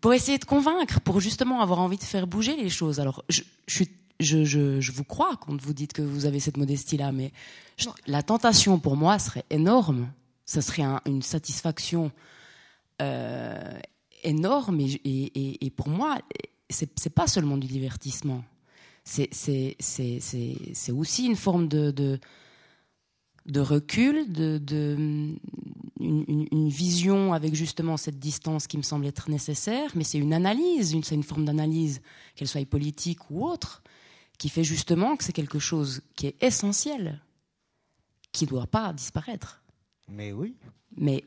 Pour 0.01 0.15
essayer 0.15 0.39
de 0.39 0.45
convaincre, 0.45 1.01
pour 1.01 1.21
justement 1.21 1.61
avoir 1.61 1.81
envie 1.81 1.99
de 1.99 2.05
faire 2.05 2.29
bouger 2.29 2.57
les 2.57 2.71
choses. 2.71 3.01
Alors, 3.01 3.25
je, 3.29 3.43
je 3.67 3.75
suis 3.75 3.89
je, 4.21 4.45
je, 4.45 4.81
je, 4.81 4.93
vous 4.93 5.05
crois 5.05 5.37
quand 5.37 5.61
vous 5.61 5.73
dites 5.73 5.93
que 5.93 6.03
vous 6.03 6.27
avez 6.27 6.41
cette 6.41 6.57
modestie-là, 6.57 7.13
mais 7.13 7.33
je, 7.77 7.89
la 8.07 8.23
tentation 8.23 8.79
pour 8.79 8.97
moi 8.97 9.19
serait 9.19 9.45
énorme. 9.51 10.11
Ça 10.45 10.61
serait 10.61 10.83
un, 10.83 11.01
une 11.07 11.23
satisfaction 11.23 12.11
euh, 13.01 13.79
énorme. 14.25 14.81
Et, 14.81 15.01
et, 15.05 15.67
et, 15.67 15.71
pour 15.71 15.89
moi, 15.89 16.19
c'est 16.69 17.15
pas 17.15 17.27
seulement 17.27 17.57
du 17.57 17.67
divertissement. 17.67 18.45
C'est 19.05 19.31
aussi 20.91 21.27
une 21.27 21.37
forme 21.37 21.69
de, 21.69 21.91
de, 21.91 22.19
de 23.47 23.61
recul, 23.61 24.31
de, 24.33 24.59
de 24.59 24.97
une, 26.01 26.25
une, 26.29 26.47
une, 26.53 26.69
vision 26.69 27.33
avec 27.33 27.55
justement 27.55 27.97
cette 27.97 28.19
distance 28.19 28.67
qui 28.67 28.77
me 28.77 28.83
semble 28.83 29.07
être 29.07 29.31
nécessaire. 29.31 29.93
Mais 29.95 30.05
c'est 30.05 30.19
une 30.19 30.35
analyse, 30.35 30.97
c'est 31.03 31.15
une 31.15 31.23
forme 31.23 31.45
d'analyse, 31.45 32.01
qu'elle 32.35 32.49
soit 32.49 32.67
politique 32.67 33.31
ou 33.31 33.47
autre 33.47 33.83
qui 34.39 34.49
fait 34.49 34.65
justement 34.65 35.17
que 35.17 35.25
c'est 35.25 35.33
quelque 35.33 35.59
chose 35.59 36.01
qui 36.15 36.29
est 36.29 36.43
essentiel, 36.43 37.21
qui 38.33 38.45
ne 38.45 38.51
doit 38.51 38.67
pas 38.67 38.93
disparaître. 38.93 39.61
Mais 40.09 40.33
oui. 40.33 40.57
Mais 40.97 41.25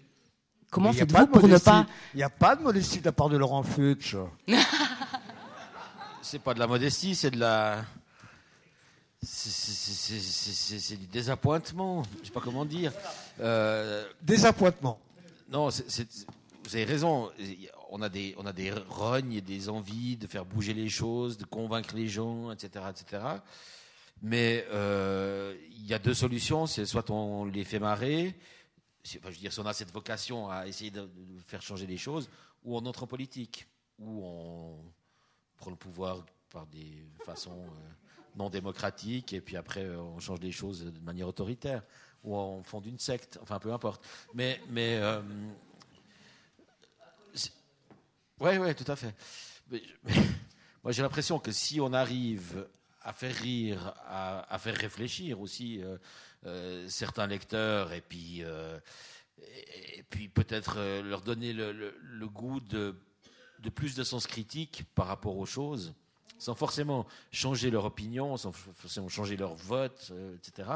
comment 0.70 0.94
faites-vous 0.94 1.28
pour 1.28 1.48
ne 1.48 1.58
pas... 1.58 1.86
Il 2.14 2.18
n'y 2.18 2.24
a 2.24 2.30
pas 2.30 2.56
de 2.56 2.64
modestie 2.64 3.00
de 3.00 3.06
la 3.06 3.12
part 3.12 3.30
de 3.30 3.38
Laurent 3.38 3.64
Fuchs. 3.64 4.16
c'est 6.22 6.40
pas 6.40 6.54
de 6.54 6.60
la 6.60 6.68
modestie, 6.68 7.14
c'est 7.16 7.32
de 7.32 7.40
la... 7.40 7.86
C'est 9.24 10.98
du 10.98 11.06
désappointement. 11.06 12.04
Je 12.16 12.20
ne 12.22 12.26
sais 12.26 12.32
pas 12.32 12.42
comment 12.42 12.66
dire. 12.66 12.92
Euh, 13.40 14.04
Désappointement. 14.24 15.00
non, 15.52 15.70
vous 15.70 16.76
avez 16.76 16.86
raison. 16.86 17.30
On 17.94 18.02
a 18.02 18.10
des, 18.10 18.34
on 18.38 18.46
a 18.46 18.54
des 18.54 18.72
rognes 18.72 19.34
et 19.34 19.42
des 19.42 19.68
envies 19.68 20.16
de 20.16 20.26
faire 20.26 20.46
bouger 20.46 20.74
les 20.74 20.90
choses, 20.90 21.38
de 21.38 21.44
convaincre 21.46 21.94
les 21.94 22.08
gens, 22.08 22.52
etc., 22.52 22.86
etc. 22.90 23.24
Mais 24.22 24.66
euh, 24.72 25.56
il 25.72 25.86
y 25.86 25.94
a 25.94 26.00
deux 26.00 26.14
solutions. 26.14 26.68
Soit 26.68 27.10
on 27.10 27.46
les 27.46 27.66
fait 27.66 27.80
marrer, 27.80 28.36
enfin, 29.06 29.30
je 29.30 29.36
veux 29.36 29.42
dire, 29.42 29.52
si 29.52 29.60
on 29.60 29.66
a 29.66 29.74
cette 29.74 29.92
vocation 29.92 30.50
à 30.50 30.68
essayer 30.68 30.92
de, 30.92 31.10
faire 31.48 31.62
changer 31.62 31.86
les 31.86 31.98
choses, 31.98 32.30
ou 32.64 32.78
on 32.78 32.86
entre 32.86 33.04
en 33.04 33.08
politique, 33.08 33.68
ou 34.00 34.24
on 34.24 34.78
prend 35.58 35.72
le 35.72 35.76
pouvoir 35.76 36.26
par 36.50 36.66
des 36.68 37.06
façons 37.26 37.60
euh, 37.64 37.92
non 38.36 38.50
démocratiques, 38.50 39.34
et 39.34 39.42
puis 39.42 39.58
après 39.58 39.88
on 39.96 40.20
change 40.20 40.40
les 40.40 40.52
choses 40.52 40.86
de 40.86 41.00
manière 41.02 41.28
autoritaire, 41.28 41.84
ou 42.24 42.36
on 42.36 42.64
fonde 42.64 42.86
une 42.86 43.00
secte, 43.00 43.40
enfin 43.42 43.60
peu 43.60 43.74
importe. 43.74 44.06
Mais, 44.34 44.60
euh, 44.72 45.22
ouais, 48.42 48.58
ouais, 48.58 48.74
tout 48.74 48.90
à 48.92 48.96
fait. 48.96 49.16
Moi 50.84 50.92
j'ai 50.92 51.02
l'impression 51.02 51.40
que 51.40 51.52
si 51.52 51.80
on 51.80 51.94
arrive 51.94 52.68
à 53.04 53.14
faire 53.14 53.36
rire, 53.36 53.94
à, 54.08 54.58
faire 54.60 54.76
réfléchir 54.76 55.40
aussi 55.40 55.82
euh, 55.82 55.98
euh, 56.46 56.88
certains 56.88 57.28
lecteurs, 57.28 57.94
et 57.94 58.02
puis 58.02 58.44
euh, 58.44 58.80
et, 59.96 60.04
puis 60.10 60.28
peut-être 60.28 60.80
leur 61.02 61.22
donner 61.22 61.54
le, 61.54 62.28
goût 62.28 62.60
de, 62.60 62.96
de 63.60 63.70
plus 63.70 63.96
de 63.96 64.04
sens 64.04 64.28
critique 64.28 64.84
par 64.94 65.08
rapport 65.08 65.38
aux 65.38 65.46
choses, 65.46 65.94
sans 66.38 66.54
forcément 66.54 67.08
changer 67.32 67.72
leur 67.72 67.86
opinion, 67.86 68.38
sans 68.38 68.52
forcément 68.52 69.10
changer 69.10 69.38
leur 69.38 69.56
vote, 69.56 70.12
etc. 70.36 70.70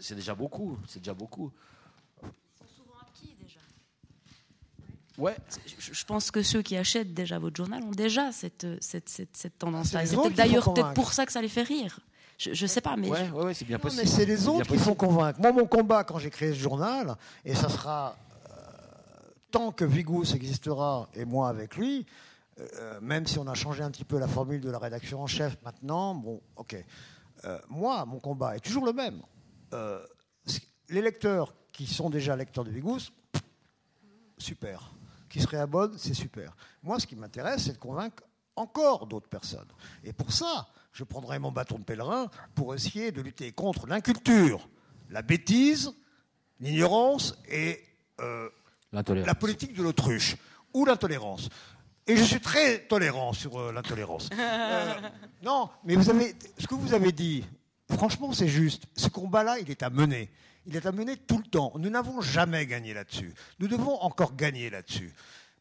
c'est 0.00 0.14
déjà 0.14 0.34
beaucoup. 0.34 0.78
C'est 0.88 1.00
déjà 1.00 1.14
beaucoup. 1.14 1.52
Ouais. 5.18 5.36
Je, 5.78 6.04
pense 6.04 6.30
que 6.30 6.42
ceux 6.42 6.62
qui 6.62 6.76
achètent 6.76 7.12
déjà 7.12 7.38
votre 7.38 7.56
journal 7.56 7.82
ont 7.82 7.90
déjà 7.90 8.32
cette, 8.32 8.66
cette, 8.80 9.08
cette, 9.08 9.36
cette 9.36 9.58
tendance-là. 9.58 10.06
C'est 10.06 10.16
peut-être 10.16 10.34
d'ailleurs 10.34 10.64
convaincre. 10.64 10.94
pour 10.94 11.12
ça 11.12 11.26
que 11.26 11.32
ça 11.32 11.42
les 11.42 11.48
fait 11.48 11.62
rire. 11.62 12.00
Je, 12.38 12.54
je 12.54 12.66
sais 12.66 12.80
pas, 12.80 12.96
mais 12.96 13.08
Ouais, 13.08 13.26
je- 13.26 13.32
ouais, 13.32 13.44
ouais, 13.44 13.54
c'est 13.54 13.64
bien 13.66 13.76
Non, 13.76 13.82
possible. 13.82 14.02
mais 14.04 14.08
c'est 14.08 14.24
les 14.24 14.48
autres 14.48 14.66
qui 14.66 14.78
font 14.78 14.94
convaincre. 14.94 15.38
Moi, 15.40 15.52
mon 15.52 15.66
combat, 15.66 16.02
quand 16.04 16.18
j'ai 16.18 16.30
créé 16.30 16.50
ce 16.52 16.58
journal, 16.58 17.14
et 17.44 17.54
ça 17.54 17.68
sera 17.68 18.16
euh, 18.50 18.52
tant 19.50 19.70
que 19.70 19.84
Vigous 19.84 20.34
existera, 20.34 21.08
et 21.14 21.24
moi 21.24 21.48
avec 21.50 21.76
lui, 21.76 22.06
euh, 22.58 22.98
même 23.00 23.26
si 23.26 23.38
on 23.38 23.46
a 23.46 23.54
changé 23.54 23.82
un 23.82 23.90
petit 23.90 24.04
peu 24.04 24.18
la 24.18 24.28
formule 24.28 24.60
de 24.60 24.70
la 24.70 24.78
rédaction 24.78 25.22
en 25.22 25.26
chef 25.26 25.56
maintenant, 25.62 26.14
bon, 26.14 26.40
ok. 26.56 26.76
Euh, 27.44 27.58
moi, 27.68 28.04
mon 28.06 28.18
combat 28.18 28.56
est 28.56 28.60
toujours 28.60 28.86
le 28.86 28.92
même. 28.92 29.20
Euh, 29.74 30.00
les 30.88 31.00
lecteurs 31.02 31.54
qui 31.72 31.86
sont 31.86 32.10
déjà 32.10 32.34
lecteurs 32.36 32.64
de 32.64 32.70
Vigous, 32.70 33.12
super. 34.38 34.92
Qui 35.32 35.40
se 35.40 35.48
réabonnent, 35.48 35.96
c'est 35.96 36.12
super. 36.12 36.54
Moi, 36.82 37.00
ce 37.00 37.06
qui 37.06 37.16
m'intéresse, 37.16 37.64
c'est 37.64 37.72
de 37.72 37.78
convaincre 37.78 38.22
encore 38.54 39.06
d'autres 39.06 39.30
personnes. 39.30 39.68
Et 40.04 40.12
pour 40.12 40.30
ça, 40.30 40.68
je 40.92 41.04
prendrai 41.04 41.38
mon 41.38 41.50
bâton 41.50 41.78
de 41.78 41.84
pèlerin 41.84 42.28
pour 42.54 42.74
essayer 42.74 43.12
de 43.12 43.22
lutter 43.22 43.50
contre 43.50 43.86
l'inculture, 43.86 44.68
la 45.08 45.22
bêtise, 45.22 45.94
l'ignorance 46.60 47.34
et 47.48 47.82
euh, 48.20 48.50
la 48.92 49.34
politique 49.34 49.72
de 49.72 49.82
l'autruche 49.82 50.36
ou 50.74 50.84
l'intolérance. 50.84 51.48
Et 52.06 52.14
je 52.14 52.24
suis 52.24 52.40
très 52.40 52.80
tolérant 52.80 53.32
sur 53.32 53.58
euh, 53.58 53.72
l'intolérance. 53.72 54.28
Euh, 54.38 54.94
non, 55.42 55.70
mais 55.82 55.96
vous 55.96 56.10
avez, 56.10 56.36
ce 56.58 56.66
que 56.66 56.74
vous 56.74 56.92
avez 56.92 57.10
dit, 57.10 57.42
franchement, 57.90 58.32
c'est 58.32 58.48
juste. 58.48 58.84
Ce 58.96 59.08
combat-là, 59.08 59.60
il 59.60 59.70
est 59.70 59.82
à 59.82 59.88
mener. 59.88 60.30
Il 60.66 60.76
est 60.76 60.86
à 60.86 60.92
mener 60.92 61.16
tout 61.16 61.38
le 61.38 61.44
temps. 61.44 61.72
Nous 61.76 61.90
n'avons 61.90 62.20
jamais 62.20 62.66
gagné 62.66 62.94
là-dessus. 62.94 63.34
Nous 63.58 63.68
devons 63.68 64.00
encore 64.00 64.36
gagner 64.36 64.70
là-dessus. 64.70 65.12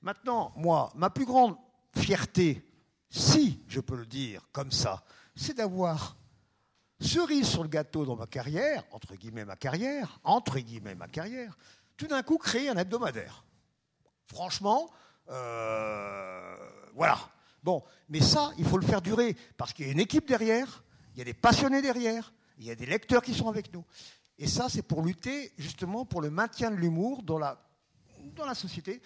Maintenant, 0.02 0.54
moi, 0.56 0.92
ma 0.96 1.10
plus 1.10 1.26
grande 1.26 1.56
fierté, 1.96 2.66
si 3.10 3.62
je 3.68 3.80
peux 3.80 3.96
le 3.96 4.06
dire 4.06 4.48
comme 4.52 4.72
ça, 4.72 5.04
c'est 5.36 5.58
d'avoir 5.58 6.16
cerise 7.00 7.48
sur 7.48 7.64
le 7.64 7.70
gâteau 7.70 8.06
dans 8.06 8.16
ma 8.16 8.28
carrière, 8.28 8.84
entre 8.92 9.16
guillemets 9.16 9.46
ma 9.46 9.56
carrière, 9.56 10.20
entre 10.24 10.60
guillemets 10.60 10.96
ma 10.96 11.08
carrière, 11.08 11.58
tout 11.98 12.08
d'un 12.08 12.24
coup 12.24 12.38
créer 12.38 12.70
un 12.70 12.78
hebdomadaire. 12.78 13.44
Franchement, 14.28 14.90
euh, 15.30 16.56
voilà. 16.96 17.18
Bon, 17.64 17.84
mais 18.10 18.22
ça, 18.22 18.52
il 18.58 18.66
faut 18.66 18.78
le 18.78 18.86
faire 18.86 19.02
durer, 19.02 19.36
parce 19.58 19.74
qu'il 19.74 19.86
y 19.86 19.90
a 19.90 19.92
une 19.92 20.00
équipe 20.00 20.28
derrière, 20.28 20.84
il 21.14 21.20
y 21.20 21.22
a 21.22 21.26
des 21.26 21.34
passionnés 21.34 21.82
derrière, 21.82 22.34
il 22.58 22.66
y 22.66 22.72
a 22.72 22.76
des 22.76 22.86
lecteurs 22.86 23.22
qui 23.22 23.34
sont 23.34 23.50
avec 23.50 23.74
nous. 23.74 23.86
Et 24.42 24.48
ça, 24.48 24.70
c'est 24.70 24.82
pour 24.82 25.04
lutter 25.04 25.54
justement 25.60 26.04
pour 26.04 26.20
le 26.20 26.32
maintien 26.32 26.72
de 26.72 26.76
l'humour 26.76 27.22
dans 27.22 27.38
la, 27.38 27.62
dans 28.36 28.46
la 28.48 28.56
société. 28.56 29.00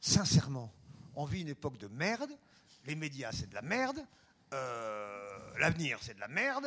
Sincèrement, 0.00 0.72
on 1.16 1.24
vit 1.24 1.40
une 1.40 1.48
époque 1.48 1.78
de 1.78 1.88
merde, 1.88 2.30
les 2.86 2.94
médias, 2.94 3.32
c'est 3.32 3.50
de 3.50 3.54
la 3.56 3.62
merde, 3.62 3.98
euh, 4.54 5.18
l'avenir, 5.58 5.98
c'est 6.00 6.14
de 6.14 6.20
la 6.20 6.28
merde, 6.28 6.66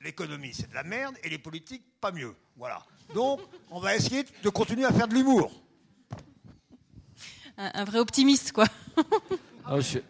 l'économie, 0.00 0.52
c'est 0.52 0.68
de 0.68 0.74
la 0.74 0.82
merde, 0.82 1.14
et 1.22 1.28
les 1.28 1.38
politiques, 1.38 1.84
pas 2.00 2.10
mieux. 2.10 2.34
Voilà. 2.56 2.84
Donc, 3.14 3.40
on 3.70 3.78
va 3.78 3.94
essayer 3.94 4.24
de 4.42 4.48
continuer 4.48 4.84
à 4.84 4.92
faire 4.92 5.06
de 5.06 5.14
l'humour. 5.14 5.52
Un, 7.56 7.70
un 7.72 7.84
vrai 7.84 8.00
optimiste, 8.00 8.50
quoi. 8.50 8.66
Ah, 9.64 9.78
je, 9.78 9.98
J'ai 9.98 10.02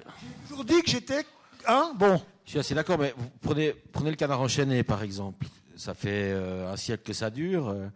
toujours 0.48 0.64
dit 0.64 0.80
que 0.82 0.90
j'étais. 0.90 1.26
Hein 1.66 1.92
Bon. 1.94 2.22
je 2.46 2.50
suis 2.52 2.59
assez 2.59 2.74
d'accord, 2.74 2.98
mais 2.98 3.12
vous 3.14 3.28
prenez, 3.42 3.72
prenez 3.72 4.09
le 4.10 4.16
canard 4.16 4.40
enchaîné, 4.40 4.82
par 4.82 5.02
exemple. 5.02 5.46
Ça 5.78 5.94
fait 5.94 6.32
euh, 6.32 6.72
un 6.72 6.76
siècle 6.76 7.05
que 7.05 7.12
ça 7.12 7.30
dure. 7.30 7.68
euh, 7.68 7.86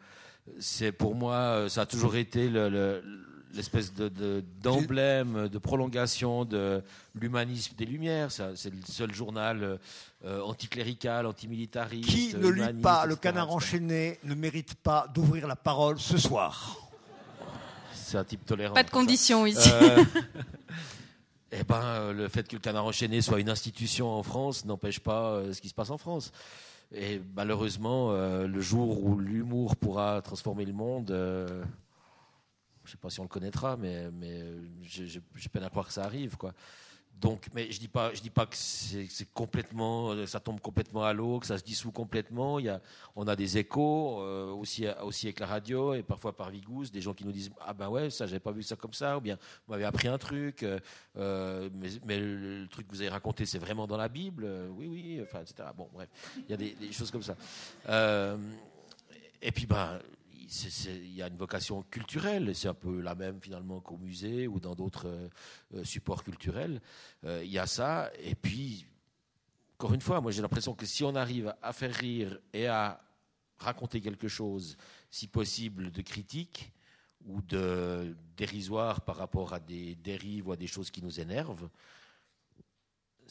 C'est 0.61 0.93
pour 0.93 1.15
moi, 1.15 1.35
euh, 1.35 1.69
ça 1.69 1.83
a 1.83 1.87
toujours 1.87 2.15
été 2.17 2.49
le- 2.49 2.69
le- 2.69 3.03
l'espèce 3.55 3.93
de- 3.93 4.09
de- 4.09 4.43
d'emblème, 4.63 5.49
de, 5.49 5.59
prolongation 5.59 6.45
de 6.45 6.83
l'humanisme 7.15 7.75
des 7.77 7.85
Lumières. 7.85 8.33
Ça, 8.33 8.51
C'est 8.57 8.71
le 8.71 8.79
seul 8.87 9.13
journal 9.13 9.79
euh, 10.25 10.41
anticlérical, 10.43 11.27
antimilitariste. 11.27 12.09
Qui 12.09 12.35
ne 12.37 12.49
lit 12.49 12.81
pas 12.81 13.05
le 13.07 13.17
canard 13.17 13.45
etc. 13.47 13.57
enchaîné 13.57 14.19
ne 14.25 14.35
mérite 14.35 14.75
pas 14.77 15.07
d'ouvrir 15.13 15.47
la 15.49 15.57
parole 15.57 15.99
ce 15.99 16.17
soir. 16.17 16.77
C'est 17.93 18.17
un 18.19 18.25
type 18.25 18.47
tolérant. 18.47 18.75
Pas 18.75 18.83
de 18.85 18.91
conditions 18.91 19.45
ici. 19.47 19.71
Euh, 19.73 20.05
eh 21.53 21.65
ben, 21.65 22.13
le 22.13 22.29
fait 22.29 22.47
que 22.49 22.55
le 22.57 22.61
canard 22.61 22.85
enchaîné 22.87 23.21
soit 23.23 23.41
une 23.41 23.51
institution 23.51 24.09
en 24.11 24.23
France 24.23 24.65
n'empêche 24.65 25.01
pas 25.01 25.33
euh, 25.33 25.53
ce 25.53 25.61
qui 25.61 25.69
se 25.69 25.75
passe 25.75 25.91
en 25.91 25.99
France. 25.99 26.33
Et 26.95 27.23
malheureusement, 27.35 28.13
euh, 28.13 28.47
le 28.47 28.61
jour 28.61 29.03
où 29.03 29.19
l'humour 29.19 29.77
pourra 29.77 30.21
transformer 30.21 30.65
le 30.67 30.75
monde, 30.75 31.11
euh, 31.11 31.65
je 32.85 32.89
ne 32.89 32.93
sais 32.93 32.99
pas 32.99 33.09
si 33.09 33.21
on 33.21 33.23
le 33.23 33.29
connaîtra, 33.29 33.77
mais, 33.77 34.11
mais 34.11 34.43
euh, 34.43 34.61
j'ai 34.83 35.49
peine 35.51 35.63
à 35.63 35.71
croire 35.71 35.87
que 35.87 35.93
ça 35.93 36.05
arrive. 36.05 36.37
Quoi. 36.37 36.53
Donc, 37.21 37.47
mais 37.55 37.71
je 37.71 37.79
dis 37.79 37.89
pas, 37.89 38.13
je 38.13 38.21
dis 38.21 38.31
pas 38.31 38.47
que 38.47 38.57
c'est 38.57 39.33
complètement, 39.33 40.11
euh, 40.11 40.27
ça 40.27 40.41
tombe 40.41 40.61
complètement 40.61 41.05
à 41.05 41.13
l'eau, 41.13 41.39
que 41.39 41.47
ça 41.47 41.57
se 41.57 41.63
dissout 41.63 41.93
complètement. 41.93 42.59
Il 42.59 42.65
y 42.65 42.69
a, 42.69 42.81
on 43.15 43.29
a 43.29 43.37
des 43.37 43.59
échos 43.59 44.21
euh, 44.21 44.51
aussi, 44.51 44.87
aussi 45.05 45.27
avec 45.27 45.39
la 45.39 45.47
radio 45.47 45.95
et 45.95 46.03
parfois 46.03 46.37
par 46.37 46.51
Vigous, 46.51 46.91
des 46.93 47.01
gens 47.01 47.15
qui 47.15 47.25
nous 47.25 47.31
disent 47.31 47.53
ah 47.61 47.75
ben 47.75 47.89
ouais 47.89 48.11
ça 48.11 48.27
j'avais 48.27 48.41
pas 48.41 48.51
vu 48.51 48.65
ça 48.65 48.75
comme 48.75 48.93
ça 48.93 49.19
ou 49.19 49.21
bien 49.21 49.37
vous 49.67 49.73
m'avez 49.73 49.85
appris 49.85 50.09
un 50.09 50.19
truc, 50.19 50.65
euh, 51.17 51.71
mais, 52.05 52.19
le, 52.19 52.67
truc 52.67 52.89
que 52.89 52.93
vous 52.93 53.01
avez 53.03 53.11
raconté 53.11 53.47
c'est 53.47 53.59
vraiment 53.59 53.87
dans 53.87 53.97
la 53.97 54.09
Bible, 54.09 54.49
oui 54.73 54.89
oui, 54.89 55.21
enfin 55.23 55.43
etc. 55.43 55.69
Bon 55.77 55.89
bref, 55.93 56.09
il 56.37 56.51
y 56.51 56.55
a 56.55 56.57
des, 56.57 56.93
choses 56.93 57.13
comme 57.13 57.23
ça. 57.23 57.37
Et 59.41 59.53
puis 59.53 59.67
ben 59.67 60.01
il 60.87 61.15
y 61.15 61.23
a 61.23 61.29
une 61.29 61.37
vocation 61.37 61.83
culturelle, 61.91 62.55
c'est 62.55 62.69
un 62.69 62.75
peu 62.75 63.01
la 63.01 63.15
même 63.15 63.41
finalement 63.41 63.81
qu'au 63.81 63.97
musée 63.97 64.47
ou 64.47 64.61
dans 64.61 64.75
d'autres 64.75 65.09
euh, 65.09 65.29
euh, 65.75 65.85
supports 65.85 66.25
culturels. 66.25 66.81
Euh, 67.25 67.43
Il 67.45 67.51
y 67.51 67.59
a 67.59 67.67
ça, 67.67 68.11
et 68.21 68.35
puis, 68.35 68.87
encore 69.79 69.95
une 69.95 70.01
fois, 70.01 70.21
moi 70.21 70.31
j'ai 70.31 70.43
l'impression 70.43 70.75
que 70.75 70.87
si 70.87 71.05
on 71.05 71.15
arrive 71.15 71.55
à 71.63 71.73
faire 71.73 71.95
rire 71.95 72.39
et 72.53 72.67
à 72.67 73.01
raconter 73.59 74.01
quelque 74.01 74.29
chose, 74.29 74.77
si 75.11 75.27
possible, 75.27 75.91
de 75.91 76.03
critique 76.03 76.73
ou 77.27 77.41
de 77.43 78.17
dérisoire 78.37 79.01
par 79.03 79.17
rapport 79.17 79.55
à 79.55 79.61
des 79.61 79.95
dérives 79.97 80.49
ou 80.49 80.53
à 80.53 80.57
des 80.57 80.67
choses 80.67 80.91
qui 80.91 81.03
nous 81.03 81.21
énervent, 81.21 81.69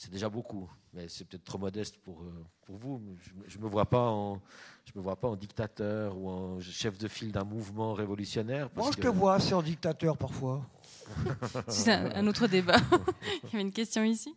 c'est 0.02 0.10
déjà 0.10 0.30
beaucoup, 0.30 0.68
mais 0.96 1.08
c'est 1.08 1.26
peut-être 1.26 1.44
trop 1.44 1.60
modeste 1.60 1.96
pour, 2.04 2.22
euh, 2.24 2.44
pour 2.66 2.76
vous. 2.78 3.00
Je 3.48 3.60
ne 3.60 3.64
me 3.64 3.70
vois 3.70 3.86
pas 3.86 4.10
en, 4.10 4.42
je 4.84 4.94
me 4.98 5.04
vois 5.04 5.16
pas 5.16 5.28
en 5.28 5.36
dictateur 5.36 6.18
ou 6.18 6.28
en 6.28 6.60
chef 6.60 6.98
de 6.98 7.08
file 7.08 7.32
d'un 7.32 7.44
mouvement 7.44 7.94
révolutionnaire. 7.94 8.72
parce 8.72 8.86
Moi, 8.88 8.92
je 8.94 8.98
que- 8.98 9.04
te 9.04 9.08
vois, 9.14 9.40
c'est 9.40 9.54
en 9.54 9.62
dictateur 9.62 10.18
parfois. 10.18 10.66
C'est 11.68 11.92
un, 11.92 12.16
un 12.16 12.28
autre 12.28 12.48
débat. 12.48 12.78
Il 13.44 13.50
y 13.52 13.54
avait 13.54 13.62
une 13.62 13.72
question 13.72 14.04
ici? 14.04 14.34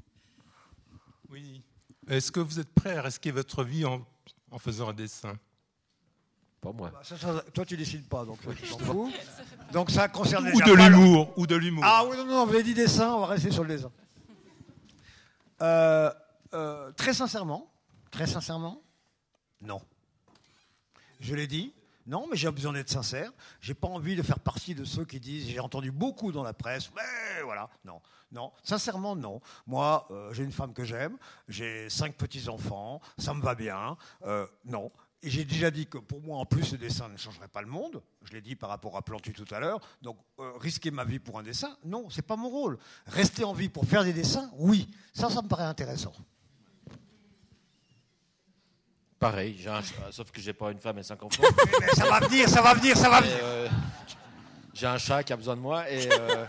Oui. 1.30 1.62
Est-ce 2.08 2.30
que 2.30 2.40
vous 2.40 2.60
êtes 2.60 2.74
prêt 2.74 2.96
à 2.98 3.02
risquer 3.02 3.30
votre 3.30 3.64
vie 3.64 3.86
en, 3.86 4.04
en 4.50 4.58
faisant 4.58 4.90
un 4.90 4.92
dessin? 4.92 5.32
Pas 6.60 6.72
moi. 6.72 6.90
Bah, 6.92 7.00
ça, 7.04 7.16
ça, 7.16 7.42
toi, 7.54 7.64
tu 7.64 7.76
décides 7.78 8.06
pas, 8.06 8.26
donc 8.26 8.38
tu 8.56 8.68
t'en 8.68 8.78
fous. 8.80 9.10
Donc 9.72 9.90
ça 9.90 10.08
concerne 10.08 10.46
Ou 10.48 10.60
déjà 10.60 10.64
de 10.66 10.74
l'humour 10.74 11.32
Ou 11.38 11.46
de 11.46 11.54
l'humour 11.56 11.84
Ah 11.86 12.04
oui, 12.06 12.16
non, 12.18 12.26
non, 12.26 12.44
vous 12.44 12.52
avez 12.54 12.62
dit 12.62 12.74
dessin, 12.74 13.14
on 13.14 13.20
va 13.20 13.26
rester 13.28 13.50
sur 13.50 13.62
le 13.62 13.70
dessin. 13.74 13.90
Euh, 15.62 16.12
euh, 16.52 16.92
très 16.92 17.14
sincèrement, 17.14 17.70
très 18.10 18.26
sincèrement, 18.26 18.82
Non. 19.60 19.80
Je 21.20 21.34
l'ai 21.34 21.46
dit, 21.46 21.72
non, 22.06 22.26
mais 22.30 22.36
j'ai 22.36 22.50
besoin 22.50 22.72
d'être 22.72 22.90
sincère. 22.90 23.30
J'ai 23.60 23.72
pas 23.72 23.88
envie 23.88 24.14
de 24.14 24.22
faire 24.22 24.38
partie 24.40 24.74
de 24.74 24.84
ceux 24.84 25.04
qui 25.04 25.20
disent, 25.20 25.48
j'ai 25.48 25.60
entendu 25.60 25.90
beaucoup 25.90 26.32
dans 26.32 26.42
la 26.42 26.52
presse, 26.52 26.90
mais 26.94 27.42
voilà, 27.42 27.70
non. 27.84 28.00
Non, 28.30 28.52
sincèrement, 28.62 29.14
non. 29.14 29.40
Moi, 29.66 30.06
euh, 30.10 30.32
j'ai 30.32 30.42
une 30.42 30.52
femme 30.52 30.74
que 30.74 30.84
j'aime, 30.84 31.16
j'ai 31.48 31.88
cinq 31.88 32.14
petits-enfants, 32.16 33.00
ça 33.16 33.32
me 33.32 33.40
va 33.42 33.54
bien. 33.54 33.96
Non. 34.64 34.90
Et 35.26 35.30
j'ai 35.30 35.44
déjà 35.46 35.70
dit 35.70 35.86
que 35.86 35.96
pour 35.96 36.20
moi, 36.20 36.36
en 36.38 36.44
plus, 36.44 36.64
ce 36.64 36.76
dessin 36.76 37.08
ne 37.08 37.16
changerait 37.16 37.48
pas 37.48 37.62
le 37.62 37.66
monde. 37.68 38.02
Je 38.24 38.32
l'ai 38.32 38.42
dit 38.42 38.56
par 38.56 38.68
rapport 38.68 38.94
à 38.96 39.02
Plantu 39.02 39.32
tout 39.32 39.46
à 39.54 39.58
l'heure. 39.58 39.80
Donc, 40.02 40.18
euh, 40.38 40.52
risquer 40.58 40.90
ma 40.90 41.04
vie 41.04 41.18
pour 41.18 41.38
un 41.38 41.42
dessin, 41.42 41.76
non, 41.84 42.10
c'est 42.10 42.20
pas 42.26 42.36
mon 42.36 42.50
rôle. 42.50 42.78
Rester 43.06 43.42
en 43.44 43.54
vie 43.54 43.70
pour 43.70 43.86
faire 43.86 44.04
des 44.04 44.12
dessins, 44.12 44.50
oui. 44.58 44.86
Ça, 45.14 45.30
ça 45.30 45.40
me 45.40 45.48
paraît 45.48 45.64
intéressant. 45.64 46.12
Pareil, 49.18 49.56
j'ai 49.58 49.70
un 49.70 49.80
chat, 49.80 49.94
sauf 50.10 50.30
que 50.30 50.40
j'ai 50.40 50.52
pas 50.52 50.70
une 50.70 50.78
femme 50.78 50.98
et 50.98 51.02
cinq 51.02 51.22
enfants. 51.22 51.42
Mais 51.80 51.88
ça 51.94 52.06
va 52.06 52.20
venir, 52.20 52.48
ça 52.48 52.60
va 52.60 52.74
venir, 52.74 52.96
ça 52.96 53.08
va 53.08 53.20
venir. 53.22 53.36
euh, 53.42 53.68
j'ai 54.74 54.86
un 54.86 54.98
chat 54.98 55.22
qui 55.22 55.32
a 55.32 55.36
besoin 55.36 55.56
de 55.56 55.60
moi 55.62 55.88
et. 55.90 56.06
euh, 56.12 56.44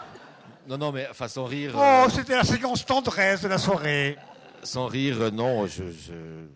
non, 0.68 0.78
non, 0.78 0.92
mais 0.92 1.06
enfin, 1.10 1.28
sans 1.28 1.44
rire. 1.44 1.72
Oh, 1.76 1.80
euh, 1.80 2.08
c'était 2.08 2.36
la 2.36 2.44
séquence 2.44 2.86
tendresse 2.86 3.42
de 3.42 3.48
la 3.48 3.58
soirée. 3.58 4.16
sans 4.62 4.86
rire, 4.86 5.20
euh, 5.20 5.30
non, 5.30 5.66
je, 5.66 5.84
je- 5.90 6.46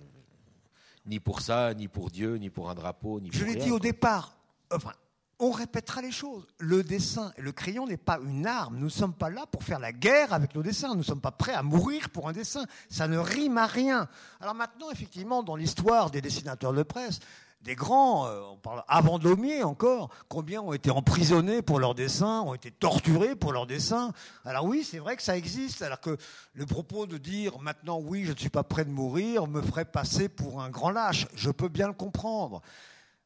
ni 1.10 1.20
pour 1.20 1.40
ça, 1.42 1.74
ni 1.74 1.88
pour 1.88 2.10
Dieu, 2.10 2.36
ni 2.36 2.48
pour 2.48 2.70
un 2.70 2.74
drapeau, 2.74 3.20
ni 3.20 3.30
Je 3.32 3.38
pour 3.38 3.46
l'ai 3.48 3.54
rien, 3.54 3.64
dit 3.64 3.70
au 3.70 3.74
quoi. 3.78 3.80
départ. 3.80 4.36
Enfin, 4.72 4.92
on 5.40 5.50
répétera 5.50 6.00
les 6.02 6.12
choses. 6.12 6.46
Le 6.58 6.82
dessin 6.84 7.32
et 7.36 7.42
le 7.42 7.50
crayon 7.50 7.86
n'est 7.86 7.96
pas 7.96 8.18
une 8.24 8.46
arme. 8.46 8.76
Nous 8.76 8.84
ne 8.84 8.90
sommes 8.90 9.14
pas 9.14 9.28
là 9.30 9.46
pour 9.50 9.64
faire 9.64 9.78
la 9.80 9.92
guerre 9.92 10.32
avec 10.32 10.54
nos 10.54 10.62
dessins. 10.62 10.90
Nous 10.90 10.98
ne 10.98 11.02
sommes 11.02 11.20
pas 11.20 11.32
prêts 11.32 11.54
à 11.54 11.62
mourir 11.62 12.10
pour 12.10 12.28
un 12.28 12.32
dessin. 12.32 12.64
Ça 12.88 13.08
ne 13.08 13.18
rime 13.18 13.58
à 13.58 13.66
rien. 13.66 14.08
Alors 14.40 14.54
maintenant, 14.54 14.90
effectivement, 14.90 15.42
dans 15.42 15.56
l'histoire 15.56 16.10
des 16.10 16.20
dessinateurs 16.20 16.72
de 16.72 16.82
presse, 16.82 17.20
des 17.62 17.74
grands, 17.74 18.26
euh, 18.26 18.40
on 18.52 18.56
parle 18.56 18.82
avant 18.88 19.18
Daumier 19.18 19.62
encore, 19.62 20.08
combien 20.28 20.62
ont 20.62 20.72
été 20.72 20.90
emprisonnés 20.90 21.60
pour 21.60 21.78
leurs 21.78 21.94
dessins, 21.94 22.40
ont 22.40 22.54
été 22.54 22.70
torturés 22.70 23.36
pour 23.36 23.52
leurs 23.52 23.66
dessins. 23.66 24.12
Alors 24.44 24.64
oui, 24.64 24.82
c'est 24.82 24.98
vrai 24.98 25.16
que 25.16 25.22
ça 25.22 25.36
existe. 25.36 25.82
Alors 25.82 26.00
que 26.00 26.16
le 26.54 26.66
propos 26.66 27.06
de 27.06 27.18
dire 27.18 27.58
maintenant 27.58 27.98
oui, 28.00 28.24
je 28.24 28.32
ne 28.32 28.38
suis 28.38 28.48
pas 28.48 28.62
prêt 28.62 28.84
de 28.84 28.90
mourir 28.90 29.46
me 29.46 29.60
ferait 29.60 29.84
passer 29.84 30.28
pour 30.28 30.62
un 30.62 30.70
grand 30.70 30.90
lâche. 30.90 31.26
Je 31.34 31.50
peux 31.50 31.68
bien 31.68 31.86
le 31.86 31.92
comprendre. 31.92 32.62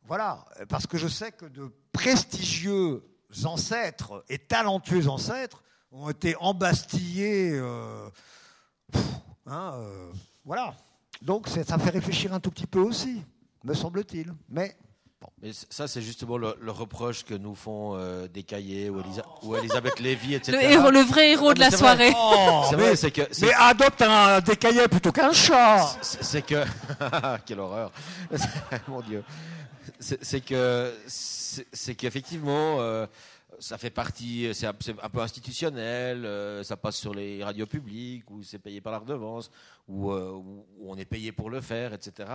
Voilà, 0.07 0.45
parce 0.69 0.87
que 0.87 0.99
je 0.99 1.09
sais 1.09 1.33
que 1.33 1.47
de 1.47 1.73
prestigieux 1.93 3.03
ancêtres 3.45 4.25
et 4.29 4.39
talentueux 4.39 5.09
ancêtres 5.09 5.63
ont 5.93 6.11
été 6.11 6.37
embastillés. 6.37 7.53
euh, 7.53 8.11
hein, 9.47 9.75
euh, 9.75 10.13
voilà. 10.45 10.75
Donc 11.23 11.49
ça 11.49 11.79
fait 11.79 11.91
réfléchir 11.91 12.35
un 12.35 12.41
tout 12.41 12.51
petit 12.51 12.67
peu 12.67 12.81
aussi, 12.81 13.23
me 13.65 13.75
semble-t-il. 13.75 14.33
Mais 14.49 14.77
Mais 15.43 15.53
ça, 15.53 15.89
c'est 15.89 16.03
justement 16.03 16.37
le, 16.37 16.55
le 16.61 16.71
reproche 16.71 17.25
que 17.25 17.35
nous 17.35 17.55
font 17.55 17.95
euh, 17.97 18.29
des 18.29 18.43
cahiers 18.43 18.91
ou, 18.91 19.01
Elisa- 19.01 19.25
ou 19.43 19.57
Elisabeth 19.57 19.99
Lévy, 20.01 20.35
etc. 20.35 20.53
Le, 20.61 20.71
héros, 20.71 20.91
le 20.91 21.01
vrai 21.01 21.31
héros 21.33 21.49
Non, 21.49 21.53
de 21.55 21.61
la 21.61 21.71
soirée. 21.71 22.13
Oh, 22.17 22.63
C'est 22.69 22.77
mais, 22.77 22.83
vrai, 22.83 22.97
c'est 22.97 23.11
que. 23.11 23.23
c'est- 23.31 23.47
mais 23.47 23.53
adopte 23.55 24.03
un 24.03 24.41
décaillet 24.41 24.87
plutôt 24.89 25.13
qu'un 25.13 25.33
chat. 25.33 25.97
C'est 26.03 26.43
que. 26.45 26.65
Quelle 27.47 27.61
horreur 27.61 27.91
Mon 28.89 29.01
Dieu. 29.01 29.25
C'est 29.99 30.41
que. 30.45 30.93
C'est 31.07 31.95
qu'effectivement. 31.95 32.81
euh, 32.81 33.07
ça 33.61 33.79
fait 33.79 33.89
partie, 33.91 34.51
c'est 34.53 34.67
un, 34.67 34.73
peu 34.75 35.21
institutionnel, 35.21 36.27
euh, 36.27 36.65
ça 36.65 36.77
passe 36.77 36.97
sur 36.97 37.15
les 37.15 37.43
radios 37.43 37.67
publiques, 37.67 38.29
où 38.29 38.43
c'est 38.43 38.59
payé 38.59 38.81
par 38.81 38.93
la 38.93 38.99
redevance, 38.99 39.49
où, 39.89 40.11
euh, 40.11 40.33
où 40.33 40.67
on 40.85 40.97
est 40.97 41.05
payé 41.05 41.31
pour 41.31 41.51
le 41.51 41.61
faire, 41.61 41.95
etc. 41.95 42.29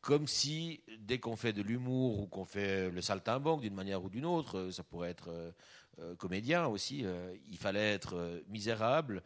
Comme 0.00 0.26
si, 0.26 0.80
dès 0.98 1.18
qu'on 1.18 1.36
fait 1.36 1.52
de 1.52 1.60
l'humour 1.62 2.20
ou 2.20 2.26
qu'on 2.26 2.46
fait 2.46 2.90
le 2.90 3.02
saltimbanque 3.02 3.60
d'une 3.60 3.74
manière 3.74 4.02
ou 4.02 4.08
d'une 4.08 4.24
autre, 4.24 4.58
euh, 4.58 4.70
ça 4.70 4.82
pourrait 4.82 5.10
être 5.10 5.28
euh, 5.28 5.50
euh, 5.98 6.14
comédien 6.16 6.66
aussi, 6.66 7.04
il 7.50 7.58
fallait 7.58 7.92
être 7.92 8.42
misérable, 8.48 9.22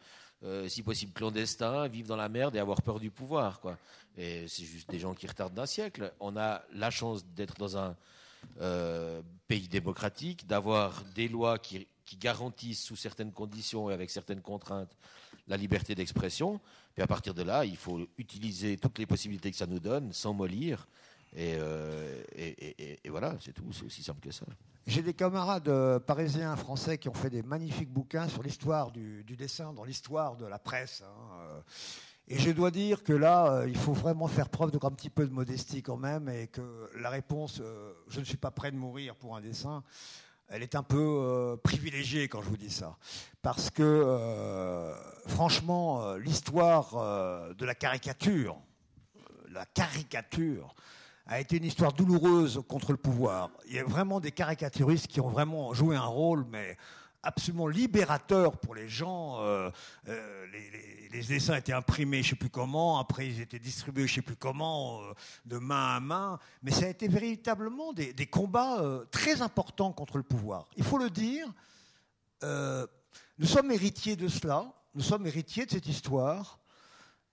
si 0.67 0.83
possible 0.83 1.13
clandestin, 1.13 1.87
vivre 1.87 2.07
dans 2.07 2.17
la 2.17 2.27
merde 2.27 2.55
et 2.55 2.59
avoir 2.59 2.81
peur 2.81 2.99
du 2.99 3.09
pouvoir. 3.09 3.61
Quoi. 3.61 3.77
Et 4.17 4.47
c'est 4.47 4.65
juste 4.65 4.89
des 4.89 4.99
gens 4.99 5.13
qui 5.13 5.25
retardent 5.25 5.53
d'un 5.53 5.65
siècle. 5.65 6.13
On 6.19 6.35
a 6.35 6.63
la 6.73 6.91
chance 6.91 7.25
d'être 7.25 7.55
dans 7.55 7.77
un 7.77 7.95
pays 9.47 9.67
démocratique, 9.69 10.45
d'avoir 10.45 11.03
des 11.15 11.29
lois 11.29 11.57
qui 11.57 11.87
garantissent 12.19 12.83
sous 12.83 12.97
certaines 12.97 13.31
conditions 13.31 13.89
et 13.89 13.93
avec 13.93 14.09
certaines 14.09 14.41
contraintes 14.41 14.95
la 15.47 15.57
liberté 15.57 15.95
d'expression. 15.95 16.59
Puis 16.95 17.03
à 17.03 17.07
partir 17.07 17.33
de 17.33 17.43
là, 17.43 17.65
il 17.65 17.75
faut 17.75 17.99
utiliser 18.17 18.77
toutes 18.77 18.97
les 18.99 19.05
possibilités 19.05 19.51
que 19.51 19.57
ça 19.57 19.67
nous 19.67 19.81
donne 19.81 20.13
sans 20.13 20.33
mollir. 20.33 20.87
Et, 21.35 21.55
euh, 21.57 22.23
voilà, 23.09 23.35
c'est 23.41 23.51
tout, 23.51 23.65
c'est 23.73 23.83
aussi 23.83 24.01
simple 24.01 24.21
que 24.21 24.31
ça. 24.31 24.45
J'ai 24.87 25.01
des 25.01 25.13
camarades 25.13 25.67
euh, 25.67 25.99
parisiens 25.99 26.55
français 26.55 26.97
qui 26.97 27.09
ont 27.09 27.13
fait 27.13 27.29
des 27.29 27.43
magnifiques 27.43 27.91
bouquins 27.91 28.29
sur 28.29 28.41
l'histoire 28.41 28.91
du, 28.91 29.23
dessin, 29.37 29.73
dans 29.73 29.83
l'histoire 29.83 30.37
de 30.37 30.45
la 30.45 30.57
presse. 30.57 31.03
hein, 31.05 31.37
euh. 31.41 31.61
Et 32.27 32.39
je 32.39 32.49
dois 32.49 32.71
dire 32.71 33.03
que 33.03 33.13
là, 33.13 33.65
il 33.67 33.77
faut 33.77 33.93
vraiment 33.93 34.27
faire 34.27 34.49
preuve 34.49 34.71
d'un 34.71 34.89
petit 34.89 35.11
peu 35.11 35.27
de 35.27 35.33
modestie 35.33 35.83
quand 35.83 35.97
même, 35.97 36.27
et 36.27 36.47
que 36.47 36.89
la 36.97 37.11
réponse 37.11 37.61
je 38.07 38.19
ne 38.19 38.25
suis 38.25 38.37
pas 38.37 38.49
prêt 38.49 38.71
de 38.71 38.77
mourir 38.77 39.15
pour 39.15 39.35
un 39.35 39.41
dessin, 39.41 39.83
elle 40.49 40.63
est 40.63 40.75
un 40.75 40.83
peu 40.83 40.97
euh, 40.99 41.57
privilégiée 41.57 42.27
quand 42.27 42.41
je 42.41 42.49
vous 42.49 42.57
dis 42.57 42.69
ça. 42.69 42.97
Parce 43.41 43.69
que, 43.69 43.83
euh, 43.83 44.93
franchement, 45.27 46.03
euh, 46.03 46.17
l'histoire 46.17 47.53
de 47.55 47.65
la 47.65 47.75
caricature, 47.75 48.57
la 49.51 49.65
caricature, 49.65 50.75
a 51.27 51.39
été 51.39 51.57
une 51.57 51.65
histoire 51.65 51.91
douloureuse 51.91 52.61
contre 52.67 52.91
le 52.91 52.99
pouvoir. 52.99 53.49
Il 53.67 53.73
y 53.73 53.79
a 53.79 53.83
vraiment 53.83 54.19
des 54.19 54.31
caricaturistes 54.31 55.07
qui 55.07 55.19
ont 55.21 55.29
vraiment 55.29 55.73
joué 55.73 55.95
un 55.95 56.05
rôle, 56.05 56.45
mais 56.51 56.77
absolument 57.25 57.67
libérateur 57.67 58.57
pour 58.57 58.75
les 58.75 58.87
gens. 58.87 59.39
Euh, 59.41 59.69
euh, 60.07 60.45
les, 61.11 61.23
dessins 61.23 61.55
étaient 61.55 61.73
imprimés, 61.73 62.21
je 62.21 62.27
ne 62.27 62.29
sais 62.31 62.35
plus 62.35 62.49
comment, 62.49 62.99
après 62.99 63.27
ils 63.27 63.41
étaient 63.41 63.59
distribués, 63.59 64.05
je 64.05 64.11
ne 64.11 64.15
sais 64.15 64.21
plus 64.21 64.35
comment, 64.35 65.01
euh, 65.01 65.13
de 65.45 65.57
main 65.57 65.95
à 65.95 65.99
main. 65.99 66.39
Mais 66.61 66.71
ça 66.71 66.85
a 66.85 66.89
été 66.89 67.07
véritablement 67.07 67.93
des, 67.93 68.13
combats 68.27 68.83
très 69.11 69.41
importants 69.41 69.91
contre 69.91 70.17
le 70.17 70.23
pouvoir. 70.23 70.67
Il 70.75 70.83
faut 70.83 70.97
le 70.97 71.09
dire, 71.09 71.47
nous 72.43 73.47
sommes 73.47 73.71
héritiers 73.71 74.15
de 74.15 74.27
cela, 74.27 74.73
nous 74.93 75.03
sommes 75.03 75.25
héritiers 75.25 75.65
de 75.65 75.71
cette 75.71 75.87
histoire. 75.87 76.59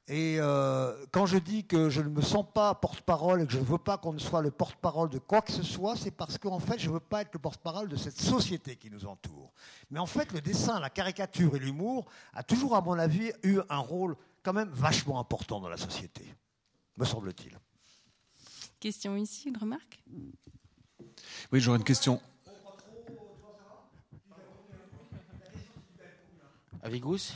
Et 0.08 0.36
euh, 0.40 1.06
quand 1.12 1.26
je 1.26 1.38
dis 1.38 1.64
que 1.64 1.88
je 1.88 2.00
ne 2.02 2.08
me 2.08 2.22
sens 2.22 2.44
pas 2.52 2.74
porte-parole 2.74 3.42
et 3.42 3.46
que 3.46 3.52
je 3.52 3.58
ne 3.58 3.64
veux 3.64 3.78
pas 3.78 3.98
qu'on 3.98 4.12
ne 4.12 4.18
soit 4.18 4.42
le 4.42 4.50
porte-parole 4.50 5.08
de 5.08 5.18
quoi 5.18 5.42
que 5.42 5.52
ce 5.52 5.62
soit, 5.62 5.96
c'est 5.96 6.10
parce 6.10 6.38
qu'en 6.38 6.58
fait, 6.58 6.78
je 6.78 6.88
ne 6.88 6.94
veux 6.94 7.00
pas 7.00 7.22
être 7.22 7.32
le 7.32 7.38
porte-parole 7.38 7.88
de 7.88 7.96
cette 7.96 8.20
société 8.20 8.74
qui 8.76 8.90
nous 8.90 9.06
entoure. 9.06 9.52
Mais 9.90 10.00
en 10.00 10.06
fait, 10.06 10.32
le 10.32 10.40
dessin, 10.40 10.80
la 10.80 10.90
caricature 10.90 11.54
et 11.54 11.60
l'humour 11.60 12.06
a 12.34 12.42
toujours, 12.42 12.74
à 12.74 12.80
mon 12.80 12.98
avis, 12.98 13.30
eu 13.44 13.60
un 13.68 13.78
rôle 13.78 14.16
quand 14.42 14.52
même 14.52 14.70
vachement 14.70 15.20
important 15.20 15.60
dans 15.60 15.68
la 15.68 15.76
société, 15.76 16.34
me 16.96 17.04
semble-t-il. 17.04 17.56
Question 18.80 19.14
ici, 19.16 19.48
une 19.48 19.56
remarque? 19.56 20.02
Oui, 21.52 21.60
j'aurais 21.60 21.78
une 21.78 21.84
question. 21.84 22.20
Avigous? 26.82 27.34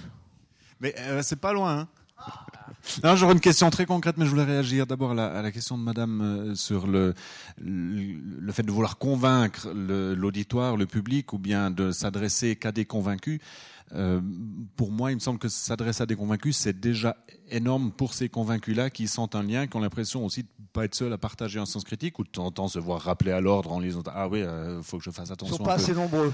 Mais 0.81 0.93
euh, 0.99 1.23
c'est 1.23 1.37
pas 1.37 1.53
loin. 1.53 1.79
hein. 1.79 1.89
Non, 3.05 3.17
j'aurais 3.17 3.35
une 3.35 3.41
question 3.41 3.69
très 3.71 3.87
concrète, 3.87 4.17
mais 4.19 4.25
je 4.25 4.31
voulais 4.31 4.45
réagir 4.45 4.87
d'abord 4.87 5.13
à 5.13 5.15
la, 5.15 5.27
à 5.27 5.43
la 5.43 5.51
question 5.53 5.77
de 5.79 5.83
Madame 5.83 6.21
euh, 6.21 6.55
sur 6.55 6.87
le, 6.87 7.15
le, 7.59 8.15
le 8.41 8.53
fait 8.53 8.63
de 8.63 8.71
vouloir 8.71 8.99
convaincre 8.99 9.69
l'auditoire, 9.73 10.77
le, 10.77 10.87
public, 10.87 11.33
ou 11.33 11.39
bien 11.39 11.71
de 11.71 11.91
s'adresser 11.93 12.57
qu'à 12.57 12.73
des 12.73 12.85
convaincus. 12.85 13.41
Euh, 13.95 14.21
pour 14.77 14.91
moi, 14.91 15.13
il 15.13 15.15
me 15.15 15.21
semble 15.21 15.39
que 15.39 15.49
s'adresser 15.49 16.03
à 16.03 16.07
des 16.07 16.17
convaincus, 16.17 16.57
c'est 16.57 16.79
déjà 16.79 17.17
énorme 17.51 17.93
pour 17.93 18.15
ces 18.15 18.29
convaincus-là 18.29 18.91
qui 18.91 19.07
sentent 19.07 19.37
un 19.37 19.43
lien, 19.45 19.67
qui 19.67 19.77
ont 19.77 19.81
l'impression 19.81 20.25
aussi 20.25 20.43
de 20.43 20.49
pas 20.73 20.85
être 20.85 20.95
seuls 20.95 21.13
à 21.13 21.19
partager 21.19 21.59
un 21.61 21.67
sens 21.67 21.85
critique, 21.85 22.19
ou 22.19 22.25
de 22.25 22.29
temps 22.29 22.47
en 22.47 22.51
temps 22.51 22.69
se 22.69 22.79
voir 22.79 23.01
rappeler 23.01 23.31
à 23.33 23.41
l'ordre 23.41 23.73
en 23.73 23.79
lisant 23.81 24.03
Ah 24.13 24.29
oui, 24.29 24.41
il 24.41 24.83
faut 24.83 24.99
que 24.99 25.05
je 25.05 25.11
fasse 25.11 25.29
Ils 25.29 25.31
ne 25.31 25.35
attention. 25.35 25.57
sont 25.57 25.65
pas 25.65 25.75
assez 25.75 25.95
nombreux. 25.95 26.33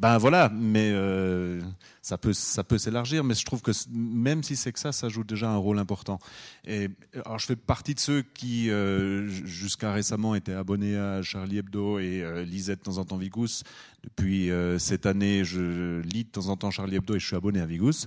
Ben 0.00 0.16
voilà, 0.16 0.50
mais 0.54 0.90
euh, 0.94 1.60
ça 2.00 2.16
peut 2.16 2.32
ça 2.32 2.64
peut 2.64 2.78
s'élargir, 2.78 3.22
mais 3.22 3.34
je 3.34 3.44
trouve 3.44 3.60
que 3.60 3.70
même 3.92 4.42
si 4.42 4.56
c'est 4.56 4.72
que 4.72 4.78
ça, 4.78 4.92
ça 4.92 5.10
joue 5.10 5.24
déjà 5.24 5.50
un 5.50 5.58
rôle 5.58 5.78
important. 5.78 6.18
Et 6.66 6.88
alors 7.22 7.38
je 7.38 7.44
fais 7.44 7.56
partie 7.56 7.94
de 7.94 8.00
ceux 8.00 8.22
qui 8.22 8.70
euh, 8.70 9.28
jusqu'à 9.28 9.92
récemment 9.92 10.34
étaient 10.34 10.54
abonnés 10.54 10.96
à 10.96 11.20
Charlie 11.20 11.58
Hebdo 11.58 11.98
et 11.98 12.22
euh, 12.22 12.44
lisaient 12.44 12.76
de 12.76 12.80
temps 12.80 12.96
en 12.96 13.04
temps 13.04 13.18
Vigous. 13.18 13.62
Depuis 14.02 14.50
euh, 14.50 14.78
cette 14.78 15.04
année, 15.04 15.44
je 15.44 16.00
lis 16.00 16.24
de 16.24 16.30
temps 16.30 16.48
en 16.48 16.56
temps 16.56 16.70
Charlie 16.70 16.96
Hebdo 16.96 17.16
et 17.16 17.20
je 17.20 17.26
suis 17.26 17.36
abonné 17.36 17.60
à 17.60 17.66
Vigous. 17.66 18.06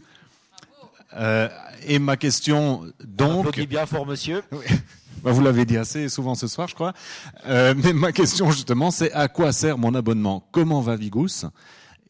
Euh, 1.16 1.48
et 1.86 2.00
ma 2.00 2.18
question 2.18 2.92
donc, 3.04 3.46
Applaudis 3.46 3.68
bien 3.68 3.86
fort, 3.86 4.08
monsieur. 4.08 4.42
bah, 5.24 5.32
vous 5.32 5.42
l'avez 5.42 5.66
dit 5.66 5.78
assez 5.78 6.10
souvent 6.10 6.34
ce 6.34 6.48
soir, 6.48 6.68
je 6.68 6.74
crois. 6.76 6.94
Euh, 7.46 7.76
mais 7.78 7.94
ma 7.94 8.12
question 8.12 8.50
justement, 8.50 8.90
c'est 8.90 9.12
à 9.12 9.28
quoi 9.28 9.52
sert 9.52 9.78
mon 9.78 9.94
abonnement? 9.94 10.44
Comment 10.52 10.82
va 10.82 10.96
Vigous 10.96 11.46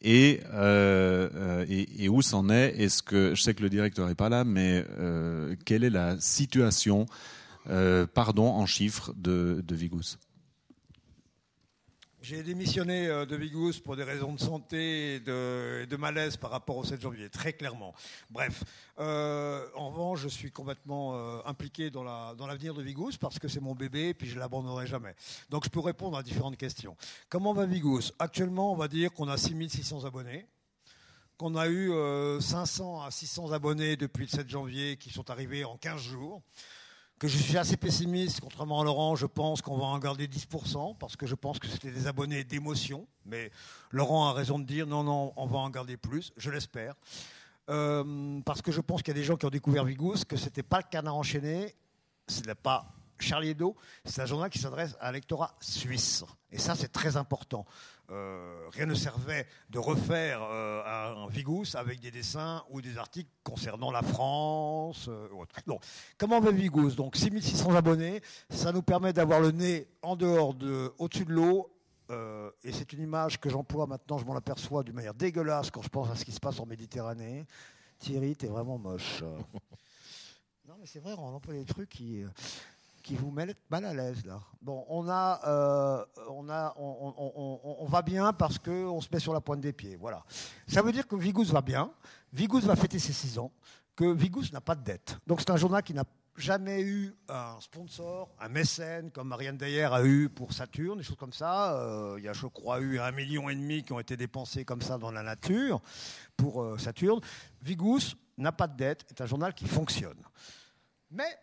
et, 0.04 0.40
euh, 0.52 1.28
euh, 1.34 1.66
et, 1.68 2.08
où 2.08 2.22
c'en 2.22 2.50
est? 2.50 2.74
Est-ce 2.78 3.02
que 3.02 3.34
je 3.34 3.42
sais 3.42 3.54
que 3.54 3.62
le 3.62 3.70
directeur 3.70 4.08
est 4.10 4.14
pas 4.14 4.28
là, 4.28 4.44
mais 4.44 4.84
euh, 4.98 5.56
quelle 5.64 5.82
est 5.82 5.90
la 5.90 6.20
situation 6.20 7.06
pardon 8.12 8.48
en 8.48 8.66
chiffres 8.66 9.14
de, 9.16 9.64
de 9.66 9.74
Vigous 9.74 10.18
J'ai 12.24 12.42
démissionné 12.42 13.06
euh, 13.06 13.26
de 13.26 13.36
Vigous 13.36 13.80
pour 13.84 13.96
des 13.96 14.02
raisons 14.02 14.32
de 14.32 14.40
santé 14.40 15.16
et 15.16 15.20
de, 15.20 15.96
malaise 15.98 16.38
par 16.38 16.50
rapport 16.52 16.78
au 16.78 16.82
7 16.82 16.98
janvier, 16.98 17.28
très 17.28 17.52
clairement. 17.52 17.92
Bref, 18.30 18.64
euh, 18.98 19.68
en 19.74 19.90
revanche, 19.90 20.20
je 20.22 20.28
suis 20.28 20.50
complètement 20.50 21.16
euh, 21.16 21.40
impliqué 21.44 21.90
dans 21.90 22.02
la- 22.02 22.34
dans 22.38 22.46
l'avenir 22.46 22.72
de 22.72 22.82
Vigous 22.82 23.18
parce 23.20 23.38
que 23.38 23.46
c'est 23.46 23.60
mon 23.60 23.74
bébé 23.74 24.08
et 24.08 24.14
puis 24.14 24.26
je 24.26 24.36
ne 24.36 24.40
l'abandonnerai 24.40 24.86
jamais. 24.86 25.14
Donc 25.50 25.64
je 25.64 25.68
peux 25.68 25.80
répondre 25.80 26.16
à 26.16 26.22
différentes 26.22 26.56
questions. 26.56 26.96
Comment 27.28 27.52
va 27.52 27.66
Vigous 27.66 28.10
Actuellement, 28.18 28.72
on 28.72 28.76
va 28.76 28.88
dire 28.88 29.12
qu'on 29.12 29.28
a 29.28 29.36
6600 29.36 30.06
abonnés 30.06 30.46
qu'on 31.36 31.56
a 31.56 31.66
eu 31.66 31.92
euh, 31.92 32.40
500 32.40 33.02
à 33.02 33.10
600 33.10 33.52
abonnés 33.52 33.96
depuis 33.96 34.22
le 34.22 34.30
7 34.30 34.48
janvier 34.48 34.96
qui 34.96 35.10
sont 35.10 35.28
arrivés 35.30 35.64
en 35.64 35.76
15 35.76 36.00
jours, 36.00 36.40
que 37.18 37.28
je 37.28 37.38
suis 37.38 37.56
assez 37.56 37.76
pessimiste, 37.76 38.40
contrairement 38.40 38.80
à 38.80 38.84
Laurent, 38.84 39.16
je 39.16 39.26
pense 39.26 39.62
qu'on 39.62 39.78
va 39.78 39.84
en 39.84 39.98
garder 39.98 40.26
10%, 40.26 40.96
parce 40.98 41.16
que 41.16 41.26
je 41.26 41.34
pense 41.34 41.58
que 41.58 41.68
c'était 41.68 41.90
des 41.90 42.06
abonnés 42.06 42.44
d'émotion, 42.44 43.06
mais 43.24 43.50
Laurent 43.90 44.28
a 44.28 44.32
raison 44.32 44.58
de 44.58 44.64
dire 44.64 44.86
non, 44.86 45.04
non, 45.04 45.32
on 45.36 45.46
va 45.46 45.58
en 45.58 45.70
garder 45.70 45.96
plus, 45.96 46.32
je 46.36 46.50
l'espère. 46.50 46.94
Euh, 47.70 48.40
parce 48.44 48.60
que 48.60 48.72
je 48.72 48.80
pense 48.80 49.02
qu'il 49.02 49.14
y 49.14 49.16
a 49.16 49.20
des 49.20 49.24
gens 49.24 49.36
qui 49.36 49.46
ont 49.46 49.50
découvert 49.50 49.84
Vigous, 49.84 50.24
que 50.28 50.36
ce 50.36 50.46
n'était 50.46 50.62
pas 50.62 50.78
le 50.78 50.84
canard 50.90 51.16
enchaîné, 51.16 51.74
ce 52.28 52.42
n'est 52.42 52.54
pas 52.54 52.92
Charlie 53.18 53.50
Hebdo, 53.50 53.76
c'est 54.04 54.22
un 54.22 54.26
journal 54.26 54.50
qui 54.50 54.58
s'adresse 54.58 54.96
à 55.00 55.08
un 55.08 55.12
lectorat 55.12 55.54
suisse. 55.60 56.24
Et 56.50 56.58
ça, 56.58 56.74
c'est 56.74 56.92
très 56.92 57.16
important. 57.16 57.64
Euh, 58.10 58.68
rien 58.72 58.84
ne 58.84 58.94
servait 58.94 59.46
de 59.70 59.78
refaire 59.78 60.40
euh, 60.42 61.24
un 61.24 61.26
Vigous 61.28 61.74
avec 61.74 62.00
des 62.00 62.10
dessins 62.10 62.62
ou 62.68 62.82
des 62.82 62.98
articles 62.98 63.30
concernant 63.42 63.90
la 63.90 64.02
France. 64.02 65.06
euh, 65.08 65.28
ou 65.32 65.40
autre. 65.40 65.54
Donc, 65.66 65.82
comment 66.18 66.38
va 66.38 66.50
Vigous 66.50 66.90
Donc, 66.96 67.16
6600 67.16 67.74
abonnés, 67.74 68.20
ça 68.50 68.72
nous 68.72 68.82
permet 68.82 69.14
d'avoir 69.14 69.40
le 69.40 69.52
nez 69.52 69.88
en 70.02 70.16
dehors 70.16 70.52
de, 70.52 70.92
au-dessus 70.98 71.24
de 71.24 71.32
l'eau. 71.32 71.70
euh, 72.10 72.50
et 72.62 72.72
c'est 72.72 72.92
une 72.92 73.02
image 73.02 73.40
que 73.40 73.48
j'emploie 73.48 73.86
maintenant, 73.86 74.18
je 74.18 74.26
m'en 74.26 74.36
aperçois 74.36 74.82
d'une 74.82 74.94
manière 74.94 75.14
dégueulasse 75.14 75.70
quand 75.70 75.80
je 75.80 75.88
pense 75.88 76.10
à 76.10 76.14
ce 76.14 76.26
qui 76.26 76.32
se 76.32 76.40
passe 76.40 76.60
en 76.60 76.66
Méditerranée. 76.66 77.46
Thierry, 77.98 78.36
t'es 78.36 78.48
vraiment 78.48 78.76
moche. 78.76 79.22
non, 80.68 80.74
mais 80.78 80.84
c'est 80.86 81.00
vrai, 81.00 81.14
on 81.16 81.34
emploie 81.34 81.54
des 81.54 81.64
trucs 81.64 81.88
qui, 81.88 82.22
qui 83.04 83.14
vous 83.14 83.30
mettent 83.30 83.58
mal 83.70 83.84
à 83.84 83.92
l'aise 83.92 84.24
là. 84.24 84.40
Bon, 84.62 84.84
on 84.88 85.06
a, 85.08 85.40
euh, 85.46 86.04
on 86.26 87.86
va 87.86 88.02
bien 88.02 88.32
parce 88.32 88.58
que 88.58 88.70
on 88.70 89.00
se 89.02 89.08
met 89.12 89.20
sur 89.20 89.34
la 89.34 89.42
pointe 89.42 89.60
des 89.60 89.74
pieds. 89.74 89.96
Voilà. 89.96 90.24
Ça 90.66 90.80
veut 90.80 90.90
dire 90.90 91.06
que 91.06 91.14
Vigous 91.14 91.44
va 91.44 91.60
bien. 91.60 91.92
Vigous 92.32 92.62
va 92.62 92.74
fêter 92.74 92.98
ses 92.98 93.12
6 93.12 93.38
ans. 93.38 93.52
Que 93.94 94.10
Vigous 94.10 94.50
n'a 94.52 94.62
pas 94.62 94.74
de 94.74 94.82
dette. 94.82 95.18
Donc 95.26 95.40
c'est 95.40 95.50
un 95.50 95.56
journal 95.56 95.82
qui 95.82 95.92
n'a 95.92 96.04
jamais 96.36 96.80
eu 96.80 97.14
un 97.28 97.60
sponsor, 97.60 98.34
un 98.40 98.48
mécène 98.48 99.10
comme 99.10 99.28
Marianne 99.28 99.58
Dayer 99.58 99.84
a 99.92 100.02
eu 100.02 100.30
pour 100.30 100.52
Saturne, 100.54 100.98
des 100.98 101.04
choses 101.04 101.18
comme 101.18 101.32
ça. 101.34 101.74
Euh, 101.74 102.16
il 102.18 102.24
y 102.24 102.28
a, 102.28 102.32
je 102.32 102.46
crois, 102.46 102.80
eu 102.80 102.98
un 102.98 103.12
million 103.12 103.50
et 103.50 103.54
demi 103.54 103.84
qui 103.84 103.92
ont 103.92 104.00
été 104.00 104.16
dépensés 104.16 104.64
comme 104.64 104.80
ça 104.80 104.96
dans 104.96 105.12
la 105.12 105.22
nature 105.22 105.80
pour 106.38 106.62
euh, 106.62 106.78
Saturne. 106.78 107.20
Vigous 107.62 108.16
n'a 108.38 108.50
pas 108.50 108.66
de 108.66 108.76
dette, 108.76 109.04
est 109.10 109.20
un 109.20 109.26
journal 109.26 109.52
qui 109.52 109.66
fonctionne. 109.66 110.20
Mais 111.10 111.38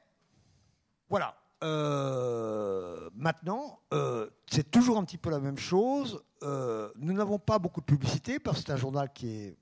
voilà. 1.07 1.35
Euh, 1.63 3.09
maintenant, 3.15 3.79
euh, 3.93 4.29
c'est 4.49 4.69
toujours 4.69 4.97
un 4.97 5.03
petit 5.03 5.17
peu 5.17 5.29
la 5.29 5.39
même 5.39 5.57
chose. 5.57 6.21
Euh, 6.43 6.89
nous 6.97 7.13
n'avons 7.13 7.39
pas 7.39 7.59
beaucoup 7.59 7.81
de 7.81 7.85
publicité 7.85 8.39
parce 8.39 8.59
que 8.59 8.65
c'est 8.67 8.71
un 8.71 8.77
journal 8.77 9.09
qui 9.13 9.29
est 9.29 9.57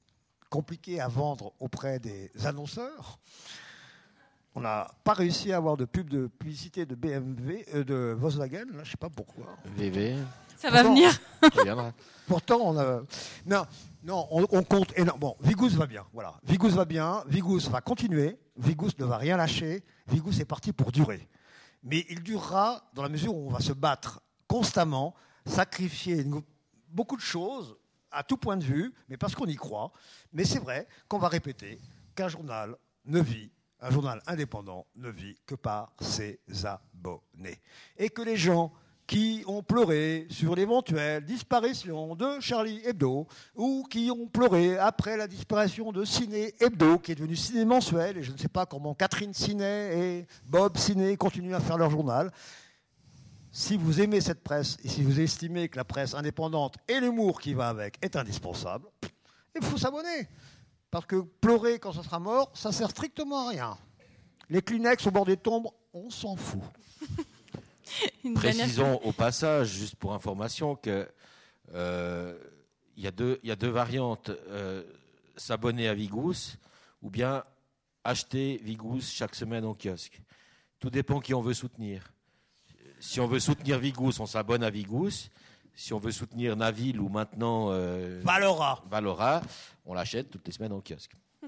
compliqué 0.49 0.99
à 0.99 1.07
vendre 1.07 1.53
auprès 1.59 1.99
des 1.99 2.31
annonceurs. 2.45 3.19
On 4.55 4.61
n'a 4.61 4.89
pas 5.03 5.13
réussi 5.13 5.53
à 5.53 5.57
avoir 5.57 5.77
de 5.77 5.85
pub 5.85 6.09
de 6.09 6.27
publicité 6.27 6.85
de 6.85 6.95
BMW, 6.95 7.65
euh, 7.75 7.83
de 7.83 8.15
Volkswagen. 8.19 8.65
Là, 8.73 8.83
je 8.83 8.91
sais 8.91 8.97
pas 8.97 9.09
pourquoi. 9.09 9.45
VV, 9.77 10.15
Ça 10.57 10.69
va 10.71 10.83
Pourtant- 10.83 10.95
venir. 10.95 11.19
Pourtant, 12.27 12.59
on 12.61 12.77
a. 12.77 13.01
Non, 13.45 13.65
non 14.03 14.27
on, 14.31 14.45
on 14.51 14.63
compte. 14.63 14.93
Bon, 15.19 15.35
Vigous 15.41 15.69
va 15.69 15.85
bien. 15.87 16.05
Voilà. 16.13 16.35
Vigous 16.43 16.69
va 16.69 16.85
bien. 16.85 17.23
Vigous 17.27 17.69
va 17.69 17.81
continuer. 17.81 18.37
Vigous 18.57 18.91
ne 18.99 19.05
va 19.05 19.17
rien 19.17 19.37
lâcher. 19.37 19.83
Vigous 20.07 20.39
est 20.39 20.45
parti 20.45 20.71
pour 20.73 20.91
durer. 20.91 21.27
Mais 21.83 22.05
il 22.09 22.21
durera 22.21 22.89
dans 22.93 23.03
la 23.03 23.09
mesure 23.09 23.35
où 23.35 23.47
on 23.47 23.51
va 23.51 23.59
se 23.59 23.73
battre 23.73 24.21
constamment, 24.47 25.15
sacrifier 25.45 26.25
beaucoup 26.89 27.15
de 27.15 27.21
choses 27.21 27.77
à 28.11 28.23
tout 28.23 28.37
point 28.37 28.57
de 28.57 28.63
vue, 28.63 28.93
mais 29.07 29.17
parce 29.17 29.35
qu'on 29.35 29.45
y 29.45 29.55
croit. 29.55 29.91
Mais 30.33 30.43
c'est 30.43 30.59
vrai 30.59 30.87
qu'on 31.07 31.19
va 31.19 31.27
répéter 31.27 31.79
qu'un 32.15 32.27
journal 32.27 32.75
ne 33.05 33.21
vit, 33.21 33.51
un 33.79 33.91
journal 33.91 34.21
indépendant 34.27 34.87
ne 34.95 35.09
vit 35.09 35.37
que 35.45 35.55
par 35.55 35.93
ses 36.01 36.39
abonnés. 36.63 37.61
Et 37.97 38.09
que 38.09 38.21
les 38.21 38.37
gens 38.37 38.73
qui 39.09 39.43
ont 39.47 39.63
pleuré 39.63 40.27
sur 40.29 40.53
l'éventuelle 40.53 41.25
disparition 41.25 42.15
de 42.15 42.39
Charlie 42.39 42.79
Hebdo 42.85 43.25
ou 43.55 43.83
qui 43.89 44.11
ont 44.11 44.27
pleuré 44.27 44.77
après 44.77 45.17
la 45.17 45.27
disparition 45.27 45.91
de 45.91 46.05
Ciné 46.05 46.53
Hebdo, 46.59 46.99
qui 46.99 47.13
est 47.13 47.15
devenu 47.15 47.35
Ciné 47.35 47.65
mensuel, 47.65 48.19
et 48.19 48.21
je 48.21 48.31
ne 48.31 48.37
sais 48.37 48.47
pas 48.47 48.67
comment 48.67 48.93
Catherine 48.93 49.33
Ciné 49.33 50.19
et 50.19 50.27
Bob 50.45 50.77
Ciné 50.77 51.17
continuent 51.17 51.55
à 51.55 51.59
faire 51.59 51.79
leur 51.79 51.89
journal. 51.89 52.31
Si 53.51 53.77
vous 53.77 53.99
aimez 53.99 54.21
cette 54.21 54.43
presse 54.43 54.77
et 54.83 54.87
si 54.87 55.01
vous 55.01 55.19
estimez 55.19 55.69
que 55.69 55.77
la 55.77 55.85
presse 55.85 56.13
indépendante 56.13 56.75
et 56.87 56.99
l'humour 56.99 57.41
qui 57.41 57.55
va 57.55 57.69
avec 57.69 57.97
est 58.03 58.15
indispensable, 58.15 58.85
il 59.55 59.65
faut 59.65 59.77
s'abonner. 59.77 60.27
Parce 60.91 61.07
que 61.07 61.15
pleurer 61.15 61.79
quand 61.79 61.93
ça 61.93 62.03
sera 62.03 62.19
mort, 62.19 62.51
ça 62.53 62.71
sert 62.71 62.91
strictement 62.91 63.47
à 63.47 63.49
rien. 63.49 63.77
Les 64.51 64.61
Kleenex 64.61 65.07
au 65.07 65.11
bord 65.11 65.25
des 65.25 65.37
tombes, 65.37 65.69
on 65.95 66.11
s'en 66.11 66.35
fout. 66.35 66.61
Une 68.23 68.33
dernière- 68.33 68.55
Précisons 68.65 68.95
au 69.03 69.11
passage, 69.11 69.69
juste 69.69 69.95
pour 69.95 70.13
information, 70.13 70.75
que 70.75 71.07
euh, 71.73 72.37
il 72.97 73.03
y, 73.03 73.07
a 73.07 73.11
deux- 73.11 73.39
il 73.43 73.49
y 73.49 73.51
a 73.51 73.55
deux 73.55 73.69
variantes 73.69 74.29
euh, 74.49 74.83
s'abonner 75.37 75.87
à 75.87 75.93
Vigous 75.93 76.57
ou 77.01 77.09
bien 77.09 77.43
acheter 78.03 78.59
Vigous 78.63 79.01
chaque 79.01 79.35
semaine 79.35 79.65
en 79.65 79.73
kiosque. 79.73 80.21
Tout 80.79 80.89
dépend 80.89 81.19
qui 81.19 81.33
on 81.33 81.41
veut 81.41 81.53
soutenir. 81.53 82.11
Si 82.99 83.19
on 83.19 83.27
veut 83.27 83.39
soutenir 83.39 83.79
Vigous, 83.79 84.19
on 84.19 84.25
s'abonne 84.25 84.63
à 84.63 84.69
Vigous. 84.69 85.29
Si 85.75 85.93
on 85.93 85.99
veut 85.99 86.11
soutenir 86.11 86.57
Naville 86.57 86.99
ou 86.99 87.07
maintenant 87.07 87.67
euh, 87.71 88.19
Valora. 88.23 88.83
Valora, 88.89 89.41
on 89.85 89.93
l'achète 89.93 90.29
toutes 90.29 90.45
les 90.45 90.51
semaines 90.53 90.73
en 90.73 90.81
kiosque. 90.81 91.13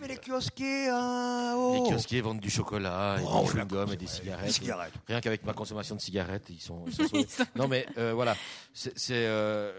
Mais 0.00 0.08
les 0.08 0.16
kiosquiers, 0.18 0.88
hein, 0.90 1.54
oh. 1.56 1.74
Les 1.84 1.90
kiosquiers 1.90 2.20
vendent 2.20 2.40
du 2.40 2.50
chocolat, 2.50 3.16
et 3.20 3.24
Oh, 3.26 3.42
des 3.42 3.48
chewing-gums 3.48 3.92
et 3.92 3.96
des 3.96 4.04
Des 4.04 4.50
cigarettes. 4.50 4.92
Rien 5.06 5.20
qu'avec 5.20 5.44
ma 5.44 5.52
consommation 5.52 5.96
de 5.96 6.00
cigarettes, 6.00 6.46
ils 6.50 6.60
sont. 6.60 6.84
ils 6.86 6.92
sont 6.94 7.02
sauvés. 7.08 7.22
Ils 7.22 7.28
sont- 7.30 7.44
Non, 7.56 7.66
mais 7.68 7.86
euh, 7.98 8.12
voilà. 8.14 8.36
C'est 8.72 8.92
euh, 9.10 9.72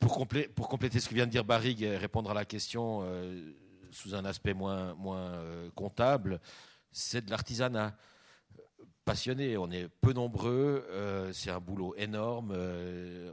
pour, 0.00 0.16
complé- 0.18 0.48
pour 0.48 0.68
compléter 0.68 1.00
ce 1.00 1.08
que 1.08 1.14
vient 1.14 1.26
de 1.26 1.30
dire 1.30 1.44
Barrigue 1.44 1.82
et 1.82 1.96
répondre 1.96 2.30
à 2.30 2.34
la 2.34 2.44
question 2.44 3.00
euh, 3.02 3.52
sous 3.90 4.14
un 4.14 4.24
aspect 4.24 4.54
moins, 4.54 4.94
moins 4.94 5.32
euh, 5.32 5.70
comptable, 5.74 6.40
c'est 6.92 7.24
de 7.24 7.30
l'artisanat. 7.30 7.94
Passionné, 9.04 9.56
on 9.56 9.70
est 9.70 9.88
peu 10.02 10.12
nombreux, 10.12 10.86
euh, 10.90 11.32
c'est 11.32 11.50
un 11.50 11.60
boulot 11.60 11.94
énorme. 11.96 12.52
euh, 12.54 13.32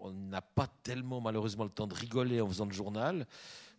on 0.00 0.12
n'a 0.12 0.40
pas 0.40 0.68
tellement 0.84 1.20
malheureusement 1.20 1.64
le 1.64 1.70
temps 1.70 1.88
de 1.88 1.94
rigoler 1.94 2.40
en 2.40 2.46
faisant 2.46 2.66
le 2.66 2.72
journal. 2.72 3.26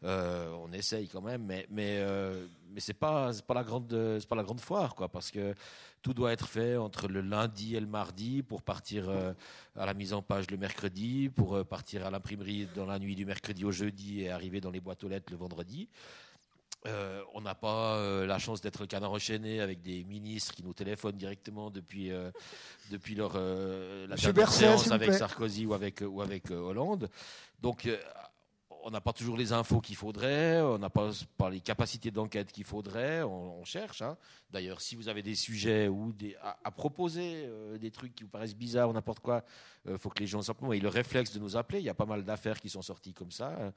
Euh, 0.06 0.50
on 0.64 0.72
essaye 0.72 1.10
quand 1.10 1.22
même, 1.22 1.44
mais 1.44 1.68
mais 1.70 1.98
euh, 2.00 2.46
mais 2.72 2.80
c'est 2.80 2.94
pas 2.94 3.32
la 3.50 3.64
grande 3.64 4.18
c'est 4.20 4.30
pas 4.30 4.38
la 4.38 4.44
grande 4.44 4.62
foire 4.62 4.96
quoi, 4.96 5.10
parce 5.10 5.30
que 5.30 5.54
tout 6.02 6.14
doit 6.14 6.32
être 6.32 6.48
fait 6.48 6.78
entre 6.78 7.10
le 7.10 7.20
lundi 7.20 7.76
et 7.76 7.82
le 7.82 7.86
mardi 7.88 8.42
pour 8.42 8.62
partir 8.62 9.10
euh, 9.10 9.34
à 9.76 9.86
la 9.86 9.94
mise 9.94 10.14
en 10.14 10.22
page 10.22 10.50
le 10.52 10.58
mercredi, 10.58 11.30
pour 11.30 11.56
euh, 11.56 11.64
partir 11.66 12.06
à 12.06 12.12
l'imprimerie 12.12 12.68
dans 12.76 12.86
la 12.86 12.98
nuit 12.98 13.16
du 13.16 13.26
mercredi 13.26 13.66
au 13.66 13.72
jeudi 13.72 14.22
et 14.22 14.30
arriver 14.30 14.62
dans 14.62 14.72
les 14.72 14.80
boîtes 14.80 15.04
aux 15.04 15.10
lettres 15.10 15.32
le 15.32 15.38
vendredi. 15.38 15.90
Euh, 16.88 17.22
on 17.34 17.42
n'a 17.42 17.56
pas 17.56 17.98
euh, 17.98 18.26
la 18.26 18.40
chance 18.40 18.62
d'être 18.62 18.80
le 18.80 18.88
canard 18.88 19.12
enchaîné 19.12 19.60
avec 19.60 19.82
des 19.82 20.06
ministres 20.06 20.56
qui 20.56 20.64
nous 20.64 20.74
téléphonent 20.74 21.18
directement 21.18 21.70
depuis, 21.70 22.10
euh, 22.10 22.32
depuis 22.90 23.16
leur, 23.16 23.34
la 23.34 24.08
Monsieur 24.08 24.32
dernière 24.32 24.34
Berset, 24.34 24.60
séance 24.60 24.92
avec. 24.92 25.14
Sarkozy 25.14 25.66
ou 25.66 25.74
avec, 25.74 26.02
ou 26.08 26.22
avec 26.22 26.52
Hollande. 26.52 27.10
Donc, 27.62 27.90
on 28.90 28.92
n'a 28.92 29.02
pas 29.02 29.14
toujours 29.14 29.38
les 29.38 29.54
infos 29.54 29.82
qu'il 29.82 29.96
faudrait, 29.96 30.60
on 30.62 30.80
n'a 30.80 30.90
pas, 30.90 31.12
pas 31.38 31.52
les 31.52 31.62
capacités 31.62 32.10
d'enquête 32.10 32.52
qu'il 32.52 32.64
faudrait, 32.64 33.22
on, 33.22 33.60
on 33.60 33.64
cherche. 33.64 34.02
hein. 34.02 34.18
D'ailleurs, 34.50 34.82
si 34.82 34.96
vous 34.96 35.08
avez 35.10 35.22
des 35.22 35.36
sujets 35.36 35.88
ou 35.88 36.12
des, 36.12 36.36
à, 36.42 36.58
à 36.64 36.72
proposer, 36.72 37.46
euh, 37.46 37.78
des 37.78 37.92
trucs 37.92 38.16
qui 38.16 38.24
vous 38.24 38.30
paraissent 38.30 38.56
bizarres 38.56 38.90
ou 38.90 38.94
n'importe 38.94 39.20
quoi, 39.20 39.44
il 39.88 39.98
faut 40.00 40.10
que 40.10 40.20
les 40.20 40.28
gens 40.28 40.42
simplement 40.42 40.74
aient 40.74 40.80
le 40.80 40.90
réflexe 40.90 41.32
de 41.34 41.40
nous 41.40 41.56
appeler. 41.56 41.80
Il 41.80 41.86
y 41.86 41.90
a 41.90 41.94
pas 41.94 42.06
mal 42.08 42.24
d'affaires 42.26 42.60
qui 42.60 42.70
sont 42.70 42.82
sorties 42.82 43.14
comme 43.14 43.32
ça, 43.32 43.56
hein, 43.62 43.74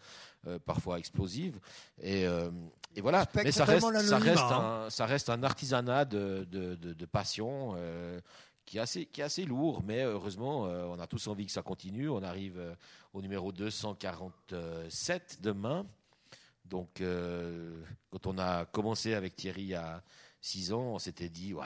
euh, 0.46 0.58
parfois 0.58 0.98
explosives. 0.98 1.60
Et, 2.00 2.26
euh, 2.26 2.50
et 2.96 3.02
voilà. 3.02 3.26
Mais 3.44 3.52
ça 3.52 3.64
reste, 3.74 3.82
ça, 4.08 4.18
un, 4.86 4.90
ça 4.90 5.04
reste 5.06 5.28
un 5.28 5.42
artisanat 5.42 6.06
de, 6.06 6.46
de, 6.50 6.74
de- 6.76 6.94
de 6.94 7.06
passion. 7.06 7.74
Euh, 8.62 8.66
qui 8.66 8.78
est, 8.78 8.80
assez, 8.80 9.06
qui 9.06 9.20
est 9.20 9.24
assez 9.24 9.44
lourd, 9.44 9.82
mais 9.84 10.02
heureusement, 10.02 10.66
euh, 10.66 10.84
on 10.86 10.98
a 11.00 11.06
tous 11.06 11.26
envie 11.28 11.46
que 11.46 11.52
ça 11.52 11.62
continue. 11.62 12.08
On 12.08 12.22
arrive 12.22 12.58
euh, 12.58 12.74
au 13.12 13.20
numéro 13.22 13.52
247 13.52 15.38
demain. 15.40 15.86
Donc, 16.64 17.00
euh, 17.00 17.82
quand 18.10 18.26
on 18.26 18.38
a 18.38 18.64
commencé 18.66 19.14
avec 19.14 19.34
Thierry 19.34 19.74
a 19.74 20.02
6 20.40 20.72
ans, 20.72 20.94
on 20.94 20.98
s'était 20.98 21.28
dit, 21.28 21.52
ouais, 21.54 21.64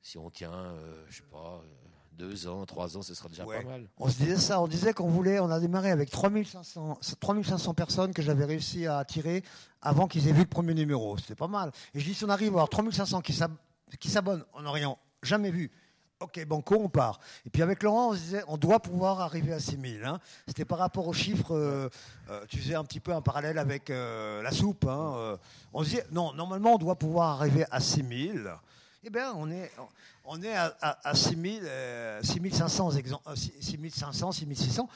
si 0.00 0.16
on 0.18 0.30
tient, 0.30 0.52
euh, 0.52 1.04
je 1.08 1.18
sais 1.18 1.22
pas, 1.30 1.60
euh, 1.62 1.68
deux 2.12 2.46
ans, 2.46 2.64
trois 2.66 2.96
ans, 2.96 3.02
ce 3.02 3.14
sera 3.14 3.28
déjà 3.28 3.44
Ouais. 3.44 3.62
pas 3.62 3.68
mal. 3.70 3.88
On 3.96 4.08
se 4.08 4.16
disait 4.18 4.36
ça, 4.36 4.60
on 4.60 4.68
disait 4.68 4.92
qu'on 4.94 5.08
voulait, 5.08 5.40
on 5.40 5.50
a 5.50 5.58
démarré 5.58 5.90
avec 5.90 6.10
3500, 6.10 6.98
3500 7.18 7.74
personnes 7.74 8.12
que 8.14 8.22
j'avais 8.22 8.44
réussi 8.44 8.86
à 8.86 8.98
attirer 8.98 9.42
avant 9.80 10.06
qu'ils 10.06 10.28
aient 10.28 10.32
vu 10.32 10.40
le 10.42 10.46
premier 10.48 10.74
numéro. 10.74 11.16
C'était 11.18 11.34
pas 11.34 11.48
mal. 11.48 11.72
Et 11.94 12.00
je 12.00 12.04
dis, 12.04 12.14
si 12.14 12.24
on 12.24 12.28
arrive 12.28 12.48
à 12.48 12.52
avoir 12.52 12.68
3500 12.68 13.20
qui 13.22 13.32
s'ab- 13.32 13.56
qui 13.98 14.08
s'abonnent 14.10 14.44
en 14.52 14.62
n'ayant 14.72 14.98
jamais 15.22 15.50
vu, 15.50 15.70
ok, 16.20 16.44
banco, 16.46 16.76
on 16.78 16.88
part. 16.88 17.20
Et 17.46 17.50
puis 17.50 17.62
avec 17.62 17.82
Laurent, 17.82 18.10
on 18.10 18.14
se 18.14 18.18
disait, 18.18 18.42
on 18.48 18.56
doit 18.56 18.80
pouvoir 18.80 19.20
arriver 19.20 19.52
à 19.52 19.60
6000. 19.60 20.04
Hein. 20.04 20.20
C'était 20.46 20.64
par 20.64 20.78
rapport 20.78 21.06
aux 21.08 21.12
chiffres, 21.12 21.54
euh, 21.54 21.88
euh, 22.30 22.44
tu 22.48 22.58
faisais 22.58 22.74
un 22.74 22.84
petit 22.84 23.00
peu 23.00 23.12
un 23.14 23.22
parallèle 23.22 23.58
avec 23.58 23.90
euh, 23.90 24.42
la 24.42 24.50
soupe. 24.52 24.84
Hein, 24.86 25.38
on 25.72 25.82
se 25.84 25.88
disait, 25.90 26.06
non, 26.12 26.32
normalement, 26.34 26.74
on 26.74 26.78
doit 26.78 26.96
pouvoir 26.96 27.40
arriver 27.40 27.64
à 27.70 27.80
6000. 27.80 28.50
Eh 29.02 29.08
bien, 29.08 29.32
on 29.34 29.50
est, 29.50 29.72
on 30.26 30.42
est 30.42 30.54
à, 30.54 30.76
à, 30.82 31.08
à 31.08 31.14
6000, 31.14 31.62
euh, 31.64 32.22
6500, 32.22 32.90
exem- 32.96 33.18
euh, 33.28 33.34
6500, 33.34 34.32
6600. 34.32 34.88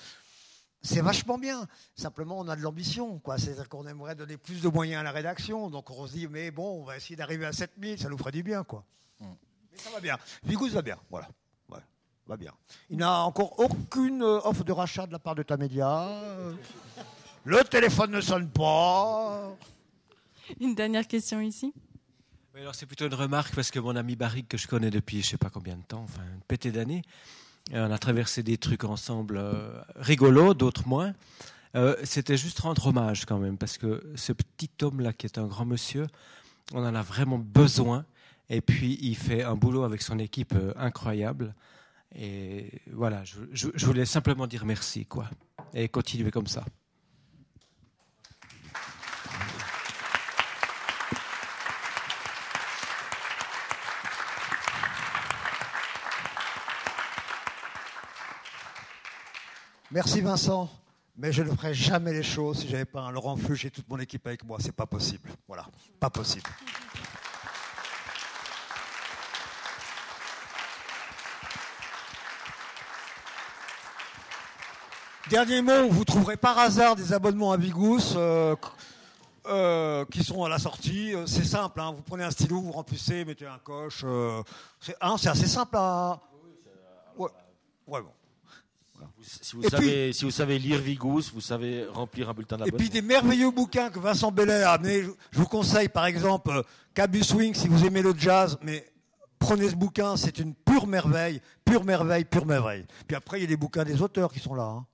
C'est 0.83 1.01
vachement 1.01 1.39
bien. 1.39 1.67
Simplement, 1.97 2.39
on 2.39 2.47
a 2.49 2.57
de 2.57 2.61
l'ambition. 2.61 3.19
quoi. 3.21 3.39
C'est-à-dire 3.39 3.71
qu'on 3.71 3.87
aimerait 3.87 4.15
donner 4.15 4.37
plus 4.37 4.61
de 4.61 4.69
moyens 4.69 5.01
à 5.01 5.03
la 5.03 5.13
rédaction. 5.13 5.71
Donc, 5.71 5.89
on 5.89 6.07
se 6.07 6.13
dit, 6.13 6.29
mais 6.29 6.51
bon, 6.51 6.83
on 6.83 6.85
va 6.85 6.99
essayer 6.99 7.17
d'arriver 7.17 7.47
à 7.47 7.53
7000, 7.55 7.99
ça 7.99 8.11
nous 8.11 8.19
ferait 8.19 8.33
du 8.33 8.43
bien. 8.43 8.63
quoi. 8.65 8.85
Mais 9.75 9.81
ça 9.81 9.91
va 9.91 10.01
bien. 10.01 10.17
Vigous 10.45 10.69
va 10.71 10.83
bien. 10.83 10.97
Voilà. 11.11 11.29
Ouais, 11.69 11.81
va 12.27 12.37
bien. 12.37 12.53
Il 12.91 12.97
n'a 12.99 13.21
encore 13.21 13.59
aucune 13.59 14.23
euh, 14.23 14.41
offre 14.45 14.65
de 14.65 14.73
rachat 14.73 15.07
de 15.07 15.13
la 15.13 15.19
part 15.19 15.35
de 15.35 15.43
ta 15.43 15.57
média. 15.57 16.09
Euh, 16.09 16.53
Le 17.45 17.63
téléphone 17.65 18.13
ne 18.13 18.21
sonne 18.21 18.49
pas. 18.49 19.55
Une 20.61 20.75
dernière 20.75 21.07
question 21.07 21.41
ici. 21.41 21.73
Oui, 22.55 22.61
alors 22.61 22.75
c'est 22.75 22.87
plutôt 22.87 23.07
une 23.07 23.15
remarque 23.15 23.55
parce 23.55 23.71
que 23.71 23.81
mon 23.81 23.97
ami 23.97 24.15
Barrick, 24.15 24.47
que 24.49 24.57
je 24.57 24.69
connais 24.69 24.91
depuis 24.91 25.23
je 25.23 25.31
sais 25.31 25.37
pas 25.37 25.51
combien 25.51 25.77
de 25.77 25.83
temps, 25.83 26.03
enfin 26.05 26.23
une 26.33 26.41
pétée 26.43 26.71
d'années, 26.71 27.03
euh, 27.73 27.89
on 27.89 27.91
a 27.91 27.99
traversé 27.99 28.43
des 28.45 28.59
trucs 28.59 28.85
ensemble 28.85 29.39
euh, 29.39 29.81
rigolos, 29.97 30.55
d'autres 30.55 30.87
moins. 30.87 31.15
Euh, 31.75 31.97
C'était 32.05 32.37
juste 32.37 32.61
rendre 32.61 32.87
hommage 32.87 33.25
quand 33.25 33.39
même 33.39 33.59
parce 33.59 33.77
que 33.77 34.05
ce 34.15 34.33
petit 34.33 34.71
homme-là 34.83 35.13
qui 35.13 35.27
est 35.27 35.39
un 35.39 35.47
grand 35.47 35.65
monsieur, 35.65 36.07
on 36.73 36.85
en 36.87 36.95
a 36.95 37.03
vraiment 37.03 37.39
besoin. 37.39 38.05
Et 38.51 38.61
puis 38.61 38.99
il 39.01 39.17
fait 39.17 39.43
un 39.43 39.55
boulot 39.55 39.85
avec 39.85 40.03
son 40.03 40.19
équipe 40.19 40.55
euh, 40.55 40.73
incroyable. 40.77 41.55
Et 42.17 42.71
voilà, 42.93 43.23
je, 43.25 43.87
voulais 43.87 44.05
simplement 44.05 44.47
dire 44.47 44.65
merci 44.65 45.05
quoi 45.05 45.29
et 45.73 45.89
continuer 45.89 46.31
comme 46.31 46.47
ça. 46.47 46.65
Merci 59.91 60.21
Vincent. 60.21 60.71
Mais 61.17 61.33
je 61.33 61.45
ne 61.45 61.51
ferai 61.51 61.75
jamais 61.75 62.13
les 62.13 62.25
choses 62.25 62.59
si 62.59 62.69
j'avais 62.69 62.85
pas 62.85 63.03
un 63.03 63.13
Laurent 63.13 63.37
Fuge 63.37 63.67
et 63.67 63.71
toute 63.71 63.89
mon 63.89 63.99
équipe 64.01 64.27
avec 64.27 64.45
moi. 64.45 64.59
C'est 64.61 64.73
pas 64.75 64.87
possible. 64.87 65.31
Voilà, 65.47 65.67
pas 66.01 66.11
possible. 66.11 66.51
Dernier 75.31 75.63
mot, 75.63 75.89
vous 75.89 76.05
trouverez 76.05 76.37
par 76.37 76.59
hasard 76.59 76.97
des 76.97 77.13
abonnements 77.13 77.53
à 77.53 77.57
Bigous 77.57 77.99
euh, 78.17 78.55
euh, 79.47 80.05
qui 80.11 80.23
sont 80.23 80.45
à 80.45 80.49
la 80.51 80.59
sortie. 80.59 81.15
Euh, 81.15 81.27
C'est 81.27 81.45
simple, 81.45 81.81
hein. 81.81 81.93
vous 81.97 82.03
prenez 82.03 82.25
un 82.25 82.31
stylo, 82.31 82.61
vous 82.61 82.73
remplissez, 82.73 83.25
mettez 83.25 83.47
un 83.47 83.59
coche. 83.59 84.03
euh, 84.05 84.43
c'est 84.81 84.95
hein, 85.01 85.17
c'est 85.19 85.31
assez 85.31 85.47
simple 85.47 85.77
à. 85.79 86.21
Ouais, 87.17 87.31
vraiment. 87.87 88.13
Si 89.23 89.57
vous, 89.57 89.63
Et 89.65 89.69
savez, 89.69 90.13
si 90.13 90.25
vous 90.25 90.31
savez 90.31 90.59
lire 90.59 90.79
Vigous, 90.81 91.31
vous 91.33 91.41
savez 91.41 91.87
remplir 91.87 92.29
un 92.31 92.35
bulletin 92.35 92.57
Et 92.57 92.59
d'abonnement. 92.61 92.79
puis 92.79 92.89
des 92.91 93.03
merveilleux 93.03 93.51
bouquins 93.51 93.91
que 93.91 93.99
Vincent 93.99 94.31
Bellet 94.31 94.63
a 94.63 94.73
amenés. 94.73 95.03
Je 95.31 95.39
vous 95.39 95.47
conseille 95.47 95.89
par 95.89 96.07
exemple 96.07 96.63
Cabus 96.95 97.25
Swing 97.25 97.55
si 97.55 97.69
vous 97.69 97.85
aimez 97.85 98.03
le 98.03 98.15
jazz, 98.17 98.59
mais 98.63 98.91
prenez 99.39 99.69
ce 99.71 99.75
bouquin, 99.75 100.17
c'est 100.17 100.39
une 100.39 100.55
pure 100.55 100.87
merveille, 100.87 101.41
pure 101.65 101.85
merveille, 101.85 102.25
pure 102.25 102.47
merveille. 102.47 102.87
Puis 103.07 103.17
après, 103.17 103.39
il 103.39 103.43
y 103.43 103.45
a 103.45 103.49
des 103.49 103.57
bouquins 103.57 103.85
des 103.85 104.01
auteurs 104.03 104.33
qui 104.33 104.41
sont 104.41 104.55
là. 104.55 104.65
Hein. 104.65 104.87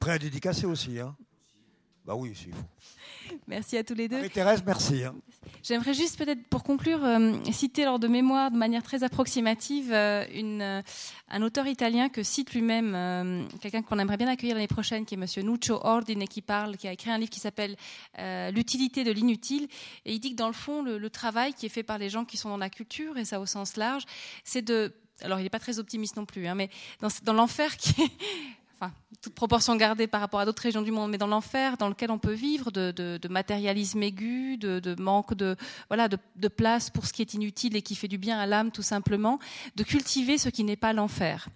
Prêts 0.00 0.12
à 0.12 0.18
dédicacer 0.18 0.66
aussi. 0.66 0.98
Hein. 1.00 1.16
Bah 2.04 2.14
oui, 2.14 2.34
s'il 2.36 2.52
faut. 2.52 3.36
Merci 3.48 3.76
à 3.76 3.82
tous 3.82 3.94
les 3.94 4.06
deux. 4.06 4.16
Marie-Thérèse, 4.16 4.62
merci. 4.64 5.02
hein. 5.02 5.14
J'aimerais 5.64 5.94
juste 5.94 6.16
peut-être 6.16 6.46
pour 6.46 6.62
conclure 6.62 7.04
euh, 7.04 7.32
citer 7.50 7.84
lors 7.84 7.98
de 7.98 8.06
mémoire 8.06 8.52
de 8.52 8.56
manière 8.56 8.84
très 8.84 9.02
approximative 9.02 9.92
euh, 9.92 10.24
une, 10.32 10.62
euh, 10.62 10.82
un 11.28 11.42
auteur 11.42 11.66
italien 11.66 12.08
que 12.08 12.22
cite 12.22 12.54
lui-même, 12.54 13.48
quelqu'un 13.60 13.82
qu'on 13.82 13.98
aimerait 13.98 14.16
bien 14.16 14.28
accueillir 14.28 14.54
l'année 14.54 14.68
prochaine, 14.68 15.04
qui 15.04 15.14
est 15.14 15.16
Monsieur 15.16 15.42
Nuccio 15.42 15.80
Ordine, 15.84 16.28
qui 16.28 16.42
parle, 16.42 16.76
qui 16.76 16.86
a 16.86 16.92
écrit 16.92 17.10
un 17.10 17.18
livre 17.18 17.30
qui 17.30 17.40
s'appelle 17.40 17.76
L'utilité 18.52 19.02
de 19.02 19.10
l'inutile. 19.10 19.66
Et 20.04 20.12
il 20.14 20.20
dit 20.20 20.30
que 20.30 20.36
dans 20.36 20.46
le 20.46 20.52
fond, 20.52 20.82
le, 20.82 20.98
le 20.98 21.10
travail 21.10 21.54
qui 21.54 21.66
est 21.66 21.70
fait 21.70 21.82
par 21.82 21.98
les 21.98 22.08
gens 22.08 22.24
qui 22.24 22.36
sont 22.36 22.50
dans 22.50 22.56
la 22.56 22.70
culture, 22.70 23.18
et 23.18 23.24
ça 23.24 23.40
au 23.40 23.46
sens 23.46 23.76
large, 23.76 24.04
c'est 24.44 24.62
de... 24.62 24.92
Alors 25.22 25.40
il 25.40 25.42
n'est 25.42 25.50
pas 25.50 25.58
très 25.58 25.80
optimiste 25.80 26.16
non 26.16 26.26
plus, 26.26 26.46
hein, 26.46 26.54
mais 26.54 26.70
dans, 27.00 27.08
dans 27.24 27.32
l'enfer 27.32 27.76
qui 27.76 28.02
est 28.02 28.10
enfin, 28.78 28.92
toute 29.22 29.34
proportion 29.34 29.76
gardée 29.76 30.06
par 30.06 30.20
rapport 30.20 30.40
à 30.40 30.44
d'autres 30.44 30.62
régions 30.62 30.82
du 30.82 30.90
monde, 30.90 31.10
mais 31.10 31.18
dans 31.18 31.26
l'enfer 31.26 31.76
dans 31.76 31.88
lequel 31.88 32.10
on 32.10 32.18
peut 32.18 32.32
vivre 32.32 32.70
de, 32.70 33.28
matérialisme 33.28 34.02
aigu, 34.02 34.56
de, 34.56 35.00
manque 35.00 35.34
de, 35.34 35.56
voilà, 35.88 36.08
de, 36.08 36.48
place 36.48 36.90
pour 36.90 37.06
ce 37.06 37.12
qui 37.12 37.22
est 37.22 37.34
inutile 37.34 37.76
et 37.76 37.82
qui 37.82 37.94
fait 37.94 38.08
du 38.08 38.18
bien 38.18 38.38
à 38.38 38.46
l'âme 38.46 38.70
tout 38.70 38.82
simplement, 38.82 39.38
de 39.74 39.82
cultiver 39.82 40.38
ce 40.38 40.48
qui 40.48 40.64
n'est 40.64 40.76
pas 40.76 40.92
l'enfer. 40.92 41.48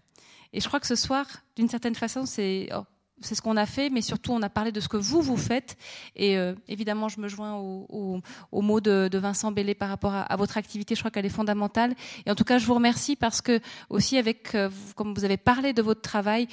Et 0.52 0.60
je 0.60 0.66
crois 0.66 0.80
que 0.80 0.86
ce 0.86 0.96
soir, 0.96 1.26
d'une 1.56 1.68
certaine 1.68 1.94
façon, 1.94 2.26
c'est 2.26 2.68
oh, 2.74 2.82
c'est 3.20 3.34
ce 3.34 3.42
qu'on 3.42 3.56
a 3.56 3.66
fait, 3.66 3.90
mais 3.90 4.00
surtout 4.00 4.32
on 4.32 4.42
a 4.42 4.48
parlé 4.48 4.72
de 4.72 4.80
ce 4.80 4.88
que 4.88 4.96
vous, 4.96 5.20
vous 5.20 5.36
faites. 5.36 5.76
Et 6.16 6.36
euh, 6.36 6.54
évidemment, 6.68 7.08
je 7.08 7.20
me 7.20 7.28
joins 7.28 7.54
aux 7.54 7.86
au, 7.88 8.20
aux 8.50 8.62
mots 8.62 8.80
de, 8.80 9.08
Vincent 9.12 9.52
Bellé 9.52 9.74
par 9.74 9.88
rapport 9.88 10.14
à, 10.14 10.36
votre 10.36 10.56
activité. 10.56 10.94
Je 10.94 11.00
crois 11.00 11.10
qu'elle 11.10 11.26
est 11.26 11.28
fondamentale. 11.28 11.94
Et 12.26 12.30
en 12.30 12.34
tout 12.34 12.44
cas, 12.44 12.58
je 12.58 12.66
vous 12.66 12.74
remercie 12.74 13.16
parce 13.16 13.42
que 13.42 13.60
aussi, 13.90 14.16
avec, 14.16 14.54
euh, 14.54 14.70
comme 14.96 15.14
vous 15.14 15.24
avez 15.24 15.36
parlé 15.36 15.72
de 15.72 15.82
votre 15.82 16.00
travail, 16.00 16.48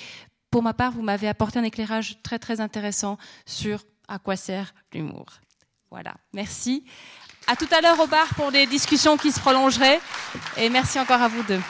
pour 0.57 0.63
ma 0.63 0.73
part, 0.73 0.91
vous 0.91 1.03
m'avez 1.03 1.27
apporté 1.27 1.59
un 1.59 1.63
éclairage 1.63 2.17
très 2.23 2.39
très 2.39 2.61
intéressant 2.61 3.19
sur 3.45 3.85
à 4.07 4.17
quoi 4.17 4.35
sert 4.35 4.73
l'humour. 4.91 5.27
Voilà, 5.91 6.15
merci. 6.33 6.83
À 7.45 7.55
tout 7.55 7.67
à 7.69 7.79
l'heure 7.79 7.99
au 7.99 8.07
bar 8.07 8.25
pour 8.33 8.49
les 8.49 8.65
discussions 8.65 9.17
qui 9.17 9.31
se 9.31 9.39
prolongeraient. 9.39 10.01
Et 10.57 10.69
merci 10.69 10.99
encore 10.99 11.21
à 11.21 11.27
vous 11.27 11.43
deux. 11.43 11.61